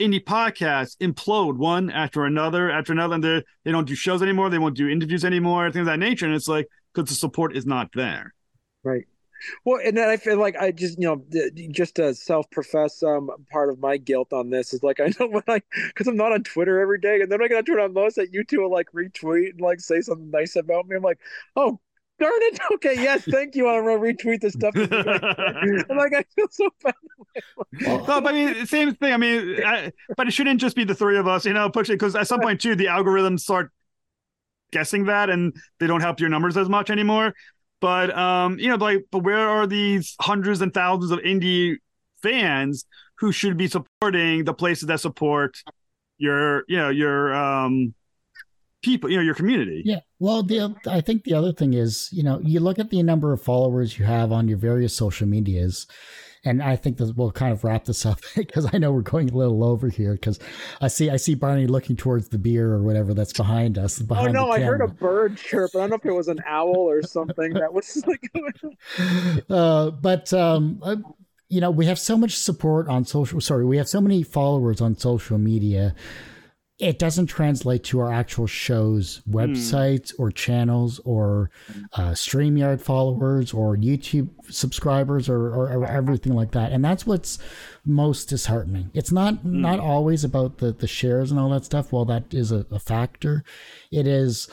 indie 0.00 0.24
podcasts 0.24 0.96
implode 0.98 1.56
one 1.56 1.90
after 1.90 2.24
another 2.24 2.70
after 2.70 2.92
another 2.92 3.14
and 3.14 3.24
they 3.24 3.70
don't 3.70 3.86
do 3.86 3.94
shows 3.94 4.22
anymore 4.22 4.48
they 4.48 4.58
won't 4.58 4.76
do 4.76 4.88
interviews 4.88 5.24
anymore 5.24 5.70
things 5.70 5.82
of 5.82 5.86
that 5.86 5.98
nature. 5.98 6.26
And 6.26 6.34
it's 6.34 6.48
like 6.48 6.68
because 6.94 7.08
the 7.10 7.14
support 7.14 7.56
is 7.56 7.66
not 7.66 7.90
there. 7.94 8.34
Right 8.82 9.04
well, 9.64 9.80
and 9.84 9.96
then 9.96 10.08
I 10.08 10.16
feel 10.16 10.38
like 10.38 10.56
I 10.56 10.70
just, 10.72 10.98
you 10.98 11.06
know, 11.06 11.24
just 11.70 11.96
to 11.96 12.14
self-profess 12.14 13.02
um 13.02 13.30
part 13.50 13.70
of 13.70 13.78
my 13.78 13.96
guilt 13.96 14.32
on 14.32 14.50
this 14.50 14.72
is 14.72 14.82
like 14.82 15.00
I 15.00 15.12
know 15.18 15.28
when 15.28 15.42
I 15.48 15.60
because 15.88 16.06
I'm 16.06 16.16
not 16.16 16.32
on 16.32 16.42
Twitter 16.42 16.80
every 16.80 17.00
day, 17.00 17.20
and 17.20 17.30
then 17.30 17.42
I 17.42 17.48
get 17.48 17.58
on 17.58 17.64
Twitter, 17.64 17.80
I'm 17.80 17.92
notice 17.92 18.14
that 18.14 18.32
you 18.32 18.44
two 18.44 18.60
will 18.60 18.72
like 18.72 18.90
retweet 18.92 19.50
and 19.50 19.60
like 19.60 19.80
say 19.80 20.00
something 20.00 20.30
nice 20.30 20.56
about 20.56 20.86
me. 20.88 20.96
I'm 20.96 21.02
like, 21.02 21.18
oh 21.56 21.80
darn 22.18 22.32
it, 22.34 22.58
okay, 22.74 22.94
yes, 22.94 23.24
thank 23.30 23.54
you. 23.54 23.68
I'm 23.68 23.84
gonna 23.84 23.98
retweet 23.98 24.40
this 24.40 24.54
stuff. 24.54 24.74
I'm 24.76 25.96
like, 25.96 26.14
I 26.14 26.24
feel 26.34 26.48
so 26.50 26.68
bad. 26.82 26.94
well, 27.86 28.20
but 28.20 28.26
I 28.26 28.32
mean, 28.32 28.66
same 28.66 28.94
thing. 28.94 29.12
I 29.12 29.16
mean, 29.16 29.64
I, 29.64 29.92
but 30.16 30.26
it 30.26 30.32
shouldn't 30.32 30.60
just 30.60 30.76
be 30.76 30.84
the 30.84 30.94
three 30.94 31.18
of 31.18 31.26
us, 31.26 31.44
you 31.44 31.52
know, 31.52 31.70
pushing 31.70 31.94
because 31.94 32.16
at 32.16 32.26
some 32.26 32.40
point 32.40 32.60
too, 32.60 32.74
the 32.74 32.86
algorithms 32.86 33.40
start 33.40 33.70
guessing 34.70 35.04
that 35.06 35.30
and 35.30 35.56
they 35.80 35.86
don't 35.86 36.00
help 36.00 36.20
your 36.20 36.28
numbers 36.28 36.56
as 36.56 36.68
much 36.68 36.90
anymore. 36.90 37.34
But 37.80 38.16
um, 38.16 38.58
you 38.58 38.68
know, 38.68 38.76
like, 38.76 39.06
but 39.10 39.20
where 39.20 39.48
are 39.48 39.66
these 39.66 40.16
hundreds 40.20 40.60
and 40.60 40.72
thousands 40.72 41.10
of 41.10 41.20
indie 41.20 41.76
fans 42.22 42.84
who 43.18 43.32
should 43.32 43.56
be 43.56 43.68
supporting 43.68 44.44
the 44.44 44.54
places 44.54 44.86
that 44.88 45.00
support 45.00 45.58
your, 46.18 46.64
you 46.68 46.76
know, 46.76 46.88
your 46.88 47.34
um 47.34 47.94
people, 48.82 49.10
you 49.10 49.16
know, 49.16 49.22
your 49.22 49.34
community? 49.34 49.82
Yeah. 49.84 50.00
Well, 50.18 50.42
the 50.42 50.74
I 50.88 51.00
think 51.00 51.24
the 51.24 51.34
other 51.34 51.52
thing 51.52 51.74
is, 51.74 52.08
you 52.12 52.22
know, 52.22 52.40
you 52.42 52.60
look 52.60 52.78
at 52.78 52.90
the 52.90 53.02
number 53.02 53.32
of 53.32 53.42
followers 53.42 53.98
you 53.98 54.04
have 54.04 54.32
on 54.32 54.48
your 54.48 54.58
various 54.58 54.94
social 54.94 55.28
medias 55.28 55.86
and 56.48 56.62
I 56.62 56.76
think 56.76 56.96
that 56.96 57.14
we'll 57.16 57.30
kind 57.30 57.52
of 57.52 57.62
wrap 57.64 57.84
this 57.84 58.06
up 58.06 58.20
because 58.36 58.68
I 58.72 58.78
know 58.78 58.92
we're 58.92 59.02
going 59.02 59.30
a 59.30 59.36
little 59.36 59.62
over 59.62 59.88
here 59.88 60.12
because 60.12 60.38
I 60.80 60.88
see 60.88 61.10
I 61.10 61.16
see 61.16 61.34
Barney 61.34 61.66
looking 61.66 61.96
towards 61.96 62.28
the 62.28 62.38
beer 62.38 62.72
or 62.72 62.82
whatever 62.82 63.14
that's 63.14 63.32
behind 63.32 63.78
us. 63.78 63.98
Behind 63.98 64.28
oh 64.36 64.46
no, 64.46 64.50
I 64.50 64.60
heard 64.60 64.80
a 64.80 64.88
bird 64.88 65.36
chirp. 65.36 65.72
I 65.74 65.80
don't 65.80 65.90
know 65.90 65.96
if 65.96 66.06
it 66.06 66.12
was 66.12 66.28
an 66.28 66.42
owl 66.46 66.76
or 66.76 67.02
something 67.02 67.54
that 67.54 67.72
was 67.72 68.02
like. 68.06 68.30
uh, 69.50 69.90
but 69.90 70.32
um, 70.32 70.80
uh, 70.82 70.96
you 71.48 71.60
know, 71.60 71.70
we 71.70 71.86
have 71.86 71.98
so 71.98 72.16
much 72.16 72.36
support 72.36 72.88
on 72.88 73.04
social. 73.04 73.40
Sorry, 73.40 73.64
we 73.64 73.76
have 73.76 73.88
so 73.88 74.00
many 74.00 74.22
followers 74.22 74.80
on 74.80 74.96
social 74.96 75.38
media 75.38 75.94
it 76.78 76.98
doesn't 76.98 77.26
translate 77.26 77.82
to 77.82 77.98
our 77.98 78.12
actual 78.12 78.46
shows 78.46 79.20
websites 79.28 80.12
mm. 80.12 80.20
or 80.20 80.30
channels 80.30 81.00
or 81.04 81.50
uh, 81.94 82.10
StreamYard 82.10 82.80
followers 82.80 83.52
or 83.52 83.76
YouTube 83.76 84.28
subscribers 84.48 85.28
or, 85.28 85.48
or, 85.48 85.72
or, 85.72 85.86
everything 85.86 86.34
like 86.34 86.52
that. 86.52 86.70
And 86.70 86.84
that's 86.84 87.04
what's 87.04 87.40
most 87.84 88.28
disheartening. 88.28 88.92
It's 88.94 89.10
not 89.10 89.34
mm. 89.44 89.44
not 89.44 89.80
always 89.80 90.22
about 90.22 90.58
the, 90.58 90.70
the 90.70 90.86
shares 90.86 91.32
and 91.32 91.40
all 91.40 91.50
that 91.50 91.64
stuff. 91.64 91.92
While 91.92 92.04
that 92.06 92.32
is 92.32 92.52
a, 92.52 92.64
a 92.70 92.78
factor, 92.78 93.42
it 93.90 94.06
is. 94.06 94.48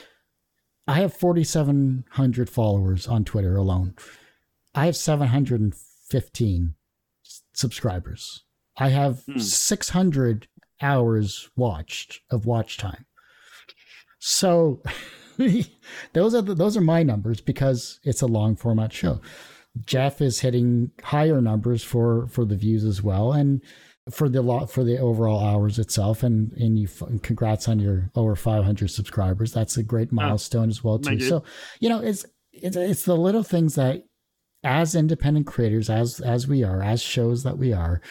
I 0.88 0.96
have 1.02 1.14
4,700 1.16 2.48
followers 2.48 3.08
on 3.08 3.24
Twitter 3.24 3.56
alone. 3.56 3.96
I 4.76 4.86
have 4.86 4.96
715 4.96 6.76
subscribers. 7.54 8.44
I 8.78 8.90
have 8.90 9.24
Hmm. 9.26 9.40
600 9.40 10.48
hours 10.86 11.50
watched 11.56 12.22
of 12.30 12.46
watch 12.46 12.78
time. 12.78 13.06
So 14.20 14.82
those 16.14 16.36
are 16.36 16.42
the, 16.42 16.54
those 16.54 16.78
are 16.78 16.82
my 16.82 17.04
numbers 17.04 17.42
because 17.42 18.00
it's 18.04 18.22
a 18.22 18.28
long 18.28 18.56
format 18.56 18.94
show. 18.94 19.20
Jeff 19.86 20.22
is 20.22 20.40
hitting 20.40 20.92
higher 21.04 21.42
numbers 21.42 21.84
for 21.84 22.28
for 22.28 22.46
the 22.46 22.56
views 22.56 22.86
as 22.86 23.02
well, 23.04 23.34
and 23.34 23.62
for 24.12 24.30
the 24.30 24.42
lot 24.42 24.70
for 24.72 24.84
the 24.84 24.98
overall 25.00 25.44
hours 25.44 25.80
itself. 25.80 26.24
And 26.24 26.52
and 26.54 26.80
you 26.80 26.88
congrats 27.22 27.68
on 27.68 27.80
your 27.80 28.12
over 28.16 28.36
500 28.36 28.90
subscribers. 28.90 29.52
That's 29.52 29.78
a 29.78 29.84
great 29.84 30.12
milestone 30.12 30.70
as 30.70 30.84
well 30.84 31.00
too. 31.00 31.20
So 31.30 31.44
you 31.80 31.90
know 31.90 32.00
it's 32.00 32.26
it's 32.54 32.78
it's 32.78 33.04
the 33.04 33.18
little 33.18 33.44
things 33.44 33.76
that 33.76 34.04
as 34.64 34.96
independent 34.96 35.46
creators 35.48 35.90
as 35.90 36.22
as 36.22 36.48
we 36.48 36.64
are 36.64 36.82
as 36.82 37.02
shows 37.02 37.44
that 37.44 37.58
we 37.58 37.74
are 37.74 38.02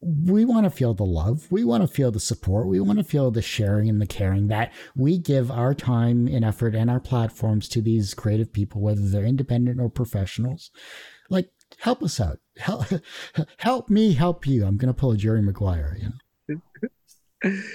we 0.00 0.44
want 0.44 0.64
to 0.64 0.70
feel 0.70 0.94
the 0.94 1.04
love. 1.04 1.50
We 1.50 1.64
want 1.64 1.82
to 1.82 1.88
feel 1.88 2.10
the 2.10 2.20
support. 2.20 2.68
We 2.68 2.80
want 2.80 2.98
to 2.98 3.04
feel 3.04 3.30
the 3.30 3.42
sharing 3.42 3.88
and 3.88 4.00
the 4.00 4.06
caring 4.06 4.48
that 4.48 4.72
we 4.94 5.18
give 5.18 5.50
our 5.50 5.74
time 5.74 6.28
and 6.28 6.44
effort 6.44 6.74
and 6.74 6.88
our 6.88 7.00
platforms 7.00 7.68
to 7.70 7.80
these 7.80 8.14
creative 8.14 8.52
people, 8.52 8.80
whether 8.80 9.00
they're 9.00 9.24
independent 9.24 9.80
or 9.80 9.88
professionals. 9.88 10.70
Like, 11.30 11.50
help 11.80 12.02
us 12.02 12.20
out. 12.20 12.38
Help, 12.58 12.86
help 13.58 13.90
me 13.90 14.12
help 14.12 14.46
you. 14.46 14.64
I'm 14.64 14.76
going 14.76 14.92
to 14.92 14.98
pull 14.98 15.12
a 15.12 15.16
Jerry 15.16 15.42
Maguire. 15.42 15.98
You 16.00 16.58
know? 17.44 17.60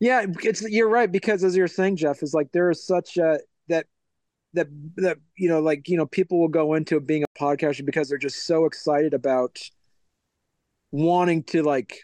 Yeah, 0.00 0.26
it's 0.42 0.62
you're 0.62 0.88
right 0.88 1.10
because 1.10 1.42
as 1.44 1.56
you're 1.56 1.68
saying, 1.68 1.96
Jeff, 1.96 2.22
is 2.22 2.34
like 2.34 2.52
there 2.52 2.70
is 2.70 2.84
such 2.84 3.16
a 3.16 3.38
that 3.68 3.86
that 4.54 4.68
that 4.96 5.18
you 5.36 5.48
know, 5.48 5.60
like 5.60 5.88
you 5.88 5.96
know, 5.96 6.06
people 6.06 6.38
will 6.38 6.48
go 6.48 6.74
into 6.74 7.00
being 7.00 7.24
a 7.24 7.38
podcaster 7.38 7.84
because 7.84 8.08
they're 8.08 8.18
just 8.18 8.46
so 8.46 8.64
excited 8.64 9.14
about 9.14 9.58
wanting 10.90 11.42
to 11.44 11.62
like 11.62 12.00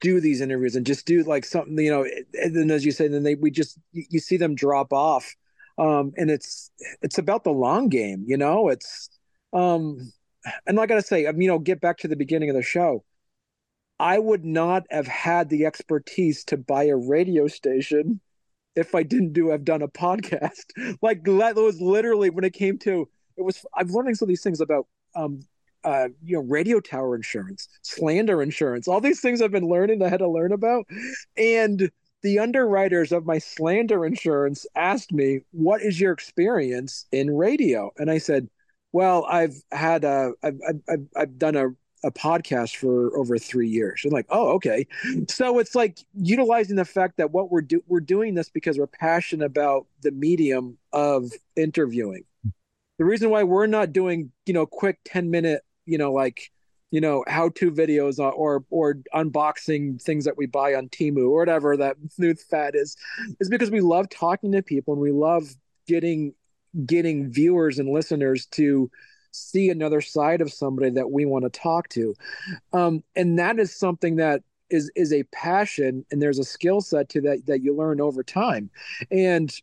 do 0.00 0.20
these 0.20 0.40
interviews 0.40 0.76
and 0.76 0.86
just 0.86 1.06
do 1.06 1.22
like 1.24 1.44
something, 1.44 1.78
you 1.78 1.90
know, 1.90 2.06
and 2.34 2.56
then 2.56 2.70
as 2.70 2.84
you 2.84 2.92
say, 2.92 3.08
then 3.08 3.22
they 3.22 3.34
we 3.34 3.50
just 3.50 3.78
you, 3.92 4.20
see 4.20 4.36
them 4.36 4.54
drop 4.54 4.92
off, 4.92 5.34
um, 5.78 6.12
and 6.16 6.30
it's 6.30 6.70
it's 7.02 7.18
about 7.18 7.44
the 7.44 7.50
long 7.50 7.88
game, 7.88 8.24
you 8.26 8.36
know, 8.36 8.68
it's 8.68 9.10
um, 9.52 10.12
and 10.66 10.76
like 10.76 10.90
I 10.90 10.94
gotta 10.94 11.06
say, 11.06 11.26
I 11.26 11.32
mean, 11.32 11.42
you 11.42 11.48
know, 11.48 11.58
get 11.58 11.80
back 11.80 11.98
to 11.98 12.08
the 12.08 12.16
beginning 12.16 12.50
of 12.50 12.56
the 12.56 12.62
show. 12.62 13.04
I 13.98 14.18
would 14.18 14.44
not 14.44 14.84
have 14.90 15.06
had 15.06 15.48
the 15.48 15.64
expertise 15.64 16.44
to 16.44 16.56
buy 16.56 16.84
a 16.84 16.96
radio 16.96 17.46
station 17.46 18.20
if 18.74 18.94
I 18.94 19.02
didn't 19.02 19.32
do 19.32 19.50
have 19.50 19.64
done 19.64 19.82
a 19.82 19.88
podcast. 19.88 20.64
like 21.02 21.24
that 21.24 21.56
was 21.56 21.80
literally 21.80 22.30
when 22.30 22.44
it 22.44 22.52
came 22.52 22.78
to 22.78 23.08
it 23.36 23.42
was 23.42 23.64
I'm 23.74 23.88
learning 23.88 24.14
some 24.14 24.26
of 24.26 24.28
these 24.28 24.42
things 24.42 24.60
about 24.60 24.86
um 25.14 25.40
uh 25.84 26.08
you 26.22 26.36
know 26.36 26.42
radio 26.42 26.80
tower 26.80 27.14
insurance, 27.14 27.68
slander 27.82 28.42
insurance, 28.42 28.88
all 28.88 29.00
these 29.00 29.20
things 29.20 29.42
I've 29.42 29.50
been 29.52 29.68
learning 29.68 30.02
I 30.02 30.08
had 30.08 30.18
to 30.18 30.28
learn 30.28 30.52
about. 30.52 30.86
And 31.36 31.90
the 32.22 32.38
underwriters 32.38 33.10
of 33.12 33.26
my 33.26 33.38
slander 33.38 34.04
insurance 34.06 34.66
asked 34.76 35.12
me, 35.12 35.40
"What 35.52 35.82
is 35.82 36.00
your 36.00 36.12
experience 36.12 37.06
in 37.12 37.36
radio?" 37.36 37.90
And 37.98 38.10
I 38.10 38.18
said, 38.18 38.48
"Well, 38.92 39.26
I've 39.28 39.56
had 39.72 40.04
a 40.04 40.32
I've 40.42 40.60
I've, 40.88 41.06
I've 41.16 41.38
done 41.38 41.56
a 41.56 41.68
a 42.04 42.10
podcast 42.10 42.76
for 42.76 43.16
over 43.16 43.38
three 43.38 43.68
years. 43.68 44.00
And 44.04 44.12
like, 44.12 44.26
oh, 44.28 44.48
okay. 44.54 44.86
So 45.28 45.58
it's 45.58 45.74
like 45.74 45.98
utilizing 46.14 46.76
the 46.76 46.84
fact 46.84 47.16
that 47.18 47.30
what 47.30 47.50
we're 47.50 47.62
do 47.62 47.82
we're 47.86 48.00
doing 48.00 48.34
this 48.34 48.48
because 48.50 48.78
we're 48.78 48.86
passionate 48.86 49.44
about 49.44 49.86
the 50.02 50.10
medium 50.10 50.78
of 50.92 51.30
interviewing. 51.56 52.24
The 52.98 53.04
reason 53.04 53.30
why 53.30 53.42
we're 53.42 53.66
not 53.66 53.92
doing, 53.92 54.30
you 54.46 54.54
know, 54.54 54.66
quick 54.66 54.98
10 55.04 55.30
minute, 55.30 55.62
you 55.86 55.98
know, 55.98 56.12
like, 56.12 56.50
you 56.90 57.00
know, 57.00 57.24
how 57.26 57.48
to 57.50 57.70
videos 57.70 58.18
or, 58.18 58.64
or 58.70 58.94
unboxing 59.14 60.00
things 60.00 60.24
that 60.24 60.36
we 60.36 60.46
buy 60.46 60.74
on 60.74 60.88
Temu 60.88 61.30
or 61.30 61.38
whatever 61.38 61.76
that 61.76 61.96
new 62.18 62.34
fad 62.34 62.74
is, 62.74 62.96
is 63.40 63.48
because 63.48 63.70
we 63.70 63.80
love 63.80 64.08
talking 64.08 64.52
to 64.52 64.62
people 64.62 64.94
and 64.94 65.02
we 65.02 65.12
love 65.12 65.44
getting 65.86 66.34
getting 66.86 67.30
viewers 67.30 67.78
and 67.78 67.90
listeners 67.90 68.46
to 68.46 68.90
see 69.30 69.70
another 69.70 70.00
side 70.00 70.40
of 70.40 70.52
somebody 70.52 70.90
that 70.90 71.10
we 71.10 71.24
want 71.24 71.44
to 71.44 71.50
talk 71.50 71.88
to. 71.90 72.14
Um, 72.72 73.02
and 73.16 73.38
that 73.38 73.58
is 73.58 73.74
something 73.74 74.16
that 74.16 74.42
is 74.70 74.90
is 74.96 75.12
a 75.12 75.22
passion 75.24 76.04
and 76.10 76.20
there's 76.20 76.38
a 76.38 76.44
skill 76.44 76.80
set 76.80 77.08
to 77.10 77.20
that 77.22 77.46
that 77.46 77.62
you 77.62 77.74
learn 77.74 78.00
over 78.00 78.22
time. 78.22 78.70
And 79.10 79.54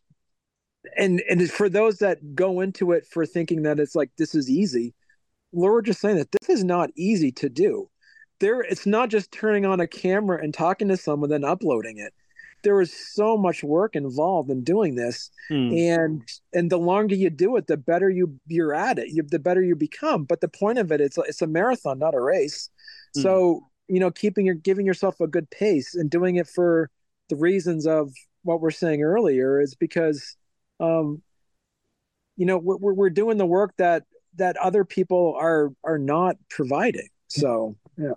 and 0.96 1.22
and 1.28 1.50
for 1.50 1.68
those 1.68 1.98
that 1.98 2.34
go 2.34 2.60
into 2.60 2.92
it 2.92 3.06
for 3.06 3.26
thinking 3.26 3.62
that 3.62 3.80
it's 3.80 3.94
like 3.94 4.10
this 4.16 4.34
is 4.34 4.48
easy 4.48 4.94
we're 5.52 5.82
just 5.82 6.00
saying 6.00 6.16
that 6.16 6.30
this 6.32 6.48
is 6.48 6.64
not 6.64 6.90
easy 6.96 7.32
to 7.32 7.48
do 7.48 7.88
there 8.40 8.60
it's 8.62 8.86
not 8.86 9.08
just 9.08 9.30
turning 9.32 9.66
on 9.66 9.80
a 9.80 9.86
camera 9.86 10.42
and 10.42 10.54
talking 10.54 10.88
to 10.88 10.96
someone 10.96 11.30
then 11.30 11.44
uploading 11.44 11.98
it 11.98 12.14
there 12.62 12.80
is 12.80 12.92
so 13.14 13.38
much 13.38 13.62
work 13.64 13.96
involved 13.96 14.50
in 14.50 14.62
doing 14.62 14.94
this 14.94 15.30
Hmm. 15.48 15.72
and 15.72 16.22
and 16.52 16.70
the 16.70 16.78
longer 16.78 17.14
you 17.14 17.30
do 17.30 17.56
it 17.56 17.66
the 17.66 17.76
better 17.76 18.08
you 18.10 18.38
you're 18.46 18.74
at 18.74 18.98
it 18.98 19.08
you, 19.08 19.22
the 19.22 19.38
better 19.38 19.62
you 19.62 19.74
become 19.76 20.24
but 20.24 20.40
the 20.40 20.48
point 20.48 20.78
of 20.78 20.92
it 20.92 21.00
it's 21.00 21.18
it's 21.18 21.42
a 21.42 21.46
marathon 21.46 21.98
not 21.98 22.14
a 22.14 22.20
race 22.20 22.68
Hmm. 23.14 23.22
so 23.22 23.66
you 23.88 23.98
know 23.98 24.10
keeping 24.10 24.46
your 24.46 24.54
giving 24.54 24.86
yourself 24.86 25.20
a 25.20 25.26
good 25.26 25.50
pace 25.50 25.94
and 25.94 26.10
doing 26.10 26.36
it 26.36 26.46
for 26.46 26.90
the 27.28 27.36
reasons 27.36 27.86
of 27.86 28.12
what 28.42 28.60
we're 28.60 28.70
saying 28.70 29.02
earlier 29.02 29.60
is 29.60 29.74
because 29.74 30.36
um 30.78 31.22
you 32.36 32.46
know 32.46 32.56
we're 32.58 32.94
we're 32.94 33.10
doing 33.10 33.36
the 33.36 33.46
work 33.46 33.72
that 33.78 34.04
that 34.36 34.56
other 34.56 34.84
people 34.84 35.36
are 35.38 35.70
are 35.84 35.98
not 35.98 36.36
providing 36.48 37.08
so 37.28 37.76
yeah 37.96 38.12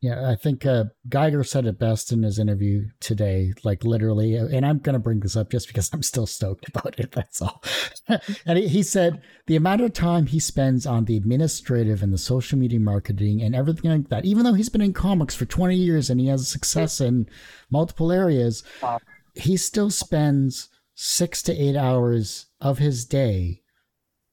Yeah, 0.00 0.28
I 0.28 0.34
think 0.34 0.66
uh, 0.66 0.84
Guigar 1.08 1.46
said 1.46 1.66
it 1.66 1.78
best 1.78 2.10
in 2.10 2.24
his 2.24 2.38
interview 2.40 2.88
today, 2.98 3.52
like 3.62 3.84
literally, 3.84 4.34
and 4.34 4.66
I'm 4.66 4.78
going 4.78 4.94
to 4.94 4.98
bring 4.98 5.20
this 5.20 5.36
up 5.36 5.50
just 5.50 5.68
because 5.68 5.88
I'm 5.92 6.02
still 6.02 6.26
stoked 6.26 6.68
about 6.68 6.98
it. 6.98 7.12
That's 7.12 7.40
all. 7.40 7.62
and 8.46 8.58
he, 8.58 8.66
he 8.66 8.82
said 8.82 9.22
the 9.46 9.54
amount 9.54 9.82
of 9.82 9.92
time 9.92 10.26
he 10.26 10.40
spends 10.40 10.84
on 10.86 11.04
the 11.04 11.16
administrative 11.16 12.02
and 12.02 12.12
the 12.12 12.18
social 12.18 12.58
media 12.58 12.80
marketing 12.80 13.40
and 13.42 13.54
everything 13.54 13.92
like 13.92 14.08
that, 14.08 14.24
even 14.24 14.42
though 14.42 14.54
he's 14.54 14.70
been 14.70 14.80
in 14.80 14.92
comics 14.92 15.36
for 15.36 15.44
20 15.44 15.76
years 15.76 16.10
and 16.10 16.18
he 16.18 16.26
has 16.26 16.48
success 16.48 17.00
in 17.00 17.28
multiple 17.70 18.10
areas, 18.10 18.64
Wow. 18.82 18.98
he 19.34 19.56
still 19.56 19.90
spends 19.90 20.70
six 20.96 21.40
to 21.42 21.52
eight 21.54 21.76
hours 21.76 22.46
of 22.60 22.78
his 22.78 23.04
day, 23.04 23.61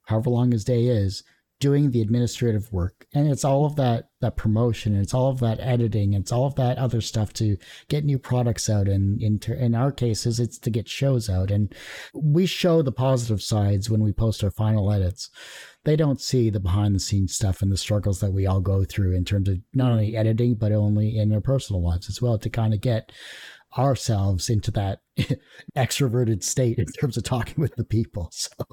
however 0.10 0.30
long 0.30 0.52
his 0.52 0.64
day 0.64 0.86
is, 0.86 1.24
doing 1.60 1.92
the 1.92 2.02
administrative 2.02 2.72
work. 2.72 3.06
And 3.14 3.30
it's 3.30 3.44
all 3.44 3.66
of 3.66 3.76
that 3.76 4.06
that 4.22 4.36
promotion 4.36 4.96
it's 4.96 5.14
all 5.14 5.30
of 5.30 5.40
that 5.40 5.60
editing 5.62 6.12
it's 6.14 6.32
all 6.32 6.46
of 6.46 6.56
that 6.56 6.78
other 6.78 7.00
stuff 7.00 7.32
to 7.34 7.56
get 7.88 8.04
new 8.04 8.18
products 8.20 8.70
out. 8.70 8.88
And 8.88 9.22
in 9.22 9.40
in 9.54 9.76
our 9.76 9.92
cases 9.92 10.40
it's 10.40 10.58
to 10.60 10.70
get 10.70 10.88
shows 10.88 11.30
out. 11.30 11.52
And 11.52 11.74
we 12.14 12.46
show 12.46 12.82
the 12.82 12.92
positive 12.92 13.42
sides 13.42 13.90
when 13.90 14.02
we 14.02 14.14
post 14.14 14.44
our 14.44 14.52
final 14.52 14.92
edits. 14.92 15.30
They 15.84 15.96
don't 15.96 16.22
see 16.22 16.50
the 16.50 16.60
behind 16.60 16.96
the 16.96 17.00
scenes 17.00 17.36
stuff 17.36 17.62
and 17.62 17.72
the 17.72 17.78
struggles 17.78 18.20
that 18.20 18.34
we 18.34 18.46
all 18.46 18.62
go 18.62 18.84
through 18.86 19.16
in 19.16 19.26
terms 19.26 19.50
of 19.50 19.58
not 19.74 19.92
only 19.92 20.16
editing 20.16 20.56
but 20.56 20.72
only 20.72 21.18
in 21.18 21.34
our 21.34 21.42
personal 21.42 21.84
lives 21.84 22.10
as 22.10 22.22
well 22.22 22.38
to 22.40 22.50
kind 22.50 22.74
of 22.74 22.82
get 22.82 23.12
ourselves 23.78 24.50
into 24.50 24.72
that 24.72 25.00
extroverted 25.78 26.44
state 26.44 26.80
in 26.80 26.86
terms 26.86 27.18
of 27.18 27.24
talking 27.24 27.56
with 27.58 27.76
the 27.76 27.86
people. 27.86 28.32
So 28.40 28.66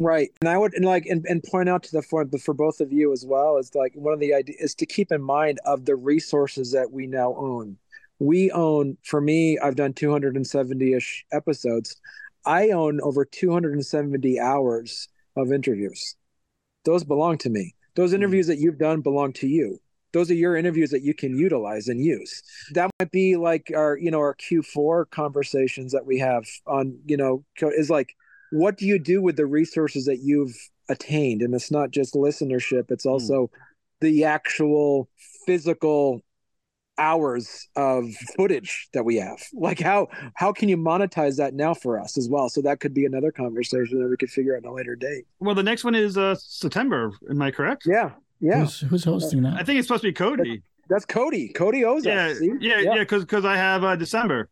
Right. 0.00 0.30
And 0.40 0.48
I 0.48 0.56
would 0.56 0.74
and 0.74 0.84
like 0.84 1.06
and, 1.06 1.24
and 1.26 1.42
point 1.42 1.68
out 1.68 1.82
to 1.84 1.92
the 1.92 2.02
for 2.02 2.24
for 2.38 2.54
both 2.54 2.80
of 2.80 2.92
you 2.92 3.12
as 3.12 3.24
well 3.26 3.56
is 3.58 3.74
like 3.74 3.92
one 3.94 4.14
of 4.14 4.20
the 4.20 4.32
ideas 4.32 4.56
is 4.60 4.74
to 4.76 4.86
keep 4.86 5.10
in 5.10 5.20
mind 5.20 5.58
of 5.64 5.86
the 5.86 5.96
resources 5.96 6.70
that 6.72 6.92
we 6.92 7.06
now 7.06 7.34
own. 7.36 7.76
We 8.20 8.50
own 8.52 8.96
for 9.02 9.20
me, 9.20 9.58
I've 9.58 9.76
done 9.76 9.92
270-ish 9.94 11.26
episodes. 11.32 11.96
I 12.46 12.70
own 12.70 13.00
over 13.00 13.24
270 13.24 14.40
hours 14.40 15.08
of 15.36 15.52
interviews. 15.52 16.16
Those 16.84 17.04
belong 17.04 17.38
to 17.38 17.50
me. 17.50 17.74
Those 17.94 18.12
mm. 18.12 18.16
interviews 18.16 18.46
that 18.46 18.58
you've 18.58 18.78
done 18.78 19.00
belong 19.00 19.32
to 19.34 19.48
you. 19.48 19.80
Those 20.12 20.30
are 20.30 20.34
your 20.34 20.56
interviews 20.56 20.90
that 20.90 21.02
you 21.02 21.12
can 21.12 21.36
utilize 21.36 21.88
and 21.88 22.02
use. 22.02 22.42
That 22.72 22.90
might 22.98 23.10
be 23.10 23.36
like 23.36 23.70
our, 23.76 23.98
you 23.98 24.10
know, 24.10 24.20
our 24.20 24.34
Q4 24.36 25.10
conversations 25.10 25.92
that 25.92 26.06
we 26.06 26.18
have 26.18 26.46
on, 26.66 26.98
you 27.04 27.16
know, 27.16 27.44
is 27.60 27.90
like 27.90 28.16
what 28.52 28.76
do 28.76 28.86
you 28.86 28.98
do 28.98 29.20
with 29.22 29.36
the 29.36 29.46
resources 29.46 30.04
that 30.06 30.18
you've 30.22 30.54
attained 30.88 31.42
and 31.42 31.54
it's 31.54 31.70
not 31.70 31.90
just 31.90 32.14
listenership 32.14 32.90
it's 32.90 33.04
also 33.06 33.50
the 34.00 34.24
actual 34.24 35.08
physical 35.46 36.22
hours 36.96 37.68
of 37.76 38.06
footage 38.36 38.88
that 38.92 39.04
we 39.04 39.16
have 39.16 39.38
like 39.52 39.78
how 39.78 40.08
how 40.34 40.52
can 40.52 40.68
you 40.68 40.76
monetize 40.76 41.36
that 41.36 41.54
now 41.54 41.72
for 41.72 42.00
us 42.00 42.18
as 42.18 42.28
well 42.28 42.48
so 42.48 42.60
that 42.60 42.80
could 42.80 42.92
be 42.92 43.06
another 43.06 43.30
conversation 43.30 44.00
that 44.00 44.08
we 44.08 44.16
could 44.16 44.30
figure 44.30 44.56
out 44.56 44.62
in 44.64 44.68
a 44.68 44.72
later 44.72 44.96
date 44.96 45.24
Well, 45.38 45.54
the 45.54 45.62
next 45.62 45.84
one 45.84 45.94
is 45.94 46.18
uh 46.18 46.34
September. 46.34 47.12
Am 47.30 47.40
I 47.40 47.50
correct? 47.52 47.84
yeah 47.86 48.12
yeah 48.40 48.60
who's, 48.60 48.80
who's 48.80 49.04
hosting 49.04 49.42
that 49.42 49.54
I 49.54 49.62
think 49.62 49.78
it's 49.78 49.86
supposed 49.86 50.02
to 50.02 50.08
be 50.08 50.12
Cody. 50.12 50.62
that's 50.88 51.04
cody 51.04 51.48
cody 51.50 51.84
owes 51.84 52.04
Yeah, 52.04 52.30
us 52.30 52.38
see? 52.38 52.50
yeah, 52.60 52.80
yeah, 52.80 52.98
because 52.98 53.24
because 53.24 53.44
I 53.44 53.56
have 53.56 53.84
uh, 53.84 53.94
December. 53.94 54.48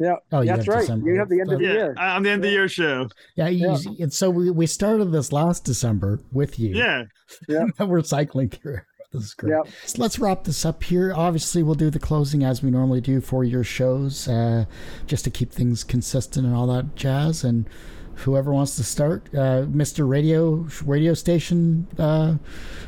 Yeah, 0.00 0.14
Oh, 0.32 0.40
you 0.40 0.46
that's 0.46 0.64
have 0.64 0.68
right. 0.74 0.80
December. 0.80 1.12
You 1.12 1.18
have 1.18 1.28
the 1.28 1.40
end 1.40 1.52
of 1.52 1.58
the 1.58 1.64
Yeah, 1.66 1.72
year. 1.72 1.94
I- 1.98 2.16
I'm 2.16 2.22
the 2.22 2.30
end 2.30 2.40
of 2.42 2.48
the 2.48 2.50
year 2.52 2.68
show. 2.68 3.08
Yeah, 3.36 3.48
Yeah. 3.48 3.76
And 4.00 4.12
so 4.12 4.30
we, 4.30 4.50
we 4.50 4.66
started 4.66 5.12
this 5.12 5.30
last 5.32 5.64
December 5.64 6.20
with 6.32 6.58
you. 6.58 6.74
Yeah. 6.74 7.04
Yeah. 7.48 7.66
we're 7.84 8.02
cycling 8.02 8.48
through. 8.48 8.78
This 9.12 9.24
is 9.24 9.34
great. 9.34 9.50
Yep. 9.50 9.66
So 9.86 10.00
let's 10.02 10.18
wrap 10.18 10.44
this 10.44 10.64
up 10.64 10.82
here. 10.84 11.12
Obviously, 11.14 11.62
we'll 11.62 11.74
do 11.74 11.90
the 11.90 11.98
closing 11.98 12.44
as 12.44 12.62
we 12.62 12.70
normally 12.70 13.00
do 13.00 13.20
for 13.20 13.42
your 13.44 13.64
shows, 13.64 14.26
uh, 14.28 14.64
just 15.06 15.24
to 15.24 15.30
keep 15.30 15.52
things 15.52 15.82
consistent 15.84 16.46
and 16.46 16.54
all 16.54 16.68
that 16.68 16.94
jazz. 16.94 17.42
And 17.42 17.68
whoever 18.14 18.52
wants 18.52 18.76
to 18.76 18.84
start, 18.84 19.28
uh, 19.34 19.66
Mr. 19.66 20.08
Radio 20.08 20.66
Radio 20.84 21.12
Station, 21.14 21.88
uh, 21.98 22.36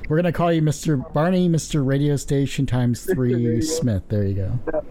we're 0.09 0.17
gonna 0.17 0.31
call 0.33 0.53
you 0.53 0.63
Mr. 0.63 1.13
Barney, 1.13 1.49
Mr. 1.49 1.85
Radio 1.85 2.15
Station 2.17 2.67
times 2.67 3.03
three 3.05 3.61
Smith. 3.61 4.05
There 4.09 4.25
you 4.25 4.35
go. 4.73 4.85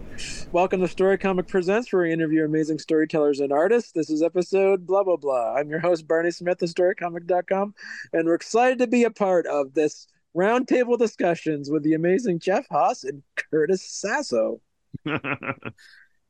Welcome 0.52 0.80
to 0.80 0.88
Story 0.88 1.18
Comic 1.18 1.48
Presents, 1.48 1.92
where 1.92 2.02
we 2.02 2.12
interview 2.12 2.44
amazing 2.44 2.78
storytellers 2.78 3.40
and 3.40 3.52
artists. 3.52 3.92
This 3.92 4.10
is 4.10 4.22
episode 4.22 4.86
blah 4.86 5.02
blah 5.02 5.16
blah. 5.16 5.54
I'm 5.54 5.70
your 5.70 5.80
host 5.80 6.06
Barney 6.06 6.30
Smith 6.30 6.60
of 6.62 6.68
StoryComic.com, 6.68 7.74
and 8.12 8.26
we're 8.26 8.34
excited 8.34 8.78
to 8.78 8.86
be 8.86 9.04
a 9.04 9.10
part 9.10 9.46
of 9.46 9.74
this 9.74 10.06
roundtable 10.36 10.98
discussions 10.98 11.70
with 11.70 11.82
the 11.82 11.94
amazing 11.94 12.38
Jeff 12.38 12.66
Haas 12.70 13.04
and 13.04 13.22
Curtis 13.50 13.82
Sasso. 13.82 14.60
All 15.06 15.20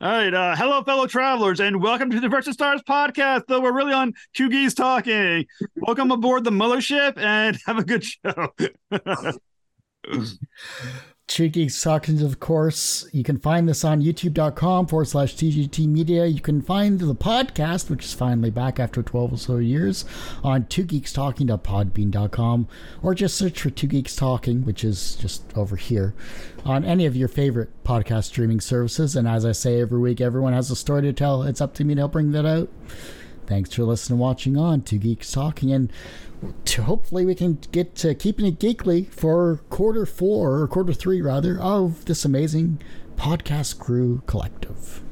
right. 0.00 0.34
Uh, 0.34 0.56
hello, 0.56 0.82
fellow 0.82 1.06
travelers, 1.06 1.60
and 1.60 1.80
welcome 1.80 2.10
to 2.10 2.18
the 2.18 2.28
Versus 2.28 2.54
Stars 2.54 2.82
podcast. 2.82 3.42
Though 3.46 3.60
we're 3.60 3.72
really 3.72 3.92
on 3.92 4.14
Two 4.34 4.50
Geeks 4.50 4.74
Talking. 4.74 5.46
Welcome 5.76 6.10
aboard 6.10 6.44
the 6.44 6.50
mothership 6.50 7.18
and 7.18 7.56
have 7.66 7.78
a 7.78 7.84
good 7.84 8.04
show. 8.04 8.52
Cheeky 11.28 11.68
Talkings, 11.68 12.20
of 12.20 12.40
course. 12.40 13.08
You 13.12 13.22
can 13.22 13.38
find 13.38 13.66
this 13.66 13.84
on 13.84 14.02
youtube.com 14.02 14.86
forward 14.86 15.06
slash 15.06 15.34
TGT 15.34 15.86
Media. 15.86 16.26
You 16.26 16.40
can 16.40 16.60
find 16.60 16.98
the 16.98 17.14
podcast, 17.14 17.88
which 17.88 18.04
is 18.04 18.12
finally 18.12 18.50
back 18.50 18.78
after 18.78 19.02
12 19.02 19.32
or 19.32 19.36
so 19.38 19.56
years, 19.56 20.04
on 20.44 20.66
two 20.66 20.82
geeks 20.82 21.12
or 23.02 23.14
just 23.14 23.36
search 23.36 23.62
for 23.62 23.70
Two 23.70 23.86
Geeks 23.86 24.14
Talking, 24.14 24.64
which 24.64 24.84
is 24.84 25.16
just 25.16 25.42
over 25.56 25.76
here, 25.76 26.14
on 26.64 26.84
any 26.84 27.06
of 27.06 27.16
your 27.16 27.28
favorite 27.28 27.70
podcast 27.84 28.24
streaming 28.24 28.60
services. 28.60 29.16
And 29.16 29.26
as 29.26 29.46
I 29.46 29.52
say 29.52 29.80
every 29.80 30.00
week, 30.00 30.20
everyone 30.20 30.52
has 30.52 30.70
a 30.70 30.76
story 30.76 31.02
to 31.02 31.12
tell. 31.14 31.44
It's 31.44 31.60
up 31.62 31.72
to 31.74 31.84
me 31.84 31.94
to 31.94 32.02
help 32.02 32.12
bring 32.12 32.32
that 32.32 32.44
out. 32.44 32.68
Thanks 33.52 33.74
for 33.74 33.82
listening 33.82 34.14
and 34.14 34.20
watching 34.20 34.56
on 34.56 34.80
Two 34.80 34.96
Geeks 34.96 35.30
Talking. 35.30 35.72
And 35.72 35.92
to 36.64 36.84
hopefully 36.84 37.26
we 37.26 37.34
can 37.34 37.58
get 37.70 37.94
to 37.96 38.14
keeping 38.14 38.46
it 38.46 38.58
geekly 38.58 39.10
for 39.10 39.60
quarter 39.68 40.06
four 40.06 40.60
or 40.60 40.66
quarter 40.66 40.94
three 40.94 41.20
rather 41.20 41.60
of 41.60 42.06
this 42.06 42.24
amazing 42.24 42.80
podcast 43.14 43.78
crew 43.78 44.22
collective. 44.24 45.02